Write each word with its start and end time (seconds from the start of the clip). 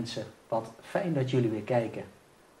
mensen, 0.00 0.24
wat 0.48 0.72
fijn 0.80 1.12
dat 1.12 1.30
jullie 1.30 1.50
weer 1.50 1.62
kijken. 1.62 2.04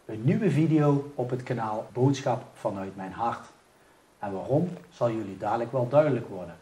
Een 0.04 0.24
nieuwe 0.24 0.50
video 0.50 1.12
op 1.14 1.30
het 1.30 1.42
kanaal 1.42 1.86
Boodschap 1.92 2.44
vanuit 2.54 2.96
mijn 2.96 3.12
hart. 3.12 3.46
En 4.18 4.32
waarom 4.32 4.68
zal 4.90 5.10
jullie 5.10 5.38
dadelijk 5.38 5.72
wel 5.72 5.88
duidelijk 5.88 6.28
worden. 6.28 6.56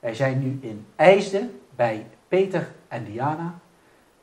Wij 0.00 0.14
zijn 0.14 0.42
nu 0.42 0.58
in 0.68 0.86
IJsden 0.96 1.60
bij 1.76 2.06
Peter 2.28 2.70
en 2.88 3.04
Diana, 3.04 3.54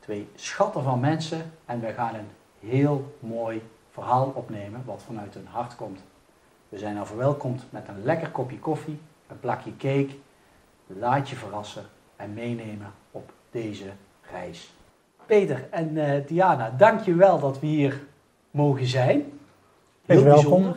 twee 0.00 0.28
schatten 0.34 0.82
van 0.82 1.00
mensen 1.00 1.52
en 1.64 1.80
wij 1.80 1.94
gaan 1.94 2.14
een 2.14 2.30
heel 2.68 3.16
mooi 3.18 3.62
verhaal 3.90 4.32
opnemen 4.34 4.82
wat 4.84 5.02
vanuit 5.06 5.34
hun 5.34 5.46
hart 5.46 5.76
komt. 5.76 6.00
We 6.68 6.78
zijn 6.78 6.98
al 6.98 7.06
verwelkomd 7.06 7.64
met 7.70 7.88
een 7.88 8.04
lekker 8.04 8.30
kopje 8.30 8.58
koffie, 8.58 8.98
een 9.26 9.40
plakje 9.40 9.76
cake. 9.76 10.16
Laat 10.86 11.28
je 11.28 11.36
verrassen 11.36 11.84
en 12.16 12.34
meenemen 12.34 12.92
op 13.10 13.32
deze 13.50 13.90
reis. 14.30 14.75
Peter 15.26 15.68
en 15.70 15.96
uh, 15.96 16.12
Diana, 16.26 16.74
dank 16.76 17.00
je 17.00 17.14
wel 17.14 17.38
dat 17.38 17.60
we 17.60 17.66
hier 17.66 18.00
mogen 18.50 18.86
zijn. 18.86 19.24
Heel 20.06 20.22
welkom. 20.22 20.74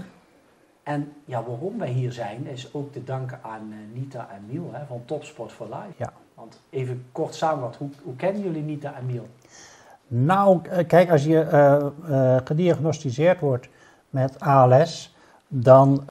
En 0.84 1.12
ja, 1.25 1.44
waarom 1.44 1.77
wij 1.77 1.89
hier 1.89 2.12
zijn, 2.12 2.48
is 2.48 2.73
ook 2.73 2.91
te 2.91 3.03
danken 3.03 3.39
aan 3.41 3.70
uh, 3.72 3.99
Nita 3.99 4.30
en 4.31 4.45
Miel 4.48 4.70
hè, 4.72 4.85
van 4.85 5.02
Topsport 5.05 5.52
for 5.52 5.66
Life. 5.66 5.94
Ja. 5.98 6.13
Want 6.34 6.59
even 6.70 7.05
kort 7.12 7.35
samenvat, 7.35 7.75
hoe, 7.75 7.89
hoe 8.03 8.16
kennen 8.16 8.41
jullie 8.41 8.61
Nita 8.61 8.94
en 8.94 9.06
Miel? 9.06 9.28
Nou, 10.08 10.59
eh, 10.69 10.88
kijk, 10.88 11.11
als 11.11 11.23
je 11.23 11.47
uh, 12.09 12.38
gediagnosticeerd 12.44 13.39
wordt 13.39 13.69
met 14.09 14.39
ALS, 14.39 15.16
dan 15.47 16.08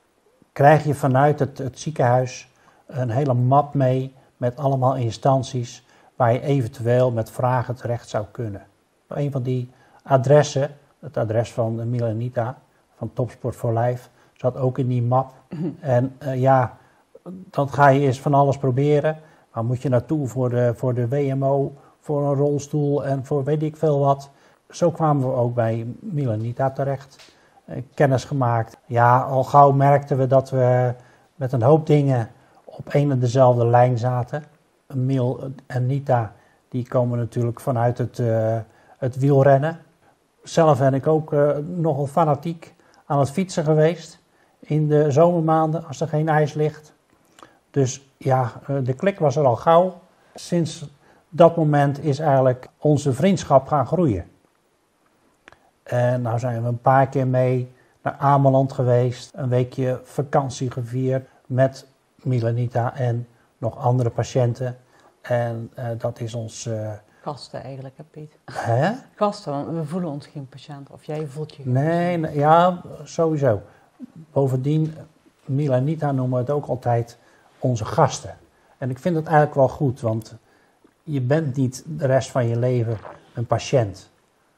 krijg 0.52 0.84
je 0.84 0.94
vanuit 0.94 1.38
het, 1.38 1.58
het 1.58 1.78
ziekenhuis 1.78 2.48
een 2.86 3.10
hele 3.10 3.34
map 3.34 3.74
mee 3.74 4.14
met 4.36 4.56
allemaal 4.56 4.96
instanties 4.96 5.86
waar 6.18 6.32
je 6.32 6.40
eventueel 6.40 7.10
met 7.10 7.30
vragen 7.30 7.74
terecht 7.74 8.08
zou 8.08 8.24
kunnen. 8.30 8.62
Een 9.06 9.30
van 9.30 9.42
die 9.42 9.70
adressen, 10.02 10.70
het 10.98 11.16
adres 11.16 11.52
van 11.52 11.90
Milanita 11.90 12.58
van 12.96 13.12
Topsport 13.12 13.56
for 13.56 13.78
Life, 13.78 14.08
zat 14.32 14.56
ook 14.56 14.78
in 14.78 14.88
die 14.88 15.02
map. 15.02 15.32
Mhm. 15.48 15.68
En 15.80 16.16
uh, 16.22 16.40
ja, 16.40 16.76
dan 17.50 17.68
ga 17.68 17.88
je 17.88 18.00
eens 18.00 18.20
van 18.20 18.34
alles 18.34 18.58
proberen. 18.58 19.18
Waar 19.52 19.64
moet 19.64 19.82
je 19.82 19.88
naartoe 19.88 20.26
voor 20.26 20.50
de, 20.50 20.72
voor 20.74 20.94
de 20.94 21.08
WMO, 21.08 21.72
voor 22.00 22.22
een 22.22 22.34
rolstoel 22.34 23.04
en 23.04 23.24
voor 23.24 23.44
weet 23.44 23.62
ik 23.62 23.76
veel 23.76 23.98
wat. 23.98 24.30
Zo 24.70 24.90
kwamen 24.90 25.28
we 25.28 25.34
ook 25.34 25.54
bij 25.54 25.86
Milanita 26.00 26.70
terecht. 26.70 27.34
Eh, 27.64 27.82
kennis 27.94 28.24
gemaakt. 28.24 28.76
Ja, 28.86 29.20
al 29.20 29.44
gauw 29.44 29.72
merkten 29.72 30.18
we 30.18 30.26
dat 30.26 30.50
we 30.50 30.94
met 31.34 31.52
een 31.52 31.62
hoop 31.62 31.86
dingen 31.86 32.28
op 32.64 32.94
een 32.94 33.10
en 33.10 33.18
dezelfde 33.18 33.66
lijn 33.66 33.98
zaten. 33.98 34.44
Mil 34.94 35.52
en 35.66 35.86
Nita, 35.86 36.32
die 36.68 36.88
komen 36.88 37.18
natuurlijk 37.18 37.60
vanuit 37.60 37.98
het, 37.98 38.18
uh, 38.18 38.58
het 38.98 39.18
wielrennen. 39.18 39.78
Zelf 40.42 40.78
ben 40.78 40.94
ik 40.94 41.06
ook 41.06 41.32
uh, 41.32 41.56
nogal 41.56 42.06
fanatiek 42.06 42.74
aan 43.06 43.18
het 43.18 43.30
fietsen 43.30 43.64
geweest. 43.64 44.18
In 44.60 44.88
de 44.88 45.10
zomermaanden, 45.10 45.84
als 45.84 46.00
er 46.00 46.08
geen 46.08 46.28
ijs 46.28 46.54
ligt. 46.54 46.92
Dus 47.70 48.10
ja, 48.16 48.52
de 48.84 48.92
klik 48.92 49.18
was 49.18 49.36
er 49.36 49.44
al 49.44 49.56
gauw. 49.56 50.00
Sinds 50.34 50.90
dat 51.28 51.56
moment 51.56 52.04
is 52.04 52.18
eigenlijk 52.18 52.68
onze 52.78 53.12
vriendschap 53.12 53.68
gaan 53.68 53.86
groeien. 53.86 54.24
En 55.82 56.22
nou 56.22 56.38
zijn 56.38 56.62
we 56.62 56.68
een 56.68 56.80
paar 56.80 57.08
keer 57.08 57.26
mee 57.26 57.72
naar 58.02 58.16
Ameland 58.18 58.72
geweest. 58.72 59.30
Een 59.34 59.48
weekje 59.48 60.00
vakantie 60.02 60.70
gevierd 60.70 61.28
met 61.46 61.86
Milanita 62.22 62.96
en 62.96 63.26
nog 63.58 63.78
andere 63.78 64.10
patiënten. 64.10 64.76
En 65.28 65.70
uh, 65.78 65.86
dat 65.98 66.20
is 66.20 66.34
ons... 66.34 66.66
Uh, 66.66 66.92
Gasten 67.22 67.62
eigenlijk, 67.62 67.96
hè 67.96 68.02
Piet? 68.02 68.38
Hè? 68.44 68.92
Gasten, 69.14 69.52
want 69.52 69.68
we 69.68 69.84
voelen 69.84 70.10
ons 70.10 70.26
geen 70.26 70.48
patiënt. 70.48 70.90
Of 70.90 71.04
jij 71.04 71.26
voelt 71.26 71.54
je 71.54 71.62
geen 71.62 71.72
nee, 71.72 72.16
nee, 72.16 72.34
ja, 72.34 72.82
sowieso. 73.04 73.62
Bovendien, 74.32 74.94
Milanita 75.44 76.12
noemen 76.12 76.34
we 76.34 76.44
het 76.44 76.50
ook 76.50 76.66
altijd 76.66 77.18
onze 77.58 77.84
gasten. 77.84 78.36
En 78.78 78.90
ik 78.90 78.98
vind 78.98 79.16
het 79.16 79.26
eigenlijk 79.26 79.56
wel 79.56 79.68
goed, 79.68 80.00
want 80.00 80.34
je 81.02 81.20
bent 81.20 81.56
niet 81.56 81.84
de 81.86 82.06
rest 82.06 82.30
van 82.30 82.46
je 82.46 82.58
leven 82.58 82.98
een 83.34 83.46
patiënt. 83.46 84.10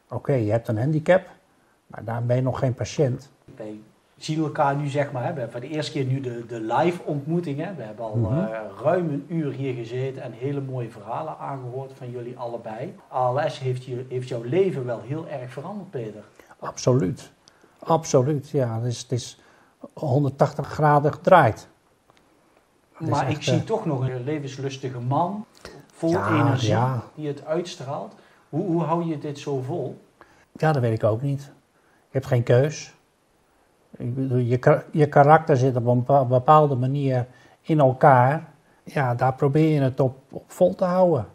Oké, 0.09 0.33
je 0.33 0.51
hebt 0.51 0.69
een 0.69 0.79
handicap, 0.79 1.29
maar 1.87 2.05
daar 2.05 2.25
ben 2.25 2.37
je 2.37 2.43
nog 2.43 2.59
geen 2.59 2.75
patiënt. 2.75 3.31
Wij 3.57 3.81
zien 4.23 4.43
elkaar 4.43 4.77
nu 4.77 4.89
zeg 4.89 5.13
maar, 5.13 5.25
hè. 5.25 5.33
we 5.33 5.41
hebben 5.41 5.61
voor 5.61 5.69
de 5.69 5.75
eerste 5.75 5.93
keer 5.93 6.05
nu 6.05 6.21
de, 6.21 6.47
de 6.47 6.61
live 6.61 7.03
ontmoetingen. 7.05 7.77
We 7.77 7.83
hebben 7.83 8.05
al 8.05 8.17
mm 8.17 8.49
ruim 8.83 9.09
een 9.09 9.25
uur 9.29 9.53
hier 9.53 9.75
gezeten 9.75 10.23
en 10.23 10.33
hele 10.33 10.61
mooie 10.61 10.91
verhalen 10.91 11.39
aangehoord 11.39 11.93
van 11.95 12.11
jullie 12.11 12.39
allebei. 12.39 12.95
ALS 13.09 13.59
heeft, 13.59 13.85
je, 13.85 14.05
heeft 14.09 14.29
jouw 14.29 14.43
leven 14.43 14.85
wel 14.85 15.01
heel 15.01 15.29
erg 15.29 15.53
veranderd, 15.53 15.91
Peter. 15.91 16.23
Absoluut, 16.59 17.31
absoluut. 17.79 18.51
Ja, 18.51 18.81
het 18.81 18.85
is, 18.85 19.03
het 19.03 19.13
is 19.13 19.41
180 19.93 20.67
graden 20.67 21.13
gedraaid. 21.13 21.69
Maar 22.99 23.31
ik 23.31 23.43
zie 23.43 23.55
uh, 23.55 23.63
toch 23.63 23.85
nog 23.87 24.09
een 24.09 24.25
levenslustige 24.25 25.01
man, 25.01 25.47
vol 25.93 26.11
ja, 26.11 26.41
energie, 26.41 26.69
ja. 26.69 27.03
die 27.15 27.29
het 27.29 27.45
uitstraalt. 27.45 28.15
Hoe, 28.49 28.67
hoe 28.67 28.83
hou 28.83 29.05
je 29.05 29.19
dit 29.19 29.39
zo 29.39 29.61
vol? 29.61 30.01
Ja, 30.53 30.73
dat 30.73 30.83
weet 30.83 30.93
ik 30.93 31.05
ook 31.05 31.23
niet. 31.23 31.43
Je 31.81 32.17
hebt 32.17 32.27
geen 32.27 32.43
keus. 32.43 32.95
Je, 33.99 34.85
je 34.93 35.09
karakter 35.09 35.57
zit 35.57 35.77
op 35.77 35.87
een 35.87 36.29
bepaalde 36.29 36.75
manier 36.75 37.27
in 37.61 37.81
elkaar. 37.81 38.49
Ja, 38.85 39.15
daar 39.15 39.35
probeer 39.35 39.75
je 39.75 39.81
het 39.81 40.01
op, 40.01 40.17
vol 40.47 40.75
te 40.75 40.85
houden. 40.85 41.27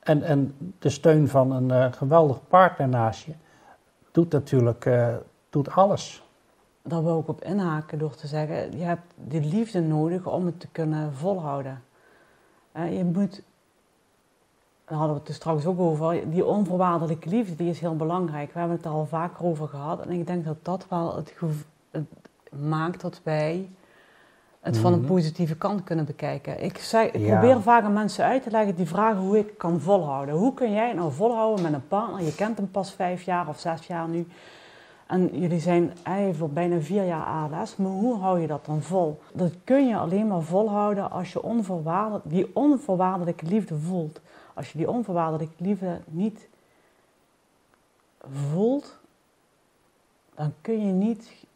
En, 0.00 0.22
en 0.22 0.54
de 0.78 0.88
steun 0.88 1.28
van 1.28 1.52
een 1.52 1.68
uh, 1.68 1.92
geweldig 1.92 2.48
partner 2.48 2.88
naast 2.88 3.24
je 3.24 3.32
doet 4.10 4.32
natuurlijk 4.32 4.84
uh, 4.84 5.14
doet 5.50 5.70
alles. 5.70 6.22
Daar 6.82 7.04
wil 7.04 7.18
ik 7.18 7.28
op 7.28 7.44
inhaken 7.44 7.98
door 7.98 8.14
te 8.14 8.26
zeggen, 8.26 8.78
je 8.78 8.84
hebt 8.84 9.12
die 9.14 9.40
liefde 9.40 9.80
nodig 9.80 10.26
om 10.26 10.46
het 10.46 10.60
te 10.60 10.68
kunnen 10.72 11.14
volhouden. 11.14 11.82
Uh, 12.76 12.96
je 12.96 13.04
moet 13.04 13.42
daar 14.94 15.02
hadden 15.02 15.22
we 15.22 15.24
het 15.24 15.26
dus 15.26 15.36
straks 15.36 15.66
ook 15.66 15.80
over, 15.80 16.30
die 16.30 16.44
onvoorwaardelijke 16.44 17.28
liefde, 17.28 17.56
die 17.56 17.70
is 17.70 17.80
heel 17.80 17.96
belangrijk. 17.96 18.52
We 18.52 18.58
hebben 18.58 18.76
het 18.76 18.86
er 18.86 18.92
al 18.92 19.06
vaker 19.06 19.44
over 19.44 19.68
gehad. 19.68 20.00
En 20.00 20.10
ik 20.10 20.26
denk 20.26 20.44
dat 20.44 20.56
dat 20.62 20.86
wel 20.88 21.16
het, 21.16 21.34
het 21.90 22.06
maakt 22.60 23.00
dat 23.00 23.20
wij 23.22 23.68
het 24.60 24.78
van 24.78 24.92
een 24.92 24.98
mhm. 24.98 25.08
positieve 25.08 25.56
kant 25.56 25.84
kunnen 25.84 26.04
bekijken. 26.04 26.64
Ik, 26.64 26.78
zeg, 26.78 27.10
ik 27.10 27.26
probeer 27.26 27.62
vaak 27.62 27.84
aan 27.84 27.92
mensen 27.92 28.24
uit 28.24 28.42
te 28.42 28.50
leggen 28.50 28.74
die 28.74 28.86
vragen 28.86 29.20
hoe 29.20 29.38
ik 29.38 29.58
kan 29.58 29.80
volhouden. 29.80 30.34
Hoe 30.34 30.54
kun 30.54 30.72
jij 30.72 30.92
nou 30.92 31.12
volhouden 31.12 31.64
met 31.64 31.72
een 31.72 31.88
partner? 31.88 32.22
Je 32.22 32.34
kent 32.34 32.56
hem 32.56 32.70
pas 32.70 32.92
vijf 32.92 33.22
jaar 33.22 33.48
of 33.48 33.58
zes 33.58 33.86
jaar 33.86 34.08
nu. 34.08 34.26
En 35.06 35.40
jullie 35.40 35.60
zijn 35.60 35.92
voor 36.32 36.50
bijna 36.50 36.80
vier 36.80 37.04
jaar 37.04 37.24
ALS, 37.24 37.76
maar 37.76 37.90
hoe 37.90 38.18
hou 38.18 38.40
je 38.40 38.46
dat 38.46 38.66
dan 38.66 38.82
vol? 38.82 39.20
Dat 39.32 39.52
kun 39.64 39.88
je 39.88 39.96
alleen 39.96 40.26
maar 40.26 40.42
volhouden 40.42 41.10
als 41.10 41.32
je 41.32 41.42
onvoorwaardelijk, 41.42 42.24
die 42.28 42.50
onvoorwaardelijke 42.52 43.46
liefde 43.46 43.78
voelt. 43.78 44.20
Als 44.54 44.72
je 44.72 44.78
die 44.78 44.90
onvoorwaardelijke 44.90 45.54
liefde 45.64 46.00
niet 46.06 46.48
voelt, 48.30 48.98
dan 50.34 50.52
kun 50.60 50.86
je 50.86 50.92
niet, 50.92 51.46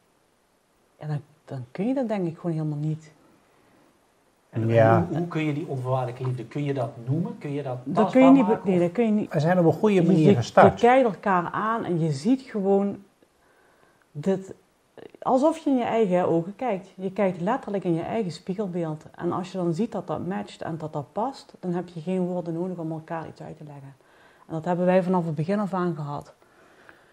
ja, 0.98 1.06
dan, 1.06 1.20
dan 1.44 1.64
kun 1.70 1.88
je 1.88 1.94
dat 1.94 2.09
denk 2.09 2.26
ik 2.26 2.38
gewoon 2.38 2.56
helemaal 2.56 2.78
niet. 2.78 3.12
En 4.50 4.69
ja. 4.69 5.06
hoe, 5.09 5.19
hoe, 5.19 5.28
kun 5.28 5.45
je 5.45 5.53
die 5.53 5.66
onvoorwaardelijke 5.66 6.24
liefde, 6.24 6.45
kun 6.45 6.65
je 6.65 6.74
dat 6.74 6.91
noemen? 7.06 7.39
Kun 7.39 7.53
je 7.53 7.62
dat 7.62 7.78
dat 7.84 8.10
kun 8.10 8.24
je 8.24 8.30
niet, 8.30 8.47
maken, 8.47 8.71
Nee, 8.71 8.78
dat 8.78 8.92
kun 8.92 9.04
je 9.04 9.10
niet. 9.10 9.33
We 9.33 9.41
zijn 9.41 9.59
op 9.59 9.65
een 9.65 9.72
goede 9.72 10.03
manier 10.03 10.36
gestart. 10.36 10.80
Je 10.80 10.86
kijkt 10.86 11.04
elkaar 11.04 11.51
aan 11.51 11.84
en 11.84 12.01
je 12.01 12.12
ziet 12.12 12.41
gewoon 12.41 13.03
dit, 14.12 14.54
alsof 15.28 15.59
je 15.59 15.71
in 15.71 15.77
je 15.77 15.84
eigen 15.84 16.28
ogen 16.28 16.57
kijkt. 16.57 16.89
Je 16.95 17.13
kijkt 17.13 17.41
letterlijk 17.41 17.84
in 17.84 17.95
je 17.95 18.03
eigen 18.03 18.33
spiegelbeeld. 18.33 19.04
En 19.15 19.33
als 19.33 19.53
je 19.53 19.59
dan 19.59 19.75
ziet 19.75 19.92
dat 19.92 20.07
dat 20.07 20.27
matcht 20.27 20.63
en 20.63 20.78
dat 20.78 20.92
dat 20.92 21.13
past, 21.13 21.54
dan 21.60 21.72
heb 21.72 21.89
je 21.89 22.01
geen 22.01 22.21
woorden 22.21 22.54
nodig 22.54 22.77
om 22.77 22.92
elkaar 22.92 23.28
iets 23.28 23.41
uit 23.41 23.57
te 23.57 23.65
leggen. 23.65 23.95
En 24.47 24.54
dat 24.54 24.65
hebben 24.65 24.86
wij 24.86 25.03
vanaf 25.03 25.25
het 25.25 25.34
begin 25.34 25.59
af 25.59 25.75
aan 25.75 25.95
gehad. 25.95 26.34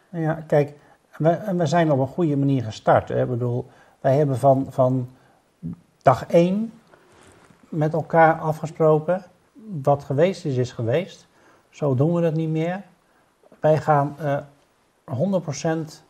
Ja, 0.09 0.33
kijk, 0.33 0.73
we, 1.17 1.53
we 1.57 1.65
zijn 1.65 1.91
op 1.91 2.00
een 2.00 2.07
goede 2.07 2.38
manier 2.38 2.63
gestart. 2.63 3.09
Hè? 3.09 3.21
Ik 3.21 3.29
bedoel, 3.29 3.65
wij 4.00 4.17
hebben 4.17 4.38
van, 4.38 4.67
van 4.69 5.09
dag 6.01 6.25
één 6.25 6.73
met 7.69 7.94
elkaar 7.94 8.39
afgesproken. 8.39 9.23
Wat 9.81 10.03
geweest 10.03 10.45
is, 10.45 10.57
is 10.57 10.71
geweest. 10.71 11.27
Zo 11.69 11.95
doen 11.95 12.13
we 12.13 12.21
dat 12.21 12.33
niet 12.33 12.50
meer. 12.50 12.83
Wij 13.59 13.77
gaan 13.77 14.15
uh, 14.19 14.33
eh, 14.33 14.44
100% 15.97 16.04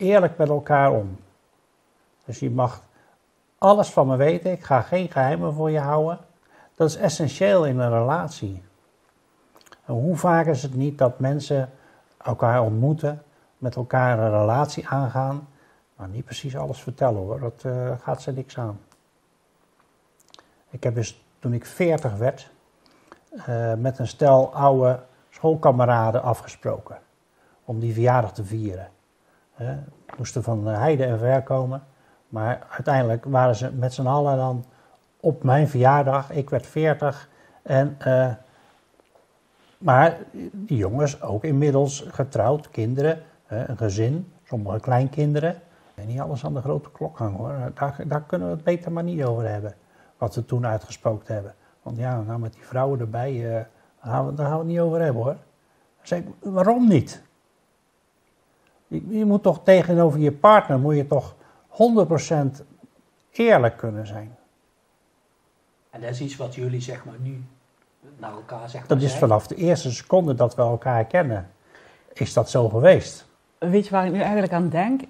eerlijk 0.00 0.36
met 0.36 0.48
elkaar 0.48 0.92
om. 0.92 1.16
Dus 2.24 2.38
je 2.38 2.50
mag 2.50 2.82
alles 3.58 3.90
van 3.90 4.06
me 4.06 4.16
weten. 4.16 4.52
Ik 4.52 4.64
ga 4.64 4.80
geen 4.80 5.10
geheimen 5.10 5.52
voor 5.52 5.70
je 5.70 5.78
houden. 5.78 6.18
Dat 6.74 6.88
is 6.88 6.96
essentieel 6.96 7.66
in 7.66 7.78
een 7.78 7.98
relatie. 7.98 8.62
En 9.84 9.94
hoe 9.94 10.16
vaak 10.16 10.46
is 10.46 10.62
het 10.62 10.74
niet 10.74 10.98
dat 10.98 11.18
mensen 11.18 11.70
elkaar 12.22 12.62
ontmoeten, 12.62 13.22
met 13.58 13.76
elkaar 13.76 14.18
een 14.18 14.30
relatie 14.30 14.88
aangaan, 14.88 15.48
maar 15.96 16.08
niet 16.08 16.24
precies 16.24 16.56
alles 16.56 16.82
vertellen 16.82 17.20
hoor. 17.20 17.40
Dat 17.40 17.62
uh, 17.66 17.92
gaat 18.00 18.22
ze 18.22 18.32
niks 18.32 18.58
aan. 18.58 18.80
Ik 20.70 20.82
heb 20.82 20.94
dus 20.94 21.24
toen 21.38 21.52
ik 21.52 21.66
40 21.66 22.16
werd, 22.16 22.50
uh, 23.32 23.74
met 23.74 23.98
een 23.98 24.08
stel 24.08 24.54
oude 24.54 25.02
schoolkameraden 25.30 26.22
afgesproken 26.22 26.98
om 27.64 27.80
die 27.80 27.92
verjaardag 27.92 28.32
te 28.32 28.44
vieren. 28.44 28.88
Hè, 29.60 29.76
moesten 30.16 30.42
van 30.42 30.66
heide 30.66 31.04
en 31.04 31.18
ver 31.18 31.42
komen. 31.42 31.82
Maar 32.28 32.66
uiteindelijk 32.70 33.24
waren 33.24 33.56
ze 33.56 33.72
met 33.72 33.94
z'n 33.94 34.06
allen 34.06 34.36
dan 34.36 34.64
op 35.20 35.42
mijn 35.42 35.68
verjaardag. 35.68 36.30
Ik 36.30 36.50
werd 36.50 36.66
40. 36.66 37.28
En, 37.62 37.96
eh, 37.98 38.30
maar 39.78 40.18
die 40.52 40.76
jongens 40.76 41.22
ook 41.22 41.44
inmiddels 41.44 42.04
getrouwd, 42.08 42.70
kinderen, 42.70 43.22
een 43.46 43.76
gezin, 43.76 44.32
sommige 44.44 44.80
kleinkinderen. 44.80 45.56
En 45.94 46.06
niet 46.06 46.20
alles 46.20 46.44
aan 46.44 46.54
de 46.54 46.60
grote 46.60 46.90
klok 46.90 47.18
hangen 47.18 47.38
hoor. 47.38 47.72
Daar, 47.74 47.96
daar 48.06 48.22
kunnen 48.22 48.48
we 48.48 48.54
het 48.54 48.64
beter 48.64 48.92
maar 48.92 49.04
niet 49.04 49.24
over 49.24 49.48
hebben. 49.48 49.74
Wat 50.18 50.34
we 50.34 50.44
toen 50.44 50.66
uitgespookt 50.66 51.28
hebben. 51.28 51.54
Want 51.82 51.96
ja, 51.96 52.20
nou 52.20 52.38
met 52.38 52.52
die 52.52 52.64
vrouwen 52.64 53.00
erbij, 53.00 53.40
daar, 53.42 53.68
gaan 54.00 54.26
we, 54.26 54.34
daar 54.34 54.46
gaan 54.46 54.54
we 54.54 54.62
het 54.62 54.72
niet 54.72 54.80
over 54.80 55.00
hebben 55.00 55.22
hoor. 55.22 55.36
Zeg, 56.02 56.22
waarom 56.40 56.88
niet? 56.88 57.22
Je, 58.90 59.18
je, 59.18 59.24
moet 59.24 59.42
toch 59.42 59.60
tegenover 59.64 60.20
je 60.20 60.32
partner, 60.32 60.78
moet 60.78 60.96
je 60.96 61.06
toch 61.06 61.34
100% 62.58 62.64
eerlijk 63.32 63.76
kunnen 63.76 64.06
zijn. 64.06 64.36
En 65.90 66.00
dat 66.00 66.10
is 66.10 66.20
iets 66.20 66.36
wat 66.36 66.54
jullie 66.54 66.80
zeg 66.80 67.04
maar 67.04 67.18
nu 67.18 67.44
naar 68.18 68.32
elkaar 68.32 68.68
zeggen. 68.68 68.88
Dat 68.88 69.02
is 69.02 69.14
vanaf 69.14 69.46
de 69.46 69.54
eerste 69.54 69.92
seconde 69.92 70.34
dat 70.34 70.54
we 70.54 70.62
elkaar 70.62 71.04
kennen. 71.04 71.50
Is 72.12 72.32
dat 72.32 72.50
zo 72.50 72.68
geweest? 72.68 73.24
Weet 73.58 73.84
je 73.84 73.90
waar 73.90 74.06
ik 74.06 74.12
nu 74.12 74.20
eigenlijk 74.20 74.52
aan 74.52 74.68
denk? 74.68 75.00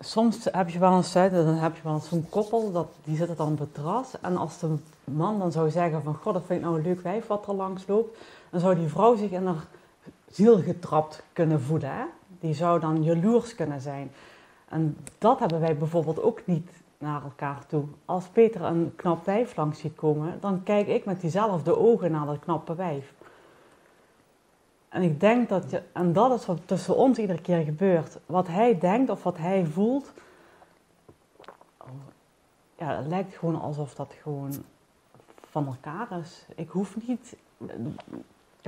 Soms 0.00 0.48
heb 0.52 0.68
je 0.68 0.78
wel 0.78 0.96
eens, 0.96 1.12
dan 1.12 1.54
heb 1.54 1.76
je 1.76 1.82
wel 1.82 1.94
eens 1.94 2.08
zo'n 2.08 2.26
koppel, 2.28 2.72
dat, 2.72 2.88
die 3.04 3.16
zitten 3.16 3.36
dan 3.36 3.52
op 3.52 3.58
het 3.58 3.74
terras. 3.74 4.20
En 4.20 4.36
als 4.36 4.58
de 4.58 4.76
man 5.04 5.38
dan 5.38 5.52
zou 5.52 5.70
zeggen 5.70 6.02
van, 6.02 6.14
god, 6.14 6.34
dat 6.34 6.42
vind 6.46 6.58
ik 6.58 6.64
nou 6.64 6.78
een 6.78 6.84
leuk 6.84 7.00
wijf 7.00 7.26
wat 7.26 7.46
er 7.48 7.54
langs 7.54 7.86
loopt. 7.86 8.18
Dan 8.50 8.60
zou 8.60 8.74
die 8.74 8.88
vrouw 8.88 9.16
zich 9.16 9.30
in 9.30 9.46
haar 9.46 9.66
ziel 10.30 10.62
getrapt 10.62 11.22
kunnen 11.32 11.60
voelen. 11.60 11.90
Hè? 11.90 12.04
Die 12.40 12.54
zou 12.54 12.80
dan 12.80 13.02
jaloers 13.02 13.54
kunnen 13.54 13.80
zijn. 13.80 14.10
En 14.68 14.96
dat 15.18 15.38
hebben 15.38 15.60
wij 15.60 15.76
bijvoorbeeld 15.76 16.22
ook 16.22 16.46
niet 16.46 16.70
naar 16.98 17.22
elkaar 17.22 17.66
toe. 17.66 17.84
Als 18.04 18.28
Peter 18.28 18.62
een 18.62 18.92
knap 18.96 19.24
wijf 19.24 19.56
langs 19.56 19.80
ziet 19.80 19.94
komen, 19.94 20.40
dan 20.40 20.62
kijk 20.62 20.86
ik 20.86 21.04
met 21.04 21.20
diezelfde 21.20 21.78
ogen 21.78 22.10
naar 22.10 22.26
dat 22.26 22.38
knappe 22.38 22.74
wijf. 22.74 23.14
En 24.88 25.02
ik 25.02 25.20
denk 25.20 25.48
dat, 25.48 25.70
je, 25.70 25.82
en 25.92 26.12
dat 26.12 26.40
is 26.40 26.46
wat 26.46 26.60
tussen 26.64 26.96
ons 26.96 27.18
iedere 27.18 27.40
keer 27.40 27.64
gebeurt. 27.64 28.18
Wat 28.26 28.46
hij 28.46 28.78
denkt 28.78 29.10
of 29.10 29.22
wat 29.22 29.38
hij 29.38 29.66
voelt, 29.66 30.12
ja, 32.78 32.96
het 32.96 33.06
lijkt 33.06 33.36
gewoon 33.36 33.60
alsof 33.60 33.94
dat 33.94 34.14
gewoon 34.22 34.52
van 35.50 35.66
elkaar 35.66 36.18
is. 36.20 36.46
Ik 36.54 36.68
hoef 36.68 37.06
niet. 37.06 37.36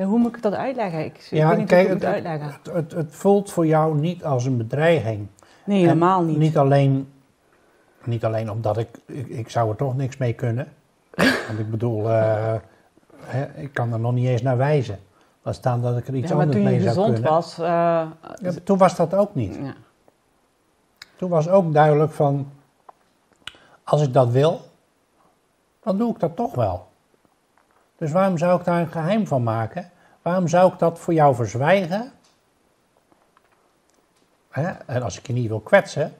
Hoe 0.04 0.18
moet 0.18 0.36
ik 0.36 0.42
dat 0.42 0.54
uitleggen? 0.54 1.04
Ik, 1.04 1.16
ja, 1.30 1.48
weet 1.48 1.58
niet 1.58 1.68
kijk, 1.68 1.86
hoe 1.86 1.96
ik 1.96 2.02
het, 2.02 2.14
het 2.14 2.14
uitleggen. 2.14 2.60
Het, 2.62 2.72
het, 2.74 2.92
het 2.92 3.14
voelt 3.16 3.50
voor 3.52 3.66
jou 3.66 3.98
niet 3.98 4.24
als 4.24 4.44
een 4.44 4.56
bedreiging. 4.56 5.26
Nee, 5.64 5.80
helemaal 5.80 6.22
niet. 6.22 6.36
Niet 6.36 6.56
alleen, 6.58 7.12
niet 8.04 8.24
alleen 8.24 8.50
omdat 8.50 8.78
ik, 8.78 8.88
ik, 9.06 9.28
ik 9.28 9.48
zou 9.50 9.70
er 9.70 9.76
toch 9.76 9.96
niks 9.96 10.16
mee 10.16 10.32
kunnen. 10.32 10.72
Want 11.46 11.58
ik 11.58 11.70
bedoel, 11.70 12.10
uh, 12.10 12.54
hè, 13.20 13.44
ik 13.60 13.72
kan 13.72 13.92
er 13.92 14.00
nog 14.00 14.12
niet 14.12 14.28
eens 14.28 14.42
naar 14.42 14.56
wijzen. 14.56 14.98
Laat 15.42 15.54
staan 15.54 15.82
dat 15.82 15.96
ik 15.96 16.08
er 16.08 16.14
iets 16.14 16.28
ja, 16.28 16.34
maar 16.36 16.44
anders 16.46 16.62
toen 16.64 16.72
je 16.72 16.78
mee 16.78 16.80
zou 16.88 16.94
gezond 16.94 17.12
kunnen. 17.14 17.32
was. 17.32 17.58
eh, 17.58 17.66
Ja, 18.40 18.52
toen 18.64 18.78
was 18.78 18.96
dat 18.96 19.14
ook 19.14 19.34
niet. 19.34 19.54
ja. 19.54 19.74
Toen 21.16 21.30
was 21.30 21.48
ook 21.48 21.72
duidelijk 21.72 22.12
van, 22.12 22.50
als 23.84 24.02
ik 24.02 24.12
dat 24.12 24.28
wil, 24.30 24.60
dan 25.82 25.98
doe 25.98 26.10
ik 26.12 26.20
dat 26.20 26.36
toch 26.36 26.54
wel. 26.54 26.86
Dus 28.00 28.12
waarom 28.12 28.38
zou 28.38 28.58
ik 28.58 28.64
daar 28.64 28.80
een 28.80 28.92
geheim 28.92 29.26
van 29.26 29.42
maken? 29.42 29.90
Waarom 30.22 30.48
zou 30.48 30.72
ik 30.72 30.78
dat 30.78 30.98
voor 30.98 31.14
jou 31.14 31.34
verzwijgen? 31.34 32.12
Hè? 34.48 34.70
En 34.70 35.02
als 35.02 35.18
ik 35.18 35.26
je 35.26 35.32
niet 35.32 35.48
wil 35.48 35.60
kwetsen, 35.60 36.14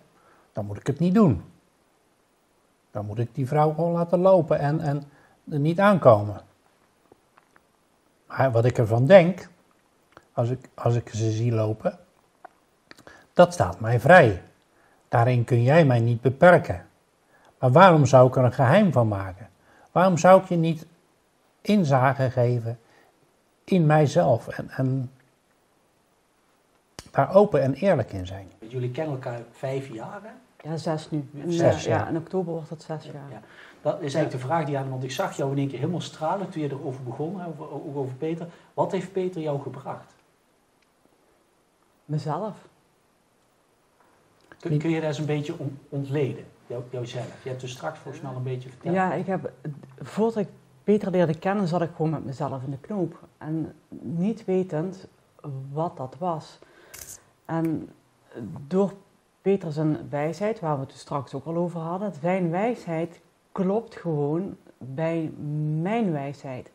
dan 0.52 0.66
moet 0.66 0.76
ik 0.76 0.86
het 0.86 0.98
niet 0.98 1.14
doen. 1.14 1.44
Dan 2.90 3.06
moet 3.06 3.18
ik 3.18 3.34
die 3.34 3.46
vrouw 3.46 3.72
gewoon 3.72 3.92
laten 3.92 4.18
lopen 4.18 4.58
en, 4.58 4.80
en 4.80 5.02
er 5.50 5.58
niet 5.58 5.80
aankomen. 5.80 6.40
Maar 8.26 8.52
wat 8.52 8.64
ik 8.64 8.78
ervan 8.78 9.06
denk, 9.06 9.48
als 10.32 10.50
ik, 10.50 10.68
als 10.74 10.94
ik 10.94 11.08
ze 11.08 11.30
zie 11.30 11.52
lopen, 11.52 11.98
dat 13.32 13.52
staat 13.52 13.80
mij 13.80 14.00
vrij. 14.00 14.42
Daarin 15.08 15.44
kun 15.44 15.62
jij 15.62 15.84
mij 15.84 16.00
niet 16.00 16.20
beperken. 16.20 16.86
Maar 17.58 17.72
waarom 17.72 18.06
zou 18.06 18.28
ik 18.28 18.36
er 18.36 18.44
een 18.44 18.52
geheim 18.52 18.92
van 18.92 19.08
maken? 19.08 19.48
Waarom 19.92 20.18
zou 20.18 20.42
ik 20.42 20.48
je 20.48 20.56
niet 20.56 20.86
inzage 21.60 22.30
geven 22.30 22.78
in 23.64 23.86
mijzelf 23.86 24.48
en, 24.48 24.70
en 24.70 25.10
daar 27.10 27.34
open 27.34 27.62
en 27.62 27.74
eerlijk 27.74 28.12
in 28.12 28.26
zijn? 28.26 28.48
Jullie 28.58 28.90
kennen 28.90 29.14
elkaar 29.14 29.40
vijf 29.50 29.88
jaar, 29.92 30.20
hè? 30.22 30.68
ja, 30.70 30.76
zes 30.76 31.10
nu. 31.10 31.28
In, 31.32 31.52
Zes, 31.52 31.84
ja. 31.84 31.96
ja. 31.96 32.08
in 32.08 32.16
oktober 32.16 32.52
wordt 32.52 32.70
het 32.70 32.82
zes 32.82 33.04
jaar. 33.04 33.30
Ja. 33.30 33.40
Dat 33.82 33.94
is 33.94 34.00
eigenlijk 34.00 34.30
de 34.30 34.38
vraag 34.38 34.64
die 34.64 34.78
aan, 34.78 34.90
want 34.90 35.04
ik 35.04 35.10
zag 35.10 35.36
jou 35.36 35.50
in 35.50 35.58
één 35.58 35.68
keer 35.68 35.78
helemaal 35.78 36.00
stralen 36.00 36.50
toen 36.50 36.62
je 36.62 36.70
erover 36.70 37.02
begon, 37.02 37.44
over, 37.46 37.70
ook 37.70 37.96
over 37.96 38.14
Peter. 38.14 38.46
Wat 38.74 38.92
heeft 38.92 39.12
Peter 39.12 39.40
jou 39.40 39.60
gebracht? 39.60 40.14
Mezelf. 42.04 42.56
Kun, 44.58 44.78
kun 44.78 44.90
je 44.90 45.00
dat 45.00 45.08
eens 45.08 45.18
een 45.18 45.26
beetje 45.26 45.58
on- 45.58 45.78
ontleden, 45.88 46.44
jou, 46.66 46.82
jouzelf? 46.90 47.42
Je 47.42 47.48
hebt 47.48 47.60
dus 47.60 47.70
straks 47.70 47.98
volgens 47.98 48.22
mij 48.22 48.32
al 48.32 48.36
een 48.36 48.42
beetje 48.42 48.68
verteld. 48.68 48.94
Ja, 48.94 49.12
ik 49.12 49.26
heb, 49.26 49.52
voordat 49.98 50.36
ik 50.36 50.48
Peter 50.90 51.10
leerde 51.10 51.38
kennen, 51.38 51.68
zat 51.68 51.82
ik 51.82 51.90
gewoon 51.96 52.10
met 52.10 52.24
mezelf 52.24 52.62
in 52.62 52.70
de 52.70 52.78
knoop. 52.78 53.18
En 53.38 53.74
niet 54.00 54.44
wetend 54.44 55.06
wat 55.72 55.96
dat 55.96 56.16
was. 56.18 56.58
En 57.44 57.90
door 58.66 58.92
Peter 59.42 59.96
wijsheid, 60.10 60.60
waar 60.60 60.74
we 60.74 60.80
het 60.80 60.90
dus 60.90 61.00
straks 61.00 61.34
ook 61.34 61.44
al 61.44 61.56
over 61.56 61.80
hadden, 61.80 62.12
zijn 62.20 62.50
wijsheid 62.50 63.20
klopt 63.52 63.96
gewoon 63.96 64.56
bij 64.78 65.32
mijn 65.80 66.12
wijsheid. 66.12 66.70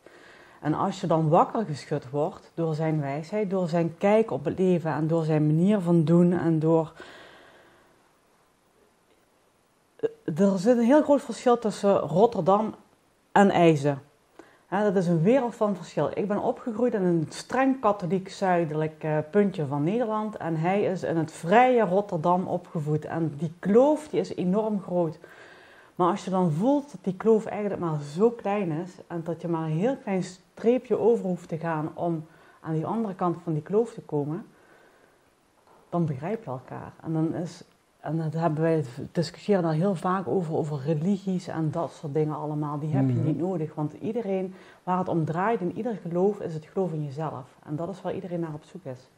En 0.60 0.74
als 0.74 1.00
je 1.00 1.06
dan 1.06 1.28
wakker 1.28 1.64
geschud 1.64 2.10
wordt 2.10 2.50
door 2.54 2.74
zijn 2.74 3.00
wijsheid, 3.00 3.50
door 3.50 3.68
zijn 3.68 3.98
kijk 3.98 4.30
op 4.30 4.44
het 4.44 4.58
leven 4.58 4.92
en 4.92 5.06
door 5.06 5.24
zijn 5.24 5.46
manier 5.46 5.80
van 5.80 6.04
doen 6.04 6.32
en 6.32 6.58
door 6.58 6.92
er 10.24 10.58
zit 10.58 10.78
een 10.78 10.84
heel 10.84 11.02
groot 11.02 11.22
verschil 11.22 11.58
tussen 11.58 11.98
Rotterdam 11.98 12.74
en 13.32 13.50
IJzen. 13.50 14.05
Dat 14.82 14.96
is 14.96 15.06
een 15.06 15.22
wereld 15.22 15.54
van 15.54 15.76
verschil. 15.76 16.10
Ik 16.14 16.28
ben 16.28 16.42
opgegroeid 16.42 16.94
in 16.94 17.02
een 17.02 17.26
streng 17.28 17.80
katholiek 17.80 18.28
zuidelijk 18.28 19.04
eh, 19.04 19.18
puntje 19.30 19.66
van 19.66 19.84
Nederland. 19.84 20.36
En 20.36 20.56
hij 20.56 20.82
is 20.82 21.02
in 21.02 21.16
het 21.16 21.32
vrije 21.32 21.84
Rotterdam 21.84 22.46
opgevoed. 22.46 23.04
En 23.04 23.34
die 23.38 23.52
kloof 23.58 24.08
die 24.08 24.20
is 24.20 24.34
enorm 24.34 24.80
groot. 24.80 25.18
Maar 25.94 26.10
als 26.10 26.24
je 26.24 26.30
dan 26.30 26.52
voelt 26.52 26.90
dat 26.90 27.04
die 27.04 27.16
kloof 27.16 27.44
eigenlijk 27.44 27.80
maar 27.80 28.00
zo 28.00 28.30
klein 28.30 28.70
is. 28.70 28.90
En 29.06 29.22
dat 29.24 29.40
je 29.40 29.48
maar 29.48 29.62
een 29.62 29.78
heel 29.78 29.96
klein 29.96 30.22
streepje 30.22 30.98
over 30.98 31.24
hoeft 31.24 31.48
te 31.48 31.58
gaan 31.58 31.90
om 31.94 32.26
aan 32.60 32.74
die 32.74 32.86
andere 32.86 33.14
kant 33.14 33.36
van 33.42 33.52
die 33.52 33.62
kloof 33.62 33.92
te 33.92 34.00
komen. 34.00 34.46
Dan 35.88 36.06
begrijp 36.06 36.44
je 36.44 36.50
elkaar. 36.50 36.92
En 37.02 37.12
dan 37.12 37.34
is 37.34 37.62
en 38.06 38.16
dat 38.16 38.32
hebben 38.32 38.62
wij 38.62 38.84
discussiëren 39.12 39.62
daar 39.62 39.72
heel 39.72 39.94
vaak 39.94 40.28
over, 40.28 40.54
over 40.54 40.80
religies 40.84 41.46
en 41.48 41.70
dat 41.70 41.92
soort 41.92 42.14
dingen 42.14 42.36
allemaal. 42.36 42.78
Die 42.78 42.90
heb 42.94 43.08
je 43.08 43.14
Mhm. 43.14 43.24
niet 43.24 43.38
nodig, 43.38 43.74
want 43.74 43.92
iedereen 43.92 44.54
waar 44.82 44.98
het 44.98 45.08
om 45.08 45.24
draait 45.24 45.60
in 45.60 45.76
ieder 45.76 45.98
geloof 46.08 46.40
is 46.40 46.54
het 46.54 46.64
geloof 46.64 46.92
in 46.92 47.04
jezelf. 47.04 47.44
En 47.66 47.76
dat 47.76 47.88
is 47.88 48.02
waar 48.02 48.14
iedereen 48.14 48.40
naar 48.40 48.54
op 48.54 48.64
zoek 48.64 48.84
is. 48.84 49.08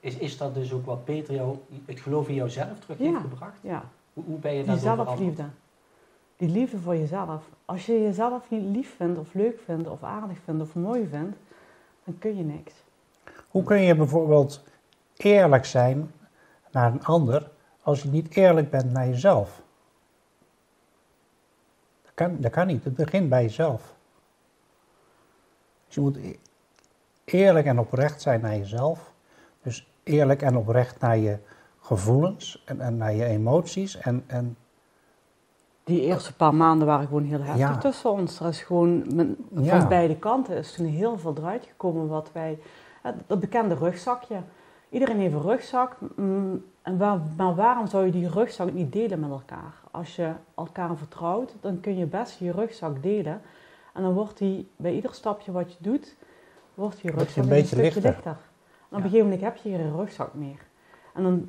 Is, 0.00 0.16
is 0.16 0.38
dat 0.38 0.54
dus 0.54 0.72
ook 0.72 0.84
wat 0.86 1.04
Peter 1.04 1.34
jou, 1.34 1.56
het 1.84 2.00
geloof 2.00 2.28
in 2.28 2.34
jouzelf 2.34 2.78
terug 2.78 2.98
Ja. 2.98 3.04
heeft 3.04 3.20
gebracht? 3.20 3.58
Ja, 3.60 3.82
Hoe, 4.12 4.24
hoe 4.26 4.38
ben 4.38 4.52
je 4.52 4.56
die 4.58 4.66
daar 4.66 4.78
veranderd? 4.78 5.08
zelfliefde. 5.08 5.44
Die 6.36 6.48
liefde 6.48 6.78
voor 6.78 6.96
jezelf. 6.96 7.48
Als 7.64 7.86
je 7.86 8.02
jezelf 8.02 8.50
niet 8.50 8.76
lief 8.76 8.94
vindt 8.96 9.18
of 9.18 9.34
leuk 9.34 9.60
vindt 9.64 9.88
of 9.88 10.02
aardig 10.02 10.38
vindt 10.44 10.62
of 10.62 10.74
mooi 10.74 11.06
vindt, 11.06 11.36
dan 12.04 12.18
kun 12.18 12.36
je 12.36 12.42
niks. 12.44 12.72
Hoe 13.48 13.62
kun 13.62 13.80
je 13.80 13.94
bijvoorbeeld 13.96 14.62
eerlijk 15.16 15.64
zijn 15.64 16.10
naar 16.72 16.92
een 16.92 17.04
ander 17.04 17.50
als 17.86 18.02
je 18.02 18.08
niet 18.08 18.36
eerlijk 18.36 18.70
bent 18.70 18.92
naar 18.92 19.06
jezelf? 19.08 19.62
Dat 22.02 22.12
kan, 22.14 22.36
dat 22.40 22.50
kan 22.52 22.66
niet. 22.66 22.84
Het 22.84 22.94
begint 22.94 23.28
bij 23.28 23.42
jezelf. 23.42 23.94
Dus 25.86 25.94
je 25.94 26.00
moet 26.00 26.16
e- 26.16 26.36
eerlijk 27.24 27.66
en 27.66 27.78
oprecht 27.78 28.22
zijn 28.22 28.40
naar 28.40 28.56
jezelf. 28.56 29.12
Dus 29.62 29.88
eerlijk 30.02 30.42
en 30.42 30.56
oprecht 30.56 31.00
naar 31.00 31.16
je 31.16 31.38
gevoelens 31.80 32.62
en, 32.64 32.80
en 32.80 32.96
naar 32.96 33.12
je 33.14 33.24
emoties. 33.24 33.96
En, 33.98 34.24
en 34.26 34.56
Die 35.84 36.00
eerste 36.00 36.34
paar 36.36 36.54
maanden 36.54 36.86
waren 36.86 37.06
gewoon 37.06 37.24
heel 37.24 37.42
heftig 37.42 37.58
Ja. 37.58 37.78
tussen 37.78 38.10
ons. 38.10 38.40
Er 38.40 38.48
is 38.48 38.62
gewoon 38.62 39.04
Ja. 39.54 39.78
van 39.80 39.88
beide 39.88 40.16
kanten 40.18 40.56
is 40.56 40.72
toen 40.72 40.86
heel 40.86 41.18
veel 41.18 41.34
eruit 41.36 41.64
gekomen 41.66 42.08
wat 42.08 42.30
wij... 42.32 42.58
Dat 43.26 43.40
bekende 43.40 43.74
rugzakje. 43.74 44.36
Iedereen 44.96 45.18
heeft 45.18 45.34
een 45.34 45.42
rugzak. 45.42 45.96
mm, 46.14 46.64
maar 47.36 47.54
waarom 47.54 47.86
zou 47.86 48.04
je 48.04 48.10
die 48.12 48.28
rugzak 48.28 48.72
niet 48.72 48.92
delen 48.92 49.20
met 49.20 49.30
elkaar? 49.30 49.74
Als 49.90 50.16
je 50.16 50.32
elkaar 50.54 50.96
vertrouwt, 50.96 51.54
dan 51.60 51.80
kun 51.80 51.96
je 51.96 52.06
best 52.06 52.38
je 52.38 52.52
rugzak 52.52 53.02
delen. 53.02 53.40
En 53.92 54.02
dan 54.02 54.12
wordt 54.12 54.38
die 54.38 54.68
bij 54.76 54.94
ieder 54.94 55.14
stapje 55.14 55.52
wat 55.52 55.72
je 55.72 55.78
doet, 55.80 56.16
wordt 56.74 57.00
je 57.00 57.10
rugzak 57.10 57.42
een 57.44 57.48
beetje 57.48 57.76
stukje 57.76 58.00
lichter. 58.00 58.36
En 58.90 58.96
op 58.96 58.96
een 58.96 59.02
gegeven 59.02 59.24
moment 59.24 59.40
heb 59.40 59.56
je 59.56 59.70
geen 59.70 59.96
rugzak 59.96 60.34
meer. 60.34 60.60
En 61.14 61.22
dan, 61.22 61.48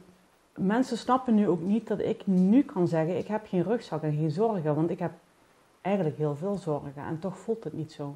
mensen 0.55 0.97
snappen 0.97 1.35
nu 1.35 1.47
ook 1.47 1.61
niet 1.61 1.87
dat 1.87 1.99
ik 1.99 2.27
nu 2.27 2.63
kan 2.63 2.87
zeggen, 2.87 3.17
ik 3.17 3.27
heb 3.27 3.47
geen 3.47 3.63
rugzak 3.63 4.03
en 4.03 4.13
geen 4.13 4.31
zorgen. 4.31 4.75
Want 4.75 4.89
ik 4.89 4.99
heb 4.99 5.11
eigenlijk 5.81 6.17
heel 6.17 6.35
veel 6.35 6.55
zorgen 6.55 7.03
en 7.07 7.19
toch 7.19 7.37
voelt 7.37 7.63
het 7.63 7.73
niet 7.73 7.91
zo. 7.91 8.15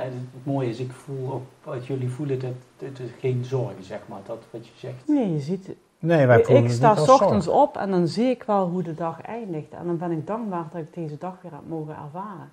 Ja, 0.00 0.06
het, 0.06 0.14
het 0.14 0.46
mooie 0.46 0.68
is, 0.68 0.78
ik 0.78 0.92
voel 0.92 1.32
ook 1.32 1.72
uit 1.72 1.86
jullie 1.86 2.10
voelen 2.10 2.40
dat 2.40 2.52
het 2.78 2.98
is 2.98 3.10
geen 3.18 3.44
zorgen, 3.44 3.84
zeg 3.84 4.00
maar, 4.06 4.20
dat 4.26 4.42
wat 4.50 4.66
je 4.66 4.72
zegt. 4.76 5.08
Nee, 5.08 5.32
je 5.32 5.40
ziet, 5.40 5.74
Nee, 5.98 6.26
wij 6.26 6.44
voelen 6.44 6.62
ik 6.62 6.68
het 6.68 6.76
sta 6.76 6.88
niet 6.88 6.98
s 6.98 7.08
als 7.08 7.20
ochtends 7.20 7.44
zorg. 7.46 7.58
op 7.58 7.76
en 7.76 7.90
dan 7.90 8.08
zie 8.08 8.30
ik 8.30 8.42
wel 8.42 8.68
hoe 8.68 8.82
de 8.82 8.94
dag 8.94 9.20
eindigt. 9.20 9.72
En 9.72 9.86
dan 9.86 9.98
ben 9.98 10.10
ik 10.10 10.26
dankbaar 10.26 10.64
dat 10.72 10.80
ik 10.80 10.94
deze 10.94 11.18
dag 11.18 11.34
weer 11.42 11.52
heb 11.52 11.68
mogen 11.68 11.96
ervaren. 11.96 12.52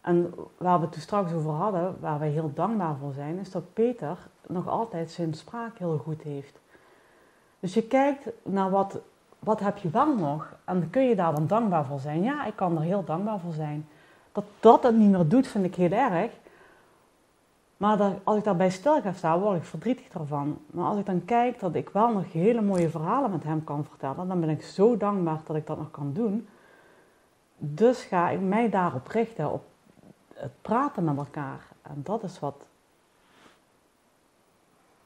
En 0.00 0.34
waar 0.58 0.78
we 0.78 0.84
het 0.84 0.92
toen 0.92 1.02
straks 1.02 1.32
over 1.32 1.50
hadden, 1.50 1.96
waar 2.00 2.18
wij 2.18 2.28
heel 2.28 2.50
dankbaar 2.54 2.96
voor 3.00 3.12
zijn, 3.12 3.38
is 3.38 3.50
dat 3.50 3.72
Peter 3.72 4.18
nog 4.46 4.68
altijd 4.68 5.10
zijn 5.10 5.34
spraak 5.34 5.78
heel 5.78 5.98
goed 5.98 6.22
heeft. 6.22 6.60
Dus 7.60 7.74
je 7.74 7.82
kijkt 7.82 8.26
naar 8.42 8.70
wat, 8.70 8.98
wat 9.38 9.60
heb 9.60 9.78
je 9.78 9.90
wel 9.90 10.16
nog 10.16 10.56
en 10.64 10.90
kun 10.90 11.02
je 11.02 11.14
daar 11.14 11.34
dan 11.34 11.46
dankbaar 11.46 11.84
voor 11.84 12.00
zijn. 12.00 12.22
Ja, 12.22 12.46
ik 12.46 12.56
kan 12.56 12.76
er 12.76 12.82
heel 12.82 13.04
dankbaar 13.04 13.40
voor 13.40 13.52
zijn. 13.52 13.88
Dat 14.32 14.44
dat 14.60 14.82
het 14.82 14.96
niet 14.96 15.10
meer 15.10 15.28
doet, 15.28 15.46
vind 15.46 15.64
ik 15.64 15.74
heel 15.74 15.90
erg. 15.90 16.30
Maar 17.80 17.96
dat, 17.96 18.12
als 18.24 18.36
ik 18.36 18.44
daarbij 18.44 18.70
stil 18.70 19.00
ga 19.00 19.12
staan, 19.12 19.40
word 19.40 19.56
ik 19.56 19.64
verdrietig 19.64 20.08
ervan. 20.08 20.58
Maar 20.66 20.84
als 20.84 20.98
ik 20.98 21.06
dan 21.06 21.24
kijk 21.24 21.60
dat 21.60 21.74
ik 21.74 21.88
wel 21.88 22.12
nog 22.12 22.32
hele 22.32 22.60
mooie 22.60 22.90
verhalen 22.90 23.30
met 23.30 23.44
hem 23.44 23.64
kan 23.64 23.84
vertellen, 23.84 24.28
dan 24.28 24.40
ben 24.40 24.48
ik 24.48 24.62
zo 24.62 24.96
dankbaar 24.96 25.40
dat 25.44 25.56
ik 25.56 25.66
dat 25.66 25.78
nog 25.78 25.90
kan 25.90 26.12
doen. 26.12 26.48
Dus 27.56 28.02
ga 28.02 28.30
ik 28.30 28.40
mij 28.40 28.70
daarop 28.70 29.06
richten, 29.06 29.50
op 29.52 29.64
het 30.34 30.50
praten 30.62 31.04
met 31.04 31.16
elkaar. 31.16 31.66
En 31.82 32.00
dat 32.02 32.22
is 32.22 32.38
wat, 32.40 32.66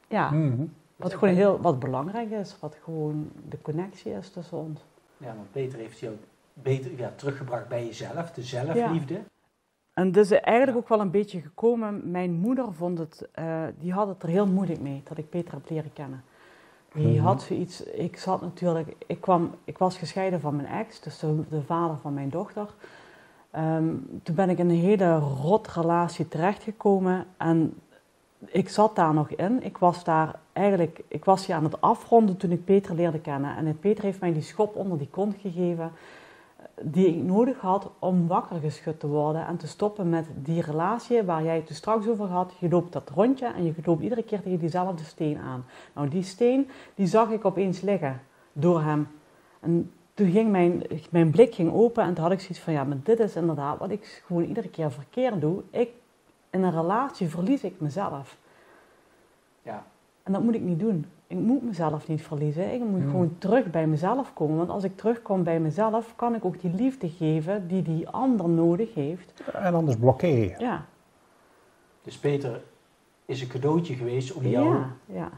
ja, 0.09 0.31
Mhm. 0.31 0.64
wat 0.97 1.14
gewoon 1.14 1.35
heel 1.35 1.61
wat 1.61 1.78
belangrijk 1.78 2.31
is, 2.31 2.57
wat 2.61 2.76
gewoon 2.83 3.31
de 3.49 3.62
connectie 3.62 4.12
is 4.12 4.31
tussen 4.31 4.59
ons. 4.59 4.81
Ja, 5.16 5.35
want 5.35 5.52
Peter 5.52 5.78
heeft 5.78 5.99
je 5.99 6.09
ook 6.11 6.23
beter 6.52 6.99
ja, 6.99 7.12
teruggebracht 7.16 7.69
bij 7.69 7.85
jezelf, 7.87 8.31
de 8.31 8.43
zelfliefde. 8.43 9.23
En 9.94 10.12
dus 10.12 10.30
eigenlijk 10.30 10.76
ook 10.78 10.88
wel 10.88 11.00
een 11.00 11.10
beetje 11.10 11.40
gekomen. 11.40 12.10
Mijn 12.10 12.32
moeder 12.32 12.72
vond 12.72 12.98
het, 12.98 13.28
eh, 13.32 13.62
die 13.78 13.92
had 13.92 14.08
het 14.08 14.22
er 14.22 14.28
heel 14.28 14.46
moeilijk 14.46 14.80
mee 14.80 15.02
dat 15.08 15.18
ik 15.18 15.28
Peter 15.30 15.52
heb 15.52 15.70
leren 15.70 15.92
kennen. 15.92 16.24
Die 16.94 17.06
Mhm. 17.16 17.24
had 17.24 17.42
zoiets, 17.42 17.82
ik 17.82 18.16
zat 18.16 18.40
natuurlijk, 18.40 18.94
ik, 19.06 19.20
kwam, 19.20 19.50
ik 19.64 19.78
was 19.78 19.98
gescheiden 19.98 20.40
van 20.40 20.56
mijn 20.56 20.68
ex, 20.68 21.00
dus 21.00 21.18
de, 21.18 21.42
de 21.48 21.62
vader 21.62 21.96
van 21.96 22.14
mijn 22.14 22.28
dochter. 22.28 22.68
Ehm, 23.50 23.84
toen 24.22 24.34
ben 24.34 24.50
ik 24.50 24.58
in 24.58 24.70
een 24.70 24.76
hele 24.76 25.18
rot 25.18 25.68
relatie 25.68 26.28
terechtgekomen 26.28 27.26
en 27.36 27.74
ik 28.46 28.68
zat 28.68 28.96
daar 28.96 29.14
nog 29.14 29.30
in. 29.30 29.62
Ik 29.62 29.78
was 29.78 30.04
daar 30.04 30.38
eigenlijk, 30.52 31.02
ik 31.08 31.24
was 31.24 31.46
hier 31.46 31.56
aan 31.56 31.64
het 31.64 31.80
afronden 31.80 32.36
toen 32.36 32.50
ik 32.50 32.64
Peter 32.64 32.94
leerde 32.94 33.20
kennen. 33.20 33.56
En 33.56 33.78
Peter 33.78 34.04
heeft 34.04 34.20
mij 34.20 34.32
die 34.32 34.42
schop 34.42 34.76
onder 34.76 34.98
die 34.98 35.08
kont 35.10 35.34
gegeven 35.40 35.92
die 36.83 37.06
ik 37.06 37.23
nodig 37.23 37.61
had 37.61 37.90
om 37.99 38.26
wakker 38.26 38.61
geschud 38.61 39.00
te 39.00 39.06
worden 39.06 39.47
en 39.47 39.56
te 39.56 39.66
stoppen 39.66 40.09
met 40.09 40.26
die 40.35 40.62
relatie 40.62 41.23
waar 41.23 41.42
jij 41.42 41.56
het 41.56 41.68
er 41.68 41.75
straks 41.75 42.09
over 42.09 42.26
had. 42.26 42.52
Je 42.59 42.68
loopt 42.68 42.92
dat 42.92 43.11
rondje 43.14 43.47
en 43.47 43.64
je 43.64 43.75
loopt 43.85 44.02
iedere 44.02 44.23
keer 44.23 44.42
tegen 44.42 44.59
diezelfde 44.59 45.04
steen 45.04 45.38
aan. 45.38 45.64
Nou, 45.94 46.09
die 46.09 46.23
steen, 46.23 46.68
die 46.94 47.06
zag 47.06 47.30
ik 47.30 47.44
opeens 47.44 47.80
liggen 47.80 48.21
door 48.52 48.83
hem. 48.83 49.09
En 49.61 49.92
toen 50.14 50.30
ging 50.30 50.50
mijn, 50.50 50.83
mijn 51.11 51.30
blik 51.30 51.54
ging 51.54 51.73
open 51.73 52.04
en 52.04 52.14
toen 52.14 52.23
had 52.23 52.33
ik 52.33 52.40
zoiets 52.40 52.61
van, 52.61 52.73
ja, 52.73 52.85
maar 52.85 52.99
dit 53.02 53.21
is 53.21 53.37
inderdaad 53.37 53.78
wat 53.78 53.90
ik 53.90 54.23
gewoon 54.26 54.44
iedere 54.44 54.68
keer 54.68 54.92
verkeerd 54.92 55.40
doe. 55.40 55.62
Ik, 55.71 55.90
in 56.50 56.62
een 56.62 56.71
relatie 56.71 57.28
verlies 57.28 57.62
ik 57.62 57.80
mezelf. 57.80 58.37
Ja. 59.62 59.85
En 60.23 60.33
dat 60.33 60.42
moet 60.42 60.54
ik 60.54 60.61
niet 60.61 60.78
doen 60.78 61.06
ik 61.34 61.40
moet 61.40 61.62
mezelf 61.62 62.08
niet 62.08 62.22
verliezen. 62.22 62.72
Ik 62.72 62.80
moet 62.80 63.02
gewoon 63.02 63.36
terug 63.38 63.70
bij 63.70 63.86
mezelf 63.86 64.32
komen. 64.34 64.56
Want 64.56 64.70
als 64.70 64.84
ik 64.84 64.96
terugkom 64.96 65.42
bij 65.42 65.60
mezelf, 65.60 66.16
kan 66.16 66.34
ik 66.34 66.44
ook 66.44 66.60
die 66.60 66.74
liefde 66.74 67.08
geven 67.08 67.68
die 67.68 67.82
die 67.82 68.08
ander 68.08 68.48
nodig 68.48 68.94
heeft. 68.94 69.42
En 69.52 69.74
anders 69.74 69.96
blokkeer 69.96 70.38
je. 70.38 70.54
Ja. 70.58 70.84
Dus 72.02 72.18
Peter 72.18 72.62
is 73.24 73.40
een 73.40 73.48
cadeautje 73.48 73.94
geweest 73.94 74.32
om 74.32 74.42
jou 74.42 74.74
ja, 74.74 74.90
ja. 75.06 75.30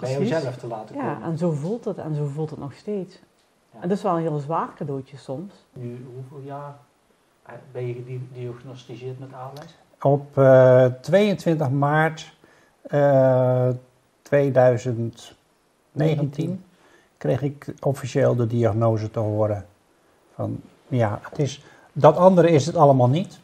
bij 0.00 0.18
jezelf 0.18 0.56
te 0.56 0.66
laten 0.66 0.94
komen. 0.94 1.10
Ja, 1.10 1.22
en 1.22 1.38
zo 1.38 1.50
voelt 1.50 1.84
het. 1.84 1.98
En 1.98 2.14
zo 2.14 2.26
voelt 2.26 2.50
het 2.50 2.58
nog 2.58 2.74
steeds. 2.74 3.14
Ja. 3.72 3.80
En 3.80 3.88
dat 3.88 3.96
is 3.96 4.02
wel 4.02 4.16
een 4.16 4.22
heel 4.22 4.38
zwaar 4.38 4.74
cadeautje 4.74 5.16
soms. 5.16 5.66
Nu, 5.72 6.06
hoeveel 6.14 6.46
jaar 6.46 6.76
ben 7.72 7.86
je 7.86 7.94
gediagnosticeerd 7.94 9.18
met 9.18 9.32
ALS? 9.32 9.78
Op 10.00 10.38
eh, 10.38 10.84
uh, 10.84 11.00
22 11.00 11.70
maart 11.70 12.36
eh, 12.82 13.00
uh, 13.00 13.68
2000. 14.22 15.35
19, 15.96 16.64
kreeg 17.18 17.42
ik 17.42 17.74
officieel 17.80 18.36
de 18.36 18.46
diagnose 18.46 19.10
te 19.10 19.18
horen 19.18 19.66
van 20.34 20.60
ja, 20.88 21.18
het 21.30 21.38
is, 21.38 21.64
dat 21.92 22.16
andere 22.16 22.50
is 22.50 22.66
het 22.66 22.76
allemaal 22.76 23.08
niet. 23.08 23.40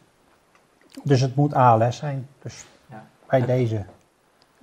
Dus 1.03 1.21
het 1.21 1.35
moet 1.35 1.53
ALS 1.53 1.97
zijn. 1.97 2.27
Dus 2.41 2.65
ja. 2.89 3.05
bij 3.27 3.45
deze, 3.45 3.85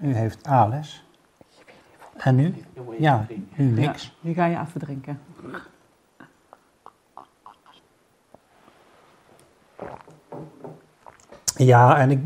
u 0.01 0.15
heeft 0.15 0.47
ALS. 0.47 1.05
En 2.17 2.35
nu? 2.35 2.55
Ja, 2.99 3.27
nu 3.55 3.65
niks. 3.65 4.17
Nu 4.21 4.33
ga 4.33 4.47
je 4.47 4.59
afdrinken. 4.59 5.21
Ja, 11.57 11.99
en 11.99 12.11
ik, 12.11 12.21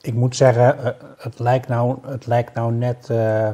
ik 0.00 0.14
moet 0.14 0.36
zeggen, 0.36 0.84
eh, 0.84 0.92
het 1.18 1.38
lijkt 1.38 1.68
nou, 1.68 1.98
het 2.06 2.26
lijkt 2.26 2.54
nou 2.54 2.72
net... 2.72 3.10
Eh, 3.10 3.50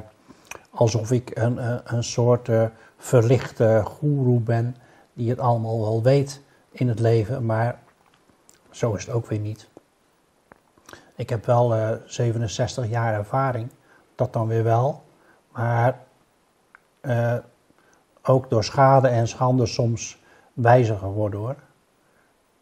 alsof 0.78 1.10
ik 1.10 1.30
een, 1.34 1.70
een, 1.70 1.80
een 1.84 2.04
soort 2.04 2.48
eh, 2.48 2.64
verlichte 2.96 3.82
goeroe 3.84 4.40
ben 4.40 4.76
die 5.12 5.30
het 5.30 5.38
allemaal 5.38 5.80
wel 5.80 6.02
weet 6.02 6.40
in 6.70 6.88
het 6.88 6.98
leven, 6.98 7.46
maar 7.46 7.78
zo 8.70 8.94
is 8.94 9.06
het 9.06 9.14
ook 9.14 9.26
weer 9.26 9.38
niet. 9.38 9.68
Ik 11.16 11.30
heb 11.30 11.46
wel 11.46 11.74
eh, 11.74 11.90
67 12.06 12.88
jaar 12.88 13.14
ervaring, 13.14 13.70
dat 14.14 14.32
dan 14.32 14.46
weer 14.46 14.64
wel, 14.64 15.02
maar 15.52 15.98
eh, 17.00 17.34
ook 18.22 18.50
door 18.50 18.64
schade 18.64 19.08
en 19.08 19.28
schande 19.28 19.66
soms 19.66 20.22
wijzer 20.52 20.96
geworden 20.96 21.40
hoor. 21.40 21.56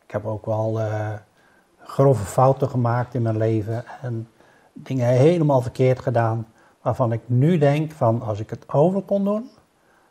Ik 0.05 0.11
heb 0.11 0.27
ook 0.27 0.47
wel 0.47 0.81
eh, 0.81 1.13
grove 1.79 2.25
fouten 2.25 2.69
gemaakt 2.69 3.15
in 3.15 3.23
mijn 3.23 3.37
leven 3.37 3.85
en 4.03 4.29
dingen 4.73 5.09
helemaal 5.09 5.61
verkeerd 5.61 6.01
gedaan, 6.01 6.47
waarvan 6.87 7.13
ik 7.13 7.21
nu 7.27 7.59
denk 7.59 7.93
van 7.93 8.23
als 8.23 8.41
ik 8.41 8.51
het 8.51 8.73
over 8.73 9.03
kon 9.03 9.25
doen, 9.25 9.51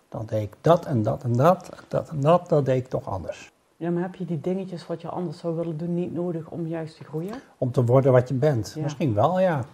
dan 0.10 0.26
deed 0.26 0.42
ik 0.42 0.56
dat 0.62 0.86
en 0.86 1.04
dat 1.04 1.24
en 1.24 1.34
dat, 1.34 1.70
dat 1.88 2.10
en 2.10 2.20
dat, 2.22 2.50
dat 2.50 2.66
deed 2.66 2.78
ik 2.84 2.88
toch 2.90 3.08
anders. 3.10 3.52
Ja, 3.78 3.90
maar 3.90 4.02
heb 4.02 4.16
je 4.16 4.26
die 4.26 4.42
dingetjes 4.42 4.88
wat 4.88 5.02
je 5.02 5.10
anders 5.10 5.38
zou 5.40 5.56
willen 5.56 5.78
doen 5.78 5.94
niet 5.94 6.14
nodig 6.14 6.50
om 6.50 6.68
juist 6.68 6.98
te 6.98 7.04
groeien? 7.04 7.36
Om 7.58 7.72
te 7.72 7.86
worden 7.86 8.12
wat 8.12 8.28
je 8.28 8.34
bent. 8.34 8.72
Ja. 8.76 8.82
Misschien 8.82 9.14
wel, 9.14 9.40
ja. 9.40 9.66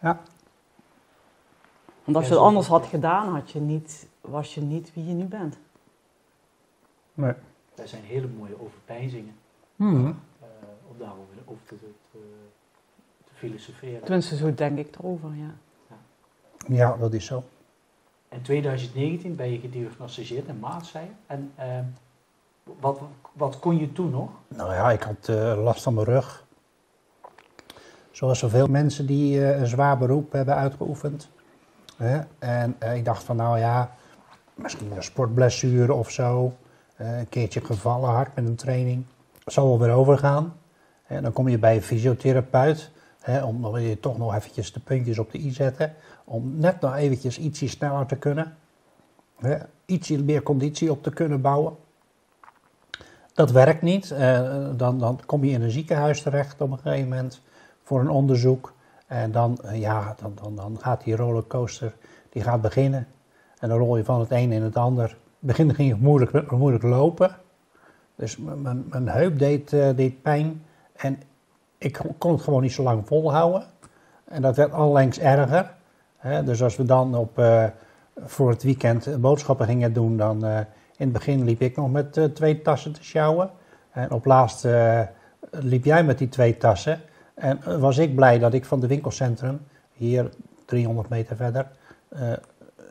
Ja, 0.00 0.20
Want 2.04 2.16
als 2.16 2.26
je 2.28 2.32
het 2.32 2.42
anders 2.42 2.66
had 2.66 2.86
gedaan, 2.86 3.28
had 3.34 3.50
je 3.50 3.60
niet, 3.60 4.08
was 4.20 4.54
je 4.54 4.60
niet 4.60 4.94
wie 4.94 5.06
je 5.06 5.14
nu 5.14 5.24
bent. 5.24 5.58
nee. 7.14 7.32
Dat 7.74 7.88
zijn 7.88 8.02
hele 8.02 8.28
mooie 8.38 8.60
overpeinzingen 8.60 9.34
Mhm. 9.76 10.06
eh, 10.06 10.46
om 10.90 10.98
daarover 10.98 11.34
over 11.44 11.64
te, 11.66 11.74
te, 12.10 12.18
te 13.24 13.30
filosoferen. 13.34 14.00
Tenminste, 14.00 14.36
zo 14.36 14.54
denk 14.54 14.78
ik 14.78 14.96
erover, 14.98 15.34
ja. 15.36 15.54
Ja, 16.66 16.96
dat 16.96 17.12
is 17.12 17.26
zo. 17.26 17.44
In 18.28 18.42
2019 18.42 19.36
ben 19.36 19.52
je 19.52 19.58
gediagnosticeerd 19.58 20.48
in 20.48 20.58
je. 20.58 21.10
En 21.26 21.52
eh, 21.54 21.78
wat, 22.80 23.00
wat 23.32 23.58
kon 23.58 23.78
je 23.78 23.92
toen 23.92 24.10
nog? 24.10 24.30
Nou 24.48 24.72
ja, 24.72 24.90
ik 24.90 25.02
had 25.02 25.28
eh, 25.28 25.62
last 25.62 25.82
van 25.82 25.94
mijn 25.94 26.06
rug. 26.06 26.46
Zoals 28.10 28.38
zoveel 28.38 28.66
mensen 28.66 29.06
die 29.06 29.44
eh, 29.44 29.60
een 29.60 29.66
zwaar 29.66 29.98
beroep 29.98 30.32
hebben 30.32 30.54
uitgeoefend. 30.54 31.28
Hè? 31.96 32.20
En 32.38 32.76
eh, 32.78 32.96
ik 32.96 33.04
dacht 33.04 33.22
van 33.22 33.36
nou 33.36 33.58
ja, 33.58 33.94
misschien 34.54 34.92
een 34.96 35.02
sportblessure 35.02 35.92
of 35.92 36.10
zo. 36.10 36.52
Een 36.96 37.28
keertje 37.28 37.60
gevallen 37.60 38.10
hard 38.10 38.34
met 38.34 38.46
een 38.46 38.56
training. 38.56 39.04
Zal 39.44 39.66
wel 39.68 39.78
weer 39.78 39.94
overgaan. 39.94 40.54
En 41.06 41.22
dan 41.22 41.32
kom 41.32 41.48
je 41.48 41.58
bij 41.58 41.74
een 41.74 41.82
fysiotherapeut. 41.82 42.90
Om 43.44 43.78
je 43.78 44.00
toch 44.00 44.18
nog 44.18 44.34
eventjes 44.34 44.72
de 44.72 44.80
puntjes 44.80 45.18
op 45.18 45.32
de 45.32 45.38
i 45.38 45.50
zetten. 45.50 45.94
Om 46.24 46.58
net 46.58 46.80
nog 46.80 46.96
eventjes 46.96 47.38
ietsje 47.38 47.68
sneller 47.68 48.06
te 48.06 48.16
kunnen. 48.16 48.56
Hè, 49.38 49.56
ietsje 49.86 50.24
meer 50.24 50.42
conditie 50.42 50.90
op 50.90 51.02
te 51.02 51.10
kunnen 51.10 51.40
bouwen. 51.40 51.76
Dat 53.32 53.50
werkt 53.50 53.82
niet. 53.82 54.10
Eh, 54.10 54.68
dan, 54.76 54.98
dan 54.98 55.20
kom 55.26 55.44
je 55.44 55.50
in 55.50 55.62
een 55.62 55.70
ziekenhuis 55.70 56.22
terecht 56.22 56.60
op 56.60 56.70
een 56.70 56.78
gegeven 56.78 57.08
moment 57.08 57.40
voor 57.82 58.00
een 58.00 58.10
onderzoek. 58.10 58.72
En 59.06 59.32
dan, 59.32 59.58
eh, 59.58 59.80
ja, 59.80 60.14
dan, 60.20 60.32
dan, 60.42 60.56
dan 60.56 60.78
gaat 60.80 61.04
die 61.04 61.16
rollercoaster 61.16 61.94
die 62.28 62.42
gaat 62.42 62.60
beginnen. 62.60 63.06
En 63.58 63.68
dan 63.68 63.78
rol 63.78 63.96
je 63.96 64.04
van 64.04 64.20
het 64.20 64.30
een 64.30 64.52
in 64.52 64.62
het 64.62 64.76
ander. 64.76 65.04
Het 65.08 65.16
begin 65.38 65.74
ging 65.74 66.00
moeilijk, 66.00 66.50
moeilijk 66.50 66.84
lopen. 66.84 67.36
Dus 68.14 68.36
mijn, 68.36 68.84
mijn 68.88 69.08
heup 69.08 69.38
deed, 69.38 69.72
eh, 69.72 69.96
deed 69.96 70.22
pijn. 70.22 70.62
En 70.92 71.18
ik 71.78 72.00
kon 72.18 72.32
het 72.32 72.42
gewoon 72.42 72.62
niet 72.62 72.72
zo 72.72 72.82
lang 72.82 73.06
volhouden. 73.06 73.66
En 74.24 74.42
dat 74.42 74.56
werd 74.56 74.72
allengs 74.72 75.18
erger. 75.18 75.74
Dus 76.44 76.62
als 76.62 76.76
we 76.76 76.84
dan 76.84 77.14
op, 77.14 77.38
eh, 77.38 77.64
voor 78.16 78.50
het 78.50 78.62
weekend 78.62 79.20
boodschappen 79.20 79.66
gingen 79.66 79.92
doen, 79.92 80.16
dan 80.16 80.44
uh, 80.44 80.58
in 80.58 80.64
het 80.96 81.12
begin 81.12 81.44
liep 81.44 81.60
ik 81.60 81.76
nog 81.76 81.90
met 81.90 82.30
twee 82.34 82.62
tassen 82.62 82.92
te 82.92 83.04
sjouwen. 83.04 83.50
En 83.90 84.10
op 84.10 84.24
laatst 84.24 84.66
liep 85.50 85.84
jij 85.84 86.04
met 86.04 86.18
die 86.18 86.28
twee 86.28 86.56
tassen. 86.56 87.00
En 87.34 87.80
was 87.80 87.98
ik 87.98 88.14
blij 88.14 88.38
dat 88.38 88.54
ik 88.54 88.64
van 88.64 88.80
de 88.80 88.86
winkelcentrum, 88.86 89.60
hier 89.92 90.30
300 90.64 91.08
meter 91.08 91.36
verder, 91.36 91.66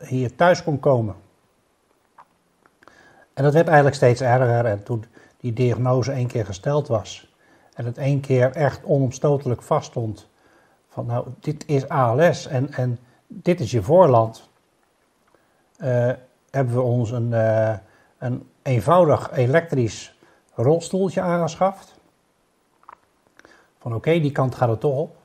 hier 0.00 0.36
thuis 0.36 0.62
kon 0.62 0.80
komen. 0.80 1.14
En 3.34 3.44
dat 3.44 3.52
werd 3.52 3.66
eigenlijk 3.66 3.96
steeds 3.96 4.20
erger. 4.20 4.64
En 4.64 4.82
toen 4.82 5.04
die 5.40 5.52
diagnose 5.52 6.12
één 6.12 6.26
keer 6.26 6.44
gesteld 6.44 6.88
was 6.88 7.27
en 7.78 7.84
het 7.84 7.98
één 7.98 8.20
keer 8.20 8.52
echt 8.52 8.84
onomstotelijk 8.84 9.62
vaststond 9.62 10.28
van 10.88 11.06
nou, 11.06 11.26
dit 11.40 11.66
is 11.66 11.88
ALS 11.88 12.46
en, 12.46 12.72
en 12.72 12.98
dit 13.26 13.60
is 13.60 13.70
je 13.70 13.82
voorland, 13.82 14.48
uh, 15.80 16.12
hebben 16.50 16.74
we 16.74 16.80
ons 16.80 17.10
een, 17.10 17.30
uh, 17.30 17.76
een 18.18 18.48
eenvoudig 18.62 19.30
elektrisch 19.32 20.18
rolstoeltje 20.54 21.20
aangeschaft. 21.20 21.94
Van 23.78 23.94
oké, 23.94 24.20
die 24.20 24.32
kant 24.32 24.54
gaat 24.54 24.68
het 24.68 24.80
toch 24.80 24.96
op. 24.96 25.16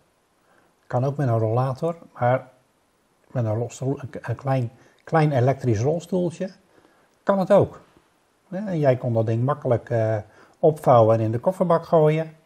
Kan 0.87 1.03
ook 1.03 1.17
met 1.17 1.27
een 1.27 1.39
rollator, 1.39 1.97
maar 2.13 2.49
met 3.31 3.45
een, 3.45 3.55
rolstoel, 3.55 3.99
een 4.21 4.35
klein, 4.35 4.71
klein 5.03 5.31
elektrisch 5.31 5.81
rolstoeltje 5.81 6.51
kan 7.23 7.39
het 7.39 7.51
ook. 7.51 7.81
En 8.49 8.79
jij 8.79 8.97
kon 8.97 9.13
dat 9.13 9.25
ding 9.25 9.43
makkelijk 9.43 9.89
uh, 9.89 10.17
opvouwen 10.59 11.17
en 11.17 11.23
in 11.23 11.31
de 11.31 11.39
kofferbak 11.39 11.85
gooien. 11.85 12.41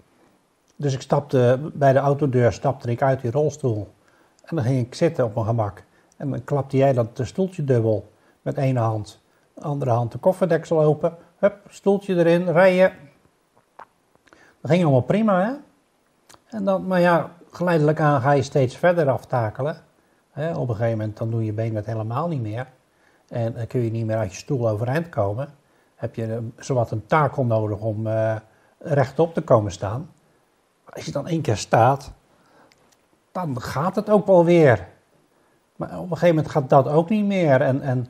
Dus 0.79 0.93
ik 0.93 1.01
stapte 1.01 1.71
bij 1.73 1.93
de 1.93 1.99
autodeur 1.99 2.53
stapte 2.53 2.91
ik 2.91 3.01
uit 3.01 3.21
die 3.21 3.31
rolstoel. 3.31 3.93
En 4.43 4.55
dan 4.55 4.65
ging 4.65 4.85
ik 4.85 4.95
zitten 4.95 5.25
op 5.25 5.33
mijn 5.33 5.45
gemak. 5.45 5.83
En 6.17 6.29
dan 6.29 6.43
klapte 6.43 6.77
jij 6.77 6.93
dat 6.93 7.19
stoeltje 7.21 7.63
dubbel 7.63 8.11
met 8.41 8.57
ene 8.57 8.79
hand. 8.79 9.21
De 9.53 9.61
andere 9.61 9.91
hand 9.91 10.11
de 10.11 10.17
kofferdeksel 10.17 10.81
open. 10.81 11.17
Hup, 11.37 11.57
stoeltje 11.69 12.15
erin, 12.15 12.51
rijden. 12.51 12.91
Dat 14.61 14.71
ging 14.71 14.83
allemaal 14.83 15.01
prima, 15.01 15.45
hè? 15.45 15.53
En 16.57 16.63
dan, 16.63 16.87
maar 16.87 16.99
ja, 16.99 17.31
geleidelijk 17.51 17.99
aan 17.99 18.21
ga 18.21 18.31
je 18.31 18.41
steeds 18.41 18.77
verder 18.77 19.09
aftakelen. 19.09 19.77
Op 20.35 20.69
een 20.69 20.75
gegeven 20.75 20.97
moment 20.97 21.17
dan 21.17 21.29
doe 21.29 21.45
je 21.45 21.53
been 21.53 21.75
het 21.75 21.85
helemaal 21.85 22.27
niet 22.27 22.41
meer. 22.41 22.67
En 23.27 23.53
dan 23.53 23.67
kun 23.67 23.81
je 23.81 23.91
niet 23.91 24.05
meer 24.05 24.17
uit 24.17 24.31
je 24.31 24.37
stoel 24.37 24.69
overeind 24.69 25.09
komen. 25.09 25.49
Heb 25.95 26.15
je 26.15 26.47
zowat 26.57 26.91
een 26.91 27.05
takel 27.05 27.45
nodig 27.45 27.79
om 27.79 28.07
uh, 28.07 28.35
rechtop 28.77 29.33
te 29.33 29.41
komen 29.41 29.71
staan 29.71 30.09
als 30.89 31.05
je 31.05 31.11
dan 31.11 31.27
één 31.27 31.41
keer 31.41 31.57
staat, 31.57 32.11
dan 33.31 33.61
gaat 33.61 33.95
het 33.95 34.09
ook 34.09 34.25
wel 34.25 34.45
weer. 34.45 34.87
Maar 35.75 35.89
op 35.89 35.95
een 35.95 36.17
gegeven 36.17 36.35
moment 36.35 36.49
gaat 36.53 36.69
dat 36.69 36.87
ook 36.87 37.09
niet 37.09 37.25
meer. 37.25 37.61
En, 37.61 37.81
en 37.81 38.07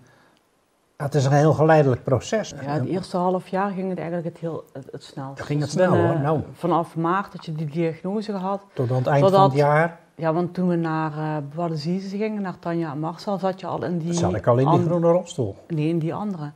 het 0.98 1.16
is 1.16 1.26
een 1.26 1.32
heel 1.32 1.54
geleidelijk 1.54 2.04
proces. 2.04 2.54
Ja, 2.62 2.72
het 2.72 2.86
eerste 2.86 3.18
half 3.18 3.48
jaar 3.48 3.72
ging 3.72 3.90
het 3.90 3.98
eigenlijk 3.98 4.28
het, 4.28 4.38
heel, 4.38 4.64
het, 4.74 4.88
het 4.92 5.04
snel. 5.04 5.32
Ging 5.36 5.62
het 5.62 5.72
dus 5.72 5.72
snel 5.72 5.96
hoor. 5.96 6.20
Nou. 6.20 6.42
Vanaf 6.54 6.96
maart 6.96 7.32
dat 7.32 7.46
je 7.46 7.54
die 7.54 7.68
diagnose 7.68 8.32
gehad. 8.32 8.62
Tot 8.74 8.90
aan 8.90 8.98
het 8.98 9.08
eind 9.08 9.30
van 9.30 9.44
het 9.44 9.54
jaar. 9.54 10.00
Ja, 10.16 10.34
want 10.34 10.54
toen 10.54 10.68
we 10.68 10.76
naar 10.76 11.44
uh, 11.58 11.98
gingen, 12.10 12.42
naar 12.42 12.60
Tanja 12.60 12.92
en 12.92 13.00
Marcel, 13.00 13.38
zat 13.38 13.60
je 13.60 13.68
al 13.68 13.84
in 13.84 13.98
die... 13.98 14.14
Zat 14.14 14.36
ik 14.36 14.48
al 14.48 14.58
in 14.58 14.70
die 14.70 14.84
groene 14.84 15.12
rolstoel? 15.12 15.56
Nee, 15.68 15.88
in 15.88 16.00
die 16.00 16.14
andere. 16.14 16.52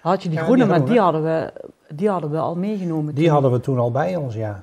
Had 0.00 0.22
je 0.22 0.28
die 0.28 0.38
groene, 0.38 0.66
maar 0.66 0.84
die 0.84 1.00
hadden, 1.00 1.22
we, 1.22 1.52
die 1.88 2.08
hadden 2.08 2.30
we 2.30 2.38
al 2.38 2.54
meegenomen. 2.54 3.14
Die 3.14 3.30
hadden 3.30 3.52
we 3.52 3.60
toen 3.60 3.78
al 3.78 3.90
bij 3.90 4.16
ons, 4.16 4.34
ja 4.34 4.62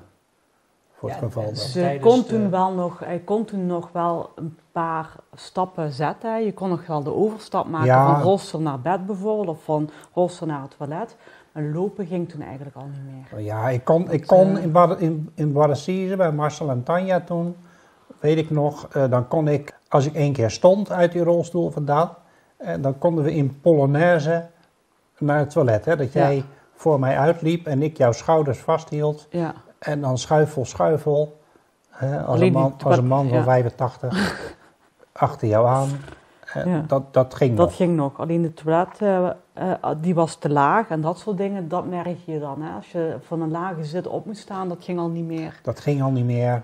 voor 1.02 1.10
het 1.10 1.18
geval 1.18 1.48
dus 1.48 1.74
hij, 1.74 1.98
kon 1.98 2.24
toen 2.24 2.50
wel 2.50 2.72
nog, 2.72 2.98
hij 2.98 3.18
kon 3.18 3.44
toen 3.44 3.66
nog 3.66 3.88
wel 3.92 4.30
een 4.34 4.58
paar 4.72 5.14
stappen 5.34 5.92
zetten. 5.92 6.44
Je 6.44 6.52
kon 6.52 6.68
nog 6.68 6.86
wel 6.86 7.02
de 7.02 7.14
overstap 7.14 7.68
maken 7.68 7.94
van 7.94 8.22
rooster 8.22 8.60
naar 8.60 8.80
bed 8.80 9.06
bijvoorbeeld, 9.06 9.48
of 9.48 9.64
van 9.64 9.90
rooster 10.14 10.46
naar 10.46 10.62
het 10.62 10.74
toilet. 10.76 11.16
Maar 11.52 11.62
lopen 11.62 12.06
ging 12.06 12.28
toen 12.28 12.42
eigenlijk 12.42 12.76
al 12.76 12.86
niet 12.86 13.30
meer. 13.32 13.40
Ja, 13.40 13.68
ik 13.68 13.84
kon, 13.84 14.10
ik 14.10 14.26
kon 14.26 14.58
in, 14.58 14.72
Bar, 14.72 15.00
in, 15.00 15.30
in 15.34 15.52
bij 16.16 16.32
Marcel 16.32 16.70
en 16.70 16.82
Tanja 16.82 17.20
toen, 17.20 17.56
weet 18.20 18.38
ik 18.38 18.50
nog, 18.50 18.88
uh, 18.96 19.10
dan 19.10 19.28
kon 19.28 19.48
ik, 19.48 19.78
als 19.88 20.06
ik 20.06 20.14
één 20.14 20.32
keer 20.32 20.50
stond 20.50 20.90
uit 20.92 21.12
die 21.12 21.24
rolstoel 21.24 21.70
vandaan, 21.70 22.10
uh, 22.58 22.74
dan 22.80 22.98
konden 22.98 23.24
we 23.24 23.34
in 23.34 23.60
Polonaise 23.60 24.46
naar 25.18 25.38
het 25.38 25.50
toilet. 25.50 25.84
Hè, 25.84 25.96
dat 25.96 26.12
jij 26.12 26.44
voor 26.74 27.00
mij 27.00 27.18
uitliep 27.18 27.66
en 27.66 27.82
ik 27.82 27.96
jouw 27.96 28.12
schouders 28.12 28.58
vasthield. 28.58 29.26
Ja. 29.30 29.54
En 29.82 30.00
dan 30.00 30.18
schuifel, 30.18 30.64
schuifel. 30.64 31.40
Hè, 31.88 32.22
als, 32.22 32.40
een 32.40 32.52
man, 32.52 32.74
als 32.84 32.96
een 32.96 33.06
man 33.06 33.28
van 33.28 33.42
85 33.42 34.54
achter 35.12 35.48
jou 35.48 35.66
aan. 35.66 35.88
dat, 36.86 37.14
dat 37.14 37.34
ging 37.34 37.56
dat 37.56 37.66
nog. 37.66 37.76
ging 37.76 37.96
nog. 37.96 38.20
Alleen 38.20 38.42
de 38.42 38.54
toilet 38.54 39.00
uh, 39.00 39.30
uh, 39.58 39.90
die 40.00 40.14
was 40.14 40.36
te 40.36 40.48
laag 40.48 40.88
en 40.88 41.00
dat 41.00 41.18
soort 41.18 41.36
dingen, 41.36 41.68
dat 41.68 41.86
merk 41.86 42.18
je 42.24 42.38
dan. 42.38 42.62
Hè. 42.62 42.74
Als 42.74 42.92
je 42.92 43.16
van 43.20 43.40
een 43.40 43.50
lage 43.50 43.84
zit 43.84 44.06
op 44.06 44.26
moet 44.26 44.36
staan, 44.36 44.68
dat 44.68 44.78
ging 44.80 44.98
al 44.98 45.08
niet 45.08 45.26
meer. 45.26 45.60
Dat 45.62 45.80
ging 45.80 46.02
al 46.02 46.10
niet 46.10 46.24
meer. 46.24 46.62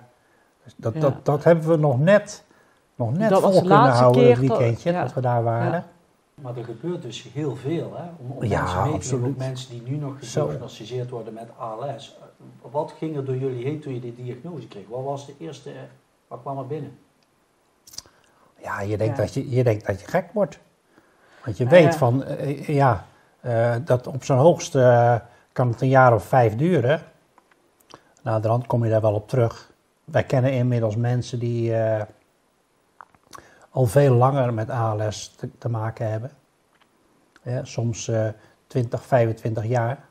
Dus 0.64 0.74
dat, 0.76 1.00
dat, 1.00 1.24
dat 1.24 1.44
hebben 1.44 1.68
we 1.68 1.76
nog 1.76 1.98
net, 1.98 2.44
nog 2.94 3.16
net 3.16 3.30
dat 3.30 3.40
vol 3.40 3.60
kunnen 3.60 3.78
houden, 3.78 4.28
het 4.28 4.38
weekendje, 4.38 4.92
dat, 4.92 5.02
dat 5.02 5.14
we 5.14 5.20
daar 5.20 5.42
waren. 5.42 5.84
Maar 6.34 6.56
er 6.56 6.64
gebeurt 6.64 7.02
dus 7.02 7.28
heel 7.32 7.56
veel. 7.56 7.92
Hè? 7.96 8.02
Om, 8.18 8.30
om 8.30 8.44
ja, 8.44 8.62
mensen 8.62 8.92
absoluut. 8.92 9.36
Mensen 9.36 9.70
die 9.70 9.82
nu 9.82 9.96
nog 9.96 10.18
gediagnosticeerd 10.18 11.10
worden 11.10 11.32
met 11.32 11.48
ALS. 11.58 12.18
Wat 12.60 12.94
ging 12.98 13.16
er 13.16 13.24
door 13.24 13.36
jullie 13.36 13.64
heen 13.64 13.80
toen 13.80 13.94
je 13.94 14.00
die 14.00 14.14
diagnose 14.14 14.68
kreeg? 14.68 14.88
Wat 14.88 15.04
was 15.04 15.26
de 15.26 15.34
eerste, 15.38 15.72
wat 16.28 16.40
kwam 16.40 16.58
er 16.58 16.66
binnen? 16.66 16.98
Ja, 18.62 18.80
je 18.80 18.96
denkt, 18.96 19.16
Dat, 19.16 19.34
je, 19.34 19.50
je 19.50 19.64
denkt 19.64 19.86
dat 19.86 20.00
je 20.00 20.06
gek 20.06 20.32
wordt. 20.32 20.58
Want 21.44 21.56
je 21.56 21.66
weet 21.66 21.96
van, 21.96 22.24
uh, 22.28 22.68
ja, 22.68 23.06
uh, 23.40 23.76
dat 23.84 24.06
op 24.06 24.24
zijn 24.24 24.38
hoogste 24.38 24.78
uh, 24.78 25.16
kan 25.52 25.68
het 25.68 25.80
een 25.80 25.88
jaar 25.88 26.14
of 26.14 26.24
vijf 26.24 26.56
duren. 26.56 27.02
De 28.22 28.48
rand 28.48 28.66
kom 28.66 28.84
je 28.84 28.90
daar 28.90 29.00
wel 29.00 29.14
op 29.14 29.28
terug. 29.28 29.72
Wij 30.04 30.24
kennen 30.24 30.52
inmiddels 30.52 30.96
mensen 30.96 31.38
die 31.38 31.74
al 33.70 33.86
veel 33.86 34.14
langer 34.14 34.54
met 34.54 34.70
ALS 34.70 35.34
te, 35.36 35.50
te 35.58 35.68
maken 35.68 36.10
hebben. 36.10 36.30
Ja, 37.42 37.64
soms 37.64 38.10
20, 38.66 39.04
25 39.04 39.64
jaar. 39.64 40.04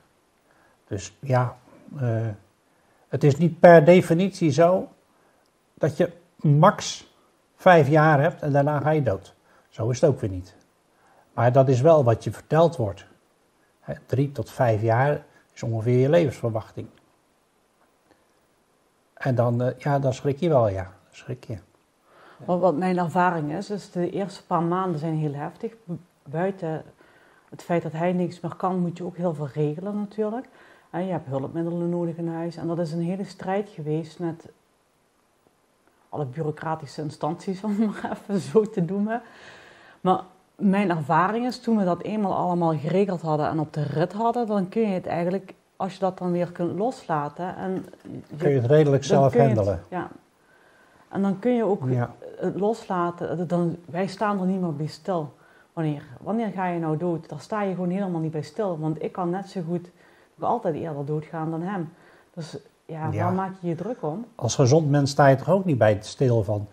Dus 0.87 1.17
ja, 1.19 1.57
uh, 1.95 2.27
het 3.07 3.23
is 3.23 3.37
niet 3.37 3.59
per 3.59 3.85
definitie 3.85 4.51
zo 4.51 4.87
dat 5.73 5.97
je 5.97 6.11
max 6.35 7.07
vijf 7.55 7.87
jaar 7.87 8.21
hebt 8.21 8.41
en 8.41 8.51
daarna 8.51 8.79
ga 8.79 8.89
je 8.89 9.03
dood. 9.03 9.33
Zo 9.69 9.89
is 9.89 10.01
het 10.01 10.09
ook 10.09 10.19
weer 10.19 10.29
niet. 10.29 10.55
Maar 11.33 11.51
dat 11.51 11.67
is 11.67 11.81
wel 11.81 12.03
wat 12.03 12.23
je 12.23 12.31
verteld 12.31 12.75
wordt. 12.75 13.05
Drie 14.05 14.31
tot 14.31 14.49
vijf 14.49 14.81
jaar 14.81 15.25
is 15.53 15.63
ongeveer 15.63 15.99
je 15.99 16.09
levensverwachting. 16.09 16.87
En 19.13 19.35
dan, 19.35 19.61
uh, 19.61 19.67
ja, 19.77 19.99
dan 19.99 20.13
schrik 20.13 20.39
je 20.39 20.49
wel, 20.49 20.67
ja. 20.67 20.93
schrik 21.09 21.43
je. 21.43 21.57
Wat, 22.45 22.59
wat 22.59 22.75
mijn 22.75 22.97
ervaring 22.97 23.53
is, 23.53 23.69
is 23.69 23.91
de 23.91 24.09
eerste 24.09 24.45
paar 24.45 24.63
maanden 24.63 24.99
zijn 24.99 25.15
heel 25.15 25.33
heftig. 25.33 25.73
Buiten 26.23 26.83
het 27.49 27.63
feit 27.63 27.83
dat 27.83 27.91
hij 27.91 28.13
niks 28.13 28.39
meer 28.39 28.55
kan, 28.55 28.79
moet 28.79 28.97
je 28.97 29.03
ook 29.03 29.17
heel 29.17 29.33
veel 29.33 29.49
regelen 29.53 29.95
natuurlijk. 29.95 30.45
En 30.89 31.05
je 31.05 31.11
hebt 31.11 31.27
hulpmiddelen 31.27 31.89
nodig 31.89 32.15
in 32.15 32.27
huis. 32.27 32.55
En 32.55 32.67
dat 32.67 32.79
is 32.79 32.91
een 32.91 33.01
hele 33.01 33.23
strijd 33.23 33.69
geweest 33.69 34.19
met 34.19 34.49
alle 36.09 36.25
bureaucratische 36.25 37.01
instanties, 37.01 37.63
om 37.63 37.77
maar 37.77 38.17
even 38.21 38.39
zo 38.39 38.61
te 38.61 38.81
noemen. 38.81 39.21
Maar 40.01 40.21
mijn 40.55 40.89
ervaring 40.89 41.45
is, 41.45 41.59
toen 41.59 41.77
we 41.77 41.83
dat 41.83 42.01
eenmaal 42.01 42.35
allemaal 42.35 42.77
geregeld 42.77 43.21
hadden 43.21 43.49
en 43.49 43.59
op 43.59 43.73
de 43.73 43.83
rit 43.83 44.13
hadden, 44.13 44.47
dan 44.47 44.69
kun 44.69 44.81
je 44.81 44.93
het 44.93 45.05
eigenlijk, 45.05 45.53
als 45.75 45.93
je 45.93 45.99
dat 45.99 46.17
dan 46.17 46.31
weer 46.31 46.51
kunt 46.51 46.77
loslaten. 46.77 47.55
En 47.55 47.85
je, 48.29 48.35
kun 48.37 48.49
je 48.49 48.59
het 48.59 48.71
redelijk 48.71 49.03
zelf 49.03 49.33
handelen. 49.33 49.83
ja. 49.89 50.09
En 51.09 51.21
dan 51.21 51.39
kun 51.39 51.51
je 51.51 51.63
ook 51.63 51.83
het 52.37 52.59
loslaten. 52.59 53.47
Dan, 53.47 53.77
wij 53.85 54.07
staan 54.07 54.39
er 54.39 54.45
niet 54.45 54.61
meer 54.61 54.75
bij 54.75 54.87
stil. 54.87 55.33
Wanneer, 55.73 56.03
wanneer 56.21 56.51
ga 56.51 56.67
je 56.67 56.79
nou 56.79 56.97
dood? 56.97 57.29
Daar 57.29 57.39
sta 57.39 57.61
je 57.61 57.73
gewoon 57.73 57.89
helemaal 57.89 58.21
niet 58.21 58.31
bij 58.31 58.41
stil. 58.41 58.79
Want 58.79 59.03
ik 59.03 59.11
kan 59.11 59.29
net 59.29 59.49
zo 59.49 59.61
goed 59.67 59.89
ik 60.37 60.43
altijd 60.43 60.75
eerder 60.75 61.05
doodgaan 61.05 61.51
dan 61.51 61.61
hem. 61.61 61.89
Dus 62.33 62.57
ja, 62.85 63.11
waar 63.11 63.33
maak 63.33 63.53
je 63.59 63.67
je 63.67 63.75
druk 63.75 63.97
om? 64.01 64.25
Als 64.35 64.55
gezond 64.55 64.89
mens 64.89 65.11
sta 65.11 65.27
je 65.27 65.35
toch 65.35 65.49
ook 65.49 65.65
niet 65.65 65.77
bij 65.77 65.93
het 65.93 66.05
stil 66.05 66.43
van... 66.43 66.67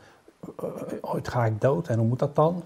Uh, 0.64 0.70
ooit 1.00 1.28
ga 1.28 1.44
ik 1.44 1.60
dood 1.60 1.88
en 1.88 1.98
hoe 1.98 2.06
moet 2.06 2.18
dat 2.18 2.36
dan? 2.36 2.62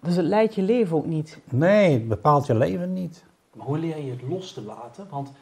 Dus 0.00 0.16
het 0.16 0.26
leidt 0.26 0.54
je 0.54 0.62
leven 0.62 0.96
ook 0.96 1.06
niet? 1.06 1.38
Nee, 1.44 1.92
het 1.92 2.08
bepaalt 2.08 2.46
je 2.46 2.54
leven 2.54 2.92
niet. 2.92 3.24
Maar 3.52 3.66
hoe 3.66 3.78
leer 3.78 4.04
je 4.04 4.10
het 4.10 4.22
los 4.22 4.52
te 4.52 4.62
laten? 4.62 5.06
Want 5.10 5.32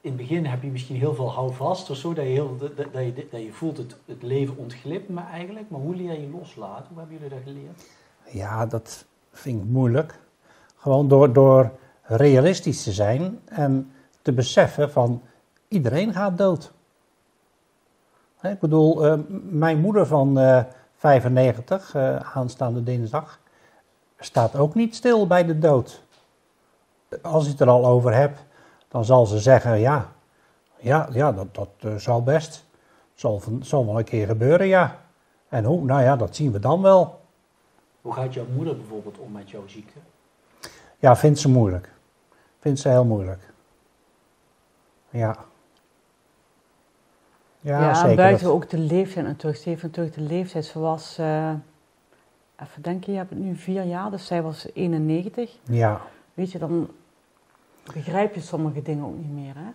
in 0.00 0.12
het 0.12 0.16
begin 0.16 0.46
heb 0.46 0.62
je 0.62 0.70
misschien 0.70 0.96
heel 0.96 1.14
veel 1.14 1.30
houvast 1.30 1.90
of 1.90 1.96
zo, 1.96 2.14
dat 2.14 2.24
je, 2.24 2.30
heel, 2.30 2.56
dat, 2.58 2.76
dat 2.76 2.92
je, 2.92 3.26
dat 3.30 3.42
je 3.42 3.52
voelt 3.52 3.76
het, 3.76 3.96
het 4.04 4.22
leven 4.22 4.56
ontglipt 4.56 5.08
me 5.08 5.20
eigenlijk. 5.20 5.70
Maar 5.70 5.80
hoe 5.80 5.96
leer 5.96 6.20
je 6.20 6.28
loslaten? 6.30 6.86
Hoe 6.88 6.98
hebben 6.98 7.16
jullie 7.16 7.34
dat 7.34 7.42
geleerd? 7.44 7.82
Ja, 8.30 8.66
dat 8.66 9.04
vind 9.32 9.62
ik 9.62 9.68
moeilijk. 9.68 10.18
Gewoon 10.76 11.08
door, 11.08 11.32
door 11.32 11.70
realistisch 12.02 12.82
te 12.82 12.92
zijn 12.92 13.38
en 13.44 13.90
te 14.26 14.32
beseffen 14.32 14.90
van 14.90 15.22
iedereen 15.68 16.12
gaat 16.12 16.38
dood. 16.38 16.72
Ik 18.42 18.60
bedoel, 18.60 19.06
eh, 19.06 19.18
mijn 19.50 19.80
moeder 19.80 20.06
van 20.06 20.38
eh 20.38 20.64
95, 20.96 21.94
eh, 21.94 22.36
aanstaande 22.36 22.82
dinsdag, 22.82 23.38
staat 24.18 24.56
ook 24.56 24.74
niet 24.74 24.94
stil 24.94 25.26
bij 25.26 25.44
de 25.44 25.58
dood. 25.58 26.02
Als 27.22 27.44
je 27.44 27.50
het 27.50 27.60
er 27.60 27.68
al 27.68 27.86
over 27.86 28.14
hebt, 28.14 28.44
dan 28.88 29.04
zal 29.04 29.26
ze 29.26 29.38
zeggen, 29.38 29.78
ja, 29.78 30.12
ja, 30.76 31.08
ja 31.12 31.32
dat, 31.32 31.54
dat 31.54 31.68
eh, 31.78 31.94
zal 31.94 32.22
best. 32.22 32.64
Zal, 33.14 33.40
van- 33.40 33.64
zal 33.64 33.86
wel 33.86 33.98
een 33.98 34.04
keer 34.04 34.26
gebeuren, 34.26 34.66
ja. 34.66 35.00
En 35.48 35.64
hoe? 35.64 35.84
Nou 35.84 36.02
ja, 36.02 36.16
dat 36.16 36.36
zien 36.36 36.52
we 36.52 36.58
dan 36.58 36.82
wel. 36.82 37.20
Hoe 38.00 38.12
gaat 38.12 38.34
jouw 38.34 38.46
moeder 38.54 38.76
bijvoorbeeld 38.76 39.18
om 39.18 39.32
met 39.32 39.50
jouw 39.50 39.66
ziekte? 39.66 39.98
Ja, 40.98 41.16
vindt 41.16 41.38
ze 41.38 41.48
moeilijk. 41.48 41.92
Vindt 42.58 42.80
ze 42.80 42.88
heel 42.88 43.04
moeilijk. 43.04 43.45
Ja. 45.16 45.36
Ja, 47.60 47.80
Ja, 47.80 47.94
zeker. 47.94 48.16
buiten 48.16 48.52
ook 48.52 48.70
de 48.70 48.78
leeftijd 48.78 49.26
natuurlijk. 49.26 49.62
Ze 49.62 49.68
heeft 49.68 49.82
natuurlijk 49.82 50.14
de 50.14 50.20
leeftijd. 50.22 50.64
Ze 50.64 50.78
was, 50.78 51.16
eh, 51.18 51.50
even 52.62 52.82
denken, 52.82 53.12
je 53.12 53.18
hebt 53.18 53.30
het 53.30 53.38
nu 53.38 53.54
vier 53.56 53.82
jaar, 53.82 54.10
dus 54.10 54.26
zij 54.26 54.42
was 54.42 54.66
91. 54.74 55.50
Ja. 55.62 56.00
Weet 56.34 56.52
je, 56.52 56.58
dan 56.58 56.88
begrijp 57.94 58.34
je 58.34 58.40
sommige 58.40 58.82
dingen 58.82 59.04
ook 59.04 59.16
niet 59.16 59.32
meer. 59.32 59.54
Hè? 59.56 59.70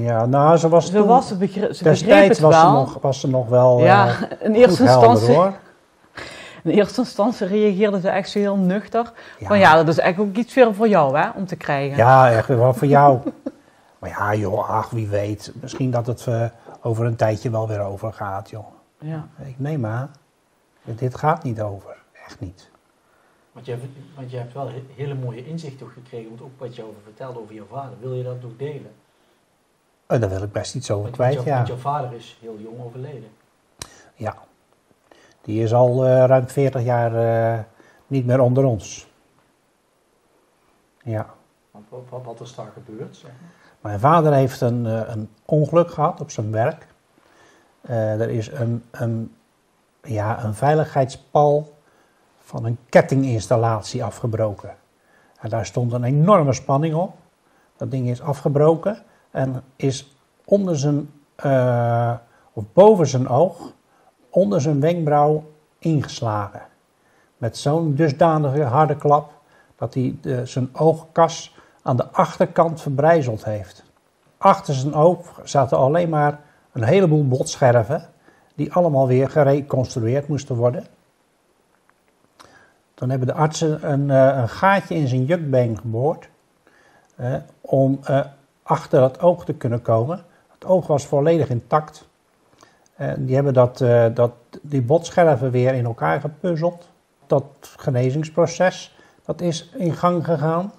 ja, 0.00 0.26
nou, 0.26 0.56
ze 0.56 0.68
was 0.68 0.86
Ze, 0.86 0.92
toen- 0.92 1.06
was, 1.06 1.28
ze, 1.28 1.36
begreep, 1.36 1.72
ze 1.72 1.84
begreep 1.84 1.84
destijds 2.08 2.28
het 2.28 2.40
was 2.40 2.60
ze, 2.60 2.66
nog, 2.66 2.98
was 3.00 3.20
ze 3.20 3.28
nog 3.28 3.48
wel 3.48 3.78
eh, 3.78 3.84
ja, 3.84 4.06
in 4.40 4.54
eerste, 4.54 4.84
helder, 4.84 5.08
instantie, 5.08 5.34
hoor. 5.36 5.52
in 6.64 6.70
eerste 6.70 7.00
instantie 7.00 7.46
reageerde 7.46 8.00
ze 8.00 8.08
echt 8.08 8.30
zo 8.30 8.38
heel 8.38 8.56
nuchter. 8.56 9.12
Ja. 9.38 9.46
Van 9.46 9.58
ja, 9.58 9.74
dat 9.76 9.88
is 9.88 9.98
echt 9.98 10.18
ook 10.18 10.36
iets 10.36 10.54
weer 10.54 10.74
voor 10.74 10.88
jou 10.88 11.18
hè, 11.18 11.28
om 11.34 11.46
te 11.46 11.56
krijgen. 11.56 11.96
Ja, 11.96 12.30
echt 12.32 12.46
wel 12.48 12.74
voor 12.74 12.88
jou. 12.88 13.18
maar 14.00 14.10
ja, 14.10 14.34
joh, 14.34 14.68
ach, 14.68 14.90
wie 14.90 15.08
weet. 15.08 15.52
Misschien 15.60 15.90
dat 15.90 16.06
het 16.06 16.26
eh, 16.26 16.44
over 16.82 17.06
een 17.06 17.16
tijdje 17.16 17.50
wel 17.50 17.68
weer 17.68 17.80
overgaat, 17.80 18.50
joh. 18.50 18.66
Ja. 18.98 19.28
Ik 19.44 19.58
neem 19.58 19.86
aan. 19.86 20.10
Dit 20.84 21.14
gaat 21.16 21.42
niet 21.42 21.60
over. 21.60 21.96
Echt 22.24 22.40
niet. 22.40 22.70
Want 23.52 23.66
je, 23.66 23.72
hebt, 23.72 23.84
want 24.16 24.30
je 24.30 24.36
hebt 24.36 24.52
wel 24.52 24.68
he- 24.68 24.84
hele 24.94 25.14
mooie 25.14 25.46
inzichten 25.46 25.86
ook 25.86 25.92
gekregen, 25.92 26.28
want 26.28 26.42
ook 26.42 26.58
wat 26.58 26.76
je 26.76 26.82
over 26.82 27.02
vertelde 27.02 27.40
over 27.40 27.54
jouw 27.54 27.66
vader. 27.70 27.92
Wil 28.00 28.12
je 28.14 28.22
dat 28.22 28.44
ook 28.44 28.58
delen? 28.58 28.92
Eh, 30.06 30.20
daar 30.20 30.28
wil 30.28 30.42
ik 30.42 30.52
best 30.52 30.74
iets 30.74 30.90
over 30.90 31.04
Want, 31.04 31.16
want 31.16 31.30
kwijt, 31.30 31.46
ja. 31.48 31.54
want 31.54 31.68
jouw 31.68 31.76
vader 31.76 32.12
is 32.12 32.38
heel 32.40 32.58
jong 32.58 32.80
overleden. 32.82 33.30
Ja. 34.14 34.36
Die 35.42 35.62
is 35.62 35.72
al 35.74 36.04
eh, 36.06 36.24
ruim 36.24 36.48
40 36.48 36.82
jaar 36.82 37.14
eh, 37.58 37.64
niet 38.06 38.26
meer 38.26 38.40
onder 38.40 38.64
ons. 38.64 39.08
Ja. 41.02 41.34
Want 41.70 41.84
wat, 41.88 42.02
wat, 42.08 42.24
wat 42.24 42.40
is 42.40 42.54
daar 42.54 42.70
gebeurd? 42.72 43.16
Zeg 43.16 43.30
maar? 43.40 43.50
Mijn 43.80 44.00
vader 44.00 44.32
heeft 44.32 44.60
een, 44.60 44.86
eh, 44.86 45.00
een 45.06 45.28
ongeluk 45.44 45.90
gehad 45.90 46.20
op 46.20 46.30
zijn 46.30 46.52
werk. 46.52 46.86
Eh, 47.80 48.20
er 48.20 48.30
is 48.30 48.50
een, 48.52 48.84
een, 48.90 49.34
ja, 50.02 50.44
een 50.44 50.54
veiligheidspal 50.54 51.74
van 52.38 52.64
een 52.64 52.78
kettinginstallatie 52.88 54.04
afgebroken. 54.04 54.74
En 55.40 55.48
daar 55.48 55.66
stond 55.66 55.92
een 55.92 56.04
enorme 56.04 56.52
spanning 56.52 56.94
op. 56.94 57.14
Dat 57.76 57.90
ding 57.90 58.08
is 58.08 58.20
afgebroken 58.20 58.98
en 59.30 59.62
is 59.76 60.16
onder 60.44 60.78
zijn, 60.78 61.10
eh, 61.34 62.14
of 62.52 62.64
boven 62.72 63.06
zijn 63.06 63.28
oog, 63.28 63.72
onder 64.30 64.60
zijn 64.60 64.80
wenkbrauw 64.80 65.44
ingeslagen. 65.78 66.62
Met 67.36 67.56
zo'n 67.56 67.94
dusdanige 67.94 68.62
harde 68.62 68.96
klap 68.96 69.32
dat 69.76 69.94
hij 69.94 70.18
zijn 70.44 70.68
oogkas 70.72 71.54
aan 71.82 71.96
de 71.96 72.10
achterkant 72.10 72.80
verbrijzeld 72.80 73.44
heeft. 73.44 73.84
Achter 74.38 74.74
zijn 74.74 74.94
oog 74.94 75.40
zaten 75.44 75.78
alleen 75.78 76.08
maar 76.08 76.40
een 76.72 76.84
heleboel 76.84 77.28
botscherven 77.28 78.08
die 78.54 78.72
allemaal 78.72 79.06
weer 79.06 79.30
gereconstrueerd 79.30 80.28
moesten 80.28 80.56
worden. 80.56 80.86
Toen 82.94 83.10
hebben 83.10 83.28
de 83.28 83.34
artsen 83.34 83.92
een, 83.92 84.10
eh, 84.10 84.38
een 84.40 84.48
gaatje 84.48 84.94
in 84.94 85.08
zijn 85.08 85.24
jukbeen 85.24 85.78
geboord 85.78 86.28
eh, 87.16 87.34
om 87.60 87.98
eh, 88.02 88.20
achter 88.62 89.02
het 89.02 89.20
oog 89.20 89.44
te 89.44 89.52
kunnen 89.52 89.82
komen. 89.82 90.24
Het 90.48 90.64
oog 90.64 90.86
was 90.86 91.06
volledig 91.06 91.48
intact. 91.48 92.08
En 92.94 93.26
die 93.26 93.34
hebben 93.34 93.54
dat, 93.54 93.80
eh, 93.80 94.06
dat, 94.14 94.32
die 94.62 94.82
botscherven 94.82 95.50
weer 95.50 95.74
in 95.74 95.84
elkaar 95.84 96.20
gepuzzeld. 96.20 96.88
Dat 97.26 97.44
genezingsproces 97.76 98.96
dat 99.24 99.40
is 99.40 99.70
in 99.76 99.94
gang 99.94 100.24
gegaan. 100.24 100.72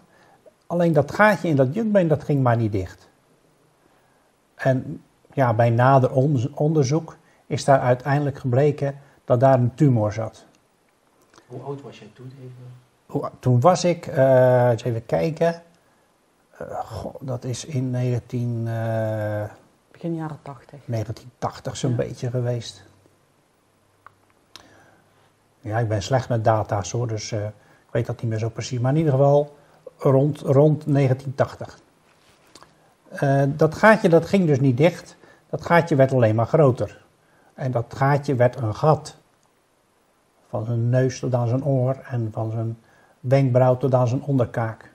Alleen 0.72 0.94
dat 0.94 1.12
gaatje 1.12 1.48
in 1.48 1.56
dat 1.56 1.74
jukbeen, 1.74 2.08
dat 2.08 2.24
ging 2.24 2.44
maar 2.44 2.58
niet 2.58 2.72
dicht. 2.72 3.10
En 4.56 5.04
ja, 5.34 5.54
bij 5.54 5.70
nader 5.70 6.12
on- 6.12 6.52
onderzoek 6.56 7.18
is 7.48 7.66
daar 7.66 7.80
uiteindelijk 7.80 8.38
gebleken 8.40 9.00
dat 9.26 9.40
daar 9.40 9.60
een 9.60 9.74
tumor 9.76 10.14
zat. 10.14 10.46
Hoe 11.48 11.62
oud 11.62 11.82
was 11.82 12.00
jij 12.00 12.10
toen 12.14 12.32
even? 12.42 13.32
Toen 13.40 13.60
was 13.60 13.84
ik, 13.84 14.08
eh, 14.08 14.70
eens 14.70 14.84
even 14.84 15.06
kijken, 15.06 15.62
Eh, 16.58 16.80
goh, 16.86 17.16
dat 17.20 17.44
is 17.44 17.66
in 17.66 17.90
19, 17.90 18.68
eh, 18.68 19.44
Begin 19.92 20.16
jaren 20.16 20.40
80. 20.42 20.80
1980 20.86 21.78
zo'n 21.78 21.90
Ja. 21.90 21.96
beetje 21.96 22.30
geweest. 22.30 22.84
Ja, 25.60 25.80
ik 25.80 25.88
ben 25.88 26.02
slecht 26.02 26.30
met 26.30 26.44
data's 26.44 26.92
hoor, 26.92 27.08
dus 27.08 27.32
eh, 27.32 27.44
ik 27.46 27.92
weet 27.92 28.06
dat 28.06 28.22
niet 28.22 28.30
meer 28.32 28.40
zo 28.40 28.50
precies. 28.50 28.80
Maar 28.80 28.92
in 28.92 28.98
ieder 28.98 29.12
geval 29.14 29.56
rond, 30.02 30.40
rond 30.40 30.94
1980. 30.94 31.80
Eh, 33.10 33.44
dat 33.48 33.76
gaatje 33.76 34.10
dat 34.10 34.26
ging 34.26 34.48
dus 34.48 34.60
niet 34.60 34.78
dicht. 34.78 35.16
Dat 35.50 35.62
gaatje 35.62 35.96
werd 35.96 36.14
alleen 36.14 36.36
maar 36.36 36.46
groter. 36.46 37.04
En 37.54 37.72
dat 37.72 37.94
gaatje 37.96 38.36
werd 38.36 38.56
een 38.56 38.76
gat. 38.76 39.16
Van 40.50 40.66
zijn 40.66 40.90
neus 40.90 41.20
tot 41.20 41.34
aan 41.34 41.48
zijn 41.48 41.66
oor 41.66 41.96
en 41.96 42.30
van 42.32 42.52
zijn 42.52 42.78
wenkbrauw 43.20 43.78
tot 43.78 43.94
aan 43.94 44.08
zijn 44.08 44.24
onderkaak. 44.24 44.92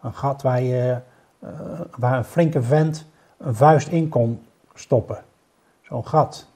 Een 0.00 0.14
gat 0.14 0.42
waar, 0.42 0.62
je, 0.62 1.00
eh, 1.38 1.80
waar 1.96 2.18
een 2.18 2.24
flinke 2.24 2.62
vent 2.62 3.06
een 3.36 3.54
vuist 3.54 3.88
in 3.88 4.08
kon 4.08 4.46
stoppen. 4.74 5.24
Zo'n 5.82 6.06
gat. 6.06 6.48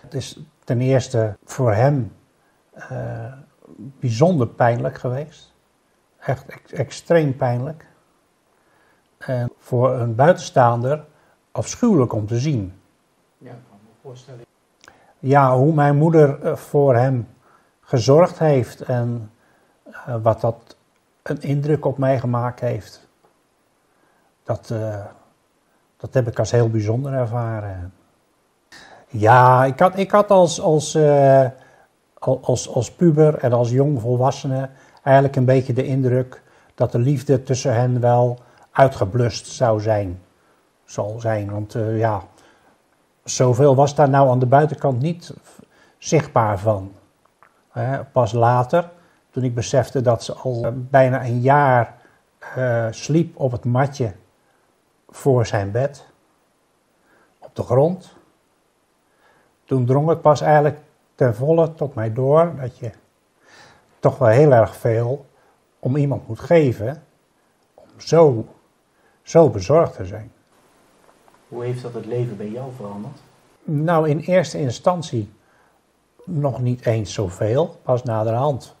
Het 0.00 0.14
is 0.14 0.40
ten 0.64 0.80
eerste 0.80 1.36
voor 1.44 1.72
hem 1.72 2.12
eh, 2.72 3.32
bijzonder 3.76 4.46
pijnlijk 4.46 4.98
geweest. 4.98 5.52
Echt 6.26 6.46
ex- 6.46 6.72
extreem 6.72 7.36
pijnlijk. 7.36 7.86
En 9.18 9.52
voor 9.58 9.92
een 9.92 10.14
buitenstaander 10.14 11.04
afschuwelijk 11.52 12.12
om 12.12 12.26
te 12.26 12.38
zien. 12.38 12.80
Ja, 13.38 13.50
ik 13.50 13.56
kan 13.68 13.78
me 13.82 13.90
voorstellen. 14.02 14.44
Ja, 15.18 15.56
hoe 15.56 15.74
mijn 15.74 15.96
moeder 15.96 16.42
eh, 16.42 16.56
voor 16.56 16.94
hem 16.94 17.28
gezorgd 17.80 18.38
heeft 18.38 18.80
en 18.80 19.30
eh, 19.90 20.16
wat 20.22 20.40
dat 20.40 20.76
een 21.22 21.42
indruk 21.42 21.84
op 21.84 21.98
mij 21.98 22.18
gemaakt 22.18 22.60
heeft. 22.60 23.08
Dat, 24.42 24.70
eh, 24.70 25.04
dat 25.96 26.14
heb 26.14 26.26
ik 26.26 26.38
als 26.38 26.50
heel 26.50 26.70
bijzonder 26.70 27.12
ervaren. 27.12 27.92
Ja, 29.08 29.64
ik 29.64 29.78
had, 29.80 29.98
ik 29.98 30.10
had 30.10 30.30
als, 30.30 30.60
als, 30.60 30.96
al- 32.18 32.40
als, 32.42 32.68
als 32.68 32.92
puber 32.92 33.38
en 33.38 33.52
als 33.52 33.70
jong 33.70 34.00
volwassene 34.00 34.68
eigenlijk 35.06 35.36
een 35.36 35.44
beetje 35.44 35.72
de 35.72 35.86
indruk 35.86 36.42
dat 36.74 36.92
de 36.92 36.98
liefde 36.98 37.42
tussen 37.42 37.74
hen 37.74 38.00
wel 38.00 38.38
uitgeblust 38.70 39.46
zou 39.46 39.80
zijn. 39.80 40.22
Zal 40.84 41.20
zijn, 41.20 41.50
want 41.50 41.74
eh, 41.74 41.98
ja, 41.98 42.22
zoveel 43.24 43.74
was 43.74 43.94
daar 43.94 44.08
nou 44.08 44.28
aan 44.28 44.38
de 44.38 44.46
buitenkant 44.46 45.00
niet 45.00 45.34
zichtbaar 45.98 46.58
van. 46.58 46.92
Pas 48.12 48.32
later, 48.32 48.90
toen 49.30 49.44
ik 49.44 49.54
besefte 49.54 50.00
dat 50.00 50.24
ze 50.24 50.32
al 50.32 50.64
eh, 50.64 50.70
bijna 50.74 51.24
een 51.24 51.40
jaar 51.40 51.96
eh, 52.38 52.86
sliep 52.90 53.38
op 53.38 53.52
het 53.52 53.64
matje 53.64 54.12
voor 55.08 55.46
zijn 55.46 55.70
bed, 55.70 56.06
op 57.38 57.54
de 57.54 57.62
grond. 57.62 58.14
Toen 59.64 59.86
drong 59.86 60.08
het 60.08 60.20
pas 60.20 60.40
eigenlijk 60.40 60.78
ten 61.14 61.34
volle 61.34 61.74
tot 61.74 61.94
mij 61.94 62.12
door 62.12 62.52
dat 62.60 62.78
je 62.78 62.90
toch 64.06 64.18
wel 64.18 64.28
heel 64.28 64.52
erg 64.52 64.76
veel 64.76 65.26
om 65.78 65.96
iemand 65.96 66.28
moet 66.28 66.40
geven 66.40 67.02
om 67.74 67.88
zo, 67.96 68.46
zo 69.22 69.50
bezorgd 69.50 69.96
te 69.96 70.04
zijn. 70.04 70.32
Hoe 71.48 71.64
heeft 71.64 71.82
dat 71.82 71.94
het 71.94 72.06
leven 72.06 72.36
bij 72.36 72.48
jou 72.48 72.72
veranderd? 72.76 73.18
Nou, 73.64 74.08
in 74.08 74.18
eerste 74.18 74.58
instantie 74.58 75.32
nog 76.24 76.60
niet 76.60 76.86
eens 76.86 77.12
zoveel. 77.12 77.80
Pas 77.82 78.02
naderhand 78.02 78.74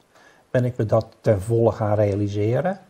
ben 0.50 0.64
ik 0.64 0.76
me 0.76 0.86
dat 0.86 1.06
ten 1.20 1.42
volle 1.42 1.72
gaan 1.72 1.94
realiseren. 1.94 2.80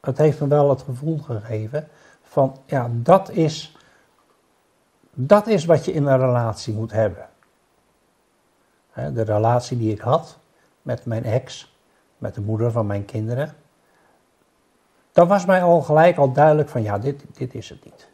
Het 0.00 0.18
heeft 0.18 0.40
me 0.40 0.46
wel 0.46 0.70
het 0.70 0.82
gevoel 0.82 1.18
gegeven 1.18 1.88
van, 2.22 2.56
ja, 2.66 2.90
dat 2.92 3.30
is, 3.30 3.76
dat 5.12 5.46
is 5.46 5.64
wat 5.64 5.84
je 5.84 5.92
in 5.92 6.06
een 6.06 6.18
relatie 6.18 6.74
moet 6.74 6.92
hebben. 6.92 7.28
De 8.94 9.22
relatie 9.22 9.78
die 9.78 9.92
ik 9.92 10.00
had 10.00 10.38
met 10.86 11.04
mijn 11.04 11.24
ex, 11.24 11.76
met 12.18 12.34
de 12.34 12.40
moeder 12.40 12.70
van 12.70 12.86
mijn 12.86 13.04
kinderen. 13.04 13.54
Dat 15.12 15.28
was 15.28 15.46
mij 15.46 15.62
al 15.62 15.82
gelijk 15.82 16.16
al 16.16 16.32
duidelijk 16.32 16.68
van, 16.68 16.82
ja, 16.82 16.98
dit, 16.98 17.24
dit 17.32 17.54
is 17.54 17.68
het 17.68 17.84
niet. 17.84 18.08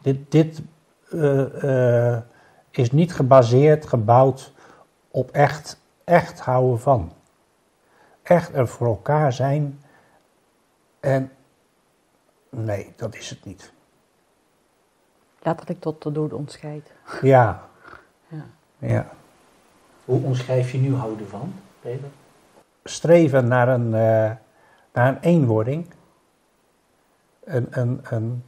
Dit, 0.00 0.30
dit 0.30 0.62
eh, 1.10 2.14
eh, 2.14 2.22
is 2.70 2.92
niet 2.92 3.14
gebaseerd, 3.14 3.86
gebouwd 3.86 4.52
op 5.10 5.30
echt, 5.30 5.80
echt 6.04 6.40
houden 6.40 6.80
van. 6.80 7.12
Echt 8.22 8.54
er 8.54 8.68
voor 8.68 8.86
elkaar 8.86 9.32
zijn. 9.32 9.80
En 11.00 11.32
nee, 12.50 12.92
dat 12.96 13.14
is 13.14 13.30
het 13.30 13.44
niet. 13.44 13.72
Letterlijk 15.42 15.80
tot 15.80 16.02
de 16.02 16.12
dood 16.12 16.32
ontscheidt. 16.32 16.90
Ja. 17.22 17.68
Ja. 18.28 18.46
ja. 18.78 19.10
Hoe 20.04 20.24
omschrijf 20.24 20.72
je 20.72 20.78
nu 20.78 20.94
houden 20.94 21.28
van, 21.28 21.52
Streven 22.84 23.48
naar 23.48 23.68
een, 23.68 23.94
eh, 23.94 24.30
naar 24.92 25.08
een 25.08 25.20
eenwording. 25.20 25.86
Een, 27.44 27.66
een, 27.70 28.00
een 28.02 28.44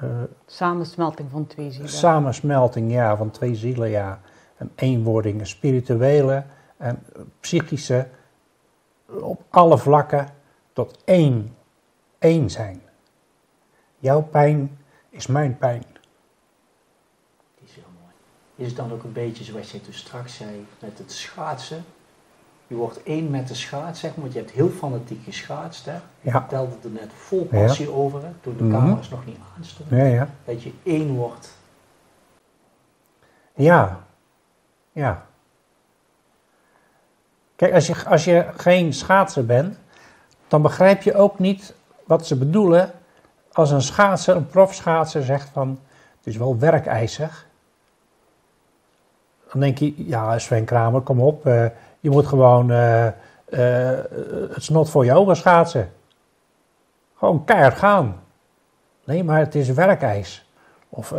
eh, 0.00 0.22
Samensmelting 0.46 1.30
van 1.30 1.46
twee 1.46 1.70
zielen. 1.70 1.90
samensmelting 1.90 2.92
ja, 2.92 3.16
van 3.16 3.30
twee 3.30 3.54
zielen, 3.54 3.88
ja. 3.88 4.20
Een 4.56 4.72
eenwording, 4.74 5.40
een 5.40 5.46
spirituele 5.46 6.44
en 6.76 7.06
psychische, 7.40 8.08
op 9.06 9.42
alle 9.48 9.78
vlakken 9.78 10.28
tot 10.72 10.98
één, 11.04 11.56
één 12.18 12.50
zijn. 12.50 12.82
Jouw 13.98 14.22
pijn 14.22 14.78
is 15.10 15.26
mijn 15.26 15.58
pijn. 15.58 15.84
Die 17.54 17.68
is 17.68 17.74
heel 17.74 17.84
mooi. 18.02 18.14
Is 18.54 18.66
het 18.66 18.76
dan 18.76 18.92
ook 18.92 19.02
een 19.02 19.12
beetje 19.12 19.44
zoals 19.44 19.72
je 19.72 19.80
toen 19.80 19.92
straks 19.92 20.36
zei 20.36 20.66
met 20.78 20.98
het 20.98 21.12
schaatsen? 21.12 21.84
Je 22.70 22.76
wordt 22.76 23.02
één 23.02 23.30
met 23.30 23.48
de 23.48 23.54
schaats, 23.54 24.00
zeg 24.00 24.10
maar, 24.10 24.20
want 24.20 24.32
je 24.32 24.38
hebt 24.38 24.50
heel 24.50 24.68
fanatiek 24.68 25.24
geschaatst. 25.24 25.84
Hè? 25.84 25.94
Je 25.94 26.00
Ja. 26.20 26.30
vertelde 26.30 26.74
er 26.82 26.90
net 26.90 27.10
vol 27.14 27.44
passie 27.44 27.90
over, 27.92 28.22
hè, 28.22 28.28
toen 28.40 28.56
de 28.56 28.64
Mhm. 28.64 28.72
camera's 28.72 29.08
nog 29.08 29.26
niet 29.26 29.38
aanstonden. 29.58 29.98
Ja, 29.98 30.04
ja. 30.04 30.28
Dat 30.44 30.62
je 30.62 30.72
één 30.82 31.14
wordt. 31.14 31.56
Ja, 33.54 34.00
ja. 34.92 35.26
Kijk, 37.56 37.74
als 37.74 37.86
je, 37.86 38.04
als 38.06 38.24
je 38.24 38.46
geen 38.56 38.92
schaatser 38.92 39.46
bent, 39.46 39.78
dan 40.48 40.62
begrijp 40.62 41.02
je 41.02 41.14
ook 41.14 41.38
niet 41.38 41.74
wat 42.04 42.26
ze 42.26 42.36
bedoelen 42.36 42.92
als 43.52 43.70
een 43.70 43.82
schaatser, 43.82 44.36
een 44.36 44.46
profschaatser 44.46 45.22
zegt 45.24 45.48
van, 45.48 45.80
het 46.16 46.26
is 46.26 46.36
wel 46.36 46.58
werkeisig. 46.58 47.46
Dan 49.52 49.60
denk 49.60 49.78
je, 49.78 50.06
ja 50.06 50.38
Sven 50.38 50.64
Kramer, 50.64 51.00
kom 51.00 51.20
op, 51.20 51.46
eh, 51.46 51.66
je 52.00 52.10
moet 52.10 52.26
gewoon 52.26 52.70
eh, 52.70 53.06
eh, 53.06 53.12
het 54.52 54.62
snot 54.62 54.90
voor 54.90 55.04
je 55.04 55.14
ogen 55.14 55.36
schaatsen. 55.36 55.92
Gewoon 57.16 57.44
keihard 57.44 57.78
gaan. 57.78 58.20
Nee, 59.04 59.24
maar 59.24 59.38
het 59.38 59.54
is 59.54 59.68
werkijs. 59.68 60.48
Of 60.88 61.12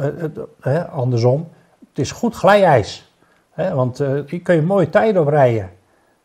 eh, 0.61 0.93
andersom, 0.93 1.49
het 1.79 1.99
is 1.99 2.11
goed 2.11 2.35
glijijs. 2.35 3.09
Want 3.55 3.97
hier 3.97 4.41
kun 4.41 4.55
je 4.55 4.61
mooie 4.61 4.89
tijden 4.89 5.21
op 5.21 5.27
rijden. 5.27 5.69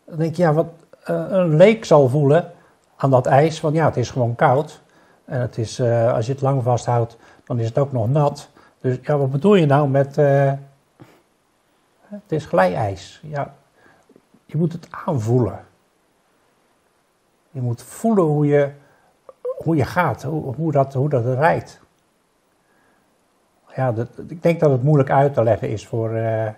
Dan 0.04 0.18
denk 0.18 0.34
je, 0.34 0.42
ja, 0.42 0.52
wat 0.52 0.66
een 1.04 1.56
leek 1.56 1.84
zal 1.84 2.08
voelen 2.08 2.52
aan 2.96 3.10
dat 3.10 3.26
ijs. 3.26 3.60
Want 3.60 3.74
ja, 3.74 3.84
het 3.84 3.96
is 3.96 4.10
gewoon 4.10 4.34
koud. 4.34 4.82
En 5.24 5.40
het 5.40 5.58
is, 5.58 5.80
als 5.80 6.26
je 6.26 6.32
het 6.32 6.40
lang 6.40 6.62
vasthoudt, 6.62 7.16
dan 7.44 7.58
is 7.58 7.66
het 7.66 7.78
ook 7.78 7.92
nog 7.92 8.08
nat. 8.08 8.48
Dus 8.80 8.98
ja, 9.02 9.16
wat 9.16 9.30
bedoel 9.30 9.54
je 9.54 9.66
nou 9.66 9.88
met... 9.88 10.16
het 12.06 12.28
is 12.28 12.46
glijijs. 12.46 13.20
Ja, 13.22 13.54
je 14.46 14.56
moet 14.56 14.72
het 14.72 14.88
aanvoelen. 14.90 15.64
Je 17.50 17.60
moet 17.60 17.82
voelen 17.82 18.24
hoe 18.24 18.46
je, 18.46 18.70
hoe 19.56 19.76
je 19.76 19.84
gaat, 19.84 20.22
hoe, 20.22 20.54
hoe, 20.54 20.72
dat, 20.72 20.94
hoe 20.94 21.08
dat 21.08 21.24
rijdt. 21.24 21.80
Ja, 23.74 23.92
dat, 23.92 24.08
ik 24.28 24.42
denk 24.42 24.60
dat 24.60 24.70
het 24.70 24.82
moeilijk 24.82 25.10
uit 25.10 25.34
te 25.34 25.42
leggen 25.42 25.68
is 25.70 25.86
voor, 25.86 26.14
eh, 26.14 26.48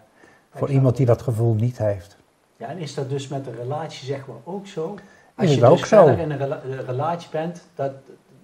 voor 0.54 0.68
iemand 0.70 0.96
die 0.96 1.06
dat 1.06 1.22
gevoel 1.22 1.54
niet 1.54 1.78
heeft. 1.78 2.16
Ja, 2.56 2.66
en 2.68 2.78
is 2.78 2.94
dat 2.94 3.08
dus 3.10 3.28
met 3.28 3.46
een 3.46 3.54
relatie 3.56 4.06
zeg 4.06 4.26
maar 4.26 4.36
ook 4.44 4.66
zo? 4.66 4.94
Is 4.94 5.00
Als 5.34 5.54
je 5.54 5.60
dus 5.60 5.88
zo? 5.88 6.06
verder 6.06 6.18
in 6.24 6.30
een 6.30 6.38
rela- 6.38 6.60
een 6.64 6.84
relatie 6.84 7.28
bent, 7.30 7.66
dat, 7.74 7.92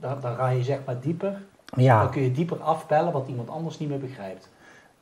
dan, 0.01 0.21
dan 0.21 0.35
ga 0.37 0.49
je 0.49 0.63
zeg 0.63 0.79
maar 0.87 1.01
dieper. 1.01 1.43
Dan 1.65 1.85
Ja, 1.85 2.07
kun 2.07 2.23
je 2.23 2.33
dieper 2.33 2.63
afpellen 2.63 3.13
wat 3.13 3.29
iemand 3.29 3.51
anders 3.51 3.79
niet 3.79 3.89
meer 3.89 3.99
begrijpt. 3.99 4.49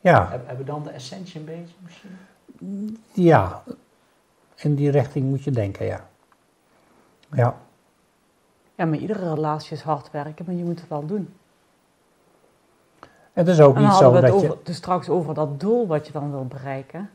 ja, 0.01 0.29
Heb- 0.31 0.47
Hebben 0.47 0.65
we 0.67 0.73
dan 0.73 0.83
de 0.83 0.91
essentie 0.91 1.41
een 1.41 1.47
beetje 1.47 1.75
misschien? 1.83 2.99
ja. 3.13 3.63
In 4.63 4.75
die 4.75 4.91
richting 4.91 5.29
moet 5.29 5.45
je 5.45 5.51
denken, 5.51 5.87
ja. 5.87 6.09
Ja, 7.33 7.57
Ja, 8.75 8.85
maar 8.85 8.99
iedere 8.99 9.35
relatie 9.35 9.77
is 9.77 9.83
hard 9.83 10.11
werken, 10.11 10.45
maar 10.45 10.55
je 10.55 10.65
moet 10.65 10.81
het 10.81 10.89
wel 10.89 11.07
doen. 11.07 11.35
het 13.33 13.49
is 13.49 13.61
ook 13.61 13.79
niet 13.79 13.93
zo 13.93 14.11
we 14.11 14.17
het 14.17 14.27
dat 14.27 14.35
over, 14.35 14.49
je... 14.49 14.59
dus 14.63 14.77
straks 14.77 15.09
over 15.09 15.35
dat 15.35 15.61
doel 15.61 15.87
wat 15.87 16.07
je 16.07 16.13
dan 16.13 16.31
wil 16.31 16.47
bereiken. 16.47 17.11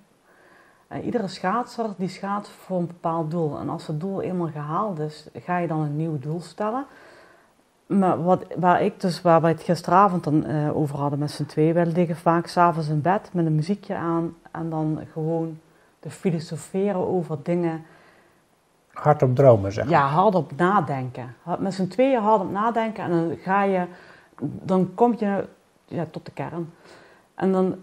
En 0.87 1.01
iedere 1.01 1.27
schaatser 1.27 1.85
die 1.97 2.09
schaatst 2.09 2.51
voor 2.51 2.77
een 2.77 2.87
bepaald 2.87 3.31
doel. 3.31 3.59
En 3.59 3.69
als 3.69 3.87
het 3.87 3.99
doel 3.99 4.21
eenmaal 4.21 4.47
gehaald 4.47 4.99
is, 4.99 5.27
ga 5.33 5.57
je 5.57 5.67
dan 5.67 5.79
een 5.79 5.95
nieuw 5.95 6.19
doel 6.19 6.41
stellen. 6.41 6.85
Maar 7.85 8.23
wat, 8.23 8.45
waar 8.55 8.81
ik 8.81 9.01
dus, 9.01 9.21
waar 9.21 9.41
we 9.41 9.47
het 9.47 9.61
gisteravond 9.61 10.23
dan 10.23 10.45
eh, 10.45 10.77
over 10.77 10.97
hadden 10.97 11.19
met 11.19 11.31
z'n 11.31 11.45
tweeën, 11.45 11.73
wij 11.73 11.85
liggen 11.85 12.15
vaak 12.15 12.47
s'avonds 12.47 12.89
in 12.89 13.01
bed 13.01 13.29
met 13.33 13.45
een 13.45 13.55
muziekje 13.55 13.95
aan 13.95 14.35
en 14.51 14.69
dan 14.69 14.99
gewoon 15.11 15.59
te 15.99 16.09
filosoferen 16.09 17.07
over 17.07 17.37
dingen. 17.43 17.85
Hard 18.93 19.21
op 19.21 19.35
dromen, 19.35 19.71
zeg 19.71 19.83
maar. 19.83 19.93
Ja, 19.93 20.07
hardop 20.07 20.51
nadenken. 20.55 21.35
Met 21.59 21.73
z'n 21.73 21.87
tweeën 21.87 22.21
hardop 22.21 22.51
nadenken 22.51 23.03
en 23.03 23.09
dan 23.09 23.37
ga 23.37 23.63
je, 23.63 23.85
dan 24.41 24.91
kom 24.95 25.15
je 25.17 25.47
ja, 25.85 26.05
tot 26.11 26.25
de 26.25 26.31
kern. 26.31 26.73
En 27.35 27.51
dan 27.51 27.75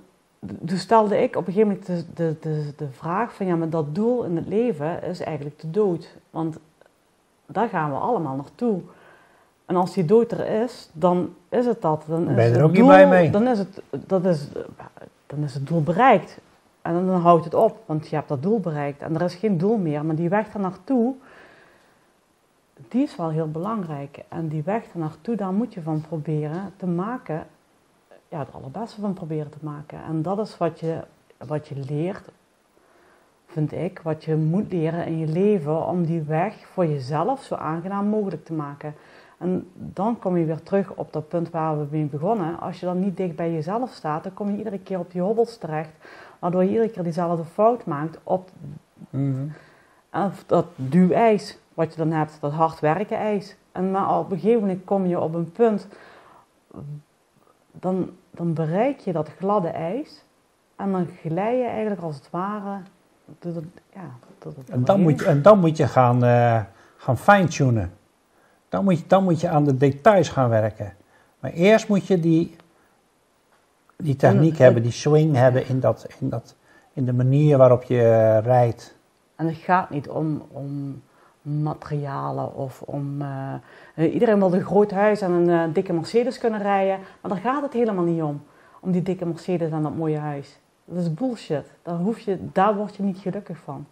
toen 0.66 0.78
stelde 0.78 1.22
ik 1.22 1.36
op 1.36 1.46
een 1.46 1.52
gegeven 1.52 1.68
moment 1.68 1.86
de, 1.86 2.04
de, 2.14 2.36
de, 2.40 2.72
de 2.76 2.88
vraag 2.90 3.34
van 3.34 3.46
ja, 3.46 3.56
maar 3.56 3.70
dat 3.70 3.94
doel 3.94 4.24
in 4.24 4.36
het 4.36 4.46
leven 4.46 5.02
is 5.02 5.20
eigenlijk 5.20 5.60
de 5.60 5.70
dood. 5.70 6.16
Want 6.30 6.58
daar 7.46 7.68
gaan 7.68 7.90
we 7.90 7.96
allemaal 7.96 8.36
naartoe. 8.36 8.80
En 9.66 9.76
als 9.76 9.92
die 9.92 10.04
dood 10.04 10.32
er 10.32 10.46
is, 10.62 10.90
dan 10.92 11.34
is 11.48 11.66
het 11.66 11.82
dat. 11.82 12.04
Dan 12.08 12.28
is 12.28 12.34
Ben 12.34 12.48
je 12.48 12.54
er 12.54 12.64
ook 12.64 12.72
niet 12.72 12.84
blij 12.84 13.08
mee? 13.08 13.30
Dan 13.30 13.48
is, 13.48 13.58
het, 13.58 13.82
dat 13.90 14.24
is, 14.24 14.48
dan 15.26 15.42
is 15.42 15.54
het 15.54 15.66
doel 15.66 15.82
bereikt. 15.82 16.38
En 16.84 17.06
dan, 17.06 17.20
houdt 17.20 17.44
het 17.44 17.54
op, 17.54 17.82
want 17.86 18.08
je 18.08 18.16
hebt 18.16 18.28
dat 18.28 18.42
doel 18.42 18.60
bereikt. 18.60 19.02
En 19.02 19.14
er 19.14 19.22
is 19.22 19.34
geen 19.34 19.58
doel 19.58 19.76
meer, 19.76 20.04
maar 20.04 20.14
die 20.14 20.28
weg 20.28 20.52
daar 20.52 20.62
naartoe, 20.62 21.14
die 22.88 23.02
is 23.02 23.16
wel 23.16 23.30
heel 23.30 23.50
belangrijk. 23.50 24.24
En 24.28 24.48
die 24.48 24.62
weg 24.62 24.82
daar 24.82 25.02
naartoe, 25.02 25.36
daar 25.36 25.52
moet 25.52 25.74
je 25.74 25.82
van 25.82 26.00
proberen 26.00 26.72
te 26.76 26.86
maken, 26.86 27.46
ja, 28.28 28.38
het 28.38 28.52
allerbeste 28.52 29.00
van 29.00 29.12
proberen 29.12 29.50
te 29.50 29.58
maken. 29.60 30.02
En 30.04 30.22
dat 30.22 30.38
is 30.38 30.58
wat 30.58 30.80
je, 30.80 31.00
wat 31.46 31.68
je 31.68 31.76
leert, 31.76 32.28
vind 33.46 33.72
ik, 33.72 34.00
wat 34.02 34.24
je 34.24 34.36
moet 34.36 34.72
leren 34.72 35.06
in 35.06 35.18
je 35.18 35.26
leven 35.26 35.86
om 35.86 36.04
die 36.04 36.22
weg 36.22 36.66
voor 36.66 36.86
jezelf 36.86 37.42
zo 37.42 37.54
aangenaam 37.54 38.06
mogelijk 38.06 38.44
te 38.44 38.52
maken. 38.52 38.94
En 39.38 39.70
dan 39.74 40.18
kom 40.18 40.36
je 40.36 40.44
weer 40.44 40.62
terug 40.62 40.92
op 40.94 41.12
dat 41.12 41.28
punt 41.28 41.50
waar 41.50 41.78
we 41.78 41.86
mee 41.90 42.04
begonnen. 42.04 42.60
Als 42.60 42.80
je 42.80 42.86
dan 42.86 43.00
niet 43.00 43.16
dicht 43.16 43.36
bij 43.36 43.52
jezelf 43.52 43.90
staat, 43.90 44.22
dan 44.22 44.34
kom 44.34 44.50
je 44.50 44.56
iedere 44.56 44.78
keer 44.78 44.98
op 44.98 45.10
die 45.10 45.20
hobbels 45.20 45.58
terecht, 45.58 45.90
waardoor 46.38 46.62
je 46.62 46.70
iedere 46.70 46.90
keer 46.90 47.02
diezelfde 47.02 47.44
fout 47.44 47.84
maakt 47.84 48.18
op 48.22 48.50
Mhm. 49.10 49.46
en 50.10 50.32
dat 50.46 50.66
duwijs 50.76 51.58
wat 51.74 51.90
je 51.90 51.98
dan 51.98 52.10
hebt, 52.10 52.36
dat 52.40 52.52
hard 52.52 52.80
werken 52.80 53.16
ijs. 53.16 53.56
En 53.72 53.90
maar 53.90 54.18
op 54.18 54.30
een 54.30 54.38
gegeven 54.38 54.60
moment 54.60 54.84
kom 54.84 55.06
je 55.06 55.20
op 55.20 55.34
een 55.34 55.52
punt, 55.52 55.86
dan, 57.72 58.10
dan 58.30 58.54
bereik 58.54 58.98
je 58.98 59.12
dat 59.12 59.28
gladde 59.38 59.68
ijs. 59.68 60.24
En 60.76 60.92
dan 60.92 61.06
glij 61.20 61.56
je 61.56 61.64
eigenlijk 61.64 62.00
als 62.02 62.16
het 62.16 62.30
ware 62.30 62.78
door 63.38 63.54
het, 63.54 63.64
ja, 63.94 64.10
door 64.38 64.52
het 64.56 64.70
En 64.70 64.84
dan 64.84 65.00
moet 65.00 65.20
je, 65.20 65.26
en 65.26 65.42
dan 65.42 65.58
moet 65.58 65.76
je 65.76 65.88
gaan, 65.88 66.24
eh, 66.24 66.60
gaan 66.96 67.18
fine-tunen. 67.18 67.92
Dan 68.68 68.84
moet, 68.84 68.98
je, 68.98 69.06
dan 69.06 69.24
moet 69.24 69.40
je 69.40 69.48
aan 69.48 69.64
de 69.64 69.76
details 69.76 70.28
gaan 70.28 70.48
werken. 70.48 70.92
Maar 71.40 71.50
eerst 71.50 71.88
moet 71.88 72.06
je 72.06 72.20
die, 72.20 72.56
die 74.04 74.16
techniek 74.16 74.58
En- 74.58 74.64
hebben, 74.64 74.82
die 74.82 74.92
swing 74.92 75.34
hebben 75.36 75.68
in, 75.68 75.80
dat, 75.80 76.06
in, 76.20 76.28
dat, 76.28 76.54
in 76.92 77.04
de 77.04 77.12
manier 77.12 77.58
waarop 77.58 77.82
je 77.82 78.00
eh, 78.02 78.38
rijdt. 78.44 78.96
En 79.36 79.46
het 79.46 79.56
gaat 79.56 79.90
niet 79.90 80.08
om, 80.08 80.42
om 80.50 81.02
materialen 81.42 82.54
of 82.54 82.82
om... 82.82 83.22
eh, 83.22 83.54
eh, 83.94 84.12
iedereen 84.14 84.38
wil 84.38 84.52
een 84.54 84.64
groot 84.64 84.90
huis 84.90 85.20
en 85.20 85.30
een 85.32 85.72
dikke 85.72 85.92
Mercedes 85.92 86.38
kunnen 86.38 86.62
rijden. 86.62 86.98
Maar 87.20 87.30
daar 87.30 87.40
gaat 87.40 87.62
het 87.62 87.72
helemaal 87.72 88.04
niet 88.04 88.22
om. 88.22 88.42
Om 88.80 88.92
die 88.92 89.02
dikke 89.02 89.26
Mercedes 89.26 89.70
en 89.70 89.82
dat 89.82 89.94
mooie 89.96 90.18
huis. 90.18 90.58
Dat 90.84 91.02
is 91.02 91.14
bullshit. 91.14 91.66
Daar, 91.82 91.94
hoef 91.96 92.18
je, 92.20 92.38
daar 92.52 92.76
word 92.76 92.96
je 92.96 93.02
niet 93.02 93.18
gelukkig 93.18 93.58
van. 93.58 93.86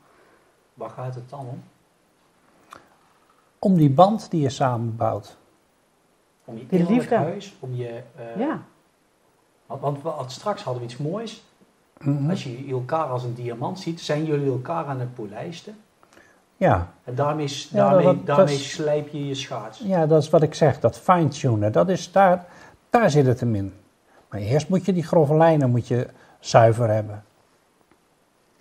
Waar 0.74 0.90
gaat 0.90 1.14
het 1.14 1.30
dan 1.30 1.40
om? 1.40 1.62
Om 3.58 3.74
die 3.76 3.90
band 3.90 4.30
die 4.30 4.40
je 4.42 4.48
samenbouwt. 4.50 5.36
Om 6.44 6.54
je 6.56 6.66
Die 6.66 6.78
innerlijk 6.78 7.00
liefde. 7.00 7.16
huis, 7.16 7.56
om 7.60 7.74
je... 7.74 8.02
eh, 8.16 8.36
Ja. 8.38 8.62
Want, 9.80 10.02
want 10.02 10.32
straks 10.32 10.62
hadden 10.62 10.82
we 10.82 10.88
iets 10.88 10.98
moois. 10.98 11.42
Mhm. 11.98 12.30
Als 12.30 12.44
je 12.44 12.66
elkaar 12.70 13.04
als 13.06 13.24
een 13.24 13.34
diamant 13.34 13.80
ziet, 13.80 14.00
zijn 14.00 14.24
jullie 14.24 14.50
elkaar 14.50 14.84
aan 14.86 15.00
het 15.00 15.14
polijsten. 15.14 15.76
Ja, 16.56 16.92
En 17.04 17.14
daarmee, 17.14 17.48
Ja, 17.70 17.88
daarmee, 17.88 18.04
dat- 18.04 18.26
dat 18.26 18.36
daarmee 18.36 18.54
is- 18.54 18.72
slijp 18.72 19.08
je 19.08 19.26
je 19.26 19.34
schaats. 19.34 19.78
ja, 19.78 20.06
dat 20.06 20.22
is 20.22 20.30
wat 20.30 20.42
ik 20.42 20.54
zeg, 20.54 20.80
dat 20.80 20.98
fine-tunen. 20.98 21.72
Dat 21.72 21.88
is 21.88 22.12
daar, 22.12 22.46
daar 22.90 23.10
zit 23.10 23.26
het 23.26 23.40
hem 23.40 23.54
in. 23.54 23.72
Maar 24.28 24.40
eerst 24.40 24.68
moet 24.68 24.84
je 24.84 24.92
die 24.92 25.02
grove 25.02 25.34
lijnen 25.36 25.70
moet 25.70 25.88
je 25.88 26.06
zuiver 26.40 26.88
hebben. 26.90 27.24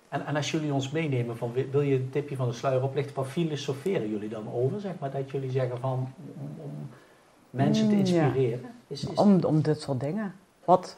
En, 0.08 0.26
en 0.26 0.36
als 0.36 0.50
jullie 0.50 0.72
ons 0.72 0.90
meenemen, 0.90 1.36
van, 1.36 1.52
wil 1.70 1.80
je 1.80 1.94
een 1.94 2.10
tipje 2.10 2.36
van 2.36 2.48
de 2.48 2.54
sluier 2.54 2.82
oplichten, 2.82 3.14
wat 3.14 3.26
filosoferen 3.26 4.10
jullie 4.10 4.28
dan 4.28 4.52
over? 4.52 4.80
Zeg 4.80 4.92
maar 5.00 5.10
dat 5.10 5.30
jullie 5.30 5.50
zeggen 5.50 5.78
van, 5.78 6.12
om, 6.38 6.54
om 6.64 6.88
mensen 7.50 7.88
te 7.88 7.94
Mm, 7.94 8.04
ja. 8.04 8.22
inspireren? 8.24 8.70
Is, 8.86 9.04
is, 9.06 9.14
Om, 9.18 9.44
om 9.44 9.60
dit 9.62 9.80
soort 9.80 10.00
dingen. 10.00 10.34
Wat? 10.64 10.96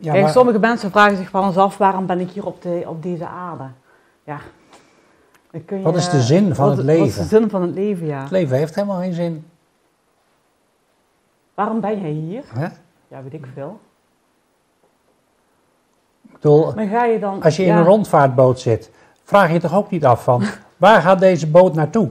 Ja, 0.00 0.10
Kijk, 0.12 0.24
maar- 0.24 0.32
sommige 0.32 0.58
mensen 0.58 0.90
vragen 0.90 1.16
zich 1.16 1.30
wel 1.30 1.44
eens 1.44 1.56
af, 1.56 1.76
waarom 1.78 2.06
ben 2.06 2.20
ik 2.20 2.30
hier 2.30 2.46
op, 2.46 2.62
de, 2.62 2.82
op 2.86 3.02
deze 3.02 3.26
aarde? 3.26 3.64
Ja. 4.24 4.38
Dan 5.50 5.64
kun 5.64 5.76
je- 5.78 5.82
Wat 5.84 5.96
is 5.96 6.08
de 6.10 6.20
zin 6.20 6.54
van 6.54 6.68
wat- 6.68 6.76
het 6.76 6.86
Wat 6.86 6.94
is 6.94 7.00
leven? 7.02 7.22
de 7.22 7.28
zin 7.28 7.50
van 7.50 7.62
het 7.62 7.74
leven, 7.74 8.06
ja. 8.06 8.20
Het 8.20 8.30
leven 8.30 8.56
heeft 8.56 8.74
helemaal 8.74 8.98
geen 9.00 9.12
zin. 9.12 9.46
Waarom 11.54 11.80
ben 11.80 12.00
jij 12.00 12.10
hier? 12.10 12.42
Ja, 13.08 13.22
weet 13.22 13.32
ik 13.32 13.46
veel. 13.54 13.80
Ik 16.22 16.32
bedoel, 16.32 16.72
Maar 16.74 16.86
ga 16.86 17.04
je 17.04 17.18
dan... 17.18 17.42
als 17.42 17.56
je 17.56 17.64
in 17.64 17.74
een 17.74 17.84
rondvaartboot 17.84 18.60
zit, 18.60 18.90
vraag 19.24 19.52
je 19.52 19.58
toch 19.60 19.74
ook 19.74 19.90
niet 19.90 20.04
af 20.04 20.22
van, 20.22 20.42
waar 20.76 21.00
gaat 21.02 21.18
deze 21.18 21.46
boot 21.46 21.74
naartoe? 21.74 22.10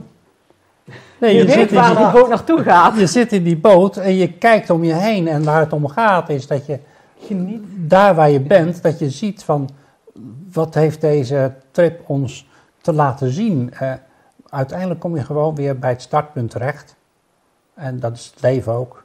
Nee, 1.20 1.34
Je 1.36 1.46
je, 1.46 1.54
weet 1.54 1.72
waar 1.72 1.88
die, 1.96 1.96
die 2.04 2.10
boot 2.12 2.28
naartoe 2.28 2.62
gaat. 2.62 2.98
je 2.98 3.06
zit 3.06 3.32
in 3.32 3.42
die 3.42 3.56
boot 3.58 3.96
en 3.96 4.14
je 4.14 4.32
kijkt 4.32 4.70
om 4.70 4.84
je 4.84 4.94
heen 4.94 5.28
en 5.28 5.44
waar 5.44 5.60
het 5.60 5.72
om 5.72 5.88
gaat 5.88 6.28
is 6.28 6.46
dat 6.46 6.66
je 6.66 6.78
Geniet. 7.18 7.62
daar 7.76 8.14
waar 8.14 8.30
je 8.30 8.40
bent, 8.40 8.82
dat 8.82 8.98
je 8.98 9.10
ziet 9.10 9.44
van 9.44 9.68
wat 10.52 10.74
heeft 10.74 11.00
deze 11.00 11.54
trip 11.70 12.08
ons 12.08 12.48
te 12.80 12.92
laten 12.92 13.30
zien. 13.30 13.72
Eh, 13.74 13.92
uiteindelijk 14.48 15.00
kom 15.00 15.16
je 15.16 15.24
gewoon 15.24 15.54
weer 15.54 15.78
bij 15.78 15.90
het 15.90 16.02
startpunt 16.02 16.50
terecht. 16.50 16.96
En 17.74 18.00
dat 18.00 18.16
is 18.16 18.26
het 18.26 18.42
leven 18.42 18.72
ook. 18.72 19.04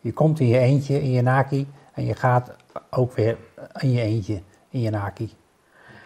Je 0.00 0.12
komt 0.12 0.40
in 0.40 0.48
je 0.48 0.58
eentje, 0.58 1.02
in 1.02 1.10
je 1.10 1.22
naki, 1.22 1.68
en 1.92 2.04
je 2.04 2.14
gaat 2.14 2.50
ook 2.90 3.12
weer 3.12 3.36
in 3.78 3.90
je 3.90 4.00
eentje, 4.00 4.42
in 4.68 4.80
je 4.80 4.90
naki. 4.90 5.32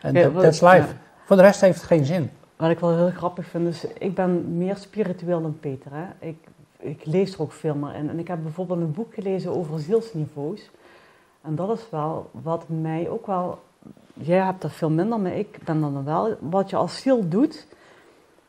En 0.01 0.15
Ja, 0.15 0.31
that's 0.31 0.61
life. 0.61 0.77
ja. 0.77 0.97
Voor 1.25 1.37
de 1.37 1.43
rest 1.43 1.61
heeft 1.61 1.77
het 1.77 1.87
geen 1.87 2.05
zin. 2.05 2.31
Wat 2.57 2.71
ik 2.71 2.79
wel 2.79 2.97
heel 2.97 3.11
grappig 3.11 3.47
vind, 3.47 3.69
is 3.69 3.85
ik 3.99 4.15
ben 4.15 4.57
meer 4.57 4.77
spiritueel 4.77 5.43
dan 5.43 5.59
Peter. 5.61 5.91
Hè? 5.93 6.29
Ik, 6.29 6.37
ik 6.79 7.05
lees 7.05 7.35
er 7.35 7.41
ook 7.41 7.53
veel 7.53 7.75
meer 7.75 7.95
in. 7.95 8.09
En 8.09 8.19
ik 8.19 8.29
heb 8.29 8.43
bijvoorbeeld 8.43 8.81
een 8.81 8.93
boek 8.93 9.15
gelezen 9.15 9.57
over 9.57 9.81
zielsniveaus. 9.81 10.71
En 11.45 11.55
dat 11.55 11.79
is 11.79 11.91
wel 11.91 12.31
wat 12.31 12.65
mij 12.69 13.09
ook 13.09 13.27
wel... 13.27 13.59
Jij 14.15 14.45
hebt 14.45 14.63
dat 14.63 14.73
veel 14.73 14.91
minder, 14.91 15.21
maar 15.21 15.37
ik 15.37 15.59
ben 15.65 15.81
dan 15.81 16.05
wel... 16.05 16.37
Wat 16.41 16.71
je 16.71 16.77
als 16.77 17.01
ziel 17.01 17.29
doet, 17.29 17.67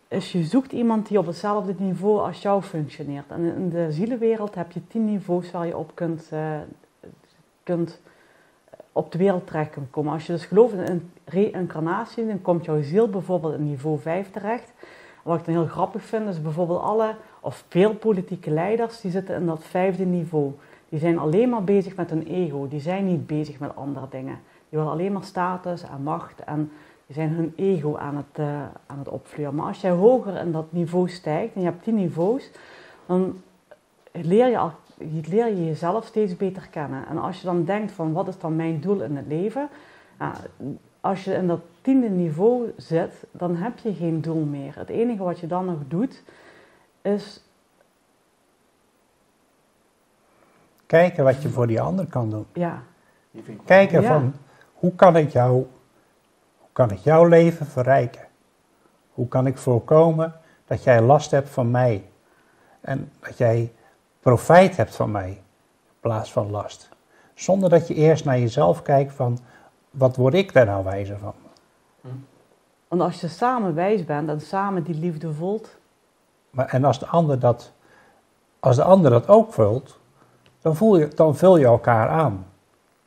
is 0.07 0.31
je 0.31 0.43
zoekt 0.43 0.71
iemand 0.71 1.07
die 1.07 1.17
op 1.17 1.25
hetzelfde 1.25 1.75
niveau 1.77 2.19
als 2.19 2.41
jou 2.41 2.61
functioneert. 2.61 3.29
En 3.29 3.55
in 3.55 3.69
de 3.69 3.91
zielenwereld 3.91 4.55
heb 4.55 4.71
je 4.71 4.87
tien 4.87 5.05
niveaus 5.05 5.51
waar 5.51 5.67
je 5.67 5.77
op 5.77 5.91
kunt, 5.93 6.27
eh, 6.31 6.57
kunt 7.63 7.99
op 8.91 9.11
de 9.11 9.17
wereld 9.17 9.47
terecht 9.47 9.77
komen. 9.89 10.13
Als 10.13 10.25
je 10.25 10.31
dus 10.31 10.45
gelooft 10.45 10.73
in 10.73 10.79
een 10.79 11.11
reïncarnatie, 11.25 12.27
dan 12.27 12.41
komt 12.41 12.65
jouw 12.65 12.81
ziel 12.81 13.09
bijvoorbeeld 13.09 13.53
in 13.53 13.63
niveau 13.63 13.99
5 13.99 14.31
terecht. 14.31 14.73
Wat 15.23 15.39
ik 15.39 15.45
dan 15.45 15.53
heel 15.53 15.65
grappig 15.65 16.03
vind, 16.03 16.29
is 16.29 16.41
bijvoorbeeld 16.41 16.81
alle, 16.81 17.15
of 17.39 17.63
veel 17.69 17.95
politieke 17.95 18.51
leiders, 18.51 19.01
die 19.01 19.11
zitten 19.11 19.35
in 19.35 19.45
dat 19.45 19.63
vijfde 19.63 20.05
niveau. 20.05 20.53
Die 20.89 20.99
zijn 20.99 21.19
alleen 21.19 21.49
maar 21.49 21.63
bezig 21.63 21.95
met 21.95 22.09
hun 22.09 22.27
ego. 22.27 22.67
Die 22.67 22.79
zijn 22.79 23.05
niet 23.05 23.27
bezig 23.27 23.59
met 23.59 23.75
andere 23.75 24.07
dingen. 24.09 24.39
Die 24.69 24.79
willen 24.79 24.93
alleen 24.93 25.11
maar 25.11 25.23
status 25.23 25.83
en 25.83 26.03
macht 26.03 26.43
en 26.43 26.71
die 27.05 27.15
zijn 27.15 27.29
hun 27.29 27.53
ego 27.55 27.95
aan 27.97 28.15
het, 28.15 28.25
eh, 28.33 28.61
aan 28.85 28.99
het 28.99 29.07
opvleuren. 29.07 29.55
Maar 29.55 29.67
als 29.67 29.81
jij 29.81 29.91
hoger 29.91 30.37
in 30.37 30.51
dat 30.51 30.71
niveau 30.71 31.09
stijgt, 31.09 31.53
en 31.53 31.61
je 31.61 31.67
hebt 31.67 31.83
10 31.83 31.95
niveaus, 31.95 32.51
dan 33.05 33.41
leer 34.11 34.47
je, 34.47 34.57
al, 34.57 34.71
leer 35.29 35.47
je 35.47 35.65
jezelf 35.65 36.05
steeds 36.05 36.37
beter 36.37 36.67
kennen. 36.69 37.07
En 37.07 37.17
als 37.17 37.39
je 37.39 37.45
dan 37.45 37.63
denkt 37.63 37.91
van 37.91 38.13
wat 38.13 38.27
is 38.27 38.39
dan 38.39 38.55
mijn 38.55 38.79
doel 38.79 39.01
in 39.01 39.15
het 39.15 39.27
leven, 39.27 39.69
als 41.01 41.23
je 41.23 41.33
in 41.33 41.47
dat 41.47 41.61
tiende 41.81 42.09
niveau 42.09 42.71
zit, 42.77 43.23
dan 43.31 43.55
heb 43.55 43.77
je 43.77 43.93
geen 43.93 44.21
doel 44.21 44.43
meer. 44.43 44.73
Het 44.77 44.89
enige 44.89 45.23
wat 45.23 45.39
je 45.39 45.47
dan 45.47 45.65
nog 45.65 45.79
doet, 45.87 46.23
is 47.01 47.43
Kijken 50.85 51.23
wat 51.23 51.41
je 51.41 51.49
voor 51.49 51.67
die 51.67 51.81
ander 51.81 52.05
kan 52.05 52.29
doen. 52.29 52.45
ja, 52.53 52.81
Kijken 53.65 54.01
Ja. 54.01 54.07
van, 54.07 54.33
hoe 54.73 54.95
kan 54.95 55.15
ik 55.15 55.29
jou, 55.31 55.51
hoe 56.57 56.69
kan 56.71 56.91
ik 56.91 56.97
jouw 56.97 57.25
leven 57.25 57.65
verrijken? 57.65 58.21
Hoe 59.13 59.27
kan 59.27 59.47
ik 59.47 59.57
voorkomen 59.57 60.33
dat 60.67 60.83
jij 60.83 61.01
last 61.01 61.31
hebt 61.31 61.49
van 61.49 61.71
mij? 61.71 62.03
En 62.81 63.11
dat 63.19 63.37
jij 63.37 63.73
profijt 64.19 64.77
hebt 64.77 64.95
van 64.95 65.11
mij, 65.11 65.29
in 65.29 65.43
plaats 65.99 66.31
van 66.31 66.49
last. 66.51 66.89
Zonder 67.33 67.69
dat 67.69 67.87
je 67.87 67.93
eerst 67.93 68.25
naar 68.25 68.39
jezelf 68.39 68.81
kijkt 68.81 69.13
van, 69.13 69.39
wat 69.91 70.15
word 70.15 70.33
ik 70.33 70.53
daar 70.53 70.65
nou 70.65 70.83
wijzer 70.83 71.17
van? 71.17 71.33
want 72.87 73.01
als 73.01 73.21
je 73.21 73.27
samen 73.27 73.75
wijs 73.75 74.05
bent 74.05 74.29
en 74.29 74.41
samen 74.41 74.83
die 74.83 74.95
liefde 74.95 75.33
voelt, 75.33 75.77
Maar, 76.49 76.67
en 76.67 76.83
als 76.83 76.99
de, 76.99 77.05
ander 77.05 77.39
dat, 77.39 77.71
als 78.59 78.75
de 78.75 78.83
ander 78.83 79.11
dat 79.11 79.27
ook 79.27 79.53
vult, 79.53 79.99
dan, 80.65 80.75
voel 80.75 80.97
je, 80.97 81.07
dan 81.07 81.35
vul 81.35 81.57
je 81.57 81.65
elkaar 81.65 82.09
aan. 82.09 82.45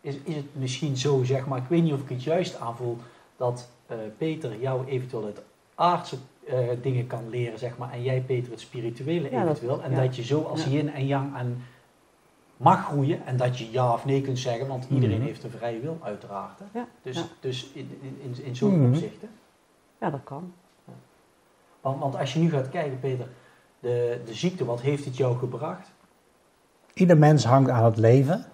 Is, 0.01 0.16
is 0.25 0.35
het 0.37 0.44
misschien 0.53 0.97
zo, 0.97 1.25
zeg 1.25 1.47
maar, 1.47 1.59
ik 1.59 1.68
weet 1.68 1.83
niet 1.83 1.92
of 1.92 2.01
ik 2.01 2.09
het 2.09 2.23
juist 2.23 2.61
aanvoel, 2.61 2.97
dat 3.37 3.68
eh, 3.87 3.97
Peter 4.18 4.61
jou 4.61 4.87
eventueel 4.87 5.27
het 5.27 5.42
aardse 5.75 6.16
eh, 6.47 6.57
dingen 6.83 7.07
kan 7.07 7.29
leren, 7.31 7.59
zeg 7.59 7.79
maar, 7.79 7.92
en 7.92 8.03
jij 8.03 8.21
Peter 8.21 8.51
het 8.51 8.61
spirituele 8.61 9.31
Ja, 9.31 9.44
dat- 9.44 9.57
eventueel. 9.57 9.83
en 9.83 9.90
ja. 9.90 10.01
dat 10.01 10.16
je 10.16 10.23
zo 10.25 10.42
als 10.42 10.64
Ja. 10.64 10.71
yin 10.71 10.92
en 10.92 11.07
yang 11.07 11.37
en 11.37 11.62
mag 12.57 12.85
groeien 12.87 13.27
en 13.27 13.37
dat 13.37 13.59
je 13.59 13.71
ja 13.71 13.92
of 13.92 14.05
nee 14.05 14.21
kunt 14.21 14.38
zeggen, 14.38 14.66
want 14.66 14.87
iedereen 14.90 15.16
Mhm. 15.18 15.27
heeft 15.27 15.44
een 15.44 15.51
vrije 15.51 15.81
wil 15.81 15.99
uiteraard. 16.03 16.59
Hè? 16.59 16.79
Ja, 16.79 16.87
Dus, 17.03 17.16
ja. 17.16 17.23
dus 17.40 17.71
in, 17.73 17.99
in, 18.01 18.18
in, 18.23 18.44
in 18.44 18.57
zo'n 18.57 18.79
Mhm. 18.81 18.88
opzicht. 18.88 19.21
Hè? 19.21 19.29
ja, 20.01 20.11
dat 20.11 20.21
kan. 20.25 20.53
Want, 21.81 22.01
want 22.01 22.16
als 22.16 22.33
je 22.33 22.38
nu 22.40 22.51
gaat 22.51 22.68
kijken, 22.68 23.01
Peter, 23.01 23.27
de, 23.81 24.21
de 24.27 24.35
ziekte, 24.35 24.64
wat 24.64 24.81
heeft 24.81 25.05
het 25.05 25.16
jou 25.16 25.37
gebracht? 25.38 25.90
Ieder 26.98 27.18
mens 27.18 27.44
hangt 27.44 27.70
aan 27.70 27.84
het 27.84 27.96
leven. 27.96 28.44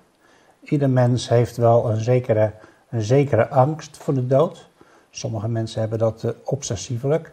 Ieder 0.61 0.90
mens 0.90 1.28
heeft 1.28 1.57
wel 1.57 1.90
een 1.90 2.00
zekere, 2.00 2.52
een 2.88 3.02
zekere 3.02 3.48
angst 3.48 3.96
voor 3.96 4.14
de 4.14 4.26
dood. 4.26 4.68
Sommige 5.11 5.48
mensen 5.48 5.80
hebben 5.80 5.98
dat 5.98 6.24
eh, 6.24 6.30
obsessievelijk. 6.44 7.33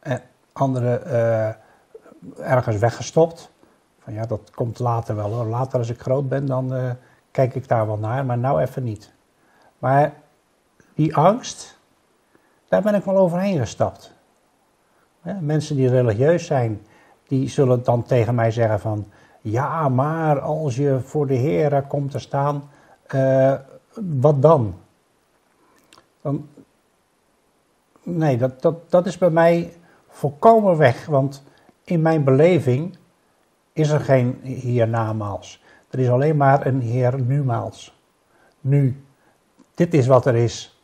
En 0.00 0.20
anderen 0.52 1.04
eh, 1.06 1.54
ergens 2.38 2.76
weggestopt. 2.76 3.50
Van 3.98 4.12
ja, 4.12 4.26
dat 4.26 4.50
komt 4.54 4.78
later 4.78 5.16
wel 5.16 5.32
hoor. 5.32 5.44
Later 5.44 5.78
als 5.78 5.88
ik 5.88 6.00
groot 6.00 6.28
ben, 6.28 6.46
dan 6.46 6.74
eh, 6.74 6.90
kijk 7.30 7.54
ik 7.54 7.68
daar 7.68 7.86
wel 7.86 7.98
naar. 7.98 8.24
Maar 8.24 8.38
nou 8.38 8.60
even 8.60 8.82
niet. 8.82 9.12
Maar 9.78 10.12
die 10.94 11.16
angst, 11.16 11.78
daar 12.68 12.82
ben 12.82 12.94
ik 12.94 13.04
wel 13.04 13.16
overheen 13.16 13.58
gestapt. 13.58 14.12
Mensen 15.40 15.76
die 15.76 15.88
religieus 15.88 16.46
zijn, 16.46 16.86
die 17.26 17.48
zullen 17.48 17.84
dan 17.84 18.02
tegen 18.02 18.34
mij 18.34 18.50
zeggen 18.50 18.80
van... 18.80 19.06
Ja, 19.48 19.88
maar 19.88 20.40
als 20.40 20.76
je 20.76 21.00
voor 21.00 21.26
de 21.26 21.34
Heer 21.34 21.82
komt 21.82 22.10
te 22.10 22.18
staan, 22.18 22.70
eh, 23.06 23.54
wat 24.20 24.42
dan? 24.42 24.74
dan? 26.20 26.48
Nee, 28.02 28.36
dat, 28.36 28.62
dat, 28.62 28.90
dat 28.90 29.06
is 29.06 29.18
bij 29.18 29.30
mij 29.30 29.72
volkomen 30.08 30.76
weg, 30.76 31.06
want 31.06 31.42
in 31.84 32.02
mijn 32.02 32.24
beleving 32.24 32.96
is 33.72 33.88
er 33.88 34.00
geen 34.00 34.40
hiernamaals. 34.42 35.64
Er 35.90 35.98
is 35.98 36.08
alleen 36.08 36.36
maar 36.36 36.66
een 36.66 36.80
Heer 36.80 37.20
numaals. 37.22 38.00
Nu. 38.60 39.04
Dit 39.74 39.94
is 39.94 40.06
wat 40.06 40.26
er 40.26 40.34
is. 40.34 40.80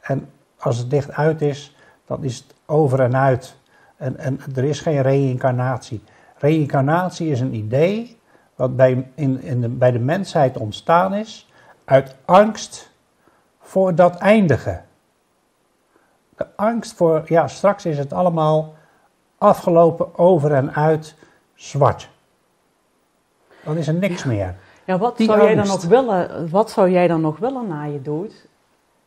En 0.00 0.30
als 0.58 0.78
het 0.78 0.92
licht 0.92 1.12
uit 1.12 1.42
is, 1.42 1.76
dan 2.06 2.24
is 2.24 2.36
het 2.36 2.54
over 2.66 3.00
en 3.00 3.16
uit. 3.16 3.56
En, 3.96 4.18
en 4.18 4.40
er 4.54 4.64
is 4.64 4.80
geen 4.80 5.02
reïncarnatie. 5.02 6.02
Reïncarnatie 6.40 7.30
is 7.30 7.40
een 7.40 7.54
idee 7.54 8.18
wat 8.54 8.76
bij, 8.76 9.10
in, 9.14 9.42
in 9.42 9.60
de, 9.60 9.68
bij 9.68 9.90
de 9.90 9.98
mensheid 9.98 10.56
ontstaan 10.56 11.14
is 11.14 11.48
uit 11.84 12.16
angst 12.24 12.90
voor 13.60 13.94
dat 13.94 14.16
eindige. 14.16 14.80
De 16.36 16.46
angst 16.56 16.92
voor, 16.92 17.22
ja, 17.26 17.48
straks 17.48 17.86
is 17.86 17.98
het 17.98 18.12
allemaal 18.12 18.74
afgelopen, 19.38 20.18
over 20.18 20.52
en 20.54 20.74
uit, 20.74 21.14
zwart. 21.54 22.10
Dan 23.64 23.76
is 23.76 23.88
er 23.88 23.94
niks 23.94 24.24
meer. 24.24 24.54
Ja, 24.84 24.98
wat 24.98 25.16
Die 25.16 25.26
zou 25.26 25.42
jij 25.42 25.54
dan 25.54 25.66
nog 25.66 25.84
willen? 25.84 26.50
Wat 26.50 26.70
zou 26.70 26.90
jij 26.90 27.08
dan 27.08 27.20
nog 27.20 27.38
willen 27.38 27.68
na 27.68 27.84
je 27.84 28.02
dood? 28.02 28.48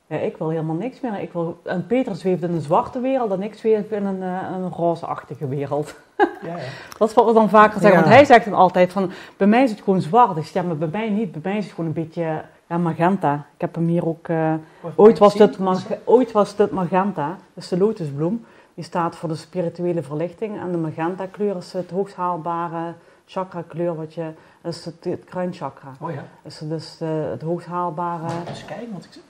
Ja, 0.08 0.18
ik 0.18 0.38
wil 0.38 0.50
helemaal 0.50 0.76
niks 0.76 1.00
meer. 1.00 1.20
Ik 1.20 1.34
wil, 1.34 1.60
en 1.64 1.88
Peter 1.88 2.16
zweeft 2.16 2.44
in 2.44 2.52
een 2.52 2.62
zwarte 2.62 3.00
wereld 3.00 3.32
en 3.32 3.44
ik 3.44 3.54
zweef 3.54 3.92
in 3.92 4.06
een, 4.06 4.22
eh, 4.22 4.50
een 4.52 4.70
rozeachtige 4.70 5.48
wereld. 5.48 5.96
Ja, 6.18 6.28
ja. 6.43 6.57
Dat 6.97 7.09
is 7.09 7.16
wat 7.16 7.26
we 7.26 7.34
dan 7.34 7.49
vaker 7.49 7.80
zeggen. 7.80 7.99
Ja. 7.99 8.05
Want 8.05 8.16
hij 8.16 8.26
zegt 8.26 8.45
dan 8.45 8.53
altijd 8.53 8.91
van, 8.91 9.11
bij 9.38 9.47
mij 9.47 9.64
is 9.64 9.72
het 9.72 9.82
gewoon 9.82 10.01
zwart. 10.01 10.38
Ik 10.38 10.43
zeg, 10.43 10.53
ja, 10.53 10.61
maar 10.61 10.78
bij 10.78 10.88
mij 10.88 11.09
niet. 11.09 11.32
Bij 11.32 11.41
mij 11.43 11.57
is 11.57 11.64
het 11.64 11.74
gewoon 11.74 11.89
een 11.95 12.03
beetje 12.03 12.41
ja, 12.68 12.78
magenta. 12.78 13.34
Ik 13.34 13.61
heb 13.61 13.76
hem 13.76 13.88
hier 13.88 14.07
ook... 14.07 14.28
eh, 14.28 14.53
ooit, 14.95 15.20
was 15.20 15.34
dit 15.34 15.57
ooit 16.03 16.32
was 16.32 16.55
dit 16.55 16.72
magenta. 16.72 17.28
Dat 17.53 17.64
is 17.64 17.70
de 17.70 17.78
lotusbloem. 17.78 18.45
Die 18.74 18.84
staat 18.84 19.16
voor 19.16 19.30
de 19.30 19.36
spirituele 19.36 20.03
verlichting. 20.03 20.59
En 20.59 20.72
de 20.72 20.78
magenta 20.78 21.26
kleur 21.26 21.55
is 21.55 21.74
het 21.74 21.91
hoogst 21.91 22.16
haalbare 22.16 22.93
chakra 23.26 23.64
kleur 23.68 23.95
wat 23.95 24.14
je, 24.14 24.32
dat 24.61 24.74
is 24.74 24.86
het, 24.86 25.03
het 25.03 25.24
kruinchakra. 25.24 25.93
Oh 25.99 26.11
ja. 26.11 26.24
Dat 26.41 26.51
is 26.51 26.57
dus 26.57 26.97
de, 26.97 27.05
het 27.05 27.41
hoogst 27.41 27.68
haalbare, 27.68 28.28
Eens 28.47 28.66
kijken, 28.66 28.91
want 28.91 29.05
ik... 29.05 29.22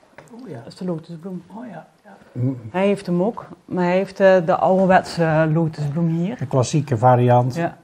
Oh 0.42 0.50
ja. 0.50 0.58
dat 0.58 0.68
is 0.68 0.76
de 0.76 0.86
lotusbloem. 0.86 1.44
Oh 1.56 1.68
ja. 1.68 1.88
Hij 2.70 2.86
heeft 2.86 3.06
hem 3.06 3.24
ook, 3.24 3.48
maar 3.66 3.84
hij 3.84 3.96
heeft 3.96 4.20
eh, 4.20 4.46
de 4.46 4.56
ouderwetse 4.56 5.50
lotusbloem 5.54 6.08
hier. 6.08 6.38
De 6.38 6.46
klassieke 6.46 6.98
variant. 6.98 7.56
Ja. 7.56 7.78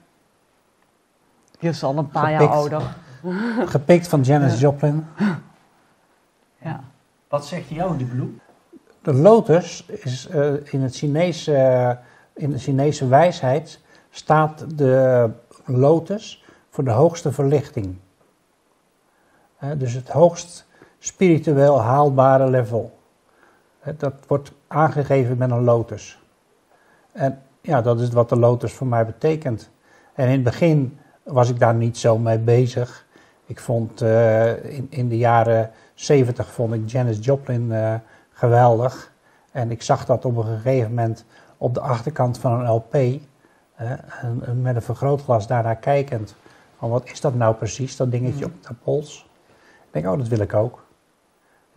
Die 1.60 1.70
is 1.70 1.84
al 1.84 1.98
een 1.98 2.10
paar 2.10 2.24
Gepikt. 2.26 2.42
jaar 2.42 2.52
ouder. 2.52 2.82
Gepikt 3.76 4.08
van 4.08 4.22
Janis 4.22 4.60
Joplin. 4.60 5.06
Ja. 6.58 6.84
Wat 7.28 7.46
zegt 7.46 7.70
jou 7.70 7.98
die 7.98 8.08
bloem? 8.08 8.40
De 9.02 9.14
lotus 9.14 9.86
is 9.86 10.28
eh, 10.28 10.54
in, 10.74 10.82
het 10.82 10.96
Chinese, 10.96 11.56
eh, 11.56 11.92
in 12.34 12.50
de 12.52 12.58
Chinese 12.58 13.08
wijsheid 13.08 13.80
staat 14.10 14.78
de 14.78 15.30
lotus 15.66 16.44
voor 16.70 16.84
de 16.84 16.92
hoogste 16.92 17.32
verlichting. 17.32 17.96
Eh, 19.58 19.70
dus 19.78 19.94
het 19.94 20.10
hoogst 20.10 20.66
spiritueel 21.00 21.82
haalbare 21.82 22.50
level. 22.50 22.99
Dat 23.98 24.14
wordt 24.28 24.52
aangegeven 24.68 25.38
met 25.38 25.52
een 25.52 25.64
lotus. 25.64 26.20
En 27.12 27.42
ja, 27.62 27.82
dat 27.82 28.00
is 28.00 28.10
wat 28.10 28.30
de 28.30 28.36
lotus 28.36 28.74
voor 28.74 28.88
mij 28.88 29.06
betekent. 29.06 29.70
En 30.14 30.26
in 30.26 30.32
het 30.32 30.44
begin 30.44 31.00
was 31.24 31.50
ik 31.50 31.60
daar 31.60 31.76
niet 31.76 31.98
zo 31.98 32.18
mee 32.18 32.40
bezig. 32.40 33.06
Ik 33.46 33.60
vond 33.60 34.02
eh, 34.02 34.78
in, 34.78 34.88
in 34.90 35.10
de 35.10 35.18
jaren 35.18 35.72
70 35.94 36.52
vond 36.52 36.74
ik 36.74 36.90
Janis 36.90 37.18
Joplin 37.22 37.72
eh, 37.72 37.94
geweldig. 38.32 39.12
En 39.52 39.72
ik 39.72 39.82
zag 39.82 40.06
dat 40.06 40.26
op 40.26 40.38
een 40.38 40.44
gegeven 40.44 40.90
moment 40.90 41.26
op 41.58 41.74
de 41.74 41.80
achterkant 41.80 42.38
van 42.38 42.60
een 42.60 42.72
LP. 42.72 42.94
en, 42.94 44.44
en 44.46 44.62
met 44.62 44.76
een 44.76 44.82
vergrootglas 44.82 45.48
daarnaar 45.48 45.76
kijkend. 45.76 46.36
Van 46.78 46.90
wat 46.90 47.10
is 47.10 47.22
dat 47.22 47.36
nou 47.36 47.56
precies, 47.56 47.96
dat 47.96 48.12
dingetje 48.12 48.46
op 48.46 48.64
de 48.64 48.74
pols? 48.84 49.30
Ik 49.86 49.94
denk, 49.94 50.06
oh, 50.06 50.18
dat 50.18 50.28
wil 50.28 50.40
ik 50.40 50.54
ook. 50.54 50.84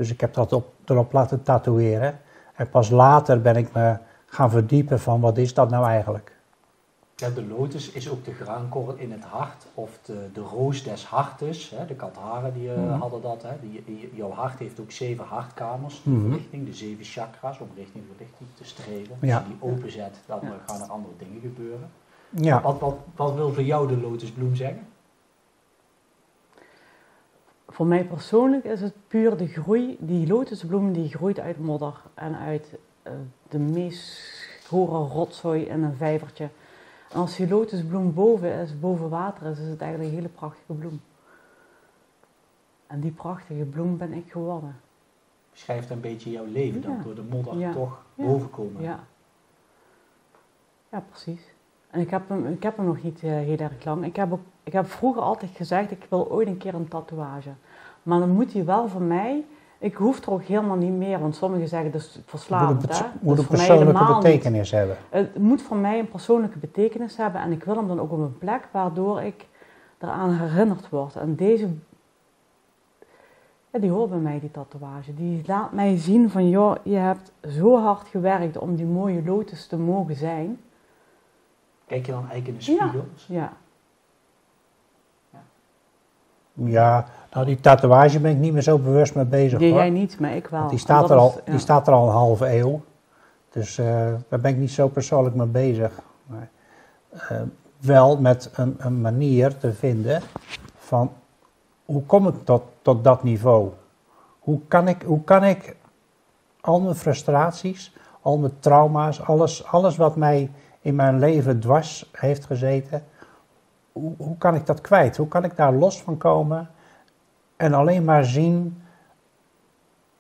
Dus 0.03 0.11
ik 0.11 0.21
heb 0.21 0.35
dat 0.35 0.53
op, 0.53 0.73
erop 0.85 1.13
laten 1.13 1.43
tatoeëren. 1.43 2.19
En 2.55 2.69
pas 2.71 2.91
later 2.91 3.41
ben 3.41 3.57
ik 3.57 3.73
me 3.73 3.97
gaan 4.27 4.51
verdiepen 4.51 5.01
van 5.01 5.21
wat 5.21 5.39
is 5.39 5.55
dat 5.55 5.71
nou 5.71 5.87
eigenlijk. 5.87 6.37
Ja, 7.17 7.29
de 7.31 7.45
lotus 7.47 7.91
is 7.91 8.11
ook 8.11 8.25
de 8.25 8.33
graankorrel 8.33 8.95
in 8.97 9.13
het 9.13 9.25
hart, 9.25 9.67
of 9.75 9.99
de, 10.05 10.29
de 10.33 10.41
roos 10.41 10.83
des 10.83 11.05
hartes. 11.07 11.71
Hè, 11.77 11.87
de 11.87 11.95
Katharen 11.95 12.53
die, 12.55 12.73
eh, 12.73 12.83
Mhm. 12.83 12.99
hadden 12.99 13.23
dat. 13.23 13.43
Hè. 13.43 13.49
Die, 13.61 13.83
die- 13.87 14.11
jouw 14.15 14.31
hart 14.31 14.59
heeft 14.59 14.81
ook 14.81 14.91
zeven 14.91 15.25
hartkamers, 15.25 16.01
de 16.05 16.11
Mhm. 16.11 16.21
verlichting, 16.21 16.67
de 16.67 16.75
zeven 16.75 17.05
chakras, 17.05 17.59
om 17.59 17.69
richting 17.77 18.05
verlichting 18.17 18.49
te 18.55 18.65
streven. 18.65 19.17
Ja. 19.21 19.37
Als 19.37 19.45
je 19.47 19.51
die 19.59 19.71
openzet, 19.71 20.17
dan 20.27 20.39
Ja. 20.43 20.47
eh, 20.49 20.55
gaan 20.67 20.81
er 20.83 20.89
andere 20.89 21.15
dingen 21.19 21.41
gebeuren. 21.41 21.91
Ja, 22.31 22.61
Wat, 22.63 22.79
wat, 22.81 22.95
wat 23.17 23.35
wil 23.35 23.53
voor 23.53 23.63
jou 23.63 23.89
de 23.89 23.97
lotusbloem 24.01 24.55
zeggen? 24.55 24.87
Voor 27.73 27.87
mij 27.87 28.05
persoonlijk 28.05 28.65
is 28.65 28.81
het 28.81 28.95
puur 29.09 29.37
de 29.37 29.47
groei. 29.47 29.97
Die 30.01 30.27
lotusbloem 30.27 30.93
die 30.93 31.09
groeit 31.09 31.39
uit 31.41 31.59
modder 31.59 32.01
en 32.15 32.37
uit 32.37 32.75
eh, 33.03 33.13
de 33.49 33.59
meest 33.59 34.21
gore 34.67 35.09
rotzooi 35.09 35.63
in 35.65 35.83
een 35.83 35.97
vijvertje. 35.97 36.49
En 37.13 37.19
als 37.21 37.37
die 37.37 37.49
lotusbloem 37.49 38.15
boven 38.15 38.53
is, 38.53 38.81
boven 38.81 39.09
water 39.09 39.47
is, 39.47 39.59
is 39.59 39.69
het 39.69 39.81
eigenlijk 39.81 40.11
een 40.11 40.17
hele 40.17 40.33
prachtige 40.33 40.73
bloem. 40.73 41.01
En 42.87 43.01
die 43.01 43.11
prachtige 43.11 43.65
bloem 43.65 43.97
ben 43.97 44.13
ik 44.13 44.31
geworden. 44.31 44.77
Schrijft 45.53 45.91
een 45.91 46.01
beetje 46.01 46.31
jouw 46.31 46.47
leven 46.47 46.81
dan, 46.81 47.01
door 47.05 47.15
de 47.15 47.23
modder 47.23 47.59
Ja. 47.59 47.73
toch 47.73 48.05
Ja. 48.15 48.25
boven 48.25 48.51
komen. 48.51 48.83
Ja. 48.83 49.05
Ja, 50.89 51.05
precies. 51.11 51.43
En 51.91 52.01
ik 52.01 52.11
heb 52.11 52.29
hem, 52.29 52.47
ik 52.47 52.63
heb 52.63 52.77
hem 52.77 52.87
nog 52.87 53.03
niet 53.03 53.23
eh, 53.23 53.31
heel 53.31 53.57
erg 53.57 53.85
lang. 53.85 54.05
Ik 54.05 54.17
heb, 54.17 54.33
ook, 54.33 54.41
ik 54.63 54.73
heb 54.73 54.87
vroeger 54.87 55.23
altijd 55.23 55.51
gezegd, 55.55 55.91
ik 55.91 56.07
wil 56.09 56.31
ooit 56.31 56.49
een 56.49 56.57
keer 56.59 56.75
een 56.75 56.89
tatoeage. 56.89 57.51
Maar 58.03 58.19
dan 58.19 58.31
moet 58.31 58.53
die 58.53 58.63
wel 58.63 58.89
voor 58.89 59.03
mij... 59.03 59.45
Ik 59.79 59.95
hoef 59.95 60.27
er 60.27 60.33
ook 60.33 60.43
helemaal 60.43 60.77
niet 60.77 60.93
meer, 60.93 61.19
want 61.21 61.37
sommigen 61.37 61.69
zeggen 61.69 61.91
dat 61.93 62.01
is 62.01 62.07
moet 62.07 62.17
een, 62.17 62.23
verslavend. 62.27 62.99
hè? 62.99 63.05
moet 63.21 63.37
Dat 63.37 63.45
een 63.45 63.51
persoonlijke 63.57 64.05
niet. 64.05 64.23
betekenis 64.23 64.71
hebben. 64.71 64.97
Het 65.11 65.39
moet 65.39 65.63
voor 65.63 65.77
mij 65.77 65.99
een 65.99 66.09
persoonlijke 66.09 66.59
betekenis 66.59 67.17
hebben 67.17 67.41
en 67.41 67.53
ik 67.53 67.65
wil 67.65 67.77
hem 67.77 67.89
dan 67.89 68.01
ook 68.01 68.13
op 68.13 68.19
een 68.19 68.39
plek 68.39 68.69
waardoor 68.71 69.23
ik 69.23 69.47
eraan 69.99 70.31
herinnerd 70.35 70.89
word. 70.89 71.17
En 71.17 71.35
deze, 71.37 71.69
ja, 73.71 73.79
die 73.79 73.91
hoort 73.91 74.11
bij 74.11 74.19
mij, 74.19 74.41
die 74.41 74.51
tatoeage. 74.51 75.15
Die 75.15 75.43
laat 75.47 75.73
mij 75.73 75.97
zien 75.97 76.31
van, 76.31 76.49
joh, 76.49 76.75
je 76.83 76.97
hebt 76.97 77.33
zo 77.49 77.79
hard 77.81 78.09
gewerkt 78.09 78.59
om 78.59 78.75
die 78.77 78.87
mooie 78.87 79.23
lotus 79.25 79.67
te 79.67 79.77
mogen 79.77 80.17
zijn. 80.17 80.61
Kijk 81.87 82.07
je 82.07 82.13
dan 82.13 82.29
eigenlijk 82.31 82.49
in 82.49 82.55
de 82.55 82.63
spiegel? 82.63 83.05
Ja, 83.27 83.41
Ja, 83.41 83.53
nou 86.53 87.45
die 87.45 87.61
tatoeage 87.61 88.21
ben 88.21 88.31
ik 88.31 88.37
niet 88.39 88.53
meer 88.53 88.63
zo 88.63 88.79
bewust 88.79 89.15
mee 89.15 89.25
bezig 89.25 89.59
die 89.59 89.71
hoor. 89.71 89.79
jij 89.79 89.91
niet, 89.91 90.21
maar 90.21 90.37
ik 90.37 90.47
wel. 90.47 90.59
Want 90.59 90.71
die 90.71 90.79
staat, 90.79 91.11
er 91.11 91.17
is- 91.17 91.23
al, 91.23 91.35
ja. 91.45 91.51
die 91.51 91.61
staat 91.61 91.87
er 91.87 91.93
al 91.93 92.07
een 92.07 92.13
halve 92.13 92.57
eeuw. 92.57 92.81
Dus 93.51 93.79
eh, 93.79 93.87
daar 94.29 94.41
ben 94.41 94.51
ik 94.51 94.57
niet 94.57 94.71
zo 94.71 94.89
persoonlijk 94.89 95.35
mee 95.35 95.47
bezig. 95.47 96.01
Maar, 96.27 96.49
eh, 97.11 97.41
wel 97.81 98.21
met 98.21 98.51
een, 98.55 98.75
een 98.79 99.01
manier 99.01 99.57
te 99.57 99.73
vinden 99.73 100.23
van 100.77 101.13
hoe 101.85 102.03
kom 102.03 102.29
ik 102.29 102.35
tot, 102.45 102.63
tot 102.83 103.05
dat 103.05 103.23
niveau? 103.23 103.71
Hoe 104.39 104.61
kan, 104.69 104.89
ik, 104.89 105.03
hoe 105.03 105.25
kan 105.25 105.45
ik 105.45 105.77
al 106.61 106.81
mijn 106.81 106.95
frustraties, 106.95 107.95
al 108.21 108.39
mijn 108.39 108.53
trauma's, 108.59 109.21
alles, 109.21 109.67
alles 109.67 109.97
wat 109.97 110.17
mij 110.17 110.51
in 110.81 110.95
mijn 110.95 111.19
leven 111.19 111.61
dwars 111.61 112.11
heeft 112.13 112.45
gezeten, 112.45 113.05
hoe, 113.93 114.15
hoe 114.17 114.39
kan 114.39 114.55
ik 114.55 114.67
dat 114.67 114.81
kwijt? 114.81 115.17
Hoe 115.17 115.29
kan 115.29 115.45
ik 115.45 115.57
daar 115.57 115.73
los 115.73 116.03
van 116.03 116.17
komen 116.19 116.71
en 117.57 117.75
alleen 117.75 118.05
maar 118.05 118.25
zien 118.25 118.83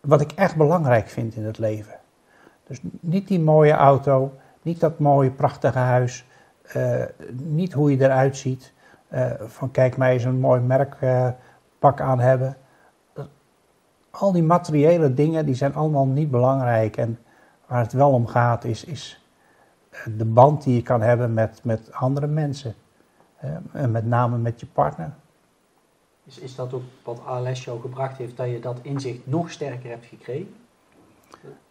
wat 0.00 0.20
ik 0.20 0.32
echt 0.32 0.56
belangrijk 0.56 1.08
vind 1.08 1.34
in 1.34 1.44
het 1.44 1.58
leven. 1.58 1.94
Dus 2.66 2.80
niet 3.00 3.28
die 3.28 3.40
mooie 3.40 3.72
auto, 3.72 4.32
niet 4.62 4.80
dat 4.80 4.98
mooie 4.98 5.30
prachtige 5.30 5.78
huis, 5.78 6.26
eh, 6.62 7.02
niet 7.32 7.72
hoe 7.72 7.90
je 7.90 8.04
eruit 8.04 8.36
ziet, 8.36 8.72
eh, 9.08 9.30
van 9.40 9.70
kijk 9.70 9.96
mij 9.96 10.12
eens 10.12 10.24
een 10.24 10.40
mooi 10.40 10.60
merkpak 10.60 12.00
aan 12.00 12.20
hebben. 12.20 12.56
Al 14.10 14.32
die 14.32 14.42
materiële 14.42 15.14
dingen 15.14 15.46
die 15.46 15.54
zijn 15.54 15.74
allemaal 15.74 16.06
niet 16.06 16.30
belangrijk 16.30 16.96
en 16.96 17.18
waar 17.66 17.80
het 17.80 17.92
wel 17.92 18.10
om 18.10 18.26
gaat 18.26 18.64
is, 18.64 18.84
is 18.84 19.26
eh, 19.90 19.98
de 20.16 20.24
band 20.24 20.62
die 20.62 20.74
je 20.74 20.82
kan 20.82 21.02
hebben 21.02 21.34
met, 21.34 21.60
met 21.64 21.92
andere 21.92 22.26
mensen. 22.26 22.74
Eh, 23.42 23.50
en 23.72 23.90
met 23.90 24.06
name 24.06 24.38
met 24.38 24.60
je 24.60 24.66
partner. 24.66 25.12
Is, 26.24 26.38
is 26.38 26.54
dat 26.54 26.72
ook 26.72 26.82
wat 27.02 27.24
ALS 27.24 27.64
jou 27.64 27.80
gebracht 27.80 28.18
heeft, 28.18 28.36
dat 28.36 28.50
je 28.50 28.60
dat 28.60 28.78
inzicht 28.82 29.26
nog 29.26 29.50
sterker 29.50 29.90
hebt 29.90 30.06
gekregen? 30.06 30.54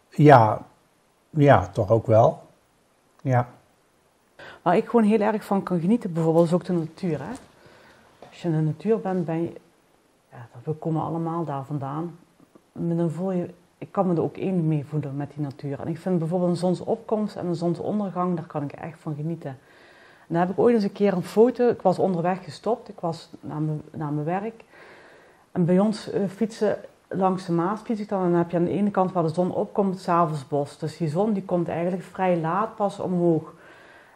Ja, 0.10 0.66
ja, 1.30 1.68
toch 1.68 1.90
ook 1.90 2.06
wel. 2.06 2.44
Ja. 3.22 3.50
Waar 4.62 4.78
ik 4.78 4.86
gewoon 4.86 5.06
heel 5.06 5.20
erg 5.20 5.44
van 5.44 5.64
kan 5.64 5.80
genieten, 5.80 6.14
bijvoorbeeld, 6.14 6.46
is 6.46 6.54
ook 6.54 6.66
de 6.66 6.74
natuur. 6.74 7.20
Hè? 7.20 7.32
Als 8.30 8.42
je 8.42 8.48
in 8.48 8.56
de 8.56 8.62
natuur 8.62 9.00
bent, 9.00 9.26
ben 9.26 9.42
je, 9.42 9.54
ja, 10.32 10.48
we 10.64 10.74
komen 10.74 11.02
allemaal 11.02 11.46
daar 11.46 11.66
vandaan. 11.66 12.18
Maar 12.72 12.96
dan 12.96 13.12
voel 13.12 13.32
je, 13.32 13.54
ik 13.78 13.92
kan 13.92 14.08
me 14.08 14.14
er 14.14 14.22
ook 14.22 14.38
één 14.38 14.68
mee 14.68 14.86
voelen 14.86 15.16
met 15.16 15.32
die 15.36 15.44
natuur. 15.44 15.80
En 15.80 15.88
ik 15.88 15.98
vind 15.98 16.20
bijvoorbeeld 16.20 16.52
een 16.52 16.58
zonsopkomst 16.58 17.36
en 17.36 17.46
een 17.46 17.56
zonsondergang, 17.56 18.36
daar 18.36 18.46
kan 18.46 18.64
ik 18.64 18.72
echt 18.72 19.00
van 19.00 19.16
genieten. 19.16 19.58
Daar 20.32 20.42
heb 20.42 20.50
ik 20.50 20.60
ooit 20.60 20.76
eens 20.76 20.84
een 20.84 20.92
keer 20.92 21.14
een 21.14 21.24
foto, 21.24 21.70
ik 21.70 21.82
was 21.82 22.00
onderweg 22.00 22.44
gestopt, 22.44 22.90
ik 22.90 23.00
was 23.00 23.30
naar 23.40 23.62
mijn, 23.62 23.82
naar 23.92 24.12
mijn 24.12 24.26
werk. 24.26 24.64
En 25.52 25.66
bij 25.66 25.80
ons 25.80 26.12
eh, 26.12 26.22
fietsen 26.28 26.78
langs 27.08 27.46
de 27.46 27.52
Maas 27.52 27.82
fiets 27.82 28.02
ik 28.02 28.10
dan 28.10 28.24
en 28.24 28.30
dan 28.30 28.38
heb 28.38 28.52
je 28.52 28.58
aan 28.58 28.64
de 28.64 28.72
ene 28.72 28.92
kant 28.92 29.12
waar 29.12 29.24
de 29.24 29.30
zon 29.30 29.54
opkomt, 29.54 29.94
het 29.94 30.04
Savelsbos. 30.04 30.78
Dus 30.78 30.98
die 30.98 31.08
zon 31.08 31.34
die 31.34 31.44
komt 31.44 31.68
eigenlijk 31.68 32.04
vrij 32.04 32.38
laat 32.38 32.76
pas 32.76 33.00
omhoog. 33.00 33.54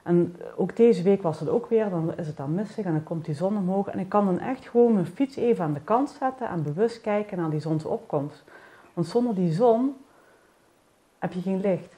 En 0.04 0.36
ook 0.56 0.76
deze 0.76 1.04
week 1.04 1.22
was 1.22 1.40
het 1.40 1.50
ook 1.50 1.70
weer, 1.70 1.90
dan 1.90 2.18
is 2.18 2.28
het 2.28 2.38
dan 2.38 2.54
mistig 2.54 2.86
en 2.86 2.92
dan 2.92 3.04
komt 3.04 3.26
die 3.26 3.36
zon 3.36 3.58
omhoog. 3.58 3.88
En 3.88 4.00
ik 4.00 4.10
kan 4.10 4.26
dan 4.26 4.40
echt 4.40 4.68
gewoon 4.68 4.94
mijn 4.94 5.06
fiets 5.06 5.36
even 5.36 5.66
aan 5.66 5.74
de 5.74 5.82
kant 5.84 6.16
zetten 6.20 6.48
en 6.48 6.64
bewust 6.64 7.02
kijken 7.02 7.38
naar 7.38 7.50
die 7.50 7.60
zonsopkomst. 7.60 8.44
Want 8.94 9.08
zonder 9.08 9.36
die 9.36 9.54
zon 9.54 9.96
heb 11.20 11.34
je 11.34 11.42
geen 11.42 11.62
licht. 11.62 11.95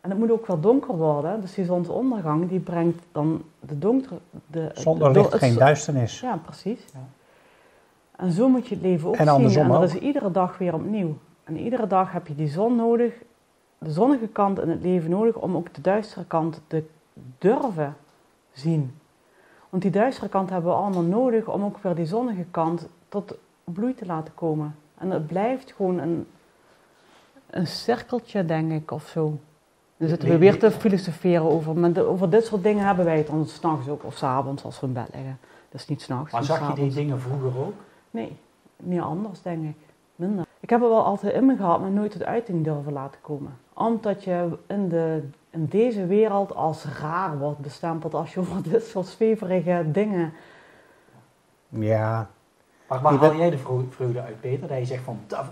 En 0.00 0.10
het 0.10 0.18
moet 0.18 0.30
ook 0.30 0.46
wel 0.46 0.60
donker 0.60 0.96
worden, 0.96 1.40
dus 1.40 1.54
die 1.54 1.64
zonsondergang 1.64 2.48
die 2.48 2.60
brengt 2.60 3.02
dan 3.12 3.42
de 3.60 3.78
donkere... 3.78 4.18
De, 4.46 4.70
Zonder 4.74 5.12
de- 5.12 5.18
licht 5.18 5.32
het- 5.32 5.40
geen 5.42 5.54
duisternis. 5.54 6.20
Ja, 6.20 6.36
precies. 6.36 6.84
Ja. 6.92 6.98
En 8.16 8.32
zo 8.32 8.48
moet 8.48 8.68
je 8.68 8.74
het 8.74 8.84
leven 8.84 9.08
ook 9.08 9.14
En 9.16 9.26
zien. 9.50 9.60
En 9.62 9.68
dat 9.68 9.82
is 9.82 9.94
iedere 9.94 10.30
dag 10.30 10.58
weer 10.58 10.74
opnieuw. 10.74 11.16
En 11.44 11.56
iedere 11.58 11.86
dag 11.86 12.12
heb 12.12 12.26
je 12.26 12.34
die 12.34 12.48
zon 12.48 12.76
nodig, 12.76 13.12
de 13.78 13.90
zonnige 13.92 14.26
kant 14.26 14.60
in 14.60 14.68
het 14.68 14.82
leven 14.82 15.10
nodig, 15.10 15.36
om 15.36 15.56
ook 15.56 15.74
de 15.74 15.80
duistere 15.80 16.24
kant 16.24 16.60
te 16.66 16.84
durven 17.38 17.96
zien. 18.52 18.94
Want 19.68 19.82
die 19.82 19.92
duistere 19.92 20.28
kant 20.28 20.50
hebben 20.50 20.70
we 20.70 20.76
allemaal 20.76 21.02
nodig 21.02 21.48
om 21.48 21.64
ook 21.64 21.78
weer 21.78 21.94
die 21.94 22.06
zonnige 22.06 22.44
kant 22.50 22.88
tot 23.08 23.34
bloei 23.64 23.94
te 23.94 24.06
laten 24.06 24.34
komen. 24.34 24.76
En 24.98 25.10
het 25.10 25.26
blijft 25.26 25.72
gewoon 25.72 25.98
een, 25.98 26.26
een 27.50 27.66
cirkeltje, 27.66 28.44
denk 28.44 28.72
ik, 28.72 28.90
of 28.90 29.06
zo. 29.08 29.38
Dan 30.00 30.08
zitten 30.08 30.28
we 30.28 30.34
Nee, 30.34 30.42
weer 30.42 30.60
nee. 30.60 30.70
te 30.70 30.70
filosoferen 30.70 31.42
over. 31.50 31.76
Maar 31.76 31.92
de- 31.92 32.06
over 32.06 32.30
dit 32.30 32.44
soort 32.44 32.62
dingen 32.62 32.86
hebben 32.86 33.04
wij 33.04 33.16
het 33.16 33.26
dan 33.26 33.46
s'nachts 33.46 33.88
ook, 33.88 34.04
of 34.04 34.16
s'avonds 34.16 34.64
als 34.64 34.80
we 34.80 34.86
in 34.86 34.92
bed 34.92 35.08
liggen. 35.12 35.38
Dat 35.70 35.80
is 35.80 35.88
niet 35.88 36.02
s'nachts. 36.02 36.32
Maar 36.32 36.40
maar 36.40 36.58
zag 36.58 36.68
je 36.68 36.82
die 36.82 36.92
dingen 36.92 37.20
vroeger 37.20 37.60
ook? 37.60 37.72
Nee, 38.10 38.36
meer 38.76 39.02
anders 39.02 39.42
denk 39.42 39.64
ik. 39.64 39.76
Minder. 40.16 40.44
Ik 40.60 40.70
heb 40.70 40.80
het 40.80 40.88
wel 40.88 41.04
altijd 41.04 41.34
in 41.34 41.46
me 41.46 41.56
gehad, 41.56 41.80
maar 41.80 41.90
nooit 41.90 42.10
tot 42.12 42.22
uiting 42.24 42.64
durven 42.64 42.92
laten 42.92 43.20
komen. 43.20 43.52
Omdat 43.72 44.24
je 44.24 44.48
in, 44.66 44.88
de, 44.88 45.22
in 45.50 45.66
deze 45.66 46.06
wereld 46.06 46.54
als 46.54 46.84
raar 47.00 47.38
wordt 47.38 47.58
bestempeld 47.58 48.14
als 48.14 48.34
je 48.34 48.40
over 48.50 48.62
dit 48.62 48.84
soort 48.84 49.06
zweverige 49.06 49.84
dingen. 49.90 50.32
Ja, 51.68 52.30
Maar 52.88 53.00
waar 53.00 53.12
haal 53.14 53.34
jij 53.36 53.50
de 53.50 53.58
vreugde 53.90 54.20
uit, 54.20 54.40
Peter? 54.40 54.68
Dat 54.68 54.78
je 54.78 54.84
zegt 54.84 55.02
van, 55.04 55.18
dat 55.26 55.44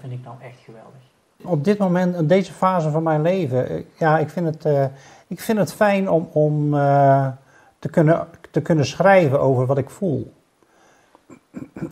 vind 0.00 0.12
ik 0.12 0.24
nou 0.24 0.36
echt 0.42 0.58
geweldig. 0.58 1.00
Op 1.44 1.64
dit 1.64 1.78
moment, 1.78 2.16
in 2.16 2.26
deze 2.26 2.52
fase 2.52 2.90
van 2.90 3.02
mijn 3.02 3.22
leven, 3.22 3.68
eh, 3.68 3.82
ja, 3.98 4.18
ik 4.18 4.28
vind 4.28 4.46
het, 4.46 4.64
eh, 4.64 4.84
ik 5.26 5.40
vind 5.40 5.58
het 5.58 5.72
fijn 5.72 6.10
om, 6.10 6.28
om 6.32 6.74
eh, 6.74 7.28
te, 7.78 7.88
kunnen, 7.88 8.26
te 8.50 8.60
kunnen 8.60 8.86
schrijven 8.86 9.40
over 9.40 9.66
wat 9.66 9.78
ik 9.78 9.90
voel. 9.90 10.34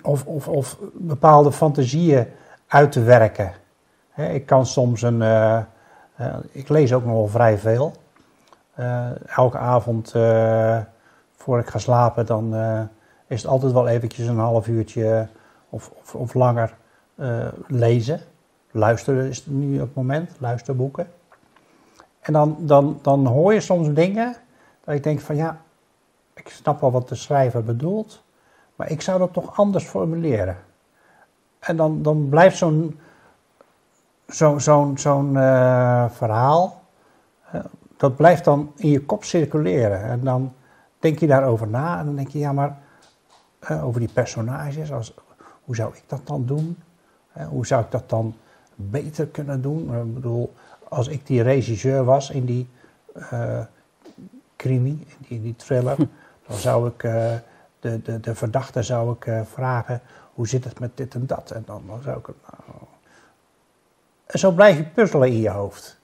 Of, 0.03 0.26
of, 0.26 0.49
of 0.49 0.78
bepaalde 0.92 1.53
fantasieën 1.53 2.26
uit 2.66 2.92
te 2.92 3.03
werken. 3.03 3.53
Ik 4.14 4.47
kan 4.47 4.66
soms 4.66 5.03
een. 5.03 5.22
ik 6.51 6.68
lees 6.68 6.92
ook 6.92 7.05
nog 7.05 7.14
wel 7.14 7.28
vrij 7.28 7.59
veel. 7.59 7.92
Elke 9.26 9.59
avond 9.59 10.11
voor 11.36 11.59
ik 11.59 11.68
ga 11.68 11.78
slapen, 11.78 12.26
dan 12.26 12.55
is 13.26 13.42
het 13.42 13.51
altijd 13.51 13.72
wel 13.72 13.88
eventjes 13.88 14.26
een 14.26 14.38
half 14.38 14.66
uurtje 14.66 15.28
of, 15.68 15.90
of, 16.03 16.14
of 16.14 16.34
langer 16.34 16.74
lezen. 17.66 18.20
Luisteren 18.77 19.29
is 19.29 19.47
nu 19.47 19.75
op 19.75 19.87
het 19.87 19.95
moment, 19.95 20.31
luisterboeken. 20.39 21.11
En 22.20 22.33
dan, 22.33 22.57
dan, 22.59 22.99
dan 23.03 23.27
hoor 23.27 23.55
je 23.55 23.61
soms 23.61 23.89
dingen 23.93 24.37
dat 24.85 24.95
ik 24.95 25.03
denk 25.03 25.20
van 25.20 25.37
ja, 25.37 25.61
ik 26.35 26.49
snap 26.49 26.81
wel 26.81 26.91
wat 26.91 27.09
de 27.09 27.14
schrijver 27.14 27.64
bedoelt, 27.64 28.22
maar 28.77 28.91
ik 28.91 29.01
zou 29.01 29.18
dat 29.18 29.33
toch 29.33 29.57
anders 29.57 29.85
formuleren. 29.85 30.57
En 31.59 31.77
dan, 31.77 32.03
dan 32.03 32.29
blijft 32.29 32.57
zo'n 32.57 32.99
zo, 34.29 34.59
zo'n 34.59 34.99
zo'n 34.99 35.37
eh, 35.37 36.11
verhaal, 36.11 36.83
eh, 37.51 37.61
dat 37.97 38.16
blijft 38.16 38.45
dan 38.45 38.72
in 38.77 38.91
je 38.91 39.05
kop 39.05 39.25
circuleren. 39.25 40.03
En 40.03 40.20
dan 40.20 40.53
denk 40.99 41.18
je 41.18 41.27
daarover 41.27 41.68
na 41.68 41.99
en 41.99 42.05
dan 42.05 42.16
denk 42.16 42.29
je 42.29 42.39
ja, 42.39 42.53
maar 42.53 42.79
eh, 43.59 43.85
over 43.85 44.01
die 44.01 44.12
personages, 44.12 44.93
als, 44.93 45.14
hoe 45.64 45.77
zou 45.77 45.95
ik 45.95 46.03
dat 46.07 46.27
dan 46.27 46.47
doen? 46.47 46.83
Hoe 47.49 47.66
zou 47.66 47.85
ik 47.85 47.91
dat 47.91 48.09
dan 48.09 48.35
beter 48.75 49.27
kunnen 49.27 49.62
doen? 49.62 49.97
Ik 50.07 50.14
bedoel, 50.14 50.55
als 50.89 51.09
ik 51.09 51.27
die 51.27 51.43
regisseur 51.43 52.05
was 52.05 52.31
in 52.31 52.45
die 52.45 52.68
eh 53.14 53.61
crimi, 54.64 55.07
in 55.29 55.43
die, 55.43 55.57
thriller, 55.57 55.97
dan 56.47 56.57
zou 56.57 56.89
ik 56.89 57.03
eh, 57.03 57.33
de, 57.81 58.03
de, 58.03 58.20
de 58.20 58.35
verdachte 58.35 58.83
zou 58.83 59.12
ik 59.12 59.27
eh, 59.27 59.41
vragen, 59.45 60.01
hoe 60.35 60.49
zit 60.49 60.64
het 60.64 60.81
met 60.81 60.97
dit 60.97 61.14
en 61.14 61.27
dat? 61.27 61.51
En 61.51 61.62
dan, 61.66 61.83
dan 61.87 62.03
zou 62.03 62.18
ik 62.18 62.27
nou... 62.27 62.83
En 64.27 64.39
zo 64.39 64.51
blijf 64.51 64.77
je 64.77 64.85
puzzelen 64.85 65.29
in 65.29 65.41
je 65.41 65.51
hoofd. 65.51 65.99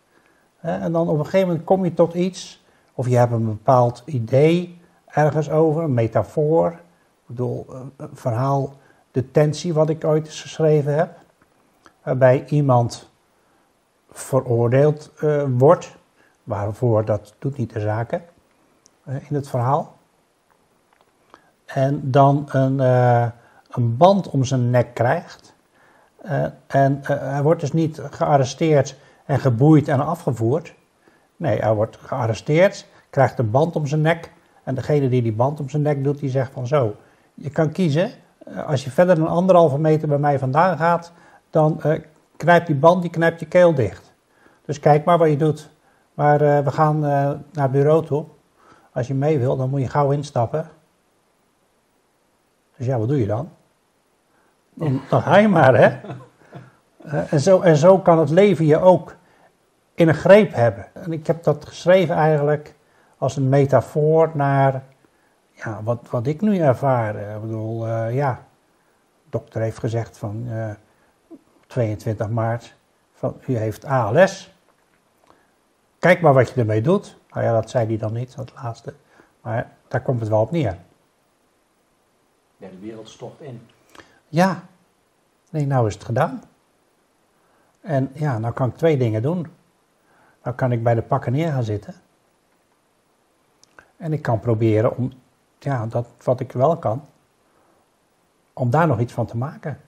En 0.61 0.93
dan 0.93 1.09
op 1.09 1.19
een 1.19 1.25
gegeven 1.25 1.49
moment 1.49 1.65
kom 1.65 1.85
je 1.85 1.95
tot 1.95 2.15
iets, 2.15 2.65
of 2.95 3.09
je 3.09 3.17
hebt 3.17 3.33
een 3.33 3.47
bepaald 3.47 4.03
idee 4.07 4.81
ergens 5.07 5.51
over, 5.51 5.83
een 5.83 5.95
metafoor. 5.95 6.71
Ik 6.71 7.27
bedoel, 7.27 7.67
een 7.97 8.11
verhaal, 8.13 8.75
de 9.11 9.31
tensie 9.31 9.75
wat 9.75 9.89
ik 9.89 10.05
ooit 10.05 10.27
eens 10.27 10.43
geschreven 10.43 10.95
heb 10.95 11.19
waarbij 12.03 12.45
iemand 12.49 13.11
veroordeeld 14.11 15.11
eh, 15.19 15.43
wordt, 15.59 15.97
waarvoor 16.45 17.05
dat 17.05 17.35
doet 17.39 17.57
niet 17.57 17.73
de 17.73 17.81
zaken 17.81 18.23
eh, 19.05 19.15
in 19.15 19.35
het 19.35 19.49
verhaal. 19.49 19.97
En 21.65 22.11
dan 22.11 22.49
een, 22.49 22.81
eh, 22.81 23.27
een 23.71 23.97
band 23.97 24.29
om 24.31 24.45
zijn 24.45 24.71
nek 24.71 24.95
krijgt. 24.95 25.55
En 26.67 27.01
hij 27.03 27.43
wordt 27.43 27.61
dus 27.61 27.73
niet 27.73 28.01
gearresteerd 28.11 28.97
en 29.25 29.39
geboeid 29.41 29.89
en 29.89 30.07
afgevoerd. 30.07 30.75
Nee, 31.37 31.59
hij 31.59 31.75
wordt 31.75 31.97
gearresteerd, 31.97 32.87
krijgt 33.11 33.39
een 33.39 33.51
band 33.51 33.77
om 33.77 33.87
zijn 33.87 34.01
nek. 34.01 34.33
En 34.63 34.75
degene 34.75 35.09
die 35.09 35.23
die 35.23 35.33
band 35.33 35.61
om 35.61 35.69
zijn 35.69 35.83
nek 35.83 36.05
doet, 36.05 36.19
die 36.19 36.31
zegt 36.31 36.53
van 36.53 36.67
zo, 36.67 36.97
je 37.35 37.51
kan 37.51 37.73
kiezen. 37.73 38.11
Als 38.67 38.85
je 38.85 38.91
verder 38.91 39.17
dan 39.17 39.27
anderhalve 39.27 39.79
meter 39.79 40.09
bij 40.09 40.19
mij 40.19 40.39
vandaan 40.39 40.77
gaat, 40.77 41.13
dan 41.51 41.83
eh, 41.83 42.01
knijpt 42.37 42.67
die 42.67 42.77
band, 42.77 43.03
die 43.03 43.11
knijpt 43.11 43.41
je 43.41 43.47
keel 43.47 43.75
dicht. 43.75 44.13
Dus 44.65 44.81
kijk 44.81 45.05
maar 45.05 45.19
wat 45.19 45.29
je 45.29 45.37
doet. 45.37 45.71
Maar 46.15 46.41
eh, 46.41 46.65
we 46.65 46.71
gaan 46.71 46.97
eh, 46.97 47.11
naar 47.53 47.63
het 47.63 47.71
bureau 47.71 48.07
toe. 48.07 48.25
Als 48.93 49.07
je 49.07 49.15
mee 49.15 49.39
wil, 49.39 49.57
dan 49.57 49.71
moet 49.71 49.81
je 49.81 49.89
gauw 49.89 50.11
instappen. 50.11 50.71
Dus 52.77 52.87
ja, 52.87 52.99
wat 52.99 53.09
doe 53.09 53.21
je 53.21 53.27
dan? 53.27 53.51
Dan, 54.75 55.01
ga 55.23 55.37
je 55.37 55.49
maar, 55.49 55.75
hè. 55.75 55.99
En, 57.31 57.41
zo, 57.41 57.61
en 57.61 57.77
zo 57.77 57.99
kan 57.99 58.19
het 58.19 58.31
leven 58.31 58.67
je 58.67 58.79
ook 58.79 59.17
in 59.95 60.09
een 60.09 60.15
greep 60.15 60.55
hebben. 60.55 60.87
En 60.95 61.13
ik 61.13 61.27
heb 61.27 61.43
dat 61.43 61.65
geschreven 61.65 62.15
eigenlijk 62.15 62.75
als 63.19 63.37
een 63.37 63.49
metafoor 63.49 64.31
naar 64.35 64.83
ja, 65.51 65.83
wat, 65.83 66.09
wat 66.11 66.27
ik 66.27 66.41
nu 66.41 66.59
ervaar. 66.59 67.35
Ik 67.35 67.41
bedoel, 67.41 67.87
ja, 68.09 68.33
de 69.23 69.31
dokter 69.31 69.61
heeft 69.61 69.79
gezegd 69.79 70.19
van 70.19 70.49
22 71.71 72.29
maart 72.29 72.75
van 73.13 73.41
u 73.47 73.57
heeft 73.57 73.85
ALS. 73.85 74.55
Kijk 75.99 76.21
maar 76.21 76.35
wat 76.35 76.49
je 76.49 76.61
ermee 76.61 76.83
doet. 76.83 77.17
Nou 77.31 77.45
ja, 77.45 77.53
dat 77.53 77.71
zei 77.71 77.87
hij 77.87 77.97
dan 77.97 78.13
niet, 78.13 78.37
dat 78.37 78.53
laatste. 78.55 78.95
Maar 79.41 79.73
daar 79.89 80.03
komt 80.03 80.21
het 80.21 80.29
wel 80.29 80.41
op 80.41 80.51
neer. 80.51 80.79
Ja, 82.57 82.69
de 82.69 82.79
wereld 82.79 83.09
stort 83.09 83.41
in. 83.41 83.67
Ja, 84.29 84.63
nee, 85.51 85.67
nou 85.67 85.87
is 85.87 85.95
het 85.95 86.05
gedaan. 86.05 86.43
En 87.81 88.11
ja, 88.13 88.39
nou 88.39 88.55
kan 88.55 88.69
ik 88.69 88.77
twee 88.77 88.97
dingen 88.97 89.23
doen. 89.23 89.47
Nou 90.43 90.57
kan 90.57 90.73
ik 90.73 90.83
bij 90.83 90.95
de 90.95 91.03
pakken 91.03 91.33
neer 91.33 91.53
gaan 91.53 91.63
zitten. 91.63 91.95
En 93.97 94.13
ik 94.13 94.23
kan 94.23 94.41
proberen 94.41 94.97
om, 94.97 95.13
ja, 95.59 95.87
dat 95.87 96.07
wat 96.23 96.41
ik 96.41 96.53
wel 96.53 96.77
kan, 96.77 97.05
om 98.53 98.71
daar 98.71 98.87
nog 98.87 99.01
iets 99.01 99.13
van 99.13 99.27
te 99.27 99.37
maken. 99.37 99.81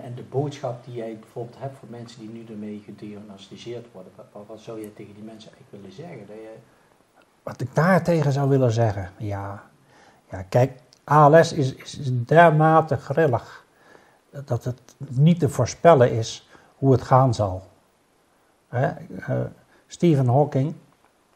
En 0.00 0.14
de 0.14 0.22
boodschap 0.22 0.84
die 0.84 0.94
jij 0.94 1.18
bijvoorbeeld 1.20 1.58
hebt 1.58 1.78
voor 1.78 1.88
mensen 1.90 2.20
die 2.20 2.28
nu 2.30 2.44
ermee 2.48 2.82
gediagnosticeerd 2.84 3.86
worden, 3.92 4.12
wat, 4.32 4.46
wat- 4.46 4.60
zou 4.60 4.80
je 4.80 4.92
tegen 4.94 5.14
die 5.14 5.22
mensen 5.24 5.50
eigenlijk 5.52 5.70
willen 5.70 5.92
zeggen? 5.96 6.26
Dat 6.26 6.36
je, 6.36 6.54
Wat 7.42 7.60
ik 7.60 7.74
daartegen 7.74 8.32
zou 8.32 8.48
willen 8.48 8.72
zeggen, 8.72 9.10
ja, 9.18 9.62
ja 10.30 10.42
kijk, 10.42 10.78
ALS 11.04 11.52
is, 11.52 11.74
is, 11.74 12.10
dermate 12.12 12.96
grillig 12.96 13.64
dat 14.44 14.64
het 14.64 14.80
niet 15.08 15.38
te 15.38 15.48
voorspellen 15.48 16.12
is 16.12 16.48
hoe 16.76 16.92
het 16.92 17.02
gaan 17.02 17.34
zal. 17.34 17.62
Hè? 18.68 18.86
eh, 18.86 19.40
Stephen 19.86 20.28
Hawking, 20.28 20.74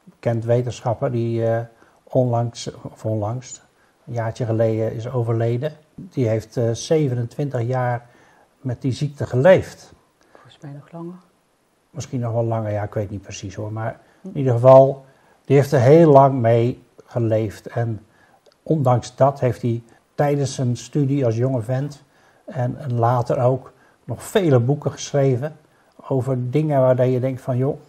bekend 0.05 0.45
wetenschapper, 0.45 1.11
die 1.13 1.47
eh, 1.47 1.61
onlangs, 2.03 2.71
of 2.83 3.05
onlangs, 3.05 3.61
een 4.07 4.13
jaartje 4.13 4.45
geleden 4.45 4.93
is 4.93 5.09
overleden, 5.09 5.73
die 5.95 6.29
heeft 6.29 6.57
eh, 6.57 6.71
27 6.73 7.63
jaar 7.63 8.07
met 8.61 8.83
die 8.83 8.93
ziekte 8.93 9.27
geleefd. 9.27 9.93
Volgens 10.33 10.59
mij 10.61 10.71
nog 10.71 10.93
langer. 10.93 11.17
Misschien 11.91 12.21
nog 12.21 12.33
wel 12.33 12.45
langer, 12.45 12.73
ja, 12.73 12.83
ik 12.83 12.95
weet 12.95 13.11
niet 13.11 13.23
precies 13.23 13.55
hoor. 13.55 13.73
Maar 13.73 14.01
in 14.23 14.37
ieder 14.37 14.53
geval, 14.53 15.05
die 15.45 15.57
heeft 15.57 15.73
er 15.73 15.81
heel 15.81 16.11
lang 16.11 16.41
mee 16.41 16.83
geleefd. 17.05 17.67
En 17.67 18.07
ondanks 18.63 19.17
dat 19.17 19.41
heeft 19.41 19.63
hij 19.63 19.83
tijdens 20.15 20.55
zijn 20.55 20.77
studie 20.77 21.25
als 21.25 21.37
jonge 21.37 21.63
vent 21.63 22.03
en, 22.45 22.79
en 22.79 22.95
later 22.95 23.39
ook 23.39 23.73
nog 24.05 24.23
vele 24.23 24.61
boeken 24.61 24.91
geschreven 24.91 25.57
over 26.09 26.51
dingen 26.51 26.81
waar 26.81 27.07
je 27.07 27.21
denkt 27.21 27.41
van 27.41 27.57
joh, 27.57 27.81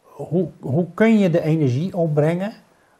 hoe, 0.00 0.48
hoe 0.60 0.86
kun 0.94 1.18
je 1.18 1.30
de 1.30 1.42
energie 1.42 1.96
opbrengen 1.96 2.52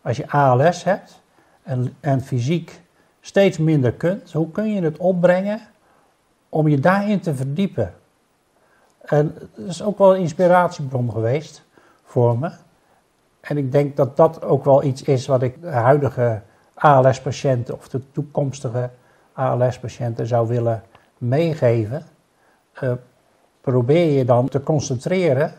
als 0.03 0.17
je 0.17 0.31
ALS 0.31 0.85
hebt 0.85 1.23
en, 1.63 1.97
en 2.01 2.21
fysiek 2.21 2.81
steeds 3.21 3.59
minder 3.59 3.93
kunt? 3.93 4.33
Hoe 4.33 4.51
kun 4.51 4.73
je 4.73 4.83
het 4.83 4.97
opbrengen 4.97 5.61
om 6.53 6.69
je 6.69 6.81
daarin 6.81 7.21
te 7.21 7.35
verdiepen? 7.35 7.95
En 9.01 9.35
dat 9.55 9.67
is 9.67 9.83
ook 9.83 9.99
wel 9.99 10.15
een 10.15 10.21
inspiratiebron 10.21 11.11
geweest 11.11 11.65
voor 12.03 12.39
me. 12.39 12.51
En 13.41 13.57
ik 13.57 13.73
denk 13.73 13.97
dat 13.97 14.17
dat 14.17 14.43
ook 14.43 14.65
wel 14.65 14.83
iets 14.83 15.03
is 15.03 15.27
wat 15.27 15.43
ik 15.43 15.61
de 15.61 15.69
huidige 15.69 16.43
ALS-patiënten 16.75 17.75
of 17.75 17.89
de 17.89 18.11
toekomstige 18.11 18.91
ALS-patiënten 19.33 20.27
zou 20.27 20.49
willen 20.49 20.83
meegeven. 21.19 22.03
Eh, 22.73 22.93
probeer 23.61 24.19
je 24.19 24.25
dan 24.25 24.49
te 24.49 24.63
concentreren 24.63 25.53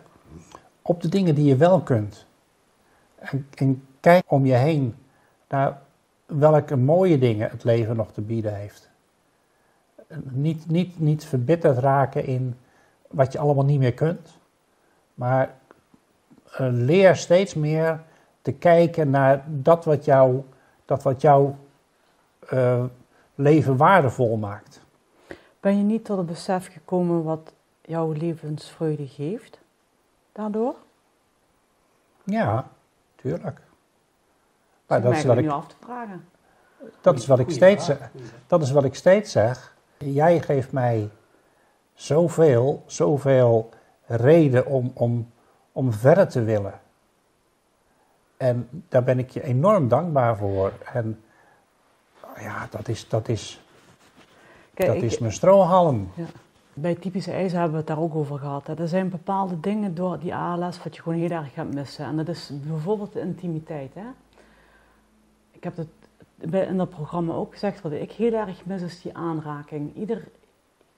op 0.81 1.01
de 1.01 1.09
dingen 1.09 1.35
die 1.35 1.45
je 1.45 1.55
wel 1.55 1.81
kunt. 1.81 2.25
En, 3.15 3.47
en 3.55 3.87
kijk 3.99 4.23
om 4.27 4.45
je 4.45 4.55
heen 4.55 4.95
naar 5.49 5.81
welke 6.25 6.75
mooie 6.75 7.17
dingen 7.17 7.49
het 7.49 7.63
leven 7.63 7.95
nog 7.95 8.11
te 8.11 8.21
bieden 8.21 8.55
heeft. 8.55 8.91
En 10.07 10.23
Niet, 10.31 10.69
niet, 10.69 10.99
niet 10.99 11.25
verbitterd 11.25 11.77
raken 11.77 12.25
in 12.25 12.55
wat 13.07 13.31
je 13.31 13.39
allemaal 13.39 13.65
niet 13.65 13.79
meer 13.79 13.93
kunt. 13.93 14.37
Maar 15.13 15.55
eh, 16.51 16.67
leer 16.71 17.15
steeds 17.15 17.53
meer 17.53 18.03
te 18.41 18.51
kijken 18.51 19.09
naar 19.09 19.43
dat 19.47 19.85
wat, 19.85 20.05
jou, 20.05 20.43
dat 20.85 21.03
wat 21.03 21.21
jouw 21.21 21.55
eh, 22.39 22.83
leven 23.35 23.77
waardevol 23.77 24.37
maakt. 24.37 24.81
Ben 25.59 25.77
je 25.77 25.83
niet 25.83 26.05
tot 26.05 26.17
het 26.17 26.25
besef 26.25 26.71
gekomen 26.73 27.23
wat 27.23 27.53
jouw 27.81 28.11
levensvreugde 28.11 29.07
geeft 29.07 29.59
daardoor? 30.31 30.75
Ja, 32.23 32.67
tuurlijk. 33.15 33.59
Maar 34.87 35.01
dat 35.01 35.13
is 35.13 35.23
wat 35.23 35.37
ik, 35.37 35.43
nu 35.43 35.49
af 35.49 35.67
te 35.67 35.75
vragen. 35.79 36.27
dat 37.01 37.17
is 37.17 37.27
wat 37.27 37.39
ik 37.39 37.49
steeds. 37.49 37.91
Dat 38.47 38.61
is 38.61 38.71
wat 38.71 38.83
ik 38.83 38.95
steeds 38.95 39.31
zeg. 39.31 39.72
Jij 40.11 40.41
geeft 40.41 40.71
mij 40.71 41.09
zoveel, 41.93 42.83
zoveel 42.85 43.69
reden 44.05 44.65
om, 44.65 44.91
om, 44.93 45.31
om 45.71 45.91
verder 45.93 46.27
te 46.27 46.43
willen. 46.43 46.79
En 48.37 48.69
daar 48.89 49.03
ben 49.03 49.19
ik 49.19 49.29
je 49.29 49.43
enorm 49.43 49.87
dankbaar 49.87 50.37
voor. 50.37 50.71
En 50.93 51.23
ja, 52.39 52.67
dat 52.69 52.87
is, 52.87 53.07
dat 53.09 53.27
is, 53.27 53.61
Kijk, 54.73 54.87
dat 54.87 54.97
ik- 54.97 55.03
is 55.03 55.19
mijn 55.19 55.31
strohalm. 55.33 56.11
Bij 56.75 56.95
typische 56.95 57.31
eisen 57.31 57.57
hebben 57.59 57.71
we 57.71 57.77
het 57.77 57.87
daar 57.95 58.03
ook 58.05 58.15
over 58.15 58.39
gehad. 58.39 58.67
Hè. 58.67 58.73
Er 58.79 58.87
zijn 58.87 59.09
bepaalde 59.09 59.59
dingen 59.59 59.95
door 59.95 60.19
die 60.19 60.35
ALS 60.35 60.83
wat 60.83 60.95
je 60.95 61.01
gewoon 61.01 61.19
heel 61.19 61.29
erg 61.29 61.53
gaat 61.53 61.73
missen. 61.73 62.05
En 62.05 62.15
dat 62.15 62.27
is 62.27 62.51
bijvoorbeeld 62.63 63.13
de 63.13 63.19
intimiteit. 63.19 63.93
Hè. 63.93 64.05
Ik 65.51 65.63
heb 65.63 65.77
het 65.77 65.87
in 66.51 66.77
dat 66.77 66.89
programma 66.89 67.33
ook 67.33 67.51
gezegd. 67.51 67.81
Wat 67.81 67.91
ik 67.91 68.11
heel 68.11 68.33
erg 68.33 68.65
mis 68.65 68.81
is 68.81 69.01
die 69.01 69.17
aanraking. 69.17 69.95
Ieder, 69.95 70.27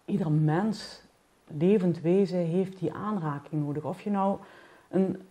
ieder 0.05 0.31
mens, 0.31 1.01
levend 1.47 2.01
wezen, 2.01 2.37
heeft 2.37 2.79
die 2.79 2.93
aanraking 2.93 3.65
nodig. 3.65 3.83
Of 3.83 4.01
je 4.01 4.09
nou 4.09 4.37
een, 4.89 5.21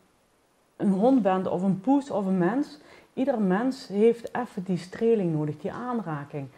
een 0.76 0.92
hond 0.92 1.22
bent 1.22 1.48
of 1.48 1.62
een 1.62 1.80
poes 1.80 2.10
of 2.10 2.26
een 2.26 2.38
mens. 2.38 2.78
Ieder 3.12 3.40
mens 3.40 3.86
heeft 3.86 4.34
even 4.34 4.62
die 4.62 4.76
streling 4.76 5.32
nodig, 5.32 5.58
die 5.58 5.72
aanraking. 5.72 6.48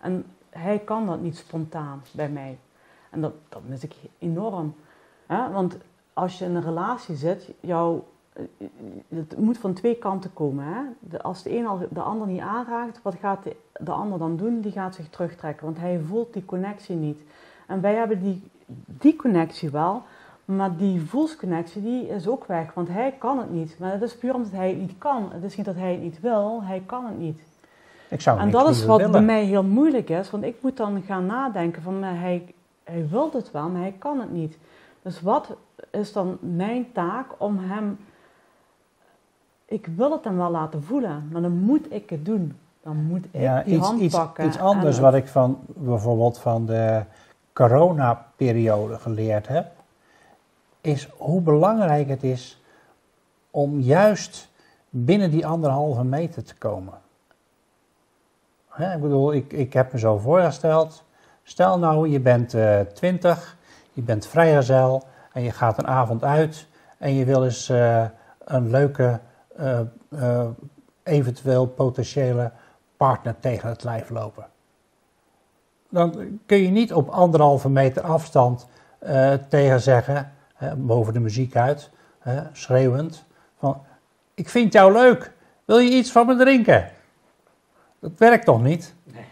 En 0.00 0.24
hij 0.50 0.78
kan 0.78 1.06
dat 1.06 1.20
niet 1.20 1.36
spontaan 1.36 2.02
bij 2.12 2.28
mij. 2.28 2.58
En 3.10 3.20
dat, 3.20 3.32
dat 3.48 3.62
mis 3.66 3.84
ik 3.84 3.94
enorm. 4.18 4.74
Want 5.26 5.78
als 6.12 6.38
je 6.38 6.44
in 6.44 6.54
een 6.54 6.62
relatie 6.62 7.16
zit, 7.16 7.50
jou, 7.60 7.96
eh, 7.96 8.02
het 9.08 9.38
moet 9.38 9.58
van 9.58 9.72
twee 9.72 9.94
kanten 9.94 10.32
komen. 10.32 10.64
Hè? 10.64 10.80
De, 11.00 11.22
als 11.22 11.42
de 11.42 11.58
een 11.58 11.66
al 11.66 11.80
de 11.90 12.00
ander 12.00 12.26
niet 12.26 12.40
aanraakt, 12.40 13.00
wat 13.02 13.14
gaat 13.20 13.44
de, 13.44 13.56
de 13.80 13.90
ander 13.90 14.18
dan 14.18 14.36
doen? 14.36 14.60
Die 14.60 14.72
gaat 14.72 14.94
zich 14.94 15.08
terugtrekken, 15.08 15.64
want 15.64 15.78
hij 15.78 16.00
voelt 16.08 16.32
die 16.32 16.44
connectie 16.44 16.96
niet. 16.96 17.20
En 17.66 17.80
wij 17.80 17.94
hebben 17.94 18.20
die, 18.20 18.42
die 18.86 19.16
connectie 19.16 19.70
wel, 19.70 20.02
maar 20.44 20.76
die 20.76 21.00
voelsconnectie 21.00 21.82
die 21.82 22.08
is 22.08 22.28
ook 22.28 22.44
weg, 22.44 22.74
want 22.74 22.88
hij 22.88 23.14
kan 23.18 23.38
het 23.38 23.50
niet. 23.50 23.76
Maar 23.78 23.98
dat 23.98 24.08
is 24.08 24.16
puur 24.16 24.34
omdat 24.34 24.52
hij 24.52 24.68
het 24.68 24.78
niet 24.78 24.94
kan. 24.98 25.28
Het 25.32 25.42
is 25.42 25.56
niet 25.56 25.66
dat 25.66 25.74
hij 25.74 25.92
het 25.92 26.02
niet 26.02 26.20
wil, 26.20 26.62
hij 26.62 26.82
kan 26.86 27.06
het 27.06 27.18
niet. 27.18 27.40
Ik 28.08 28.20
zou 28.20 28.38
En 28.38 28.50
dat 28.50 28.68
is 28.68 28.84
wat 28.84 28.96
willen. 28.96 29.12
bij 29.12 29.22
mij 29.22 29.44
heel 29.44 29.64
moeilijk 29.64 30.10
is, 30.10 30.30
want 30.30 30.44
ik 30.44 30.56
moet 30.60 30.76
dan 30.76 31.02
gaan 31.02 31.26
nadenken 31.26 31.82
van 31.82 32.02
hij, 32.02 32.54
hij 32.84 33.08
wil 33.08 33.30
het 33.32 33.50
wel, 33.50 33.68
maar 33.68 33.80
hij 33.80 33.94
kan 33.98 34.20
het 34.20 34.32
niet. 34.32 34.58
Dus 35.02 35.20
wat 35.20 35.56
is 35.90 36.12
dan 36.12 36.38
mijn 36.40 36.92
taak 36.92 37.26
om 37.38 37.58
hem, 37.58 37.98
ik 39.66 39.86
wil 39.96 40.12
het 40.12 40.24
hem 40.24 40.36
wel 40.36 40.50
laten 40.50 40.82
voelen, 40.82 41.28
maar 41.32 41.42
dan 41.42 41.52
moet 41.58 41.92
ik 41.92 42.10
het 42.10 42.24
doen. 42.24 42.56
Dan 42.82 42.96
moet 42.96 43.24
ik 43.24 43.40
Ja, 43.40 43.62
die 43.62 43.74
iets, 43.76 43.86
hand 43.86 44.00
iets, 44.00 44.14
pakken. 44.16 44.46
iets 44.46 44.58
anders 44.58 44.96
en- 44.96 45.02
wat 45.02 45.14
ik 45.14 45.26
van 45.26 45.58
bijvoorbeeld 45.66 46.38
van 46.38 46.66
de 46.66 47.02
coronaperiode 47.52 48.98
geleerd 48.98 49.48
heb, 49.48 49.66
is 50.80 51.08
hoe 51.16 51.40
belangrijk 51.40 52.08
het 52.08 52.22
is 52.22 52.62
om 53.50 53.80
juist 53.80 54.48
binnen 54.90 55.30
die 55.30 55.46
anderhalve 55.46 56.04
meter 56.04 56.42
te 56.44 56.56
komen. 56.56 56.94
Hè, 58.68 58.94
ik 58.94 59.00
bedoel, 59.00 59.32
ik, 59.32 59.52
ik 59.52 59.72
heb 59.72 59.92
me 59.92 59.98
zo 59.98 60.18
voorgesteld, 60.18 61.04
stel 61.42 61.78
nou 61.78 62.08
je 62.08 62.20
bent 62.20 62.54
eh 62.54 62.80
20, 62.80 63.56
je 63.92 64.02
bent 64.02 64.26
vrijgezel 64.26 65.02
en 65.32 65.42
je 65.42 65.50
gaat 65.50 65.78
een 65.78 65.86
avond 65.86 66.24
uit 66.24 66.66
en 66.98 67.12
je 67.14 67.24
wil 67.24 67.44
eens 67.44 67.68
eh, 67.68 68.04
een 68.44 68.70
leuke, 68.70 69.20
eventueel 71.02 71.66
potentiële 71.66 72.52
partner 72.96 73.34
tegen 73.40 73.68
het 73.68 73.84
lijf 73.84 74.10
lopen. 74.10 74.46
Dan 75.88 76.40
kun 76.46 76.58
je 76.58 76.68
niet 76.68 76.92
op 76.92 77.08
anderhalve 77.08 77.68
meter 77.68 78.02
afstand 78.02 78.66
eh, 78.98 79.32
tegen 79.48 79.80
zeggen, 79.80 80.32
eh, 80.56 80.72
boven 80.76 81.12
de 81.12 81.20
muziek 81.20 81.56
uit, 81.56 81.90
eh, 82.18 82.40
schreeuwend, 82.52 83.24
van 83.58 83.82
ik 84.34 84.48
vind 84.48 84.72
jou 84.72 84.92
leuk, 84.92 85.32
wil 85.64 85.78
je 85.78 85.90
iets 85.90 86.12
van 86.12 86.26
me 86.26 86.36
drinken? 86.36 86.90
Dat 87.98 88.12
werkt 88.18 88.44
toch 88.44 88.62
niet? 88.62 88.94
Nee. 89.04 89.24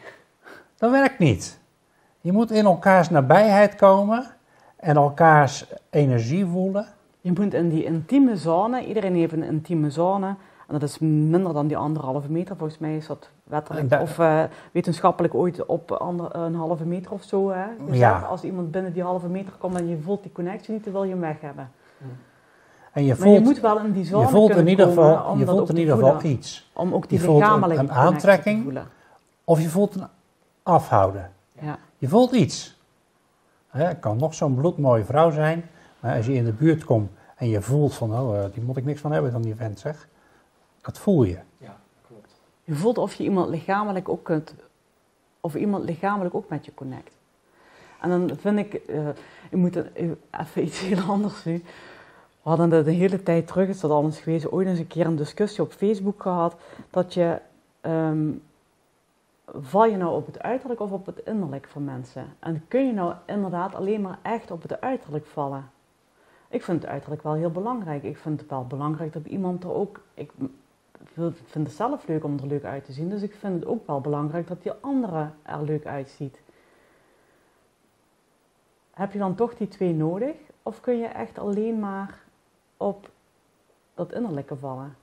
Dat 0.77 0.91
werkt 0.91 1.19
niet. 1.19 1.59
Je 2.21 2.33
moet 2.33 2.51
in 2.51 2.65
elkaars 2.65 3.11
nabijheid 3.11 3.75
komen 3.75 4.27
en 4.77 4.97
elkaars 4.97 5.67
energie 5.91 6.47
voelen. 6.47 6.87
Je 7.25 7.33
moet 7.33 7.55
in 7.55 7.69
die 7.69 7.85
intieme 7.85 8.37
zone, 8.37 8.87
iedereen 8.87 9.15
heeft 9.15 9.33
een 9.33 9.43
intieme 9.43 9.91
zone, 9.91 10.27
en 10.27 10.73
dat 10.79 10.83
is 10.83 10.99
minder 10.99 11.53
dan 11.53 11.67
die 11.67 11.77
anderhalve 11.77 12.31
meter. 12.31 12.57
Volgens 12.57 12.79
mij 12.79 12.97
is 12.97 13.07
dat 13.07 13.29
wettelijk 13.45 14.01
of 14.01 14.19
eh, 14.19 14.43
wetenschappelijk 14.73 15.35
ooit 15.35 15.67
op 15.67 15.91
ander, 15.93 16.35
een 16.37 16.55
halve 16.55 16.85
meter 16.85 17.13
of 17.13 17.23
zo. 17.23 17.51
Hè. 17.51 17.65
Ja. 17.91 18.19
Als 18.21 18.43
iemand 18.43 18.71
binnen 18.71 18.93
die 18.93 19.03
halve 19.03 19.29
meter 19.29 19.53
komt 19.59 19.79
en 19.79 19.89
je 19.89 19.99
voelt 19.99 20.23
die 20.23 20.33
connectie 20.33 20.73
niet, 20.75 20.85
dan 20.85 20.93
wil 20.93 21.05
je 21.05 21.11
hem 21.11 21.21
weg 21.21 21.41
hebben. 21.41 21.71
En 22.93 23.05
je 23.05 23.15
Maar 23.19 23.29
je 23.29 23.35
voelt, 23.35 23.45
moet 23.45 23.61
wel 23.61 23.79
in 23.79 23.93
die 23.93 24.05
zone 24.05 24.23
je 24.25 24.29
voelt 24.29 24.57
in 24.57 24.69
ieder 24.69 24.87
geval, 24.87 25.37
je 25.39 25.47
voelt 25.47 25.69
in 25.69 25.77
ieder 25.77 25.95
geval 25.95 26.23
iets. 26.23 26.71
Om 26.73 26.95
ook 26.95 27.09
die 27.09 27.19
Je 27.19 27.25
voelt 27.25 27.43
een- 27.43 27.87
te 27.87 27.93
aantrekking. 27.93 28.63
voelen. 28.63 28.87
Of 29.45 29.61
je 29.61 29.69
voelt 29.69 29.95
een 29.95 30.07
afhouden. 30.63 31.31
Ja. 31.61 31.79
Je 31.99 32.09
voelt 32.09 32.33
iets. 32.33 32.79
Hè, 33.69 33.85
Het 33.85 33.99
kan 34.01 34.17
nog 34.17 34.35
zo'n 34.35 34.55
bloedmooie 34.55 35.05
vrouw 35.05 35.31
zijn, 35.31 35.65
als 36.13 36.27
je 36.27 36.33
in 36.33 36.45
de 36.45 36.53
buurt 36.53 36.85
komt 36.85 37.11
en 37.37 37.49
je 37.49 37.63
voelt 37.63 37.95
van, 37.95 38.19
oh, 38.19 38.39
eh, 38.39 38.53
die 38.53 38.63
moet 38.63 38.77
ik 38.77 38.85
niks 38.85 39.01
van 39.01 39.13
hebben 39.13 39.33
dan 39.33 39.43
die 39.43 39.55
vent 39.55 39.79
zeg. 39.79 40.09
Dat 40.81 40.99
voel 40.99 41.23
je. 41.23 41.39
Ja, 41.59 41.77
klopt. 42.07 42.41
Je 42.65 42.75
voelt 42.75 42.99
of 42.99 43.15
je 43.15 43.25
iemand 43.25 43.49
lichamelijk 43.49 44.09
ook 44.09 44.25
kunt, 44.25 44.55
of 45.41 45.55
iemand 45.55 45.85
lichamelijk 45.85 46.35
ook 46.35 46.49
met 46.49 46.65
je 46.65 46.75
connect. 46.75 47.17
En 48.01 48.11
dan 48.11 48.37
vind 48.37 48.59
ik, 48.59 48.75
eh, 48.75 49.09
ik 49.51 49.59
moet 49.59 49.77
even 50.31 50.63
iets 50.63 50.81
heel 50.81 51.01
anders 51.01 51.45
nu. 51.45 51.63
We 52.43 52.51
hadden 52.51 52.71
dat 52.71 52.85
de 52.85 52.91
hele 52.91 53.23
tijd 53.23 53.47
terug, 53.47 53.69
is 53.69 53.81
dat 53.81 53.91
al 53.91 54.05
eens 54.05 54.21
geweest, 54.21 54.51
ooit 54.51 54.69
eens 54.69 54.79
een 54.79 54.87
keer 54.87 55.07
een 55.07 55.17
discussie 55.17 55.65
op 55.65 55.73
Facebook 55.73 56.23
gehad, 56.23 56.57
dat 56.91 57.15
je, 57.15 57.41
ehm, 57.81 58.31
val 59.47 59.87
je 59.87 59.97
nou 59.97 60.17
op 60.17 60.27
het 60.27 60.43
uiterlijk 60.43 60.81
of 60.81 60.91
op 60.91 61.07
het 61.07 61.19
innerlijk 61.19 61.69
van 61.69 61.85
mensen? 61.85 62.27
En 62.39 62.65
kun 62.69 62.87
je 62.87 62.93
nou 62.93 63.15
inderdaad 63.27 63.75
alleen 63.75 64.01
maar 64.01 64.19
echt 64.23 64.51
op 64.51 64.63
het 64.63 64.81
uiterlijk 64.81 65.27
vallen? 65.27 65.71
Ik 66.55 66.63
vind 66.63 66.83
het 66.83 66.91
uiterlijk 66.91 67.23
wel 67.23 67.33
heel 67.33 67.51
belangrijk. 67.51 68.03
Ik 68.03 68.17
vind 68.17 68.41
het 68.41 68.51
wel 68.51 68.67
belangrijk 68.67 69.13
dat 69.13 69.27
iemand 69.27 69.65
er 69.65 69.75
ook, 69.75 70.01
ik 70.15 70.33
vind 71.45 71.67
het 71.67 71.77
zelf 71.77 72.07
leuk 72.07 72.25
om 72.25 72.39
er 72.39 72.47
leuk 72.47 72.65
uit 72.65 72.85
te 72.85 72.93
zien, 72.93 73.09
dus 73.09 73.23
ik 73.23 73.35
vind 73.35 73.55
het 73.55 73.67
ook 73.67 73.87
wel 73.87 74.01
belangrijk 74.01 74.47
dat 74.47 74.63
die 74.63 74.73
andere 74.81 75.31
er 75.43 75.63
leuk 75.63 75.87
uitziet. 75.87 76.41
Heb 78.91 79.13
je 79.13 79.19
dan 79.19 79.35
toch 79.35 79.57
die 79.57 79.69
twee 79.69 79.95
nodig? 79.95 80.35
Of 80.63 80.81
kun 80.81 80.99
je 80.99 81.07
echt 81.07 81.39
alleen 81.39 81.79
maar 81.79 82.19
op 82.77 83.11
dat 83.95 84.13
innerlijke 84.13 84.57
vallen? 84.57 84.97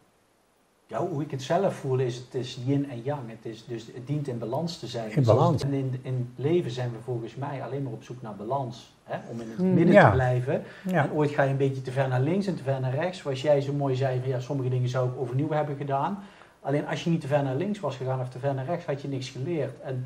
Ja, 0.87 1.07
hoe 1.07 1.21
ik 1.21 1.31
het 1.31 1.41
zelf 1.41 1.75
voel 1.75 1.99
is, 1.99 2.15
het 2.15 2.35
is 2.35 2.59
yin 2.65 2.89
en 2.89 3.01
yang. 3.01 3.29
Het, 3.29 3.45
is 3.45 3.65
dus, 3.65 3.85
het 3.85 4.07
dient 4.07 4.27
in 4.27 4.39
balans 4.39 4.79
te 4.79 4.87
zijn. 4.87 5.11
In 5.11 5.23
balans. 5.23 5.63
En 5.63 5.73
in, 5.73 5.99
in 6.01 6.13
het 6.35 6.45
leven 6.45 6.71
zijn 6.71 6.91
we 6.91 6.97
volgens 6.99 7.35
mij 7.35 7.63
alleen 7.63 7.83
maar 7.83 7.93
op 7.93 8.03
zoek 8.03 8.21
naar 8.21 8.35
balans. 8.35 8.95
Hè? 9.11 9.17
Om 9.31 9.41
in 9.41 9.49
het 9.49 9.57
Hmm. 9.57 9.73
midden 9.73 9.93
Ja. 9.93 10.05
te 10.09 10.15
blijven. 10.15 10.63
Ja. 10.87 11.03
En 11.03 11.11
ooit 11.11 11.29
ga 11.31 11.43
je 11.43 11.49
een 11.49 11.57
beetje 11.57 11.81
te 11.81 11.91
ver 11.91 12.07
naar 12.07 12.21
links 12.21 12.47
en 12.47 12.55
te 12.55 12.63
ver 12.63 12.79
naar 12.79 12.95
rechts. 12.95 13.17
Zoals 13.19 13.41
jij 13.41 13.61
zo 13.61 13.73
mooi 13.73 13.95
zei, 13.95 14.19
van, 14.19 14.29
ja, 14.29 14.39
sommige 14.39 14.69
dingen 14.69 14.89
zou 14.89 15.09
ik 15.09 15.17
overnieuw 15.19 15.51
hebben 15.51 15.75
gedaan. 15.75 16.19
Alleen 16.61 16.87
als 16.87 17.03
je 17.03 17.09
niet 17.09 17.21
te 17.21 17.27
ver 17.27 17.43
naar 17.43 17.55
links 17.55 17.79
was 17.79 17.95
gegaan 17.95 18.19
of 18.19 18.29
te 18.29 18.39
ver 18.39 18.53
naar 18.53 18.65
rechts, 18.65 18.85
had 18.85 19.01
je 19.01 19.07
niks 19.07 19.29
geleerd. 19.29 19.79
En 19.81 20.05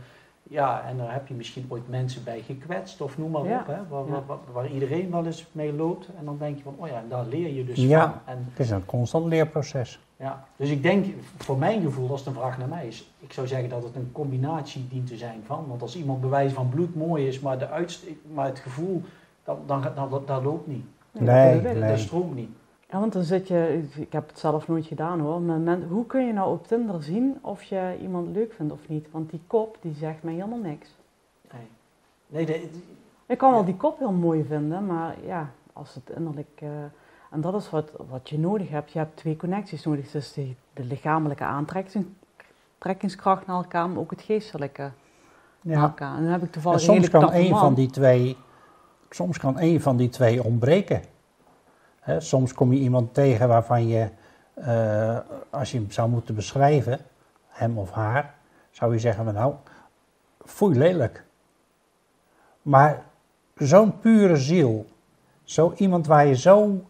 ja, 0.50 0.84
en 0.88 0.98
daar 0.98 1.14
heb 1.14 1.28
je 1.28 1.34
misschien 1.34 1.66
ooit 1.70 1.90
mensen 1.90 2.24
bij 2.24 2.42
gekwetst 2.42 3.02
of 3.02 3.18
noem 3.18 3.32
maar 3.32 3.46
Ja. 3.46 3.60
op. 3.60 3.68
Hè? 3.68 3.74
Waar, 3.90 4.06
Ja. 4.06 4.12
waar, 4.12 4.26
waar- 4.26 4.38
waar 4.54 4.68
iedereen 4.68 5.12
wel 5.12 5.26
eens 5.26 5.46
mee 5.52 5.74
loopt. 5.74 6.08
En 6.20 6.26
dan 6.26 6.38
denk 6.38 6.58
je 6.58 6.64
van, 6.64 6.76
oh 6.78 6.88
ja, 6.88 6.98
en 6.98 7.10
daar 7.10 7.26
leer 7.26 7.54
je 7.54 7.66
dus 7.66 7.78
Ja. 7.80 8.02
van. 8.26 8.34
En 8.36 8.46
Het 8.50 8.60
is 8.60 8.70
een 8.70 8.86
constant 8.86 9.26
leerproces. 9.26 10.00
Ja, 10.18 10.46
dus 10.56 10.70
ik 10.70 10.84
denk, 10.84 11.06
voor 11.38 11.58
mijn 11.58 11.82
gevoel, 11.82 12.10
als 12.10 12.20
het 12.20 12.30
een 12.30 12.42
vraag 12.42 12.58
naar 12.58 12.68
mij 12.68 12.88
is, 12.88 13.12
ik 13.20 13.34
zou 13.34 13.48
zeggen 13.48 13.70
dat 13.70 13.84
het 13.84 13.96
een 13.96 14.10
combinatie 14.12 14.88
dient 14.88 15.08
te 15.08 15.18
zijn 15.18 15.42
van. 15.46 15.66
Want 15.68 15.82
als 15.82 15.98
iemand 15.98 16.22
bewijs 16.22 16.54
van 16.54 16.70
bloed 16.70 16.96
mooi 16.96 17.28
is, 17.28 17.40
maar, 17.40 17.60
de 17.60 17.68
uitst 17.70 18.06
maar 18.34 18.46
het 18.46 18.60
gevoel, 18.60 19.02
dan, 19.44 19.58
dan, 19.66 19.82
dan, 19.96 20.10
dat, 20.10 20.28
dat 20.28 20.44
loopt 20.44 20.68
niet. 20.68 20.86
Nee, 21.12 21.62
nee. 21.62 21.80
dat 21.90 22.00
stroomt 22.00 22.36
niet. 22.36 22.50
Ja, 22.90 23.00
want 23.00 23.14
dan 23.14 23.24
zit 23.24 23.48
je, 23.48 23.84
ik 23.96 24.12
heb 24.12 24.28
het 24.30 24.40
zelf 24.40 24.68
nooit 24.68 24.86
gedaan 24.86 25.20
hoor, 25.20 25.42
maar 25.42 25.60
men- 25.60 25.88
hoe 25.90 26.06
kun 26.06 26.26
je 26.28 26.34
nou 26.34 26.52
op 26.54 26.68
Tinder 26.68 27.04
zien 27.04 27.38
of 27.42 27.64
je 27.64 27.98
iemand 28.02 28.36
leuk 28.36 28.54
vindt 28.54 28.74
of 28.74 28.88
niet? 28.88 29.08
Want 29.12 29.30
die 29.30 29.42
kop, 29.48 29.78
die 29.82 29.94
zegt 29.94 30.24
mij 30.24 30.34
helemaal 30.34 30.60
niks. 30.60 30.96
Nee, 31.52 31.68
nee 32.28 32.46
de- 32.46 32.70
Ik 33.26 33.38
kan 33.38 33.52
wel 33.52 33.60
Ja. 33.60 33.66
die 33.66 33.76
kop 33.76 34.00
heel 34.00 34.12
mooi 34.12 34.44
vinden, 34.44 34.86
maar 34.86 35.16
ja, 35.26 35.50
als 35.74 35.94
het 35.96 36.10
innerlijk... 36.16 36.50
eh, 36.62 36.70
En 37.32 37.42
dat 37.42 37.56
is 37.56 37.70
wat, 37.70 37.92
wat 38.10 38.30
je 38.30 38.40
nodig 38.40 38.70
hebt. 38.70 38.92
Je 38.92 38.98
hebt 39.00 39.18
twee 39.18 39.38
connecties 39.38 39.86
nodig. 39.86 40.12
Dus 40.12 40.34
de, 40.34 40.54
de 40.74 40.84
lichamelijke 40.84 41.44
aantrekkingskracht 41.44 43.48
naar 43.48 43.56
elkaar, 43.56 43.90
maar 43.90 44.00
ook 44.00 44.12
het 44.12 44.22
geestelijke 44.22 44.92
naar 45.62 45.76
Ja. 45.78 45.82
elkaar. 45.82 46.16
En 46.16 46.22
dan 46.24 46.32
heb 46.32 46.40
ik 46.42 46.46
En 46.46 46.52
toevallig 46.52 46.80
een 46.80 46.86
soms 46.86 47.10
kan 47.10 47.32
één 47.32 47.58
van 47.58 47.74
die 47.74 47.90
twee, 47.90 48.38
soms 49.10 49.38
kan 49.38 49.60
één 49.60 49.82
van 49.82 49.98
die 49.98 50.10
twee 50.10 50.44
ontbreken. 50.44 51.02
Soms 52.18 52.54
kom 52.54 52.74
je 52.74 52.80
iemand 52.80 53.14
tegen 53.14 53.48
waarvan 53.48 53.88
je, 53.88 54.10
eh, 54.54 55.18
als 55.50 55.72
je 55.72 55.78
hem 55.78 55.92
zou 55.92 56.10
moeten 56.10 56.36
beschrijven, 56.36 57.00
hem 57.48 57.78
of 57.78 57.92
haar, 57.92 58.34
zou 58.72 58.94
je 58.94 59.00
zeggen 59.00 59.26
van 59.26 59.34
nou, 59.34 59.54
foei 60.46 60.78
lelijk. 60.78 61.24
Maar 62.62 63.04
zo'n 63.56 64.00
pure 64.00 64.36
ziel, 64.36 64.86
zo 65.44 65.74
iemand 65.76 66.08
waar 66.08 66.26
je 66.26 66.36
zo 66.36 66.84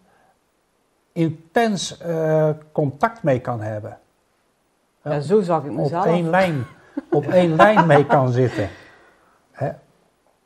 intens 1.16 1.98
eh, 1.98 2.50
contact 2.72 3.24
mee 3.24 3.40
kan 3.40 3.62
hebben. 3.62 3.98
Ja, 5.04 5.20
zo 5.20 5.42
zag 5.42 5.64
ik 5.64 5.70
op 5.70 5.76
mezelf. 5.78 6.06
één 6.06 6.30
lijn, 6.30 6.66
op 7.12 7.28
één 7.28 7.56
lijn 7.56 7.88
mee 7.88 8.06
kan 8.06 8.32
zitten. 8.32 8.70
Hè? 9.52 9.72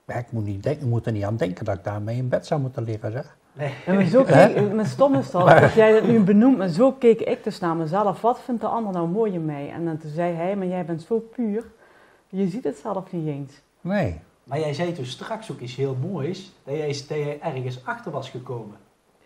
Ja, 0.05 0.15
ik, 0.15 0.31
moet 0.31 0.45
niet 0.45 0.63
denken, 0.63 0.81
ik 0.81 0.89
moet 0.89 1.05
er 1.05 1.11
niet 1.11 1.23
aan 1.23 1.35
denken 1.35 1.65
dat 1.65 1.77
ik 1.77 1.83
daarmee 1.83 2.17
in 2.17 2.29
bed 2.29 2.45
zou 2.45 2.61
moeten 2.61 2.83
liggen, 2.83 3.11
zeg. 3.11 3.37
Nee. 3.53 3.73
Ja, 3.85 3.93
maar 3.93 4.05
zo 4.05 4.23
keek, 4.23 4.73
maar 4.73 4.85
stom 4.85 5.15
is 5.15 5.31
dat, 5.31 5.47
dat 5.47 5.73
jij 5.73 5.91
dat 5.91 6.03
nu 6.03 6.19
benoemt, 6.19 6.57
maar 6.57 6.67
zo 6.67 6.91
keek 6.91 7.19
ik 7.19 7.43
dus 7.43 7.59
naar 7.59 7.75
mezelf. 7.75 8.21
Wat 8.21 8.39
vindt 8.39 8.61
de 8.61 8.67
ander 8.67 8.93
nou 8.93 9.07
mooi 9.07 9.33
in 9.33 9.45
mij? 9.45 9.71
En 9.71 9.85
dan 9.85 9.97
toen 9.97 10.11
zei 10.11 10.33
hij, 10.33 10.55
maar 10.55 10.67
jij 10.67 10.85
bent 10.85 11.01
zo 11.01 11.19
puur, 11.19 11.63
je 12.27 12.47
ziet 12.47 12.63
het 12.63 12.77
zelf 12.77 13.11
niet 13.11 13.27
eens. 13.27 13.61
Nee. 13.81 14.19
Maar 14.43 14.59
jij 14.59 14.73
zei 14.73 14.93
dus 14.93 15.09
straks 15.09 15.51
ook 15.51 15.59
iets 15.59 15.75
heel 15.75 15.97
moois, 16.01 16.53
dat 16.63 16.75
jij, 16.75 16.87
dat 16.87 17.07
jij 17.07 17.39
ergens 17.41 17.85
achter 17.85 18.11
was 18.11 18.29
gekomen. 18.29 18.77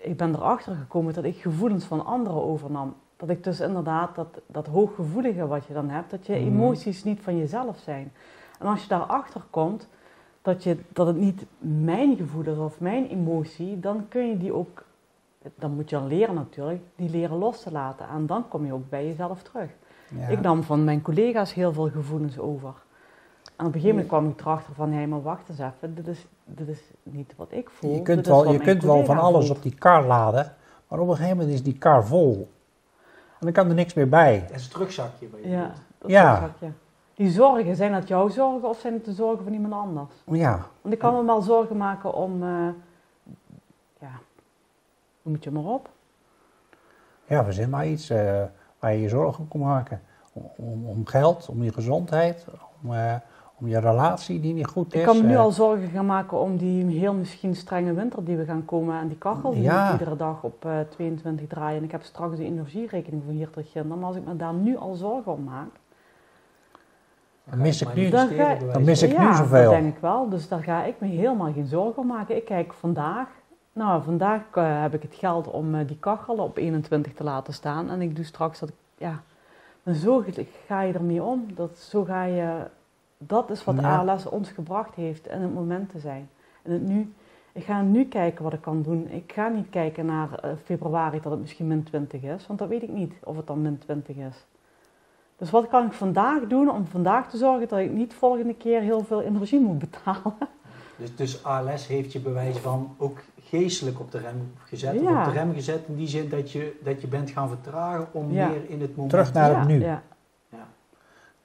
Ik 0.03 0.17
ben 0.17 0.35
erachter 0.35 0.75
gekomen 0.75 1.13
dat 1.13 1.23
ik 1.23 1.35
gevoelens 1.37 1.85
van 1.85 2.05
anderen 2.05 2.43
overnam. 2.43 2.93
Dat 3.17 3.29
ik 3.29 3.43
dus 3.43 3.59
inderdaad, 3.59 4.15
dat, 4.15 4.41
dat 4.47 4.67
hooggevoelige 4.67 5.47
wat 5.47 5.65
je 5.65 5.73
dan 5.73 5.89
hebt, 5.89 6.11
dat 6.11 6.25
je 6.25 6.33
Mhm. 6.33 6.43
emoties 6.47 7.03
niet 7.03 7.19
van 7.21 7.37
jezelf 7.37 7.77
zijn. 7.77 8.11
En 8.59 8.67
als 8.67 8.81
je 8.81 8.87
daarachter 8.87 9.41
komt, 9.49 9.87
dat, 10.41 10.63
je, 10.63 10.77
dat 10.93 11.07
het 11.07 11.17
niet 11.17 11.45
mijn 11.59 12.15
gevoel 12.15 12.43
is 12.45 12.57
of 12.57 12.79
mijn 12.79 13.07
emotie, 13.09 13.79
dan 13.79 14.05
kun 14.07 14.27
je 14.29 14.37
die 14.37 14.53
ook, 14.53 14.83
dan 15.55 15.71
moet 15.71 15.89
je 15.89 15.95
dan 15.95 16.07
leren 16.07 16.35
natuurlijk, 16.35 16.81
die 16.95 17.09
leren 17.09 17.37
los 17.37 17.61
te 17.61 17.71
laten. 17.71 18.07
En 18.07 18.25
dan 18.25 18.47
kom 18.47 18.65
je 18.65 18.73
ook 18.73 18.89
bij 18.89 19.05
jezelf 19.07 19.41
terug. 19.43 19.69
Ja. 20.17 20.27
Ik 20.27 20.41
nam 20.41 20.63
van 20.63 20.83
mijn 20.83 21.01
collega's 21.01 21.53
heel 21.53 21.73
veel 21.73 21.89
gevoelens 21.89 22.39
over. 22.39 22.73
En 23.63 23.69
op 23.69 23.75
een 23.75 23.81
gegeven 23.81 24.03
moment 24.03 24.07
kwam 24.07 24.29
ik 24.29 24.39
erachter 24.39 24.73
van, 24.73 24.91
hé, 24.91 25.05
maar 25.07 25.21
wacht 25.21 25.49
eens 25.49 25.59
even, 25.59 25.95
dit 25.95 26.07
is, 26.07 26.25
dit 26.45 26.67
is 26.67 26.79
niet 27.03 27.33
wat 27.35 27.47
ik 27.51 27.69
voel. 27.69 27.93
je 27.93 28.01
kunt 28.01 28.27
wel, 28.27 28.51
je 28.51 28.59
kunt 28.59 28.83
wel 28.83 29.05
van 29.05 29.17
alles 29.17 29.45
voelt. 29.45 29.57
op 29.57 29.63
die 29.63 29.75
kar 29.75 30.05
laden, 30.05 30.53
maar 30.87 30.99
op 30.99 31.07
een 31.07 31.15
gegeven 31.15 31.37
moment 31.37 31.55
is 31.55 31.63
die 31.63 31.77
kar 31.77 32.05
vol. 32.05 32.51
En 33.39 33.39
dan 33.39 33.51
kan 33.51 33.67
er 33.69 33.73
niks 33.75 33.93
meer 33.93 34.09
bij. 34.09 34.45
Dat 34.47 34.57
is 34.57 34.63
het 34.63 34.73
rugzakje 34.73 35.27
bij 35.27 35.41
je. 35.41 35.49
Ja, 35.49 35.71
dat 35.97 36.09
Ja. 36.09 36.31
rugzakje. 36.31 36.71
Die 37.13 37.29
zorgen, 37.31 37.75
zijn 37.75 37.91
dat 37.91 38.07
jouw 38.07 38.29
zorgen 38.29 38.69
of 38.69 38.79
zijn 38.79 38.93
het 38.93 39.05
de 39.05 39.13
zorgen 39.13 39.43
van 39.43 39.53
iemand 39.53 39.73
anders? 39.73 40.13
Ja, 40.25 40.65
Want 40.81 40.93
ik 40.93 40.99
kan 40.99 41.13
me 41.15 41.25
wel 41.25 41.41
zorgen 41.41 41.77
maken 41.77 42.13
om, 42.13 42.43
eh, 42.43 42.49
ja, 43.99 44.19
hoe 45.21 45.31
moet 45.31 45.43
je 45.43 45.51
maar 45.51 45.63
op? 45.63 45.89
ja 47.25 47.43
verzin 47.43 47.69
maar 47.69 47.87
iets 47.87 48.09
eh, 48.09 48.41
waar 48.79 48.93
je 48.93 49.01
je 49.01 49.09
zorgen 49.09 49.39
om 49.43 49.47
kan 49.47 49.59
maken. 49.59 50.01
Om, 50.33 50.49
om, 50.55 50.85
om 50.85 51.05
geld, 51.05 51.49
om 51.49 51.63
je 51.63 51.73
gezondheid, 51.73 52.45
om, 52.83 52.93
eh, 52.93 53.15
om 53.59 53.67
je 53.67 53.79
relatie 53.79 54.39
die 54.39 54.53
niet 54.53 54.67
goed 54.67 54.93
is. 54.93 54.99
Ik 54.99 55.05
kan 55.05 55.17
me 55.17 55.23
nu 55.23 55.33
eh. 55.33 55.39
al 55.39 55.51
zorgen 55.51 55.89
gaan 55.89 56.05
maken 56.05 56.39
om 56.39 56.57
die 56.57 56.99
heel 56.99 57.13
misschien 57.13 57.55
strenge 57.55 57.93
winter 57.93 58.23
die 58.25 58.37
we 58.37 58.45
gaan 58.45 58.65
komen 58.65 58.99
en 58.99 59.07
die 59.07 59.17
kachel 59.17 59.51
die 59.53 59.61
Ja. 59.61 59.83
moet 59.91 59.99
iedere 59.99 60.15
dag 60.17 60.43
op 60.43 60.65
eh, 60.65 60.79
22 60.89 61.47
draaien. 61.47 61.77
En 61.77 61.83
ik 61.83 61.91
heb 61.91 62.03
straks 62.03 62.37
de 62.37 62.45
energierekening 62.45 63.23
van 63.25 63.33
hier 63.33 63.49
tot 63.49 63.65
ginder. 63.67 63.97
Maar 63.97 64.07
als 64.07 64.15
ik 64.15 64.25
me 64.25 64.35
daar 64.35 64.53
nu 64.53 64.77
al 64.77 64.93
zorgen 64.95 65.31
om 65.31 65.43
maak, 65.43 65.69
Dan 67.49 67.59
mis 67.61 67.81
ik 67.81 67.93
nu- 67.93 68.09
Dan 68.09 68.27
ga- 68.27 68.55
dan 68.73 68.83
mis 68.83 69.01
ik 69.03 69.17
nu 69.17 69.23
ja, 69.23 69.33
zoveel. 69.35 69.63
dat 69.63 69.71
denk 69.71 69.95
ik 69.95 70.01
wel. 70.01 70.29
Dus 70.29 70.47
daar 70.47 70.63
ga 70.63 70.83
ik 70.83 70.95
me 70.99 71.07
helemaal 71.07 71.53
geen 71.53 71.65
zorgen 71.67 72.01
om 72.01 72.07
maken. 72.07 72.35
Ik 72.35 72.45
kijk 72.45 72.73
vandaag, 72.73 73.27
nou 73.73 74.03
vandaag 74.03 74.41
eh, 74.53 74.81
heb 74.81 74.93
ik 74.93 75.01
het 75.01 75.15
geld 75.15 75.47
om 75.51 75.75
eh, 75.75 75.87
die 75.87 75.97
kachel 75.99 76.35
op 76.37 76.57
21 76.57 77.13
te 77.13 77.23
laten 77.23 77.53
staan. 77.53 77.89
En 77.89 78.01
ik 78.01 78.15
doe 78.15 78.25
straks 78.25 78.59
dat 78.59 78.69
ik, 78.69 78.75
ja, 78.97 79.21
maar 79.83 79.93
zo 79.93 80.23
ga 80.67 80.81
je 80.81 80.93
ermee 80.93 81.23
om. 81.23 81.45
Dat, 81.55 81.77
zo 81.77 82.03
ga 82.03 82.23
je, 82.23 82.49
dat 83.27 83.49
is 83.49 83.63
wat 83.63 83.75
Ja. 83.79 83.97
ALS 83.97 84.25
ons 84.25 84.49
gebracht 84.49 84.95
heeft 84.95 85.27
in 85.27 85.41
het 85.41 85.53
moment 85.53 85.89
te 85.89 85.99
zijn. 85.99 86.29
En 86.61 86.71
het 86.71 86.87
nu, 86.87 87.13
ik 87.51 87.63
ga 87.63 87.81
nu 87.81 88.05
kijken 88.05 88.43
wat 88.43 88.53
ik 88.53 88.61
kan 88.61 88.81
doen. 88.81 89.07
Ik 89.09 89.31
ga 89.35 89.47
niet 89.47 89.69
kijken 89.69 90.05
naar 90.05 90.33
eh, 90.39 90.51
februari 90.63 91.19
dat 91.21 91.31
het 91.31 91.41
misschien 91.41 91.67
min 91.67 91.83
20 91.83 92.21
is. 92.21 92.47
Want 92.47 92.59
dat 92.59 92.67
weet 92.67 92.83
ik 92.83 92.91
niet 92.91 93.13
of 93.23 93.35
het 93.35 93.47
dan 93.47 93.61
min 93.61 93.77
20 93.77 94.15
is. 94.15 94.45
Dus 95.37 95.49
wat 95.51 95.67
kan 95.67 95.85
ik 95.85 95.93
vandaag 95.93 96.47
doen 96.47 96.69
om 96.71 96.85
vandaag 96.85 97.29
te 97.29 97.37
zorgen 97.37 97.67
dat 97.67 97.79
ik 97.79 97.91
niet 97.91 98.13
volgende 98.13 98.53
keer 98.55 98.81
heel 98.81 99.03
veel 99.03 99.21
energie 99.21 99.59
moet 99.59 99.79
betalen? 99.79 100.33
Dus, 100.97 101.15
dus 101.15 101.43
ALS 101.43 101.87
heeft 101.87 102.11
je 102.13 102.19
bewijs 102.19 102.57
van 102.57 102.95
ook 102.97 103.17
geestelijk 103.41 103.99
op 103.99 104.11
de 104.11 104.17
rem 104.17 104.53
gezet. 104.63 104.95
Of 104.95 105.01
Ja. 105.01 105.19
op 105.19 105.25
de 105.25 105.39
rem 105.39 105.53
gezet 105.53 105.81
in 105.87 105.95
die 105.95 106.07
zin 106.07 106.29
dat 106.29 106.51
je, 106.51 106.79
dat 106.83 107.01
je 107.01 107.07
bent 107.07 107.29
gaan 107.29 107.47
vertragen 107.49 108.07
om 108.11 108.31
Ja. 108.31 108.47
meer 108.47 108.69
in 108.69 108.81
het 108.81 108.89
moment 108.89 109.09
Terug 109.09 109.33
naar 109.33 109.51
ja, 109.51 109.59
het 109.59 109.67
nu. 109.67 109.79
Ja. 109.79 110.01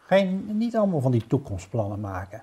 Geen, 0.08 0.48
niet 0.52 0.76
allemaal 0.76 1.00
van 1.00 1.10
die 1.10 1.26
toekomstplannen 1.26 2.00
maken. 2.00 2.42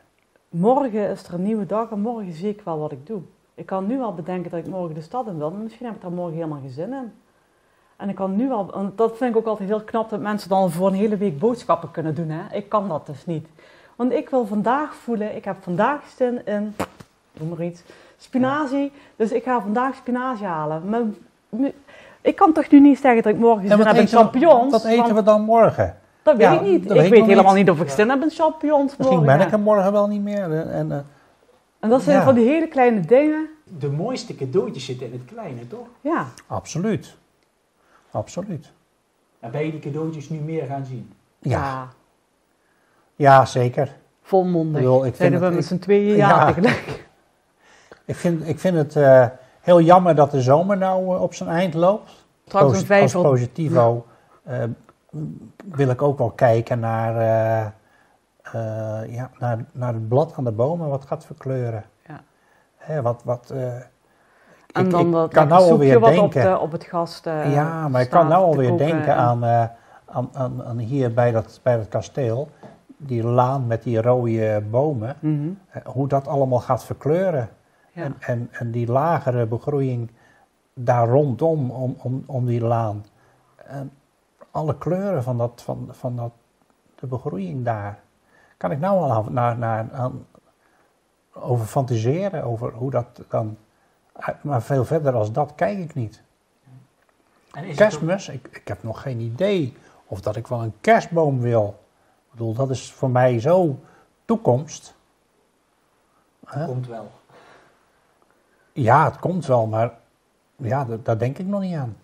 Morgen 0.50 1.10
is 1.10 1.24
er 1.24 1.34
een 1.34 1.44
nieuwe 1.44 1.66
dag 1.66 1.92
en 1.92 2.00
morgen 2.00 2.34
zie 2.34 2.50
ik 2.50 2.62
wel 2.62 2.80
wat 2.80 2.92
ik 2.92 3.08
doe. 3.08 3.22
Ik 3.56 3.66
kan 3.66 3.88
nu 3.88 4.02
al 4.02 4.14
bedenken 4.14 4.52
dat 4.52 4.60
ik 4.60 4.68
morgen 4.68 4.96
de 4.96 5.02
stad 5.02 5.28
in 5.28 5.38
wil, 5.38 5.52
maar 5.52 5.62
misschien 5.62 5.86
heb 5.86 5.96
ik 5.96 6.02
daar 6.02 6.12
morgen 6.12 6.36
helemaal 6.36 6.60
geen 6.60 6.70
zin 6.70 6.94
in. 6.94 7.14
En 7.96 8.10
ik 8.10 8.16
kan 8.16 8.36
nu 8.36 8.52
al, 8.52 8.74
en 8.74 8.94
dat 8.96 9.18
vind 9.18 9.32
ik 9.32 9.38
ook 9.38 9.46
altijd 9.46 9.70
heel 9.70 9.82
knap 9.82 10.10
dat 10.10 10.20
mensen 10.20 10.50
dan 10.50 10.72
voor 10.72 10.88
een 10.88 10.94
hele 10.94 11.18
week 11.18 11.40
boodschappen 11.40 11.92
kunnen 11.92 12.16
doen. 12.16 12.30
Hè? 12.30 12.56
Ik 12.56 12.70
kan 12.70 12.88
dat 12.88 13.06
dus 13.06 13.26
niet. 13.26 13.48
Want 13.96 14.12
ik 14.12 14.30
wil 14.30 14.46
vandaag 14.46 14.96
voelen, 14.96 15.36
ik 15.36 15.46
heb 15.46 15.58
vandaag 15.62 16.02
zin 16.16 16.46
in, 16.46 16.76
noem 17.34 17.50
maar 17.50 17.64
iets, 17.64 17.84
spinazie. 18.18 18.92
Dus 19.16 19.32
ik 19.32 19.44
ga 19.44 19.62
vandaag 19.62 19.96
spinazie 19.96 20.46
halen. 20.46 20.90
Maar, 20.90 21.02
ik 22.22 22.36
kan 22.36 22.54
toch 22.54 22.70
nu 22.70 22.80
niet 22.80 23.00
zeggen 23.00 23.24
dat 23.24 23.34
ik 23.34 23.40
morgen 23.40 23.72
En 23.72 23.78
zin 23.78 23.88
heb 23.88 23.96
in 23.96 24.08
champignons? 24.08 24.72
Wat 24.72 24.86
eten 24.86 25.04
want 25.04 25.14
we 25.14 25.24
dan 25.24 25.42
morgen? 25.42 26.04
Dat 26.26 26.38
Ja, 26.38 26.50
weet 26.52 26.60
ik 26.60 26.66
niet. 26.68 26.84
Ik 26.86 26.90
weet 26.92 27.04
ik 27.04 27.10
weet 27.10 27.20
nog 27.20 27.28
helemaal 27.28 27.54
niet. 27.54 27.66
niet 27.66 27.74
of 27.76 27.82
ik 27.82 27.88
Ja. 27.88 27.94
zin 27.96 28.10
heb 28.10 28.22
in 28.22 28.30
champignons 28.30 28.98
Misschien 28.98 29.18
morgen. 29.20 29.38
ben 29.38 29.48
ik 29.48 29.54
er 29.54 29.60
morgen 29.60 29.92
wel 29.92 30.08
niet 30.08 30.22
meer. 30.24 30.44
En, 30.52 30.72
en, 30.72 30.92
eh, 30.92 30.98
En 31.80 31.90
dat 31.90 32.02
zijn 32.02 32.18
Ja. 32.18 32.24
van 32.24 32.36
die 32.36 32.48
hele 32.48 32.68
kleine 32.68 33.00
dingen. 33.00 33.50
De 33.80 33.90
mooiste 33.90 34.36
cadeautjes 34.36 34.86
zitten 34.86 35.06
in 35.08 35.12
het 35.14 35.26
kleine, 35.26 35.68
toch? 35.68 35.88
Ja, 36.02 36.26
absoluut. 36.48 37.18
Absoluut. 38.12 38.72
En 39.40 39.52
ben 39.52 39.66
je 39.66 39.72
die 39.72 39.80
cadeautjes 39.80 40.30
nu 40.30 40.38
meer 40.40 40.66
gaan 40.66 40.86
zien? 40.86 41.12
Ja, 41.40 41.88
ja 43.16 43.46
zeker. 43.46 43.96
volmondig. 44.22 44.82
Ik 44.82 44.88
bedoel, 44.88 45.06
ik 45.06 45.16
vind 45.16 45.40
we 45.40 45.46
het- 45.46 45.54
met 45.54 45.66
z'n 45.66 45.78
tweeën 45.80 46.16
Ja. 46.16 46.30
ja 46.30 46.46
tegelijk. 46.46 47.08
Ik 48.06 48.16
vind, 48.16 48.48
ik 48.48 48.60
vind 48.60 48.76
het 48.78 48.96
eh, 48.96 49.26
heel 49.62 49.82
jammer 49.82 50.16
dat 50.16 50.32
de 50.32 50.42
zomer 50.42 50.78
nou 50.78 51.16
eh, 51.16 51.22
op 51.22 51.34
zijn 51.34 51.50
eind 51.50 51.74
loopt. 51.74 52.26
Straks 52.48 52.66
Posi- 52.66 52.80
om 52.80 52.86
vijf 52.86 53.16
Als 53.16 53.24
positivo 53.24 54.06
wil 55.66 55.90
ik 55.90 56.02
ook 56.02 56.18
wel 56.18 56.32
kijken 56.32 56.80
naar, 56.80 57.18
eh, 57.18 57.66
eh, 58.42 59.14
ja, 59.14 59.30
naar, 59.40 59.66
naar 59.72 59.94
het 59.94 60.08
blad 60.08 60.34
aan 60.38 60.44
de 60.44 60.52
bomen 60.52 60.90
wat 60.90 61.06
gaat 61.06 61.26
verkleuren. 61.26 61.84
Ja. 62.08 62.22
Hè, 62.78 63.02
wat, 63.02 63.22
wat, 63.24 63.50
eh, 63.50 63.76
En 64.72 64.86
ik- 64.86 64.90
dan 64.92 65.06
ik 65.06 65.12
dat 65.12 65.32
kan 65.34 65.48
nou 65.48 65.72
alweer 65.72 66.00
denken. 66.02 66.24
op, 66.24 66.32
de, 66.32 66.58
op 66.60 66.72
het 66.72 66.84
gast 66.84 67.28
eh, 67.28 67.54
ja, 67.54 67.88
maar 67.88 68.02
ik 68.02 68.10
kan 68.10 68.28
nou 68.28 68.44
alweer 68.44 68.70
koken 68.70 68.86
denken 68.88 69.14
en- 69.14 69.18
aan, 69.18 69.44
aan, 70.06 70.30
aan, 70.34 70.64
aan 70.64 70.78
hier 70.78 71.14
bij 71.14 71.32
dat, 71.32 71.60
bij 71.64 71.78
dat 71.78 71.88
kasteel. 71.88 72.50
Die 72.98 73.24
laan 73.24 73.68
met 73.68 73.84
die 73.84 74.02
rode 74.02 74.64
bomen. 74.70 75.16
Mhm, 75.20 75.50
hoe 75.86 76.08
dat 76.08 76.28
allemaal 76.28 76.60
gaat 76.60 76.84
verkleuren. 76.84 77.50
ja. 77.92 78.04
En, 78.04 78.16
en, 78.20 78.48
en 78.52 78.72
die 78.72 78.92
lagere 78.92 79.46
begroeiing 79.46 80.12
daar 80.74 81.08
rondom, 81.08 81.72
om, 81.72 81.96
om, 82.02 82.24
om 82.26 82.46
die 82.46 82.62
laan. 82.62 83.06
En 83.68 83.92
alle 84.56 84.78
kleuren 84.78 85.24
van, 85.24 85.38
dat, 85.38 85.62
van, 85.62 85.88
van 85.92 86.16
dat, 86.16 86.32
de 86.96 87.08
begroeiing 87.08 87.66
daar. 87.66 88.00
Kan 88.58 88.72
ik 88.72 88.80
nou 88.80 89.00
al 89.12 89.24
naar, 89.24 89.58
naar, 89.58 89.92
aan, 89.92 90.28
over 91.34 91.66
fantaseren, 91.66 92.44
over 92.44 92.72
hoe 92.74 92.92
dat 92.92 93.22
dan... 93.30 93.58
Maar 94.42 94.62
veel 94.62 94.86
verder 94.86 95.14
als 95.14 95.32
dat 95.32 95.56
kijk 95.56 95.78
ik 95.78 95.94
niet. 95.96 96.22
En 97.52 97.62
het 97.62 97.70
ook- 97.70 97.76
Kerstmis, 97.76 98.28
ik, 98.30 98.48
ik 98.52 98.68
heb 98.68 98.84
nog 98.84 99.02
geen 99.02 99.20
idee 99.20 99.78
of 100.06 100.22
dat 100.22 100.36
ik 100.36 100.48
wel 100.48 100.64
een 100.64 100.74
kerstboom 100.82 101.40
wil. 101.40 101.80
Ik 102.26 102.32
bedoel, 102.32 102.54
dat 102.54 102.70
is 102.70 102.92
voor 102.94 103.10
mij 103.10 103.40
zo 103.40 103.80
toekomst. 104.26 104.96
Hè? 106.46 106.66
komt 106.66 106.88
wel. 106.88 107.12
Ja, 108.74 109.06
het 109.06 109.20
komt 109.20 109.46
wel, 109.46 109.66
maar 109.68 109.94
ja, 110.56 110.86
da- 110.86 110.98
daar 111.04 111.18
denk 111.18 111.38
ik 111.38 111.46
nog 111.46 111.62
niet 111.62 111.76
aan. 111.76 111.98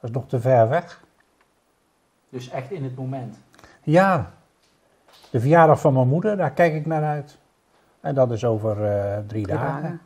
Dat 0.00 0.10
is 0.10 0.10
nog 0.10 0.26
te 0.28 0.40
ver 0.40 0.68
weg. 0.68 1.04
Dus 2.28 2.48
echt 2.50 2.70
in 2.70 2.84
het 2.84 2.96
moment. 2.96 3.38
Ja, 3.82 4.30
de 5.30 5.40
verjaardag 5.40 5.80
van 5.80 5.92
mijn 5.92 6.08
moeder, 6.08 6.36
daar 6.36 6.50
kijk 6.50 6.74
ik 6.74 6.86
naar 6.86 7.02
uit. 7.04 7.38
En 8.00 8.14
dat 8.14 8.30
is 8.30 8.44
over 8.44 8.84
eh, 8.84 9.12
drie, 9.26 9.26
Drie 9.26 9.46
dagen. 9.46 9.82
dagen. 9.82 10.00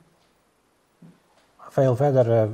Veel 1.59 1.97
verder 1.97 2.43
eh, 2.43 2.49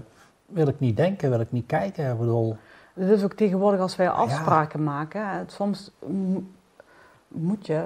wil 0.46 0.66
ik 0.68 0.80
niet 0.80 0.96
denken, 0.96 1.30
wil 1.30 1.40
ik 1.40 1.52
niet 1.52 1.66
kijken. 1.66 2.10
Ik 2.12 2.18
bedoel, 2.18 2.56
Het 2.94 3.08
is 3.08 3.24
ook 3.24 3.32
tegenwoordig 3.32 3.80
als 3.80 3.96
wij 3.96 4.10
afspraken 4.10 4.84
maken. 4.84 5.28
Hè, 5.28 5.42
soms 5.46 5.90
mo- 6.06 6.42
moet 7.28 7.66
je 7.66 7.84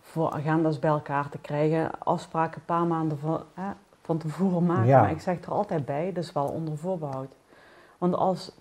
voor 0.00 0.30
agendas 0.30 0.78
bij 0.78 0.90
elkaar 0.90 1.28
te 1.28 1.38
krijgen, 1.38 1.90
afspraken 1.98 2.56
een 2.58 2.64
paar 2.64 2.86
maanden 2.86 3.18
van, 3.18 3.42
hè, 3.54 3.70
van 4.02 4.18
tevoren 4.18 4.66
maken. 4.66 4.86
Ja. 4.86 5.00
Maar 5.00 5.10
ik 5.10 5.20
zeg 5.20 5.42
er 5.42 5.52
altijd 5.52 5.84
bij, 5.84 6.12
dus 6.12 6.32
wel 6.32 6.46
onder 6.46 6.78
voorbehoud. 6.78 7.32
Want 7.98 8.14
als 8.14 8.52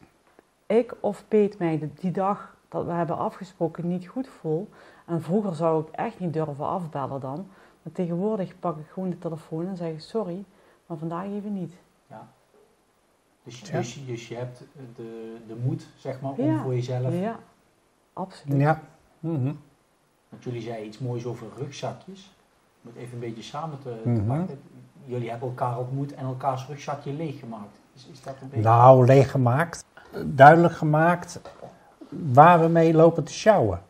ik 0.65 0.95
of 0.99 1.23
Peet 1.27 1.57
mij 1.59 1.79
de- 1.79 1.93
die 1.93 2.11
dag 2.11 2.55
dat 2.69 2.85
we 2.85 2.91
hebben 2.91 3.17
afgesproken 3.17 3.87
niet 3.87 4.07
goed 4.07 4.27
voel, 4.27 4.69
en 5.05 5.21
vroeger 5.21 5.55
zou 5.55 5.81
ik 5.83 5.89
echt 5.91 6.19
niet 6.19 6.33
durven 6.33 6.65
afbellen 6.67 7.19
dan, 7.19 7.47
maar 7.81 7.93
tegenwoordig 7.93 8.59
pak 8.59 8.77
ik 8.77 8.85
gewoon 8.93 9.09
de 9.09 9.17
telefoon 9.17 9.67
en 9.67 9.77
zeg 9.77 9.91
ik 9.91 9.99
sorry, 10.01 10.43
maar 10.85 10.97
vandaag 10.97 11.25
even 11.25 11.53
niet. 11.53 11.73
Ja. 12.07 12.27
Dus, 13.43 13.59
Ja. 13.59 13.77
dus, 13.77 14.05
dus 14.05 14.27
je 14.27 14.35
hebt 14.35 14.63
de, 14.95 15.37
de 15.47 15.55
moed, 15.63 15.87
zeg 15.97 16.21
maar, 16.21 16.31
om 16.31 16.45
Ja. 16.45 16.61
voor 16.61 16.73
jezelf. 16.73 17.13
Ja, 17.13 17.39
absoluut. 18.13 18.59
ja. 18.61 18.81
Mhm. 19.19 19.53
Want 20.29 20.43
jullie 20.43 20.61
zeiden 20.61 20.85
iets 20.87 20.99
moois 20.99 21.25
over 21.25 21.47
rugzakjes. 21.57 22.35
Om 22.83 22.89
het 22.89 22.97
even 22.99 23.13
een 23.13 23.19
beetje 23.19 23.41
samen 23.41 23.79
te, 23.79 23.99
te 24.03 24.09
Mhm. 24.09 24.27
pakken. 24.37 24.59
Jullie 25.05 25.29
hebben 25.29 25.47
elkaar 25.49 25.77
ontmoet 25.79 26.13
en 26.13 26.25
elkaars 26.25 26.67
rugzakje 26.67 27.13
leeggemaakt. 27.13 27.79
Is, 27.93 28.07
is 28.11 28.21
dat 28.23 28.35
een 28.41 28.49
beetje... 28.49 28.63
Nou, 28.63 29.05
leeggemaakt, 29.05 29.85
duidelijk 30.25 30.73
gemaakt 30.73 31.41
waar 32.09 32.59
we 32.59 32.67
mee 32.67 32.93
lopen 32.93 33.23
te 33.23 33.33
sjouwen. 33.33 33.81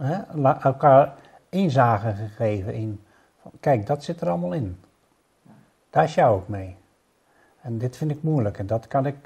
Hè? 0.00 0.42
Elkaar 0.60 1.14
inzage 1.48 2.12
gegeven 2.12 2.74
in, 2.74 3.00
van, 3.42 3.50
kijk, 3.60 3.86
dat 3.86 4.04
zit 4.04 4.20
er 4.20 4.28
allemaal 4.28 4.52
in. 4.52 4.80
Daar 5.90 6.08
sjouw 6.08 6.38
ik 6.38 6.48
mee. 6.48 6.76
En 7.60 7.78
dit 7.78 7.96
vind 7.96 8.10
ik 8.10 8.22
moeilijk 8.22 8.58
en 8.58 8.66
dat 8.66 8.86
kan 8.86 9.06
ik 9.06 9.16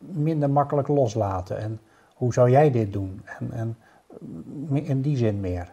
minder 0.00 0.50
makkelijk 0.50 0.88
loslaten. 0.88 1.58
En 1.58 1.80
hoe 2.14 2.32
zou 2.32 2.50
jij 2.50 2.70
dit 2.70 2.92
doen? 2.92 3.22
En, 3.38 3.52
en 3.52 3.76
in 4.84 5.00
die 5.00 5.16
zin 5.16 5.40
meer. 5.40 5.72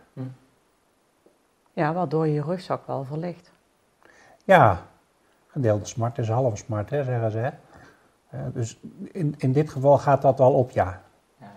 Ja, 1.74 1.94
waardoor 1.94 2.28
je 2.28 2.34
je 2.34 2.42
rugzak 2.42 2.88
wel 2.88 3.04
verlicht. 3.04 3.52
Ja, 4.44 4.82
gedeelde 5.48 5.86
smart 5.86 6.18
is 6.18 6.30
halve 6.30 6.56
smart, 6.56 6.90
hè, 6.90 7.04
zeggen 7.04 7.32
ze. 7.32 7.38
Hè? 7.38 7.50
Eh, 8.32 8.40
dus 8.54 8.80
in, 9.12 9.36
in 9.38 9.52
dit 9.52 9.70
geval 9.70 9.98
gaat 9.98 10.22
dat 10.22 10.38
wel 10.38 10.54
op, 10.54 10.72
ja. 10.72 11.02
Ja. 11.38 11.52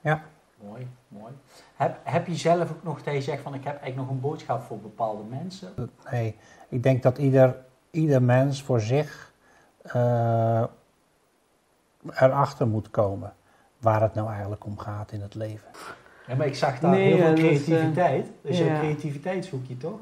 Ja. 0.00 0.22
Mooi, 0.56 0.88
mooi. 1.08 1.32
Heb, 1.76 1.98
heb 2.02 2.26
je 2.26 2.34
zelf 2.34 2.70
ook 2.70 2.82
nog 2.82 3.02
dat 3.02 3.14
je 3.14 3.22
zegt 3.22 3.42
van 3.42 3.54
ik 3.54 3.64
heb 3.64 3.72
eigenlijk 3.80 3.96
nog 3.96 4.08
een 4.08 4.20
boodschap 4.20 4.62
voor 4.62 4.78
bepaalde 4.78 5.22
mensen? 5.22 5.90
Nee, 6.10 6.36
ik 6.68 6.82
denk 6.82 7.02
dat 7.02 7.18
ieder, 7.18 7.56
ieder 7.90 8.22
mens 8.22 8.62
voor 8.62 8.80
zich 8.80 9.32
eh, 9.82 10.64
erachter 12.14 12.66
moet 12.66 12.90
komen 12.90 13.32
waar 13.78 14.02
het 14.02 14.14
nou 14.14 14.30
eigenlijk 14.30 14.64
om 14.64 14.78
gaat 14.78 15.12
in 15.12 15.20
het 15.20 15.34
leven. 15.34 15.68
Ja, 16.26 16.34
maar 16.36 16.46
ik 16.46 16.54
zag 16.54 16.78
daar 16.78 16.90
Nee, 16.90 17.06
heel 17.06 17.16
veel 17.16 17.26
ja, 17.26 17.30
dat 17.30 17.38
is, 17.38 17.64
creativiteit. 17.64 18.30
dus 18.42 18.58
ja. 18.58 18.64
jouw 18.64 18.78
creativiteitshoekje 18.78 19.76
toch? 19.76 19.98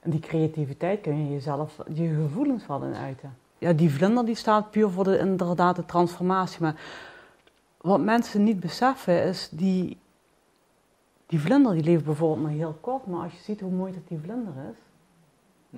En 0.00 0.10
die 0.10 0.20
creativiteit 0.20 1.00
kun 1.00 1.24
je 1.24 1.32
jezelf, 1.32 1.76
je 1.94 2.14
gevoelens 2.14 2.66
wel 2.66 2.82
in 2.82 2.94
uiten. 2.94 3.36
Ja, 3.58 3.72
die 3.72 3.90
vlinder 3.90 4.24
die 4.24 4.34
staat 4.34 4.70
puur 4.70 4.90
voor 4.90 5.04
de, 5.04 5.18
inderdaad 5.18 5.76
de 5.76 5.86
transformatie. 5.86 6.62
Maar 6.62 6.74
wat 7.80 8.00
mensen 8.00 8.42
niet 8.42 8.60
beseffen 8.60 9.22
is, 9.24 9.48
die, 9.50 9.98
die 11.26 11.40
vlinder 11.40 11.72
die 11.72 11.82
leeft 11.84 12.04
bijvoorbeeld 12.04 12.42
maar 12.42 12.52
heel 12.56 12.76
kort. 12.80 13.06
Maar 13.06 13.22
als 13.22 13.32
je 13.32 13.38
ziet 13.42 13.60
hoe 13.60 13.70
mooi 13.70 13.92
dat 13.92 14.02
die 14.08 14.18
vlinder 14.22 14.52
is, 14.70 14.76
Hm. 15.70 15.76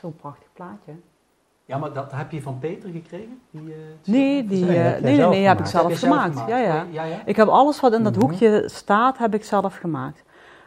zo'n 0.00 0.16
prachtig 0.16 0.48
plaatje. 0.52 0.92
Ja, 1.66 1.78
maar 1.78 1.92
dat 1.92 2.12
heb 2.12 2.30
je 2.30 2.42
van 2.42 2.58
Peter 2.58 2.90
gekregen? 2.90 3.40
Die, 3.50 3.60
eh, 3.72 3.76
Nee, 4.04 4.46
die, 4.46 4.64
Nee, 4.64 4.76
eh, 4.78 4.92
nee, 4.92 5.00
nee, 5.00 5.14
zelf 5.14 5.30
nee, 5.34 5.42
heb 5.44 5.52
ik 5.52 5.58
heb 5.58 5.66
zelf 5.72 5.98
gemaakt. 5.98 6.38
Ja, 6.48 6.58
ja. 6.58 6.86
ja, 6.90 7.04
ja. 7.04 7.22
Ik 7.24 7.36
heb 7.36 7.48
alles 7.48 7.80
wat 7.80 7.92
in 7.92 8.02
dat 8.02 8.16
Mhm. 8.16 8.24
hoekje 8.24 8.62
staat, 8.68 9.18
heb 9.18 9.34
ik 9.34 9.44
zelf 9.44 9.76
gemaakt. 9.76 10.22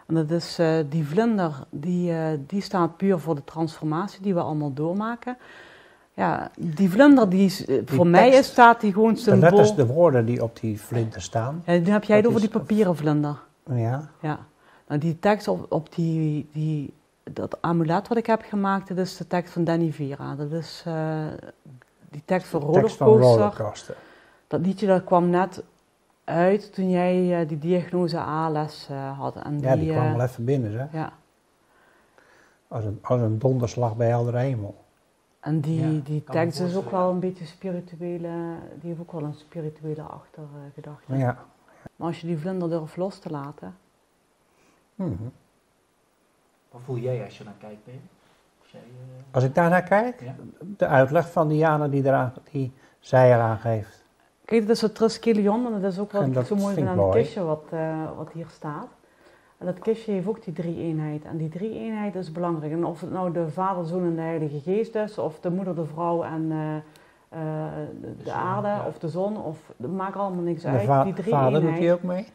En 0.08 0.16
dat 0.16 0.32
is 0.32 0.60
eh, 0.60 0.78
die 0.90 1.06
vlinder, 1.08 1.64
die, 1.70 2.14
die 2.46 2.62
staat 2.62 2.98
puur 2.98 3.20
voor 3.20 3.36
de 3.36 3.44
transformatie 3.44 4.22
die 4.22 4.34
we 4.34 4.40
allemaal 4.42 4.74
doormaken. 4.74 5.38
Ja, 6.18 6.52
die 6.60 6.90
vlinder, 6.90 7.30
die 7.30 7.46
is, 7.46 7.66
eh, 7.66 7.82
voor 7.86 8.08
mij 8.08 8.32
tekst, 8.32 8.52
staat 8.52 8.82
die 8.82 8.94
gewoon 8.94 9.14
De 9.14 9.20
symbool. 9.20 9.42
letters, 9.50 9.76
de 9.76 9.86
woorden 9.86 10.26
die 10.26 10.44
op 10.44 10.60
die 10.60 10.82
vlinten 10.82 11.22
staan. 11.22 11.64
Ja, 11.66 11.74
nu 11.74 11.90
heb 11.90 12.04
jij 12.04 12.18
het 12.18 12.28
over 12.28 12.40
die 12.40 12.50
papieren 12.50 12.96
vlinder. 12.96 13.40
Ja, 13.72 14.10
Ja. 14.22 14.40
Nou, 14.88 15.00
die 15.00 15.20
tekst 15.20 15.48
op, 15.48 15.66
op 15.72 15.96
die, 15.96 16.50
die, 16.54 16.94
dat 17.24 17.58
amulet 17.62 18.08
wat 18.08 18.18
ik 18.18 18.26
heb 18.26 18.42
gemaakt, 18.42 18.88
dat 18.88 18.98
is 18.98 19.18
de 19.18 19.28
tekst 19.28 19.54
van 19.54 19.64
Danny 19.64 19.92
Vera. 19.92 20.36
Dat 20.36 20.52
is 20.52 20.84
eh, 20.86 21.26
die 22.10 22.22
tekst 22.26 22.48
van 22.48 22.72
tekst 22.72 22.96
van 22.98 23.08
Rollercoaster. 23.08 23.38
rollercoaster. 23.38 23.96
Dat 24.48 24.62
liedje 24.62 24.88
dat 24.88 25.04
kwam 25.04 25.30
net 25.30 25.64
uit 26.24 26.74
toen 26.74 26.90
jij 26.90 27.42
eh, 27.42 27.48
die 27.48 27.58
diagnose 27.60 28.20
ALS 28.20 28.88
eh 28.90 29.20
had. 29.20 29.36
En 29.36 29.60
Ja, 29.60 29.76
die 29.76 29.92
kwam 29.92 30.12
wel 30.14 30.22
even 30.26 30.46
binnen, 30.46 30.74
hè? 30.80 30.98
ja. 30.98 31.12
Als 32.68 32.84
een, 32.86 33.00
als 33.02 33.22
een 33.22 33.40
donderslag 33.40 33.96
bij 33.96 34.08
heldere 34.08 34.38
hemel. 34.38 34.76
En 35.48 35.60
die, 35.60 35.94
Ja, 35.94 36.02
die 36.04 36.24
tekst 36.24 36.60
is 36.60 36.76
ook 36.76 36.92
wel 36.92 37.10
een 37.10 37.20
beetje 37.20 37.46
spirituele, 37.46 38.30
die 38.80 38.90
heeft 38.90 39.00
ook 39.00 39.12
wel 39.12 39.24
een 39.24 39.34
spirituele 39.34 40.02
achtergedachte. 40.02 41.16
Ja. 41.18 41.46
Maar 41.96 42.08
als 42.08 42.22
je 42.22 42.28
die 42.28 42.38
vlinder 42.38 42.70
durft 42.70 42.98
los 42.98 43.20
te 43.20 43.30
laten, 43.30 43.76
Mhm. 44.96 45.24
Wat 46.72 46.82
voel 46.86 46.98
jij 46.98 47.24
als 47.24 47.38
je 47.38 47.44
naar 47.44 47.54
kijkt, 47.60 47.84
Peter? 47.84 48.00
Als 48.62 48.72
jij, 48.72 48.82
eh, 48.82 49.36
Als 49.36 49.44
ik 49.44 49.56
daarnaar 49.56 49.84
kijk, 49.84 50.22
ja? 50.22 50.36
de 50.78 50.86
uitleg 50.88 51.32
van 51.32 51.48
Diana 51.48 51.88
die, 51.88 52.04
eraan, 52.06 52.34
die 52.52 52.74
zij 53.00 53.34
eraan 53.34 53.58
geeft. 53.58 54.06
Kijk, 54.46 54.62
dat 54.68 54.76
is 54.76 54.82
het 54.82 54.96
Triskelion 54.96 55.66
en 55.66 55.82
dat 55.82 55.92
is 55.92 56.00
ook 56.00 56.12
wat 56.12 56.28
ik 56.28 56.46
zo 56.46 56.56
mooi 56.56 56.74
vind 56.74 56.88
ik 56.88 56.94
aan 56.94 57.00
het 57.00 57.14
kistje 57.14 57.44
wat, 57.44 57.64
eh, 57.70 58.18
wat 58.18 58.32
hier 58.32 58.48
staat. 58.50 58.88
En 59.58 59.66
dat 59.66 59.80
kistje 59.80 60.12
heeft 60.12 60.28
ook 60.28 60.44
die 60.44 60.54
drie 60.54 60.78
eenheid. 60.78 61.24
En 61.26 61.38
die 61.38 61.50
drie 61.50 61.74
eenheid 61.80 62.16
is 62.16 62.32
belangrijk. 62.32 62.72
En 62.72 62.86
of 62.86 63.02
het 63.02 63.12
nou 63.12 63.32
de 63.32 63.50
Vader, 63.50 63.86
Zoon 63.86 64.04
en 64.04 64.16
de 64.16 64.22
Heilige 64.22 64.60
Geest 64.60 64.96
is, 64.96 65.18
of 65.18 65.40
de 65.40 65.50
Moeder, 65.52 65.76
de 65.76 65.86
Vrouw 65.86 66.24
en 66.24 66.48
eh, 66.52 66.76
eh, 67.30 67.72
de, 68.02 68.16
de 68.18 68.24
zon, 68.24 68.34
aarde, 68.34 68.68
ja. 68.68 68.86
of 68.88 69.00
de 69.00 69.08
zon, 69.10 69.44
of 69.44 69.72
dat 69.78 69.92
maakt 69.92 70.16
allemaal 70.16 70.44
niks 70.44 70.62
De 70.62 70.68
uit. 70.68 70.82
va- 70.84 71.04
die 71.04 71.14
drie 71.14 71.32
vader 71.34 71.62
doet 71.62 71.78
hij 71.78 71.94
ook 71.94 72.04
mee. 72.04 72.28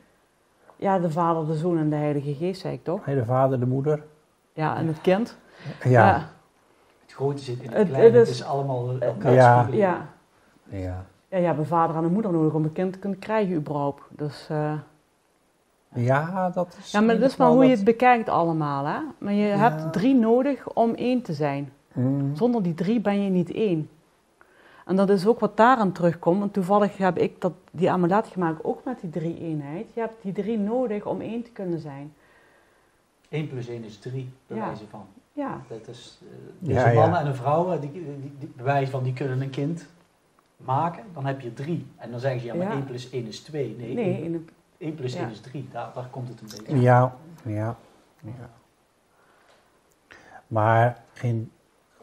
Ja, 0.77 0.99
de 0.99 1.11
Vader, 1.11 1.47
de 1.47 1.55
Zoon 1.55 1.79
en 1.79 1.91
de 1.91 1.97
Heilige 1.97 2.35
Geest, 2.35 2.61
zei 2.61 2.75
ik 2.75 2.85
toch? 2.85 3.07
Nee, 3.07 3.15
de 3.17 3.25
vader, 3.25 3.61
de 3.61 3.67
moeder. 3.67 4.03
Ja, 4.53 4.77
en 4.77 4.87
het 4.87 5.01
kind. 5.01 5.39
Ja. 5.85 6.29
Het 7.03 7.13
grote 7.13 7.43
zit 7.43 7.59
in 7.61 7.69
het 7.69 7.79
Het- 7.79 7.89
kleine. 7.89 8.09
Het 8.19 8.27
het 8.27 8.29
is, 8.37 8.45
allemaal 8.45 8.99
elkaar 9.01 9.33
Ja. 9.33 9.67
ja. 9.71 10.07
Ja. 10.69 11.05
Ja, 11.29 11.39
je 11.39 11.45
hebt 11.47 11.59
een 11.59 11.67
vader 11.67 11.97
en 11.97 12.05
een 12.05 12.13
moeder 12.13 12.33
nodig 12.33 12.53
om 12.55 12.65
een 12.65 12.73
kind 12.73 12.93
te 12.93 12.99
kunnen 12.99 13.19
krijgen 13.19 13.55
überhaupt. 13.55 14.03
Dus, 14.09 14.47
eh, 14.51 14.73
Ja, 15.95 16.51
dat 16.51 16.77
is. 16.79 16.91
ja, 16.93 17.01
maar 17.01 17.19
dat 17.19 17.31
is 17.31 17.37
maar 17.37 17.49
hoe 17.51 17.65
je 17.65 17.71
het 17.71 17.85
bekijkt 17.85 18.29
allemaal, 18.29 18.85
hè. 18.87 18.99
Maar 19.19 19.33
je 19.33 19.47
Ja. 19.47 19.57
hebt 19.57 19.93
drie 19.93 20.15
nodig 20.15 20.69
om 20.73 20.95
één 20.95 21.23
te 21.23 21.33
zijn. 21.33 21.73
Mhm. 21.93 22.35
Zonder 22.37 22.63
die 22.63 22.75
drie 22.75 23.01
ben 23.01 23.23
je 23.25 23.31
niet 23.31 23.51
één. 23.53 23.89
En 24.87 24.97
dat 24.97 25.11
is 25.11 25.27
ook 25.27 25.41
wat 25.41 25.57
daaraan 25.57 25.93
terugkomt. 25.93 26.39
Want 26.39 26.53
toevallig 26.53 26.97
heb 26.97 27.19
ik 27.19 27.41
dat, 27.41 27.53
die 27.71 27.91
amulet 27.91 28.27
gemaakt 28.27 28.65
ook 28.65 28.85
met 28.85 29.01
die 29.01 29.11
drie 29.11 29.39
eenheid. 29.41 29.87
Je 29.95 30.01
hebt 30.01 30.23
die 30.23 30.33
drie 30.33 30.59
nodig 30.59 31.07
om 31.07 31.21
één 31.21 31.43
te 31.43 31.51
kunnen 31.51 31.79
zijn. 31.81 32.13
1 33.29 33.49
plus 33.49 33.69
1 33.69 33.85
is 33.85 33.99
3, 33.99 34.33
bij 34.47 34.57
Ja. 34.57 34.67
wijze 34.67 34.85
van. 34.91 35.05
Ja, 35.33 35.61
Dat 35.69 35.89
is, 35.89 36.19
eh, 36.23 36.29
Ja, 36.69 36.75
dus 36.85 36.91
een 36.93 36.95
man 36.99 37.11
ja. 37.11 37.21
en 37.21 37.27
een 37.27 37.35
vrouw, 37.35 37.79
die, 37.81 37.93
die, 37.93 38.03
die, 38.39 38.53
bij 38.57 38.65
wijze 38.65 38.91
van, 38.91 39.03
die 39.03 39.13
kunnen 39.13 39.41
een 39.41 39.51
kind 39.51 39.87
maken. 40.57 41.05
Dan 41.15 41.27
heb 41.27 41.41
je 41.41 41.53
3. 41.53 41.87
En 41.97 42.11
dan 42.11 42.21
zeggen 42.21 42.41
ze, 42.41 42.47
ja, 42.47 42.55
maar 42.55 42.67
Ja. 42.67 42.73
1 42.73 42.85
plus 42.85 43.11
1 43.11 43.27
is 43.27 43.41
2. 43.41 43.77
Nee, 43.79 43.95
nee, 43.95 44.05
1, 44.15 44.23
in 44.25 44.33
het, 44.33 44.43
1 44.83 44.95
plus 44.95 45.13
Ja. 45.13 45.21
1 45.21 45.31
is 45.31 45.41
3. 45.41 45.69
Daar, 45.73 45.91
daar 45.95 46.09
komt 46.11 46.29
het 46.29 46.41
een 46.41 46.49
beetje. 46.57 46.81
Ja, 46.81 47.15
ja, 47.45 47.77
ja. 48.21 48.51
Maar 50.47 51.03
in 51.21 51.53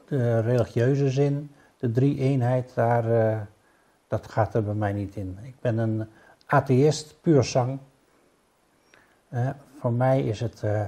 de 0.07 0.39
religieuze 0.39 1.09
zin, 1.09 1.51
de 1.77 1.91
drie-eenheid, 1.91 2.71
daar, 2.73 3.31
eh, 3.31 3.41
dat 4.07 4.27
gaat 4.27 4.53
er 4.53 4.63
bij 4.63 4.73
mij 4.73 4.93
niet 4.93 5.15
in. 5.15 5.37
Ik 5.43 5.59
ben 5.61 5.77
een 5.77 6.07
atheïst, 6.45 7.21
puur 7.21 7.43
zang. 7.43 7.79
Eh, 9.29 9.49
voor 9.79 9.93
mij 9.93 10.21
is 10.21 10.39
het, 10.39 10.63
eh, 10.63 10.81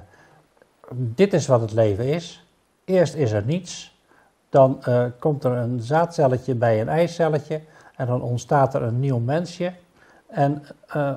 dit 0.91 1.33
is 1.33 1.47
wat 1.47 1.61
het 1.61 1.71
leven 1.73 2.05
is. 2.05 2.45
Eerst 2.85 3.13
is 3.13 3.31
er 3.31 3.45
niets, 3.45 3.99
dan 4.49 4.83
eh, 4.83 5.05
komt 5.19 5.43
er 5.43 5.51
een 5.51 5.79
zaadcelletje 5.79 6.55
bij 6.55 6.81
een 6.81 6.89
eicelletje 6.89 7.61
en 7.95 8.07
dan 8.07 8.21
ontstaat 8.21 8.73
er 8.73 8.81
een 8.81 8.99
nieuw 8.99 9.19
mensje. 9.19 9.73
En 10.27 10.63
eh, 10.87 11.13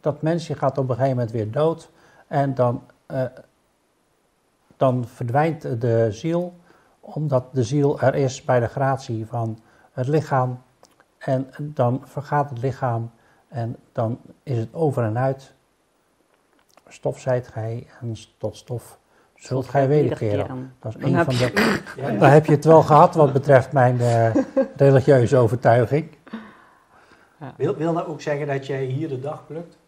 dat 0.00 0.22
mensje 0.22 0.54
gaat 0.54 0.78
op 0.78 0.88
een 0.88 0.94
gegeven 0.94 1.16
moment 1.16 1.30
weer 1.30 1.50
dood 1.50 1.90
en 2.26 2.54
dan, 2.54 2.82
eh, 3.06 3.24
dan 4.76 5.04
verdwijnt 5.06 5.80
de 5.80 6.06
ziel, 6.10 6.54
omdat 7.00 7.44
de 7.52 7.64
ziel 7.64 8.00
er 8.00 8.14
is 8.14 8.44
bij 8.44 8.60
de 8.60 8.68
gratie 8.68 9.26
van 9.26 9.58
het 9.92 10.06
lichaam. 10.06 10.62
En 11.18 11.50
dan 11.58 12.02
vergaat 12.04 12.50
het 12.50 12.58
lichaam 12.58 13.10
en 13.48 13.76
dan 13.92 14.20
is 14.42 14.58
het 14.58 14.74
over 14.74 15.04
en 15.04 15.18
uit. 15.18 15.54
Stof 16.88 17.20
zijt 17.20 17.48
gij 17.48 17.86
en 18.00 18.14
tot 18.38 18.56
stof 18.56 18.98
Zult 19.40 19.68
gij 19.68 19.88
wederkeren. 19.88 20.72
Dat 20.80 20.94
is 20.98 21.12
heb 21.12 21.24
van 21.24 21.34
de... 21.34 21.80
Ja, 21.96 22.08
ja. 22.10 22.18
Dan 22.18 22.28
heb 22.28 22.46
je 22.46 22.52
het 22.52 22.64
wel 22.64 22.82
gehad 22.82 23.14
wat 23.14 23.32
betreft 23.32 23.72
mijn 23.72 24.00
eh, 24.00 24.34
religieuze 24.76 25.36
overtuiging. 25.36 26.16
Wil, 27.56 27.76
wil 27.76 27.94
dat 27.94 28.06
ook 28.06 28.20
zeggen 28.20 28.46
dat 28.46 28.66
jij 28.66 28.84
hier 28.84 29.08
de 29.08 29.20
dag 29.20 29.46
plukt? 29.46 29.78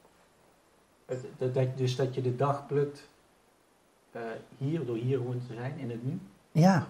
Het- 1.06 1.24
dat, 1.38 1.54
dat- 1.54 1.76
dus 1.76 1.96
dat 1.96 2.14
je 2.14 2.20
de 2.22 2.36
dag 2.36 2.66
plukt 2.66 3.08
eh, 4.12 4.20
hier, 4.58 4.86
door 4.86 4.96
hier 4.96 5.16
gewoon 5.16 5.42
te 5.48 5.54
zijn 5.54 5.78
in 5.78 5.90
het 5.90 6.04
nu? 6.04 6.18
Ja, 6.52 6.86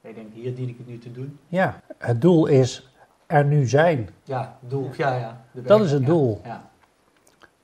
Ik 0.00 0.14
denk, 0.14 0.32
hier 0.32 0.54
dien 0.54 0.68
ik 0.68 0.76
het 0.78 0.86
nu 0.86 0.98
te 0.98 1.12
doen. 1.12 1.38
ja. 1.48 1.80
Het 1.98 2.20
doel 2.20 2.46
is 2.46 2.90
er 3.26 3.44
nu 3.44 3.66
zijn. 3.68 4.08
Ja, 4.24 4.58
doel. 4.60 4.90
Ja, 4.96 5.14
ja. 5.16 5.44
Dat 5.52 5.80
is 5.80 5.90
het 5.92 6.00
ja, 6.00 6.06
doel. 6.06 6.40
Ja. 6.44 6.70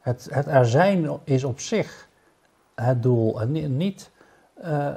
Het, 0.01 0.29
het 0.31 0.47
er 0.47 0.67
zijn 0.67 1.11
is 1.25 1.45
op 1.45 1.61
zich 1.61 2.09
het 2.75 3.03
doel 3.03 3.41
en 3.41 3.53
ni- 3.53 3.67
niet 3.67 4.11
eh, 4.55 4.95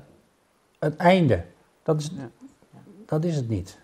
het 0.80 0.96
einde. 0.96 1.46
Dat 1.84 2.00
is, 2.00 2.12
Ja. 2.16 2.30
dat 3.06 3.24
is 3.26 3.36
het 3.36 3.50
niet. 3.50 3.80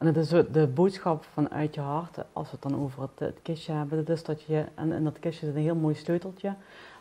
En 0.00 0.06
het 0.06 0.16
is 0.16 0.28
de 0.28 0.66
boodschap 0.74 1.24
vanuit 1.24 1.74
je 1.74 1.80
hart, 1.80 2.18
als 2.32 2.50
we 2.50 2.56
het 2.60 2.70
dan 2.70 2.82
over 2.82 3.02
het, 3.02 3.18
het 3.18 3.38
kistje 3.42 3.72
hebben, 3.72 3.98
dat 4.04 4.16
is 4.16 4.24
dat 4.24 4.42
je, 4.42 4.64
en 4.74 4.92
in 4.92 5.04
dat 5.04 5.18
kistje 5.18 5.46
zit 5.46 5.54
een 5.54 5.62
heel 5.62 5.74
mooi 5.74 5.94
sleuteltje. 5.94 6.48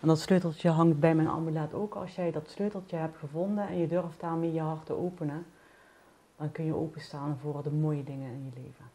En 0.01 0.07
dat 0.07 0.19
sleuteltje 0.19 0.69
hangt 0.69 0.99
bij 0.99 1.15
mijn 1.15 1.27
amulet 1.27 1.73
ook. 1.73 1.95
Als 1.95 2.15
jij 2.15 2.31
dat 2.31 2.49
sleuteltje 2.49 2.95
hebt 2.95 3.17
gevonden 3.17 3.67
en 3.67 3.77
je 3.77 3.87
durft 3.87 4.19
daarmee 4.19 4.53
je 4.53 4.59
hart 4.61 4.85
te 4.85 4.93
openen, 4.97 5.45
dan 6.37 6.51
kun 6.51 6.65
je 6.65 6.75
openstaan 6.75 7.37
voor 7.41 7.63
de 7.63 7.71
mooie 7.71 8.03
dingen 8.03 8.31
in 8.31 8.51
je 8.53 8.61
leven. 8.61 8.85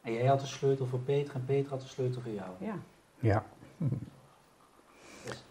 En 0.00 0.12
jij 0.12 0.26
had 0.26 0.40
de 0.40 0.46
sleutel 0.46 0.86
voor 0.86 0.98
Peter 0.98 1.34
en 1.34 1.44
Peter 1.44 1.70
had 1.70 1.80
de 1.80 1.86
sleutel 1.88 2.20
voor 2.20 2.32
jou. 2.32 2.48
Ja, 2.58 2.74
Ja. 3.18 3.44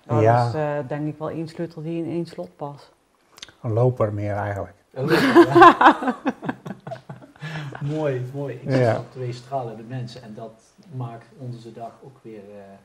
dat 0.05 0.21
Ja. 0.21 0.47
is 0.47 0.53
eh, 0.53 0.87
denk 0.87 1.07
ik 1.07 1.17
wel 1.17 1.29
één 1.29 1.47
sleutel 1.47 1.81
die 1.81 2.03
in 2.03 2.09
één 2.09 2.25
slot 2.25 2.55
past. 2.55 2.91
Een 3.61 3.73
loper 3.73 4.13
meer 4.13 4.33
eigenlijk. 4.35 4.75
Ja. 4.89 6.15
mooi, 7.81 8.25
mooi. 8.33 8.55
Ik 8.55 8.69
Ja. 8.69 8.93
dat 8.93 9.11
twee 9.11 9.33
stralende 9.33 9.83
mensen 9.83 10.21
en 10.21 10.33
dat 10.33 10.63
maakt 10.95 11.25
onze 11.37 11.73
dag 11.73 11.91
ook 12.03 12.17
weer, 12.21 12.43
eh, 12.55 12.77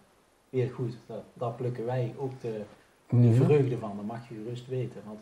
weer 0.50 0.70
goed. 0.70 0.96
Dat, 1.06 1.22
daar 1.34 1.52
plukken 1.52 1.84
wij 1.86 2.14
ook 2.18 2.40
de, 2.40 2.62
de 3.08 3.34
vreugde 3.34 3.78
van, 3.78 3.92
dat 3.96 4.04
mag 4.04 4.28
je 4.28 4.34
gerust 4.34 4.68
weten. 4.68 5.02
Want 5.06 5.18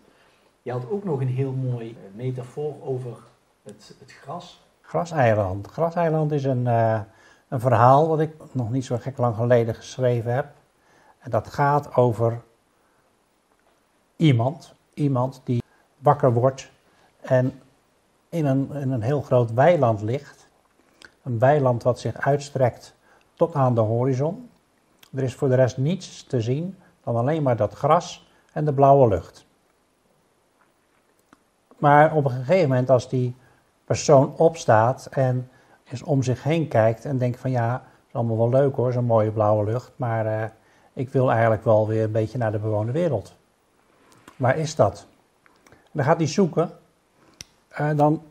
je 0.63 0.73
had 0.73 0.91
ook 0.91 1.05
nog 1.05 1.21
een 1.21 1.29
heel 1.29 1.53
mooi 1.53 1.91
eh, 1.91 2.17
metafoor 2.17 2.75
over 2.83 3.17
het, 3.63 3.95
het 3.99 4.13
gras. 4.13 4.63
Graseiland. 4.81 5.67
Graseiland 5.67 6.33
is 6.33 6.45
een, 6.45 6.67
eh, 6.67 7.01
een 7.49 7.61
verhaal 7.61 8.09
wat 8.09 8.21
ik 8.21 8.35
nog 8.53 8.71
niet 8.71 8.85
zo 8.85 8.97
gek 8.97 9.19
lang 9.19 9.37
geleden 9.37 9.75
geschreven 9.75 10.35
heb. 10.35 10.47
En 11.19 11.31
dat 11.31 11.49
gaat 11.49 11.95
over 11.97 12.41
iemand, 14.17 14.75
iemand 14.95 15.41
die 15.45 15.63
wakker 15.99 16.33
wordt 16.33 16.71
en 17.21 17.61
in 18.31 18.47
een, 18.47 18.73
in 18.73 18.91
een 18.91 19.03
heel 19.03 19.21
groot 19.21 19.53
weiland 19.53 20.03
ligt. 20.03 20.49
Een 21.23 21.39
weiland 21.39 21.83
wat 21.83 21.99
zich 21.99 22.17
uitstrekt 22.17 22.95
tot 23.35 23.55
aan 23.55 23.75
de 23.75 23.81
horizon. 23.81 24.51
Er 25.15 25.23
is 25.23 25.35
voor 25.35 25.49
de 25.49 25.55
rest 25.55 25.77
niets 25.77 26.25
te 26.25 26.41
zien 26.41 26.77
dan 27.05 27.17
alleen 27.17 27.43
maar 27.43 27.57
dat 27.57 27.75
gras 27.75 28.31
en 28.53 28.65
de 28.65 28.73
blauwe 28.73 29.09
lucht. 29.09 29.47
Maar 31.79 32.15
op 32.15 32.25
een 32.25 32.31
gegeven 32.31 32.69
moment 32.69 32.91
als 32.91 33.09
die 33.09 33.37
persoon 33.85 34.37
opstaat 34.37 35.07
en 35.07 35.51
eens 35.85 36.03
om 36.03 36.23
zich 36.23 36.43
heen 36.43 36.69
kijkt 36.69 37.05
en 37.05 37.19
denkt 37.19 37.41
van 37.41 37.51
ja, 37.51 37.73
het 37.73 38.07
is 38.09 38.15
allemaal 38.15 38.37
wel 38.37 38.49
leuk 38.49 38.77
hoor, 38.77 38.93
zo'n 38.93 39.05
mooie 39.05 39.31
blauwe 39.31 39.65
lucht, 39.65 39.93
maar 39.97 40.27
eh, 40.27 40.49
ik 40.93 41.09
wil 41.09 41.31
eigenlijk 41.31 41.65
wel 41.65 41.87
weer 41.87 42.05
een 42.05 42.13
beetje 42.13 42.39
naar 42.39 42.53
de 42.53 42.59
bewoonde 42.59 42.93
wereld. 42.93 43.35
Waar 44.37 44.57
is 44.57 44.75
dat? 44.75 45.07
Dan 45.93 46.05
gaat 46.05 46.17
hij 46.17 46.27
zoeken 46.27 46.71
en 47.89 47.97
dan 47.97 48.23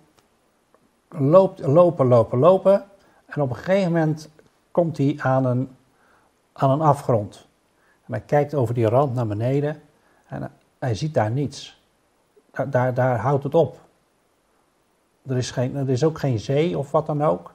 loopt, 1.09 1.59
lopen, 1.59 2.07
lopen, 2.07 2.39
lopen 2.39 2.85
en 3.25 3.41
op 3.41 3.49
een 3.49 3.55
gegeven 3.55 3.91
moment 3.91 4.29
komt 4.71 4.97
hij 4.97 5.15
aan 5.19 5.45
een, 5.45 5.75
aan 6.53 6.69
een 6.69 6.81
afgrond. 6.81 7.47
En 8.05 8.13
hij 8.13 8.21
kijkt 8.21 8.53
over 8.53 8.73
die 8.73 8.87
rand 8.87 9.13
naar 9.13 9.27
beneden 9.27 9.81
en 10.27 10.51
hij 10.79 10.95
ziet 10.95 11.13
daar 11.13 11.31
niets. 11.31 11.81
Daar, 12.69 12.93
daar, 12.93 13.17
houdt 13.17 13.43
het 13.43 13.55
op. 13.55 13.77
Er 15.25 15.37
is, 15.37 15.51
geen, 15.51 15.75
er 15.75 15.89
is 15.89 16.03
ook 16.03 16.19
geen 16.19 16.39
zee 16.39 16.77
of 16.77 16.91
wat 16.91 17.05
dan 17.05 17.23
ook. 17.23 17.53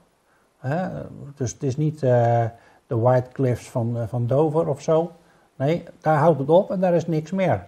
Dus 1.34 1.52
het 1.52 1.62
is 1.62 1.76
niet 1.76 2.02
eh, 2.02 2.44
de 2.86 2.96
White 2.96 3.30
Cliffs 3.32 3.70
van, 3.70 3.98
eh, 3.98 4.08
van 4.08 4.26
Dover 4.26 4.68
of 4.68 4.82
zo. 4.82 5.12
Nee, 5.56 5.84
daar 6.00 6.18
houdt 6.18 6.38
het 6.38 6.48
op 6.48 6.70
en 6.70 6.80
daar 6.80 6.94
is 6.94 7.06
niks 7.06 7.30
meer. 7.30 7.66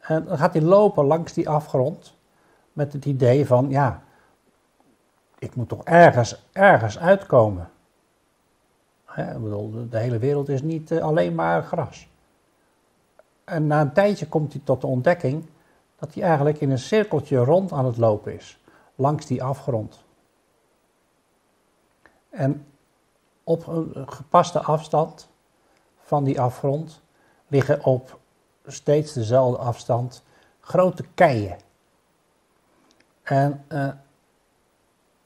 En 0.00 0.24
dan 0.24 0.38
gaat 0.38 0.52
hij 0.52 0.62
lopen 0.62 1.04
langs 1.04 1.32
die 1.32 1.48
afgrond 1.48 2.16
met 2.78 2.92
het 2.92 3.04
idee 3.04 3.46
van, 3.46 3.70
ja, 3.70 4.02
ik 5.38 5.54
moet 5.54 5.68
toch 5.68 5.84
ergens, 5.84 6.46
ergens 6.52 6.98
uitkomen. 6.98 7.70
Ik 9.16 9.42
bedoel, 9.42 9.70
de, 9.70 9.88
de 9.88 9.98
hele 9.98 10.18
wereld 10.18 10.48
is 10.48 10.62
niet 10.62 10.90
eh, 10.90 11.02
alleen 11.02 11.34
maar 11.34 11.62
gras. 11.62 12.08
En 13.44 13.66
na 13.66 13.80
een 13.80 13.92
tijdje 13.92 14.28
komt 14.28 14.52
hij 14.52 14.62
tot 14.64 14.80
de 14.80 14.86
ontdekking 14.86 15.46
dat 15.98 16.14
hij 16.14 16.22
eigenlijk 16.22 16.60
in 16.60 16.70
een 16.70 16.78
cirkeltje 16.78 17.38
rond 17.38 17.72
aan 17.72 17.84
het 17.84 17.96
lopen 17.96 18.34
is, 18.34 18.60
langs 18.94 19.26
die 19.26 19.42
afgrond. 19.42 20.04
En 22.30 22.66
op 23.44 23.66
een 23.66 24.08
gepaste 24.08 24.60
afstand 24.60 25.28
van 26.02 26.24
die 26.24 26.40
afgrond 26.40 27.00
liggen 27.46 27.84
op 27.84 28.18
steeds 28.66 29.12
dezelfde 29.12 29.58
afstand 29.58 30.22
grote 30.60 31.04
keien. 31.14 31.66
En 33.28 33.64
eh, 33.68 33.88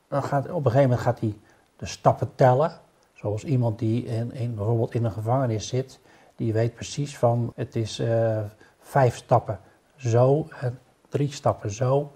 dan 0.08 0.22
gaat, 0.22 0.50
op 0.50 0.64
een 0.64 0.70
gegeven 0.70 0.82
moment 0.82 1.00
gaat 1.00 1.20
hij 1.20 1.38
de 1.76 1.86
stappen 1.86 2.34
tellen, 2.34 2.80
zoals 3.12 3.44
iemand 3.44 3.78
die 3.78 4.04
in, 4.04 4.32
in, 4.32 4.54
bijvoorbeeld 4.54 4.94
in 4.94 5.04
een 5.04 5.12
gevangenis 5.12 5.68
zit, 5.68 6.00
die 6.36 6.52
weet 6.52 6.74
precies 6.74 7.18
van 7.18 7.52
het 7.54 7.76
is 7.76 7.98
eh, 7.98 8.40
vijf 8.80 9.16
stappen 9.16 9.60
zo 9.96 10.48
en 10.60 10.78
drie 11.08 11.32
stappen 11.32 11.70
zo. 11.70 12.12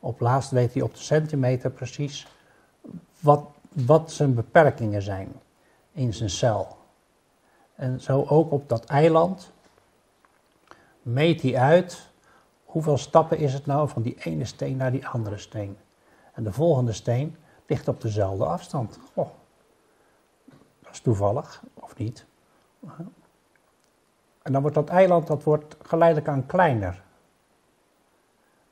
Op 0.00 0.20
laatst 0.20 0.50
weet 0.50 0.72
hij 0.72 0.82
op 0.82 0.94
de 0.94 1.00
centimeter 1.00 1.70
precies 1.70 2.26
wat, 3.20 3.44
wat 3.68 4.12
zijn 4.12 4.34
beperkingen 4.34 5.02
zijn 5.02 5.32
in 5.92 6.14
zijn 6.14 6.30
cel. 6.30 6.76
En 7.74 8.00
zo 8.00 8.24
ook 8.28 8.52
op 8.52 8.68
dat 8.68 8.84
eiland 8.84 9.52
meet 11.02 11.42
hij 11.42 11.56
uit 11.56 12.10
hoeveel 12.76 12.98
stappen 12.98 13.38
is 13.38 13.52
het 13.52 13.66
nou 13.66 13.88
van 13.88 14.02
die 14.02 14.16
ene 14.18 14.44
steen 14.44 14.76
naar 14.76 14.90
die 14.90 15.06
andere 15.06 15.38
steen. 15.38 15.78
En 16.32 16.44
de 16.44 16.52
volgende 16.52 16.92
steen 16.92 17.36
ligt 17.66 17.88
op 17.88 18.00
dezelfde 18.00 18.44
afstand. 18.44 18.98
Goh, 19.14 19.28
dat 20.82 20.92
is 20.92 21.00
toevallig, 21.00 21.62
of 21.74 21.96
niet. 21.96 22.26
En 24.42 24.52
dan 24.52 24.60
wordt 24.60 24.76
dat 24.76 24.88
eiland 24.88 25.26
dat 25.26 25.42
wordt 25.42 25.76
geleidelijk 25.82 26.28
aan 26.28 26.46
kleiner. 26.46 27.02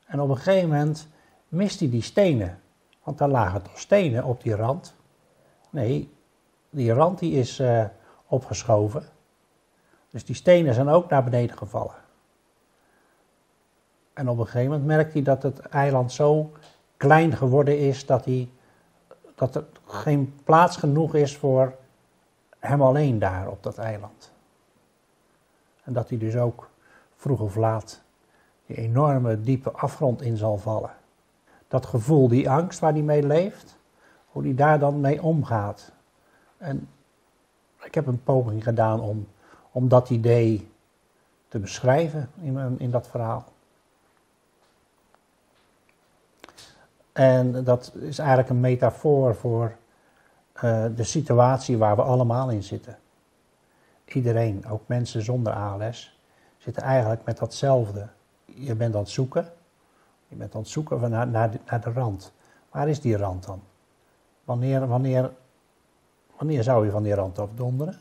En 0.05 0.21
op 0.21 0.29
een 0.29 0.37
gegeven 0.37 0.69
moment 0.69 1.07
mist 1.47 1.79
hij 1.79 1.89
die 1.89 2.01
stenen. 2.01 2.59
Want 3.03 3.17
daar 3.17 3.29
lagen 3.29 3.61
toch 3.61 3.79
stenen 3.79 4.23
op 4.23 4.43
die 4.43 4.55
rand. 4.55 4.95
Nee, 5.69 6.13
die 6.69 6.93
rand 6.93 7.19
die 7.19 7.33
is 7.33 7.59
eh, 7.59 7.85
opgeschoven. 8.27 9.03
Dus 10.09 10.25
die 10.25 10.35
stenen 10.35 10.73
zijn 10.73 10.89
ook 10.89 11.09
naar 11.09 11.23
beneden 11.23 11.57
gevallen. 11.57 12.03
En 14.15 14.29
op 14.29 14.37
een 14.37 14.45
gegeven 14.45 14.69
moment 14.71 14.85
merkt 14.85 15.13
hij 15.13 15.21
dat 15.21 15.43
het 15.43 15.59
eiland 15.59 16.11
zo 16.11 16.51
klein 16.97 17.33
geworden 17.33 17.79
is 17.79 18.05
dat, 18.05 18.25
hij, 18.25 18.49
dat 19.35 19.55
er 19.55 19.65
geen 19.85 20.35
plaats 20.43 20.77
genoeg 20.77 21.15
is 21.15 21.37
voor 21.37 21.75
hem 22.59 22.81
alleen 22.81 23.19
daar 23.19 23.47
op 23.47 23.63
dat 23.63 23.77
eiland. 23.77 24.31
En 25.83 25.93
dat 25.93 26.09
hij 26.09 26.17
dus 26.17 26.35
ook 26.35 26.69
vroeg 27.15 27.39
of 27.39 27.55
laat 27.55 28.01
die 28.65 28.77
enorme 28.77 29.41
diepe 29.41 29.71
afgrond 29.71 30.21
in 30.21 30.37
zal 30.37 30.57
vallen. 30.57 30.93
Dat 31.67 31.85
gevoel, 31.85 32.27
die 32.27 32.49
angst 32.49 32.79
waar 32.79 32.91
hij 32.91 33.01
mee 33.01 33.23
leeft, 33.23 33.77
hoe 34.27 34.43
hij 34.43 34.55
daar 34.55 34.79
dan 34.79 34.99
mee 34.99 35.21
omgaat. 35.23 35.91
En 36.57 36.89
ik 37.83 37.95
heb 37.95 38.07
een 38.07 38.23
poging 38.23 38.63
gedaan 38.63 38.99
om, 38.99 39.27
om 39.71 39.87
dat 39.87 40.09
idee 40.09 40.69
te 41.47 41.59
beschrijven 41.59 42.29
in, 42.41 42.75
in 42.79 42.91
dat 42.91 43.07
verhaal. 43.07 43.53
En 47.15 47.63
dat 47.63 47.93
is 47.99 48.19
eigenlijk 48.19 48.49
een 48.49 48.59
metafoor 48.59 49.35
voor 49.35 49.75
eh, 50.53 50.85
de 50.95 51.03
situatie 51.03 51.77
waar 51.77 51.95
we 51.95 52.01
allemaal 52.01 52.49
in 52.49 52.63
zitten. 52.63 52.97
Iedereen, 54.05 54.65
ook 54.69 54.81
mensen 54.85 55.21
zonder 55.23 55.53
ALS, 55.53 56.19
zitten 56.57 56.83
eigenlijk 56.83 57.25
met 57.25 57.37
datzelfde. 57.37 58.07
Je 58.45 58.75
bent 58.75 58.93
aan 58.93 59.01
het 59.01 59.09
zoeken. 59.09 59.49
Je 60.27 60.35
bent 60.35 60.55
aan 60.55 60.61
het 60.61 60.69
zoeken 60.69 61.09
naar, 61.09 61.27
naar, 61.27 61.51
de, 61.51 61.91
rand. 61.93 62.33
Waar 62.69 62.89
is 62.89 63.01
die 63.01 63.17
rand 63.17 63.45
dan? 63.45 63.61
Wanneer, 64.43 64.87
wanneer, 64.87 65.31
wanneer 66.37 66.63
zou 66.63 66.85
je 66.85 66.91
van 66.91 67.03
die 67.03 67.15
rand 67.15 67.39
afdonderen? 67.39 67.99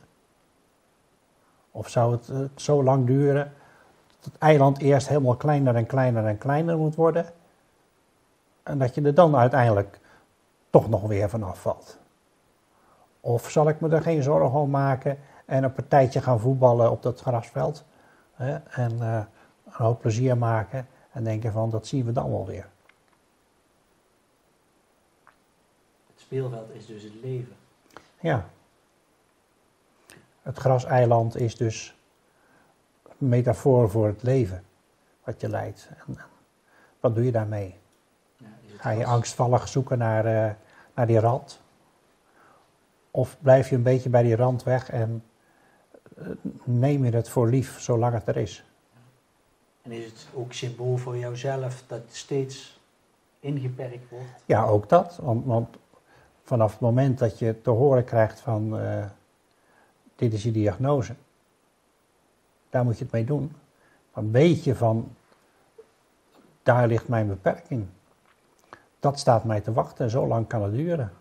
Of 1.70 1.88
zou 1.88 2.12
het 2.12 2.28
eh, 2.28 2.38
zo 2.54 2.82
lang 2.82 3.06
duren 3.06 3.52
het 4.24 4.38
eiland 4.38 4.78
eerst 4.78 5.08
helemaal 5.08 5.36
kleiner 5.36 5.74
en 5.74 5.86
kleiner 5.86 6.26
en 6.26 6.38
kleiner 6.38 6.76
moet 6.76 6.94
worden. 6.94 7.26
En 8.64 8.78
dat 8.78 8.94
je 8.94 9.02
er 9.02 9.14
dan 9.14 9.36
uiteindelijk 9.36 10.00
toch 10.70 10.88
nog 10.88 11.02
weer 11.02 11.28
vanaf 11.28 11.60
valt. 11.60 11.98
Of 13.20 13.50
zal 13.50 13.68
ik 13.68 13.80
me 13.80 13.88
er 13.88 14.02
geen 14.02 14.22
zorgen 14.22 14.60
om 14.60 14.70
maken 14.70 15.18
en 15.44 15.64
een 15.64 15.72
partijtje 15.72 16.20
gaan 16.20 16.40
voetballen 16.40 16.90
op 16.90 17.02
dat 17.02 17.20
grasveld. 17.20 17.84
Hè, 18.34 18.54
en 18.54 18.92
uh, 18.92 19.22
een 19.64 19.72
hoop 19.72 20.00
plezier 20.00 20.38
maken 20.38 20.88
en 21.12 21.24
denken 21.24 21.52
van 21.52 21.70
dat 21.70 21.86
zien 21.86 22.04
we 22.04 22.12
dan 22.12 22.30
wel 22.30 22.46
weer. 22.46 22.68
Het 26.06 26.20
speelveld 26.20 26.70
is 26.70 26.86
dus 26.86 27.02
het 27.02 27.14
leven. 27.22 27.56
Ja. 28.20 28.46
Het 30.42 30.58
graseiland 30.58 31.36
is 31.36 31.56
dus 31.56 31.96
een 33.18 33.28
metafoor 33.28 33.90
voor 33.90 34.06
het 34.06 34.22
leven 34.22 34.64
wat 35.24 35.40
je 35.40 35.48
leidt. 35.48 35.88
En 36.06 36.18
wat 37.00 37.14
doe 37.14 37.24
je 37.24 37.32
daarmee? 37.32 37.82
Ga 38.84 38.90
je 38.90 39.06
angstvallig 39.06 39.68
zoeken 39.68 39.98
naar, 39.98 40.26
uh, 40.26 40.52
naar 40.94 41.06
die 41.06 41.18
rand? 41.18 41.60
Of 43.10 43.36
blijf 43.40 43.68
je 43.68 43.76
een 43.76 43.82
beetje 43.82 44.08
bij 44.08 44.22
die 44.22 44.36
rand 44.36 44.62
weg 44.62 44.90
en 44.90 45.24
uh, 46.18 46.28
neem 46.64 47.04
je 47.04 47.10
het 47.10 47.28
voor 47.28 47.48
lief 47.48 47.80
zolang 47.80 48.14
het 48.14 48.26
er 48.26 48.36
is? 48.36 48.64
En 49.82 49.92
is 49.92 50.04
het 50.04 50.26
ook 50.34 50.52
symbool 50.52 50.96
voor 50.96 51.16
jouzelf 51.16 51.84
dat 51.86 52.02
steeds 52.08 52.80
ingeperkt 53.40 54.10
wordt? 54.10 54.42
Ja, 54.46 54.64
ook 54.64 54.88
dat. 54.88 55.18
Want, 55.22 55.46
want 55.46 55.76
vanaf 56.42 56.70
het 56.70 56.80
moment 56.80 57.18
dat 57.18 57.38
je 57.38 57.60
te 57.62 57.70
horen 57.70 58.04
krijgt 58.04 58.40
van 58.40 58.80
uh, 58.80 59.04
dit 60.16 60.32
is 60.32 60.42
je 60.42 60.52
diagnose, 60.52 61.14
daar 62.70 62.84
moet 62.84 62.98
je 62.98 63.04
het 63.04 63.12
mee 63.12 63.24
doen. 63.24 63.52
Dan 64.14 64.30
weet 64.30 64.64
je 64.64 64.74
van 64.74 65.14
daar 66.62 66.86
ligt 66.86 67.08
mijn 67.08 67.28
beperking. 67.28 67.86
Dat 69.04 69.18
staat 69.18 69.44
mij 69.44 69.60
te 69.60 69.72
wachten 69.72 70.04
en 70.04 70.10
zo 70.10 70.26
lang 70.26 70.46
kan 70.46 70.62
het 70.62 70.72
duren. 70.72 71.12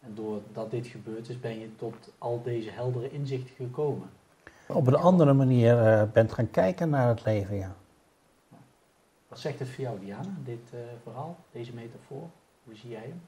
En 0.00 0.14
doordat 0.14 0.70
dit 0.70 0.86
gebeurd 0.86 1.28
is, 1.28 1.40
ben 1.40 1.58
je 1.58 1.76
tot 1.76 1.94
al 2.18 2.42
deze 2.42 2.70
heldere 2.70 3.10
inzichten 3.10 3.54
gekomen. 3.54 4.10
Op 4.66 4.86
een 4.86 4.94
andere 4.94 5.32
manier 5.32 6.02
uh, 6.02 6.12
bent 6.12 6.32
gaan 6.32 6.50
kijken 6.50 6.90
naar 6.90 7.08
het 7.08 7.24
leven, 7.24 7.56
ja. 7.56 7.74
Wat 9.28 9.38
zegt 9.38 9.58
het 9.58 9.68
voor 9.68 9.84
jou, 9.84 10.00
Diana, 10.00 10.34
dit 10.44 10.70
uh, 10.74 10.80
verhaal, 11.02 11.36
deze 11.52 11.74
metafoor? 11.74 12.28
Hoe 12.64 12.74
zie 12.74 12.90
jij 12.90 13.00
hem? 13.02 13.22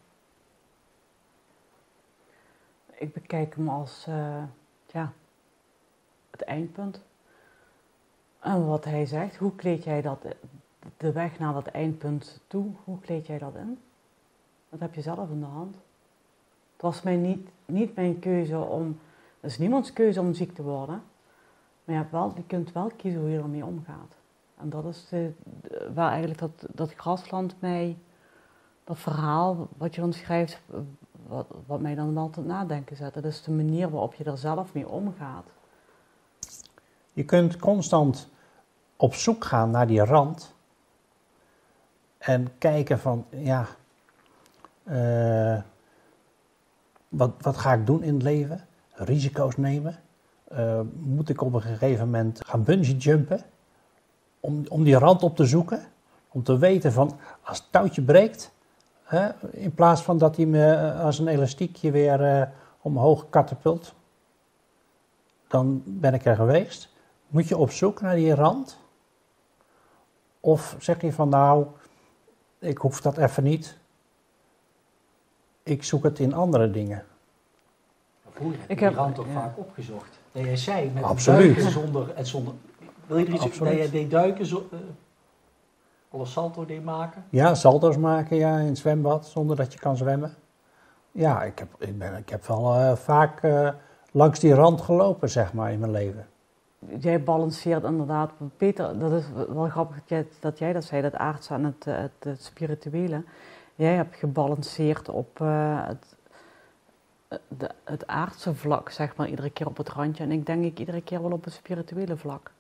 Ik 2.94 3.12
bekijk 3.12 3.54
hem 3.54 3.68
als 3.68 4.06
uh, 4.08 4.42
ja, 4.86 5.12
het 6.30 6.42
eindpunt. 6.42 7.00
En 8.40 8.66
wat 8.66 8.84
hij 8.84 9.06
zegt, 9.06 9.36
hoe 9.36 9.54
kleed 9.54 9.84
jij 9.84 10.02
dat, 10.02 10.24
de 10.96 11.12
weg 11.12 11.38
naar 11.38 11.52
dat 11.52 11.66
eindpunt 11.66 12.40
toe, 12.46 12.66
hoe 12.84 13.00
kleed 13.00 13.26
jij 13.26 13.38
dat 13.38 13.54
in? 13.54 13.78
Dat 14.68 14.80
heb 14.80 14.94
je 14.94 15.00
zelf 15.00 15.30
in 15.30 15.40
de 15.40 15.46
hand. 15.46 15.74
Het 16.72 16.82
was 16.82 17.02
mij 17.02 17.16
niet, 17.16 17.48
niet 17.64 17.94
mijn 17.94 18.18
keuze 18.18 18.58
om, 18.58 18.98
het 19.40 19.50
is 19.50 19.58
niemands 19.58 19.92
keuze 19.92 20.20
om 20.20 20.34
ziek 20.34 20.54
te 20.54 20.62
worden. 20.62 21.02
Maar 21.84 21.96
je, 21.96 22.04
wel, 22.10 22.32
je 22.36 22.44
kunt 22.46 22.72
wel 22.72 22.90
kiezen 22.96 23.20
hoe 23.20 23.30
je 23.30 23.38
ermee 23.38 23.64
omgaat. 23.64 24.14
En 24.56 24.70
dat 24.70 24.84
is 24.84 25.06
de, 25.08 25.32
waar 25.94 26.10
eigenlijk 26.10 26.40
dat, 26.40 26.66
dat 26.74 26.94
grasland 26.94 27.54
mij, 27.58 27.98
dat 28.84 28.98
verhaal 28.98 29.68
wat 29.76 29.94
je 29.94 30.00
dan 30.00 30.12
schrijft, 30.12 30.60
wat, 31.26 31.46
wat 31.66 31.80
mij 31.80 31.94
dan 31.94 32.14
wel 32.14 32.30
tot 32.30 32.46
nadenken 32.46 32.96
zet. 32.96 33.14
Dat 33.14 33.24
is 33.24 33.42
de 33.42 33.50
manier 33.50 33.90
waarop 33.90 34.14
je 34.14 34.24
er 34.24 34.38
zelf 34.38 34.74
mee 34.74 34.88
omgaat. 34.88 35.44
Je 37.12 37.24
kunt 37.24 37.56
constant 37.56 38.28
op 38.96 39.14
zoek 39.14 39.44
gaan 39.44 39.70
naar 39.70 39.86
die 39.86 40.04
rand 40.04 40.54
en 42.20 42.48
kijken 42.58 42.98
van, 42.98 43.24
ja, 43.30 43.66
uh, 44.84 45.60
wat, 47.08 47.30
wat 47.40 47.56
ga 47.56 47.72
ik 47.72 47.86
doen 47.86 48.02
in 48.02 48.14
het 48.14 48.22
leven? 48.22 48.66
Risico's 48.92 49.56
nemen? 49.56 49.98
Uh, 50.52 50.80
moet 50.92 51.28
ik 51.28 51.40
op 51.40 51.52
een 51.52 51.62
gegeven 51.62 52.04
moment 52.04 52.40
gaan 52.46 52.62
bungee 52.62 52.96
jumpen? 52.96 53.40
Om, 54.40 54.64
om 54.68 54.84
die 54.84 54.98
rand 54.98 55.22
op 55.22 55.36
te 55.36 55.44
zoeken? 55.44 55.84
Om 56.28 56.42
te 56.42 56.58
weten 56.58 56.92
van, 56.92 57.18
als 57.42 57.58
het 57.58 57.66
touwtje 57.70 58.02
breekt, 58.02 58.52
hè, 59.02 59.28
in 59.50 59.74
plaats 59.74 60.02
van 60.02 60.18
dat 60.18 60.36
hij 60.36 60.46
me 60.46 60.74
eh, 60.74 61.04
als 61.04 61.18
een 61.18 61.28
elastiekje 61.28 61.90
weer 61.90 62.52
omhoog 62.80 63.28
katapult, 63.30 63.94
dan 65.48 65.82
ben 65.86 66.14
ik 66.14 66.24
er 66.24 66.36
geweest. 66.36 66.92
Moet 67.26 67.48
je 67.48 67.56
op 67.56 67.70
zoek 67.70 68.00
naar 68.00 68.14
die 68.14 68.34
rand? 68.34 68.78
Of 70.40 70.76
zeg 70.78 71.00
je 71.00 71.12
van 71.12 71.28
nou, 71.28 71.66
ik 72.60 72.78
hoef 72.78 73.00
dat 73.00 73.16
even 73.16 73.42
niet. 73.42 73.76
Ik 75.62 75.84
zoek 75.84 76.02
het 76.02 76.18
in 76.18 76.34
andere 76.34 76.70
dingen. 76.70 77.04
Hoe 78.36 78.52
heb 78.58 78.78
je 78.78 78.88
die 78.88 78.96
rand 78.96 79.18
ook 79.18 79.26
vaak 79.34 79.58
opgezocht? 79.58 80.18
Dat 80.32 80.44
jij 80.44 80.56
zei 80.56 80.90
met 80.90 81.02
Absoluut. 81.02 81.54
duiken 81.54 81.72
zonder, 81.72 82.16
het 82.16 82.28
zonder... 82.28 82.54
Wil 83.06 83.18
je 83.18 83.26
er 83.26 83.32
iets 83.32 83.58
dat 83.58 83.68
jij 83.68 83.90
deed 83.90 84.10
duiken, 84.10 84.46
zo, 84.46 84.68
uh, 84.72 84.78
alle 86.10 86.26
salto 86.26 86.66
deed 86.66 86.84
maken? 86.84 87.24
Ja, 87.30 87.54
salto's 87.54 87.96
maken 87.96 88.36
ja, 88.36 88.58
in 88.58 88.66
het 88.66 88.78
zwembad 88.78 89.26
zonder 89.26 89.56
dat 89.56 89.72
je 89.72 89.78
kan 89.78 89.96
zwemmen. 89.96 90.34
Ja, 91.12 91.42
ik 91.42 91.58
heb, 91.58 91.68
ik 91.78 91.98
ben, 91.98 92.16
ik 92.16 92.28
heb 92.28 92.46
wel 92.46 92.74
uh, 92.74 92.96
vaak 92.96 93.42
uh, 93.42 93.70
langs 94.12 94.40
die 94.40 94.54
rand 94.54 94.80
gelopen, 94.80 95.30
zeg 95.30 95.52
maar, 95.52 95.72
in 95.72 95.78
mijn 95.78 95.92
leven 95.92 96.26
jij 96.98 97.22
balanceert 97.22 97.84
inderdaad, 97.84 98.32
Peter, 98.56 98.98
dat 98.98 99.12
is 99.12 99.24
wel 99.48 99.68
grappig 99.68 99.96
dat 100.40 100.58
jij 100.58 100.72
dat, 100.72 100.84
zei, 100.84 101.02
dat 101.02 101.14
aardse 101.14 101.54
en 101.54 101.64
het, 101.64 101.84
het, 101.84 102.12
het, 102.18 102.42
spirituele. 102.42 103.24
Jij 103.74 103.94
hebt 103.94 104.16
gebalanceerd 104.16 105.08
op 105.08 105.38
uh, 105.42 105.86
het, 105.86 106.16
de, 107.48 107.70
het 107.84 108.06
aardse 108.06 108.54
vlak, 108.54 108.90
zeg 108.90 109.16
maar, 109.16 109.28
iedere 109.28 109.50
keer 109.50 109.66
op 109.66 109.76
het 109.76 109.88
randje. 109.88 110.24
En 110.24 110.32
ik 110.32 110.46
denk 110.46 110.64
ik 110.64 110.78
iedere 110.78 111.02
keer 111.02 111.22
wel 111.22 111.32
op 111.32 111.44
het 111.44 111.52
spirituele 111.52 112.16
vlak. 112.16 112.50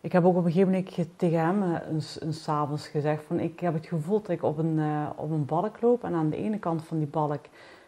Ik 0.00 0.12
heb 0.12 0.24
ook 0.24 0.36
op 0.36 0.44
een 0.44 0.52
gegeven 0.52 0.72
moment 0.72 1.18
tegen 1.18 1.38
hem 1.38 1.62
een, 1.62 2.02
een 2.18 2.32
s'avonds 2.32 2.88
gezegd 2.88 3.24
van 3.24 3.40
ik 3.40 3.60
heb 3.60 3.74
het 3.74 3.86
gevoel 3.86 4.20
dat 4.20 4.28
ik 4.28 4.42
op 4.42 4.58
een, 4.58 4.80
op 5.16 5.30
een 5.30 5.44
balk 5.44 5.80
loop 5.80 6.04
en 6.04 6.14
aan 6.14 6.30
de 6.30 6.36
ene 6.36 6.58
kant 6.58 6.84
van 6.84 6.98
die 6.98 7.06
balk 7.06 7.44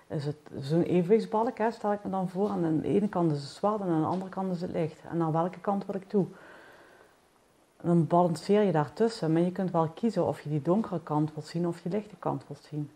is 0.09 0.25
het 0.25 0.37
zo'n 0.61 0.83
evenwichtsbalk, 0.83 1.59
hè, 1.59 1.71
stel 1.71 1.93
ik 1.93 2.05
me 2.05 2.11
dan 2.11 2.29
voor. 2.29 2.51
En 2.51 2.65
aan 2.65 2.81
de 2.81 2.89
ene 2.89 3.09
kant 3.09 3.33
is 3.33 3.43
het 3.43 3.51
zwart 3.51 3.81
en 3.81 3.89
aan 3.89 4.01
de 4.01 4.07
andere 4.07 4.31
kant 4.31 4.55
is 4.55 4.61
het 4.61 4.71
licht. 4.71 5.01
En 5.11 5.17
naar 5.17 5.33
welke 5.33 5.59
kant 5.61 5.87
wil 5.87 5.95
ik 5.95 6.09
toe? 6.09 6.27
En 7.77 7.89
dan 7.89 8.07
balanceer 8.07 8.63
je 8.63 8.73
daartussen. 8.73 9.33
Maar 9.33 9.43
je 9.43 9.53
kunt 9.53 9.71
wel 9.71 9.89
kiezen 9.89 10.27
of 10.27 10.41
je 10.41 10.49
die 10.49 10.63
donkere 10.63 11.01
kant 11.01 11.35
wilt 11.35 11.47
zien 11.47 11.67
of 11.67 11.83
je 11.83 11.89
lichte 11.89 12.17
kant 12.19 12.45
wilt 12.47 12.67
zien. 12.71 12.91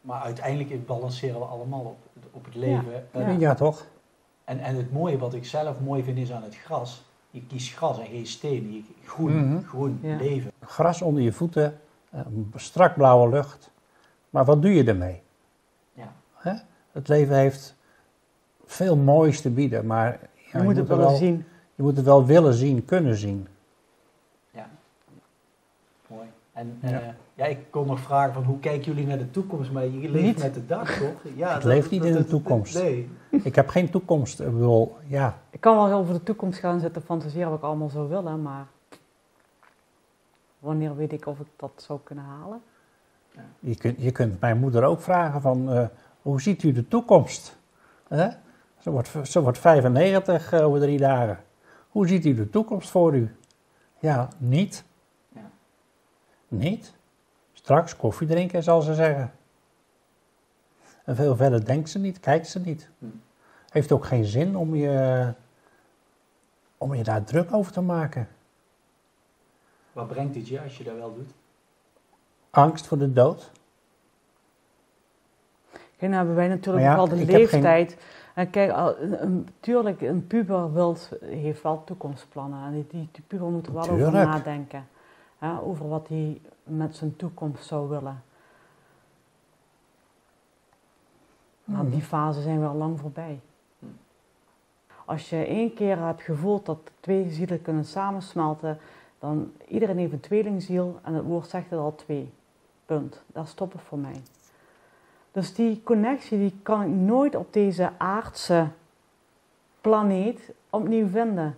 Maar 0.00 0.20
uiteindelijk 0.20 0.86
balanceren 0.86 1.38
we 1.38 1.44
allemaal 1.44 1.80
op, 1.80 1.98
op 2.30 2.44
het 2.44 2.54
leven. 2.54 2.92
Ja, 3.12 3.20
ja. 3.20 3.28
ja 3.28 3.54
toch? 3.54 3.86
En, 4.44 4.58
en 4.58 4.76
het 4.76 4.92
mooie, 4.92 5.18
wat 5.18 5.34
ik 5.34 5.44
zelf 5.44 5.80
mooi 5.80 6.02
vind, 6.02 6.18
is 6.18 6.32
aan 6.32 6.42
het 6.42 6.56
gras. 6.56 7.04
Je 7.30 7.46
kiest 7.46 7.76
gras 7.76 7.98
en 7.98 8.06
geen 8.06 8.26
steen. 8.26 8.72
Je, 8.72 8.82
groen, 9.04 9.32
mm 9.32 9.50
-hmm. 9.50 9.64
groen 9.64 9.98
ja. 10.02 10.16
leven. 10.16 10.52
Gras 10.60 11.02
onder 11.02 11.22
je 11.22 11.32
voeten, 11.32 11.80
strak 12.54 12.94
blauwe 12.94 13.28
lucht. 13.28 13.70
Maar 14.30 14.44
wat 14.44 14.62
doe 14.62 14.74
je 14.74 14.84
ermee? 14.84 15.22
Het 16.98 17.08
leven 17.08 17.36
heeft 17.36 17.74
veel 18.64 18.96
moois 18.96 19.40
te 19.40 19.50
bieden, 19.50 19.86
maar 19.86 20.18
ja, 20.34 20.58
je, 20.58 20.64
moet 20.64 20.76
het 20.76 20.88
wel 20.88 21.16
zien. 21.16 21.44
Je 21.74 21.82
moet 21.82 21.96
het 21.96 22.04
wel 22.04 22.26
willen 22.26 22.54
zien, 22.54 22.84
kunnen 22.84 23.16
zien. 23.16 23.46
Ja, 24.50 24.68
mooi. 26.06 26.28
En 26.52 26.78
ja. 26.82 27.00
Uh, 27.00 27.08
ja, 27.34 27.44
ik 27.44 27.58
kon 27.70 27.86
nog 27.86 28.00
vragen 28.00 28.32
van 28.32 28.44
hoe 28.44 28.58
kijken 28.58 28.84
jullie 28.84 29.06
naar 29.06 29.18
de 29.18 29.30
toekomst, 29.30 29.70
maar 29.70 29.84
je 29.84 30.10
leeft 30.10 30.24
niet. 30.24 30.42
met 30.42 30.54
de 30.54 30.66
dag, 30.66 30.98
toch? 30.98 31.22
Ja, 31.36 31.48
ik 31.48 31.54
dat, 31.54 31.64
leef 31.64 31.90
niet 31.90 32.02
dat, 32.02 32.10
in 32.10 32.16
de 32.16 32.24
toekomst. 32.24 32.74
Nee. 32.74 33.08
Ik 33.30 33.54
heb 33.54 33.68
geen 33.68 33.90
toekomst. 33.90 34.40
Ik 34.40 34.52
bedoel, 34.52 34.96
ja. 35.06 35.38
Ik 35.50 35.60
kan 35.60 35.76
wel 35.76 35.98
over 35.98 36.14
de 36.14 36.22
toekomst 36.22 36.58
gaan 36.58 36.80
zitten 36.80 37.02
fantaseren 37.02 37.48
wat 37.48 37.58
ik 37.58 37.64
allemaal 37.64 37.88
zou 37.88 38.08
willen, 38.08 38.42
maar 38.42 38.66
wanneer 40.58 40.96
weet 40.96 41.12
ik 41.12 41.26
of 41.26 41.40
ik 41.40 41.48
dat 41.56 41.72
zou 41.76 41.98
kunnen 42.02 42.24
halen? 42.24 42.62
Je, 43.58 43.76
kunt, 43.76 44.02
je 44.02 44.12
kunt 44.12 44.40
mijn 44.40 44.58
moeder 44.58 44.84
ook 44.84 45.00
vragen 45.00 45.40
van... 45.40 45.72
Uh, 45.72 45.84
hoe 46.22 46.40
ziet 46.40 46.62
u 46.62 46.72
de 46.72 46.88
toekomst? 46.88 47.56
Hè? 48.08 48.28
Ze, 48.78 48.90
wordt, 48.90 49.10
ze 49.22 49.42
wordt 49.42 49.58
95 49.58 50.52
uh, 50.52 50.66
over 50.66 50.80
drie 50.80 50.98
dagen. 50.98 51.38
Hoe 51.88 52.08
ziet 52.08 52.24
u 52.24 52.34
de 52.34 52.50
toekomst 52.50 52.90
voor 52.90 53.16
u? 53.16 53.36
Ja, 53.98 54.28
niet. 54.38 54.84
Ja. 55.28 55.50
Niet. 56.48 56.94
Straks 57.52 57.96
koffie 57.96 58.26
drinken, 58.26 58.62
zal 58.62 58.80
ze 58.80 58.94
zeggen. 58.94 59.32
En 61.04 61.16
veel 61.16 61.36
verder 61.36 61.64
denkt 61.64 61.90
ze 61.90 61.98
niet, 61.98 62.20
kijkt 62.20 62.48
ze 62.48 62.60
niet. 62.60 62.88
Hm. 62.98 63.06
Heeft 63.68 63.92
ook 63.92 64.04
geen 64.04 64.24
zin 64.24 64.56
om 64.56 64.74
je, 64.74 65.32
om 66.78 66.94
je 66.94 67.02
daar 67.02 67.24
druk 67.24 67.52
over 67.52 67.72
te 67.72 67.80
maken. 67.80 68.28
Wat 69.92 70.08
brengt 70.08 70.34
dit 70.34 70.48
je 70.48 70.60
als 70.60 70.78
je 70.78 70.84
dat 70.84 70.96
wel 70.96 71.14
doet? 71.14 71.30
Angst 72.50 72.86
voor 72.86 72.98
de 72.98 73.12
dood. 73.12 73.50
Nou 75.98 76.12
hebben 76.14 76.34
wij 76.34 76.48
natuurlijk 76.48 76.84
ja, 76.84 76.94
wel 76.96 77.08
de 77.08 77.24
leeftijd. 77.24 77.96
En 78.34 78.50
kijk, 78.50 78.70
al- 78.70 78.98
een, 78.98 80.24
puber 80.26 80.72
wilt, 80.72 81.10
heeft 81.24 81.62
wel 81.62 81.84
toekomstplannen. 81.84 82.64
En 82.64 82.72
die, 82.72 82.86
die, 82.88 83.08
die 83.12 83.24
puber 83.26 83.48
moet 83.48 83.66
er 83.66 83.72
wel 83.72 83.88
over 83.90 84.12
nadenken. 84.12 84.88
Hè, 85.38 85.60
over 85.60 85.88
wat 85.88 86.08
hij 86.08 86.40
met 86.62 86.96
zijn 86.96 87.16
toekomst 87.16 87.64
zou 87.66 87.88
willen. 87.88 88.22
Maar 91.64 91.82
Mhm. 91.82 91.90
die 91.90 92.02
fase 92.02 92.42
zijn 92.42 92.60
we 92.60 92.66
al 92.66 92.74
lang 92.74 93.00
voorbij. 93.00 93.40
Als 95.04 95.30
je 95.30 95.44
één 95.44 95.74
keer 95.74 95.98
hebt 95.98 96.22
gevoeld 96.22 96.66
dat 96.66 96.78
twee 97.00 97.30
zielen 97.30 97.62
kunnen 97.62 97.84
samensmelten, 97.84 98.78
dan 99.18 99.52
iedereen 99.68 99.98
heeft 99.98 100.12
een 100.12 100.20
tweelingziel 100.20 100.98
en 101.02 101.14
het 101.14 101.24
woord 101.24 101.46
zegt 101.48 101.70
het 101.70 101.78
al 101.78 101.94
twee. 101.94 102.32
Punt. 102.86 103.22
Daar 103.26 103.46
stopt 103.46 103.72
het 103.72 103.82
voor 103.82 103.98
mij. 103.98 104.20
Dus 105.32 105.54
die 105.54 105.82
connectie 105.84 106.38
die 106.38 106.54
kan 106.62 106.82
ik 106.82 106.88
nooit 106.88 107.34
op 107.34 107.52
deze 107.52 107.90
aardse 107.98 108.68
planeet 109.80 110.52
opnieuw 110.70 111.06
vinden. 111.06 111.56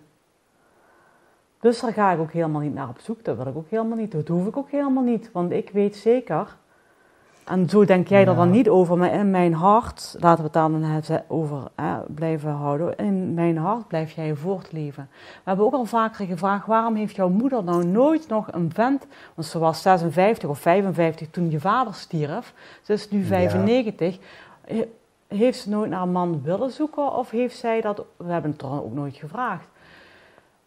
Dus 1.61 1.81
daar 1.81 1.93
ga 1.93 2.13
ik 2.13 2.19
ook 2.19 2.33
helemaal 2.33 2.61
niet 2.61 2.75
naar 2.75 2.89
op 2.89 2.99
zoek. 2.99 3.25
Dat 3.25 3.37
wil 3.37 3.47
ik 3.47 3.57
ook 3.57 3.71
helemaal 3.71 3.97
niet. 3.97 4.13
Dat 4.13 4.29
hoef 4.29 4.47
ik 4.47 4.57
ook 4.57 4.71
helemaal 4.71 5.03
niet. 5.03 5.33
Want 5.33 5.53
ik 5.53 5.71
weet 5.71 5.97
zeker, 5.97 6.57
en 7.45 7.69
zo 7.69 7.85
denk 7.85 8.09
jij 8.09 8.27
er 8.27 8.35
dan 8.35 8.51
niet 8.51 8.69
over, 8.69 8.99
maar 8.99 9.13
in 9.13 9.31
mijn 9.31 9.53
hart, 9.55 10.17
laten 10.19 10.39
we 10.39 10.43
het 10.45 10.53
dan 10.53 10.97
even 10.97 11.25
over 11.29 11.63
hè, 11.75 11.97
blijven 12.15 12.51
houden. 12.51 12.97
In 12.97 13.35
mijn 13.35 13.57
hart 13.57 13.87
blijf 13.89 14.13
jij 14.13 14.35
voortleven. 14.35 15.09
We 15.13 15.41
hebben 15.45 15.65
ook 15.65 15.73
al 15.73 15.85
vaker 15.85 16.27
gevraagd, 16.27 16.67
waarom 16.67 16.95
heeft 16.95 17.17
jouw 17.17 17.29
moeder 17.29 17.65
nou 17.65 17.87
nooit 17.87 18.29
nog 18.29 18.53
een 18.53 18.71
vent, 18.75 19.07
want 19.35 19.49
ze 19.49 19.59
was 19.59 19.83
56 19.83 20.49
of 20.49 20.59
55 20.59 21.31
toen 21.31 21.51
je 21.51 21.61
vader 21.61 21.95
stierf, 21.95 22.55
ze 22.83 22.93
is 22.93 23.11
nu 23.11 23.19
Ja. 23.21 23.25
95. 23.27 24.19
He- 24.65 24.89
Heeft 25.29 25.59
ze 25.59 25.69
nooit 25.71 25.91
naar 25.91 26.03
een 26.03 26.13
man 26.13 26.43
willen 26.43 26.71
zoeken 26.71 27.13
of 27.15 27.31
heeft 27.31 27.57
zij 27.57 27.81
dat, 27.81 28.05
we 28.17 28.33
hebben 28.33 28.51
het 28.51 28.63
er 28.63 28.83
ook 28.85 28.93
nooit 28.95 29.17
gevraagd, 29.17 29.67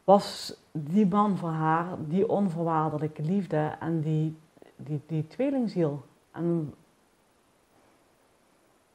was 0.04 0.56
die 0.72 1.08
man 1.08 1.38
voor 1.38 1.50
haar 1.50 1.86
die 2.08 2.30
onvoorwaardelijke 2.30 3.22
liefde 3.22 3.72
en 3.80 4.02
die, 4.02 4.38
die, 4.76 5.02
die 5.08 5.28
tweelingziel? 5.28 6.04
En 6.34 6.73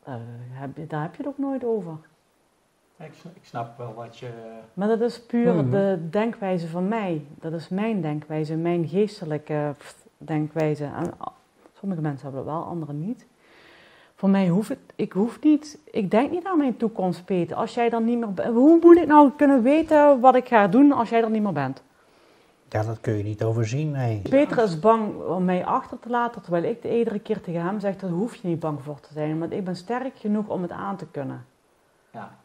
eh, 0.03 0.15
heb 0.51 0.77
je, 0.77 0.87
daar 0.87 1.03
heb 1.03 1.11
je 1.15 1.23
het 1.23 1.27
ook 1.33 1.39
nooit 1.39 1.65
over. 1.65 1.93
Ik, 2.99 3.15
snap- 3.15 3.37
ik 3.37 3.45
snap 3.45 3.79
wel 3.79 3.95
wat 3.95 4.19
je... 4.19 4.29
Maar 4.75 4.89
dat 4.89 5.01
is 5.01 5.23
puur 5.23 5.55
Mhm. 5.55 5.71
de 5.71 5.99
denkwijze 6.11 6.69
van 6.69 6.89
mij. 6.89 7.25
Dat 7.41 7.53
is 7.53 7.69
mijn 7.69 8.01
denkwijze, 8.01 8.57
mijn 8.57 8.89
geestelijke 8.89 9.75
denkwijze. 10.19 10.85
En 10.85 11.13
ah, 11.19 11.27
sommige 11.79 12.01
mensen 12.01 12.23
hebben 12.27 12.45
dat 12.45 12.55
wel, 12.55 12.65
anderen 12.65 13.07
niet. 13.07 13.27
Voor 14.15 14.31
mij 14.31 14.49
hoeft 14.49 14.69
het, 14.69 14.79
ik 14.95 15.13
hoef 15.13 15.43
niet, 15.43 15.79
ik 15.91 16.11
denk 16.11 16.31
niet 16.31 16.45
aan 16.47 16.59
mijn 16.59 16.77
toekomst, 16.77 17.25
Peter. 17.25 17.57
Als 17.57 17.75
jij 17.75 17.89
dan 17.89 18.05
niet 18.05 18.19
meer 18.19 18.33
bent, 18.35 18.49
hoe 18.55 18.79
moet 18.83 18.97
ik 18.97 19.07
nou 19.07 19.31
kunnen 19.37 19.63
weten 19.63 20.21
wat 20.21 20.35
ik 20.35 20.49
ga 20.49 20.69
doen 20.69 20.93
als 20.93 21.09
jij 21.09 21.23
er 21.23 21.31
niet 21.31 21.43
meer 21.43 21.53
bent? 21.53 21.83
Ja, 22.69 22.83
dat 22.83 23.01
kun 23.01 23.17
je 23.17 23.23
niet 23.23 23.43
overzien, 23.43 23.91
nee. 23.91 24.21
Peter 24.29 24.63
is 24.63 24.79
bang 24.79 25.23
om 25.23 25.45
mij 25.45 25.65
achter 25.65 25.99
te 25.99 26.09
laten, 26.09 26.43
terwijl 26.43 26.65
ik 26.65 26.83
de 26.83 26.99
iedere 26.99 27.19
keer 27.19 27.41
tegen 27.41 27.63
hem 27.63 27.81
zeg, 27.81 27.97
daar 27.97 28.11
hoef 28.11 28.35
je 28.35 28.49
niet 28.49 28.61
bang 28.61 28.83
voor 28.83 29.01
te 29.01 29.13
zijn. 29.13 29.39
Want 29.39 29.53
ik 29.53 29.65
ben 29.65 29.77
sterk 29.77 30.19
genoeg 30.19 30.49
om 30.49 30.63
het 30.63 30.71
aan 30.71 30.97
te 30.97 31.07
kunnen. 31.07 31.45
Ja. 32.13 32.37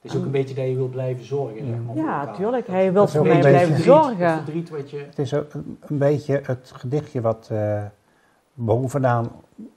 Het 0.00 0.14
is 0.14 0.16
ook 0.16 0.24
een 0.24 0.30
beetje 0.30 0.54
dat 0.54 0.66
je 0.66 0.74
wil 0.74 0.88
blijven 0.88 1.24
zorgen. 1.24 1.66
Zeg 1.66 1.76
maar, 1.76 1.94
voor 1.94 2.04
Ja, 2.04 2.32
tuurlijk. 2.34 2.66
Hij 2.66 2.92
wil 2.92 3.08
voor 3.08 3.26
mij 3.26 3.38
blijven 3.38 3.74
Het 3.74 3.82
zorgen. 3.82 4.34
verdriet 4.36 4.70
wat 4.70 4.90
je... 4.90 4.98
Het 4.98 5.18
is 5.18 5.34
ook 5.34 5.54
een, 5.54 5.78
beetje 5.98 6.40
het 6.44 6.72
gedichtje 6.74 7.20
wat 7.20 7.48
eh, 7.52 7.84
bovenaan 8.54 9.30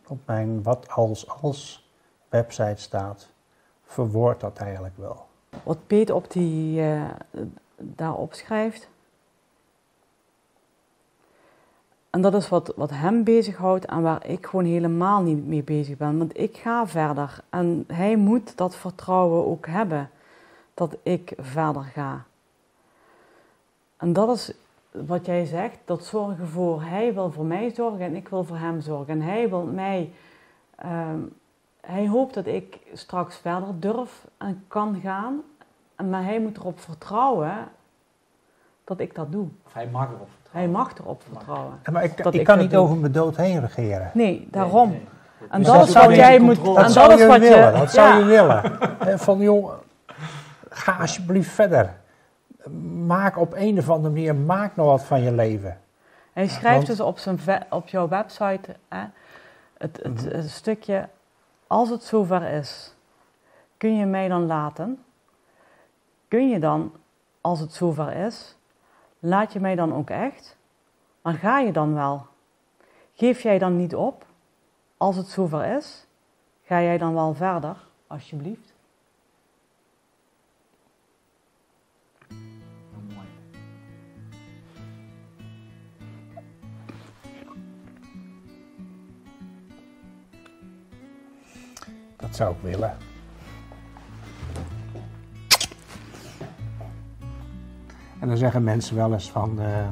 op 0.08 0.20
mijn 0.26 0.64
wat 0.64 0.90
als 0.90 1.30
als 1.42 1.90
website 2.30 2.82
staat. 2.82 3.30
Verwoord 3.84 4.40
dat 4.40 4.58
eigenlijk 4.58 4.98
wel. 4.98 5.26
Wat 5.64 5.88
Peter 5.88 6.16
op 6.16 6.32
die, 6.32 6.82
eh, 6.82 7.04
daarop 7.78 8.34
schrijft. 8.34 8.90
En 12.10 12.22
dat 12.22 12.34
is 12.34 12.50
wat, 12.50 12.74
wat 12.76 12.90
hem 12.90 13.24
bezighoudt 13.24 13.86
en 13.86 14.02
waar 14.02 14.26
ik 14.26 14.46
gewoon 14.46 14.66
helemaal 14.66 15.22
niet 15.22 15.48
mee 15.48 15.64
bezig 15.64 15.98
ben. 15.98 16.18
Want 16.18 16.40
ik 16.40 16.58
ga 16.58 16.88
verder. 16.88 17.40
En 17.50 17.84
hij 17.88 18.16
moet 18.16 18.58
dat 18.58 18.76
vertrouwen 18.76 19.46
ook 19.46 19.68
hebben. 19.68 20.10
Dat 20.74 20.98
ik 21.04 21.34
verder 21.38 21.84
ga. 21.84 22.24
En 23.98 24.14
dat 24.14 24.30
is 24.30 24.54
wat 24.92 25.26
jij 25.26 25.46
zegt. 25.46 25.78
Dat 25.86 26.06
zorgen 26.06 26.48
voor. 26.48 26.82
Hij 26.82 27.14
wil 27.14 27.32
voor 27.32 27.46
mij 27.46 27.72
zorgen 27.74 28.00
en 28.00 28.16
ik 28.16 28.30
wil 28.30 28.44
voor 28.44 28.58
hem 28.58 28.82
zorgen. 28.82 29.14
En 29.14 29.22
hij 29.22 29.50
wil 29.50 29.64
mij... 29.64 30.14
ehm, 30.76 31.20
hij 31.82 32.08
hoopt 32.08 32.34
dat 32.34 32.46
ik 32.46 32.80
straks 32.94 33.38
verder 33.38 33.80
durf 33.80 34.28
en 34.38 34.64
kan 34.68 35.00
gaan. 35.02 35.42
Maar 36.10 36.24
hij 36.24 36.40
moet 36.40 36.58
erop 36.58 36.80
vertrouwen 36.80 37.68
dat 38.84 39.00
ik 39.00 39.16
dat 39.16 39.32
doe. 39.32 39.48
Of 39.66 39.74
hij 39.74 39.88
mag 39.88 40.10
erop. 40.10 40.39
Hij 40.52 40.68
mag 40.68 40.98
erop 40.98 41.22
vertrouwen. 41.32 41.80
Ja, 41.84 41.92
Maar 41.92 42.04
ik, 42.04 42.24
Dat 42.24 42.34
ik 42.34 42.40
ik 42.40 42.46
kan 42.46 42.56
dat 42.56 42.64
niet 42.64 42.74
doe. 42.74 42.82
over 42.84 42.98
mijn 42.98 43.12
dood 43.12 43.36
heen 43.38 43.60
regeren. 43.62 44.12
Nee, 44.14 44.48
daarom. 44.52 44.90
Nee, 44.90 44.98
nee. 45.00 45.08
En 45.50 45.60
Dus 45.60 45.68
dat 45.68 45.88
is 45.88 45.94
wat 45.94 46.16
jij 46.16 46.40
moet. 46.40 46.64
Dat 46.66 46.78
en 46.78 46.90
zou 46.90 47.10
dat 47.10 47.20
je 47.20 47.26
wat 47.28 47.40
willen, 47.40 47.72
je. 47.74 47.80
dat 47.80 47.92
zou 47.92 48.20
je 48.20 48.26
willen. 48.26 49.20
Van 49.20 49.38
joh, 49.40 49.72
ga 50.70 50.98
alsjeblieft 51.00 51.50
verder. 51.52 51.94
Maak 53.06 53.38
op 53.38 53.54
een 53.56 53.78
of 53.78 53.90
andere 53.90 54.14
manier, 54.14 54.36
maak 54.36 54.76
nog 54.76 54.86
wat 54.86 55.04
van 55.04 55.22
je 55.22 55.32
leven. 55.32 55.78
Hij 56.34 56.48
schrijft 56.48 56.76
want- 56.76 56.88
dus 56.88 57.00
op, 57.00 57.20
zijn 57.20 57.40
op 57.70 57.88
jouw 57.88 58.08
website 58.08 58.76
hè, 58.90 59.04
het, 59.78 60.00
het, 60.04 60.26
Mhm. 60.26 60.36
het 60.36 60.50
stukje. 60.50 61.08
Als 61.68 61.90
het 61.90 62.04
zover 62.04 62.42
is, 62.44 62.94
kun 63.78 63.98
je 63.98 64.06
mij 64.06 64.28
dan 64.28 64.46
laten? 64.46 65.04
Kun 66.28 66.50
je 66.50 66.60
dan, 66.60 66.92
als 67.42 67.60
het 67.60 67.74
zover 67.74 68.12
is, 68.16 68.56
laat 69.20 69.54
je 69.54 69.60
mij 69.60 69.76
dan 69.76 69.94
ook 69.94 70.10
echt? 70.10 70.58
Maar 71.22 71.34
ga 71.34 71.60
je 71.60 71.72
dan 71.72 71.94
wel? 71.94 72.28
Geef 73.14 73.42
jij 73.42 73.58
dan 73.58 73.78
niet 73.78 73.96
op? 73.96 74.26
Als 74.98 75.16
het 75.16 75.28
zover 75.28 75.76
is, 75.78 76.06
ga 76.64 76.82
jij 76.82 76.98
dan 76.98 77.14
wel 77.14 77.34
verder, 77.34 77.78
alsjeblieft? 78.08 78.74
Dat 92.16 92.36
zou 92.36 92.56
ik 92.56 92.62
willen. 92.62 93.09
En 98.20 98.28
dan 98.28 98.38
zeggen 98.38 98.64
mensen 98.64 98.96
wel 98.96 99.14
eens 99.14 99.32
van, 99.32 99.60
eh, 99.62 99.88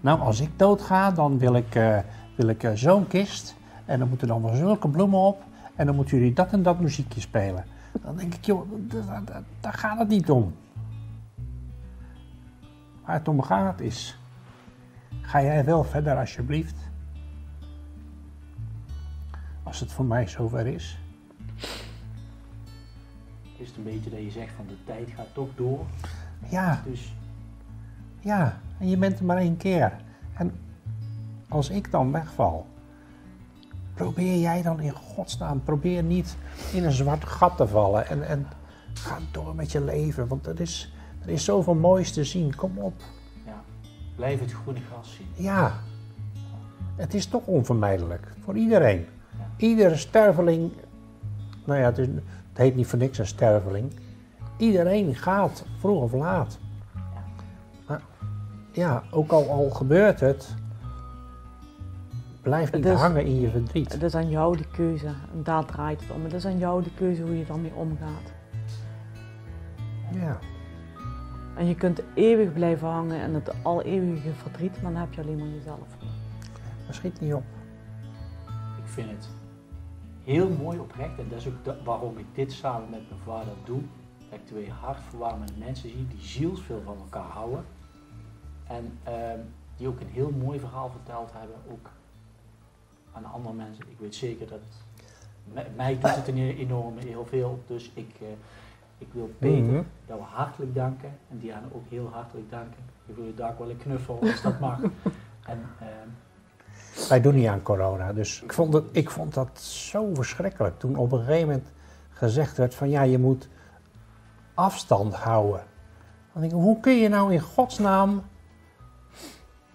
nou 0.00 0.20
als 0.20 0.40
ik 0.40 0.58
doodga, 0.58 1.10
dan 1.10 1.38
wil 1.38 1.54
ik, 1.54 1.74
eh, 1.74 1.98
wil 2.36 2.48
ik 2.48 2.62
eh, 2.62 2.72
zo'n 2.74 3.06
kist 3.06 3.54
en 3.84 3.98
dan 3.98 4.08
moeten 4.08 4.28
dan 4.28 4.42
wel 4.42 4.54
zulke 4.54 4.88
bloemen 4.88 5.18
op 5.18 5.42
en 5.74 5.86
dan 5.86 5.94
moeten 5.94 6.18
jullie 6.18 6.32
dat 6.32 6.52
en 6.52 6.62
dat 6.62 6.80
muziekje 6.80 7.20
spelen. 7.20 7.64
Dan 8.02 8.16
denk 8.16 8.34
ik, 8.34 8.44
joh, 8.44 8.70
da- 8.88 9.00
da- 9.00 9.20
da- 9.20 9.42
daar 9.60 9.72
gaat 9.72 9.98
het 9.98 10.08
niet 10.08 10.30
om. 10.30 10.54
Waar 13.04 13.14
het 13.14 13.28
om 13.28 13.42
gaat 13.42 13.80
is, 13.80 14.18
ga 15.20 15.42
jij 15.42 15.64
wel 15.64 15.84
verder 15.84 16.16
alsjeblieft? 16.16 16.74
Als 19.62 19.80
het 19.80 19.92
voor 19.92 20.04
mij 20.04 20.28
zover 20.28 20.66
is. 20.66 20.98
Is 23.56 23.68
het 23.68 23.76
een 23.76 23.82
beetje 23.82 24.10
dat 24.10 24.18
je 24.18 24.30
zegt 24.30 24.52
van 24.56 24.66
de 24.66 24.76
tijd 24.84 25.10
gaat 25.16 25.34
toch 25.34 25.48
door. 25.56 25.86
Ja, 26.48 26.82
Dus 26.84 27.14
ja, 28.22 28.60
en 28.78 28.88
je 28.88 28.96
bent 28.96 29.18
er 29.18 29.24
maar 29.24 29.36
één 29.36 29.56
keer. 29.56 29.92
En 30.34 30.52
als 31.48 31.70
ik 31.70 31.90
dan 31.90 32.12
wegval, 32.12 32.66
probeer 33.94 34.38
jij 34.38 34.62
dan 34.62 34.80
in 34.80 34.92
godsnaam, 34.92 35.62
probeer 35.62 36.02
niet 36.02 36.36
in 36.72 36.84
een 36.84 36.92
zwart 36.92 37.24
gat 37.24 37.56
te 37.56 37.66
vallen 37.66 38.08
en, 38.08 38.28
en 38.28 38.46
ga 38.94 39.18
door 39.30 39.54
met 39.54 39.72
je 39.72 39.80
leven, 39.80 40.28
want 40.28 40.46
er 40.46 40.60
is, 40.60 40.92
er 41.22 41.28
is 41.28 41.44
zoveel 41.44 41.74
moois 41.74 42.12
te 42.12 42.24
zien. 42.24 42.54
Kom 42.54 42.78
op. 42.78 42.94
ja, 43.46 43.62
blijf 44.16 44.40
het 44.40 44.52
groene 44.52 44.80
gras 44.90 45.14
zien. 45.14 45.44
Ja, 45.44 45.72
het 46.96 47.14
is 47.14 47.26
toch 47.26 47.46
onvermijdelijk 47.46 48.32
voor 48.40 48.56
iedereen. 48.56 49.06
Ja. 49.38 49.50
Iedere 49.56 49.96
sterveling, 49.96 50.72
nou 51.64 51.78
ja, 51.78 51.84
het, 51.84 51.98
is, 51.98 52.06
het 52.06 52.58
heet 52.58 52.76
niet 52.76 52.86
voor 52.86 52.98
niks 52.98 53.18
een 53.18 53.26
sterveling. 53.26 53.92
Iedereen 54.56 55.14
gaat, 55.14 55.64
vroeg 55.78 56.02
of 56.02 56.12
laat. 56.12 56.58
Ja, 58.72 59.02
ook 59.10 59.30
al, 59.30 59.50
al 59.50 59.70
gebeurt 59.70 60.20
het, 60.20 60.54
blijf 62.42 62.72
niet 62.72 62.84
Het 62.84 62.94
is- 62.94 63.00
hangen 63.00 63.24
in 63.24 63.40
je 63.40 63.50
verdriet. 63.50 63.92
Het 63.92 64.02
is 64.02 64.14
aan 64.14 64.28
jou 64.30 64.56
de 64.56 64.66
keuze. 64.70 65.06
En 65.06 65.42
daar 65.42 65.64
draait 65.64 66.00
het 66.00 66.10
om. 66.10 66.22
Het 66.24 66.32
is 66.32 66.44
aan 66.46 66.58
jou 66.58 66.82
de 66.82 66.90
keuze 66.94 67.22
hoe 67.22 67.38
je 67.38 67.44
ermee 67.48 67.72
omgaat. 67.74 68.32
Ja, 70.12 70.38
En 71.56 71.66
je 71.66 71.74
kunt 71.74 72.02
eeuwig 72.14 72.52
blijven 72.52 72.88
hangen 72.88 73.20
in 73.20 73.34
het 73.34 73.52
al 73.62 73.82
eeuwige 73.82 74.32
verdriet, 74.32 74.82
maar 74.82 74.92
dan 74.92 75.00
heb 75.00 75.12
je 75.12 75.20
alleen 75.20 75.38
maar 75.38 75.48
jezelf. 75.48 75.86
dat 76.86 76.94
schiet 76.94 77.20
niet 77.20 77.34
op. 77.34 77.44
Ik 78.84 78.88
vind 78.88 79.10
het 79.10 79.28
heel 80.24 80.48
mooi 80.48 80.78
oprecht, 80.78 81.18
en 81.18 81.28
dat 81.28 81.38
is 81.38 81.46
ook 81.46 81.84
waarom 81.84 82.18
ik 82.18 82.26
dit 82.34 82.52
samen 82.52 82.90
met 82.90 83.00
mijn 83.10 83.20
vader 83.24 83.52
doe, 83.64 83.80
dat 84.30 84.38
ik 84.38 84.46
twee 84.46 84.70
hartverwarmende 84.70 85.52
mensen 85.58 85.88
zie 85.90 86.06
die 86.08 86.20
zielsveel 86.20 86.82
van 86.84 86.96
elkaar 86.98 87.30
houden. 87.30 87.64
En 88.76 88.98
ehm, 89.02 89.38
die 89.76 89.88
ook 89.88 90.00
een 90.00 90.12
heel 90.12 90.30
mooi 90.30 90.58
verhaal 90.58 90.90
verteld 90.90 91.30
hebben, 91.32 91.56
ook 91.70 91.90
aan 93.12 93.24
andere 93.24 93.54
mensen. 93.54 93.84
Ik 93.88 93.98
weet 93.98 94.14
zeker 94.14 94.48
dat 94.48 94.60
mij 95.76 95.98
doet 95.98 96.14
het 96.14 96.28
een 96.28 96.38
enorm 96.38 96.98
heel 96.98 97.26
veel. 97.26 97.62
Dus 97.66 97.90
ik, 97.94 98.14
uh, 98.22 98.28
ik 98.98 99.08
wil 99.12 99.30
Peter 99.38 99.72
mm 99.72 99.86
jou 100.06 100.20
hartelijk 100.20 100.74
danken 100.74 101.18
en 101.30 101.38
Diana 101.38 101.66
ook 101.72 101.88
heel 101.88 102.08
hartelijk 102.12 102.50
danken. 102.50 102.78
Ik 103.06 103.14
wil 103.14 103.24
je 103.24 103.34
daar 103.34 103.50
ook 103.50 103.58
wel 103.58 103.70
een 103.70 103.76
knuffel 103.76 104.18
als 104.20 104.42
dat 104.42 104.60
mag. 104.60 104.80
en, 105.52 105.58
uh, 105.82 107.08
Wij 107.08 107.20
doen 107.20 107.34
niet 107.34 107.46
aan 107.46 107.62
corona, 107.62 108.12
dus 108.12 108.42
ik 108.42 108.52
vond, 108.52 108.72
het, 108.72 108.84
ik 108.92 109.10
vond 109.10 109.34
dat 109.34 109.60
zo 109.60 110.14
verschrikkelijk 110.14 110.78
toen 110.78 110.96
op 110.96 111.12
een 111.12 111.18
gegeven 111.18 111.48
moment 111.48 111.72
gezegd 112.10 112.56
werd 112.56 112.74
van 112.74 112.90
ja, 112.90 113.02
je 113.02 113.18
moet 113.18 113.48
afstand 114.54 115.14
houden. 115.14 115.64
Dan 116.32 116.40
denk 116.40 116.52
ik, 116.52 116.58
hoe 116.58 116.80
kun 116.80 116.96
je 116.96 117.08
nou 117.08 117.32
in 117.32 117.40
godsnaam 117.40 118.22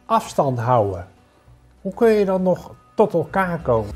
afstand 0.08 0.60
houden? 0.60 1.08
Hoe 1.82 1.94
kun 1.94 2.10
je 2.10 2.26
dan 2.26 2.44
nog 2.44 2.76
tot 2.96 3.14
elkaar 3.14 3.60
komen? 3.60 3.96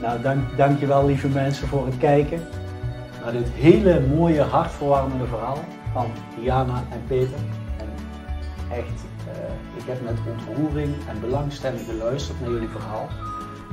Nou, 0.00 0.22
dank, 0.22 0.56
dankjewel 0.56 1.06
lieve 1.06 1.28
mensen 1.28 1.68
voor 1.68 1.86
het 1.86 1.98
kijken 1.98 2.40
naar 3.22 3.32
dit 3.32 3.48
hele 3.48 4.00
mooie, 4.00 4.42
hartverwarmende 4.42 5.26
verhaal 5.26 5.58
van 5.92 6.06
Diana 6.40 6.82
en 6.90 7.02
Peter. 7.06 7.38
En 7.78 7.88
echt, 8.70 9.11
ik 9.76 9.82
heb 9.86 10.02
met 10.02 10.18
ontroering 10.30 10.94
en 11.08 11.20
belangstelling 11.20 11.80
geluisterd 11.80 12.40
naar 12.40 12.50
jullie 12.50 12.68
verhaal. 12.68 13.08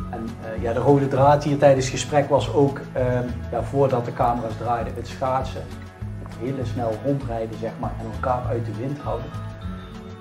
En 0.10 0.30
uh, 0.56 0.64
ja, 0.64 0.74
de 0.74 0.80
rode 0.80 1.08
draad 1.08 1.44
hier 1.44 1.58
tijdens 1.58 1.86
het 1.86 1.94
gesprek 1.94 2.30
was 2.30 2.54
ook, 2.54 2.80
uh, 2.98 3.04
ja, 3.52 3.64
voordat 3.64 4.06
de 4.06 4.14
camera's 4.14 4.58
draaiden, 4.58 4.94
het 4.96 5.08
schaatsen. 5.08 5.64
Het 6.24 6.36
hele 6.40 6.66
snel 6.66 6.94
rondrijden, 7.06 7.60
zeg 7.60 7.72
maar, 7.80 7.92
en 8.00 8.06
elkaar 8.14 8.46
uit 8.46 8.66
de 8.66 8.76
wind 8.76 9.00
houden. 9.00 9.30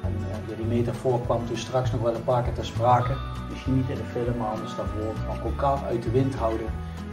En 0.05 0.13
ja, 0.49 0.57
die 0.57 0.67
metafoor 0.67 1.21
kwam 1.21 1.47
toen 1.47 1.57
straks 1.57 1.93
nog 1.93 2.01
wel 2.01 2.15
een 2.15 2.25
paar 2.25 2.43
keer 2.43 2.53
ter 2.53 2.65
sprake 2.65 3.13
misschien 3.51 3.77
niet 3.77 3.89
in 3.89 4.05
de 4.05 4.11
film, 4.13 4.37
maar 4.37 4.49
anders 4.49 4.77
daarvoor. 4.77 5.15
Maar 5.27 5.45
elkaar 5.45 5.85
uit 5.85 6.03
de 6.03 6.11
wind 6.11 6.35
houden 6.35 6.67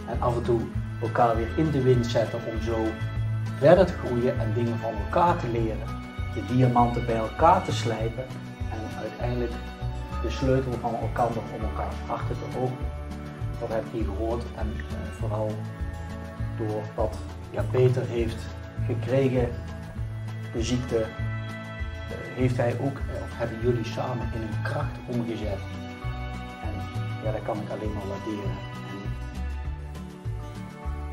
en 0.08 0.22
af 0.22 0.36
en 0.36 0.44
toe 0.44 0.62
elkaar 1.02 1.36
weer 1.36 1.58
in 1.58 1.72
de 1.72 1.82
wind 1.82 2.06
zetten 2.06 2.40
om 2.54 2.62
zo 2.62 2.78
verder 3.58 3.86
te 3.86 3.94
groeien 3.94 4.40
en 4.40 4.54
dingen 4.54 4.78
van 4.80 4.94
elkaar 5.06 5.38
te 5.38 5.48
leren. 5.52 6.05
De 6.36 6.46
diamanten 6.54 7.06
bij 7.06 7.16
elkaar 7.16 7.64
te 7.64 7.72
slijpen 7.72 8.26
en 8.72 9.00
uiteindelijk 9.02 9.52
de 10.22 10.30
sleutel 10.30 10.72
van 10.72 10.96
elkaar 10.96 11.28
om 11.28 11.62
elkaars 11.62 11.96
harten 12.08 12.36
te 12.36 12.58
openen. 12.58 12.92
Dat 13.60 13.70
heb 13.70 13.84
hier 13.92 14.04
gehoord 14.04 14.44
en 14.56 14.74
eh, 14.78 15.12
vooral 15.20 15.52
door 16.58 16.82
wat 16.96 17.18
Peter 17.72 18.06
heeft 18.06 18.46
gekregen, 18.86 19.50
de 20.54 20.64
ziekte, 20.64 21.00
uh, 21.00 21.06
heeft 22.36 22.58
hij 22.58 22.76
ook, 22.82 22.98
of 23.24 23.38
hebben 23.38 23.60
jullie 23.62 23.86
samen 23.86 24.30
in 24.34 24.42
een 24.42 24.62
kracht 24.64 24.98
omgezet 25.08 25.60
ja, 27.26 27.32
dat 27.32 27.42
kan 27.44 27.58
ik 27.58 27.70
alleen 27.70 27.94
maar 27.94 28.08
waarderen. 28.08 28.52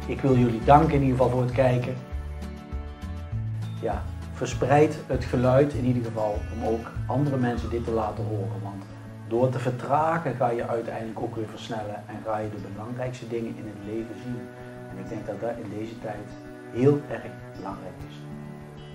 ik 0.06 0.20
wil 0.20 0.36
jullie 0.36 0.64
danken 0.64 0.94
in 0.94 1.02
ieder 1.02 1.16
geval 1.16 1.30
voor 1.30 1.42
het 1.42 1.52
kijken. 1.52 1.94
Ja, 3.80 4.02
verspreid 4.32 4.98
het 5.06 5.24
geluid 5.24 5.72
in 5.72 5.84
ieder 5.84 6.04
geval 6.04 6.38
om 6.54 6.68
ook 6.68 6.90
andere 7.06 7.36
mensen 7.36 7.70
dit 7.70 7.84
te 7.84 7.90
laten 7.90 8.24
horen. 8.24 8.62
Want 8.62 8.84
door 9.28 9.48
te 9.48 9.58
vertragen 9.58 10.34
ga 10.34 10.50
je 10.50 10.68
uiteindelijk 10.68 11.20
ook 11.20 11.36
weer 11.36 11.48
versnellen 11.48 12.02
en 12.06 12.16
ga 12.24 12.38
je 12.38 12.50
de 12.50 12.68
belangrijkste 12.72 13.28
dingen 13.28 13.56
in 13.56 13.66
het 13.66 13.84
leven 13.86 14.14
zien. 14.22 14.40
En 14.90 14.98
ik 14.98 15.08
denk 15.08 15.26
dat 15.26 15.40
dat 15.40 15.56
in 15.62 15.78
deze 15.78 16.00
tijd 16.00 16.28
heel 16.72 17.00
erg 17.10 17.32
belangrijk 17.56 17.98
is. 18.08 18.16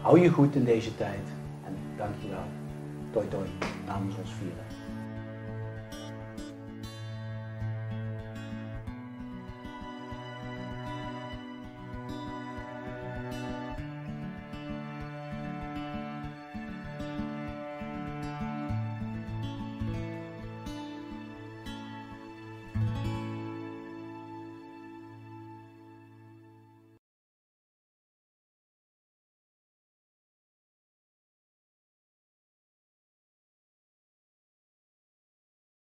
Hou 0.01 0.19
je 0.19 0.29
goed 0.29 0.55
in 0.55 0.63
deze 0.63 0.95
tijd 0.95 1.25
en 1.65 1.73
dankjewel. 1.97 2.47
Toi 3.11 3.27
toi 3.27 3.47
namens 3.85 4.15
ons 4.17 4.33
vieren. 4.33 4.66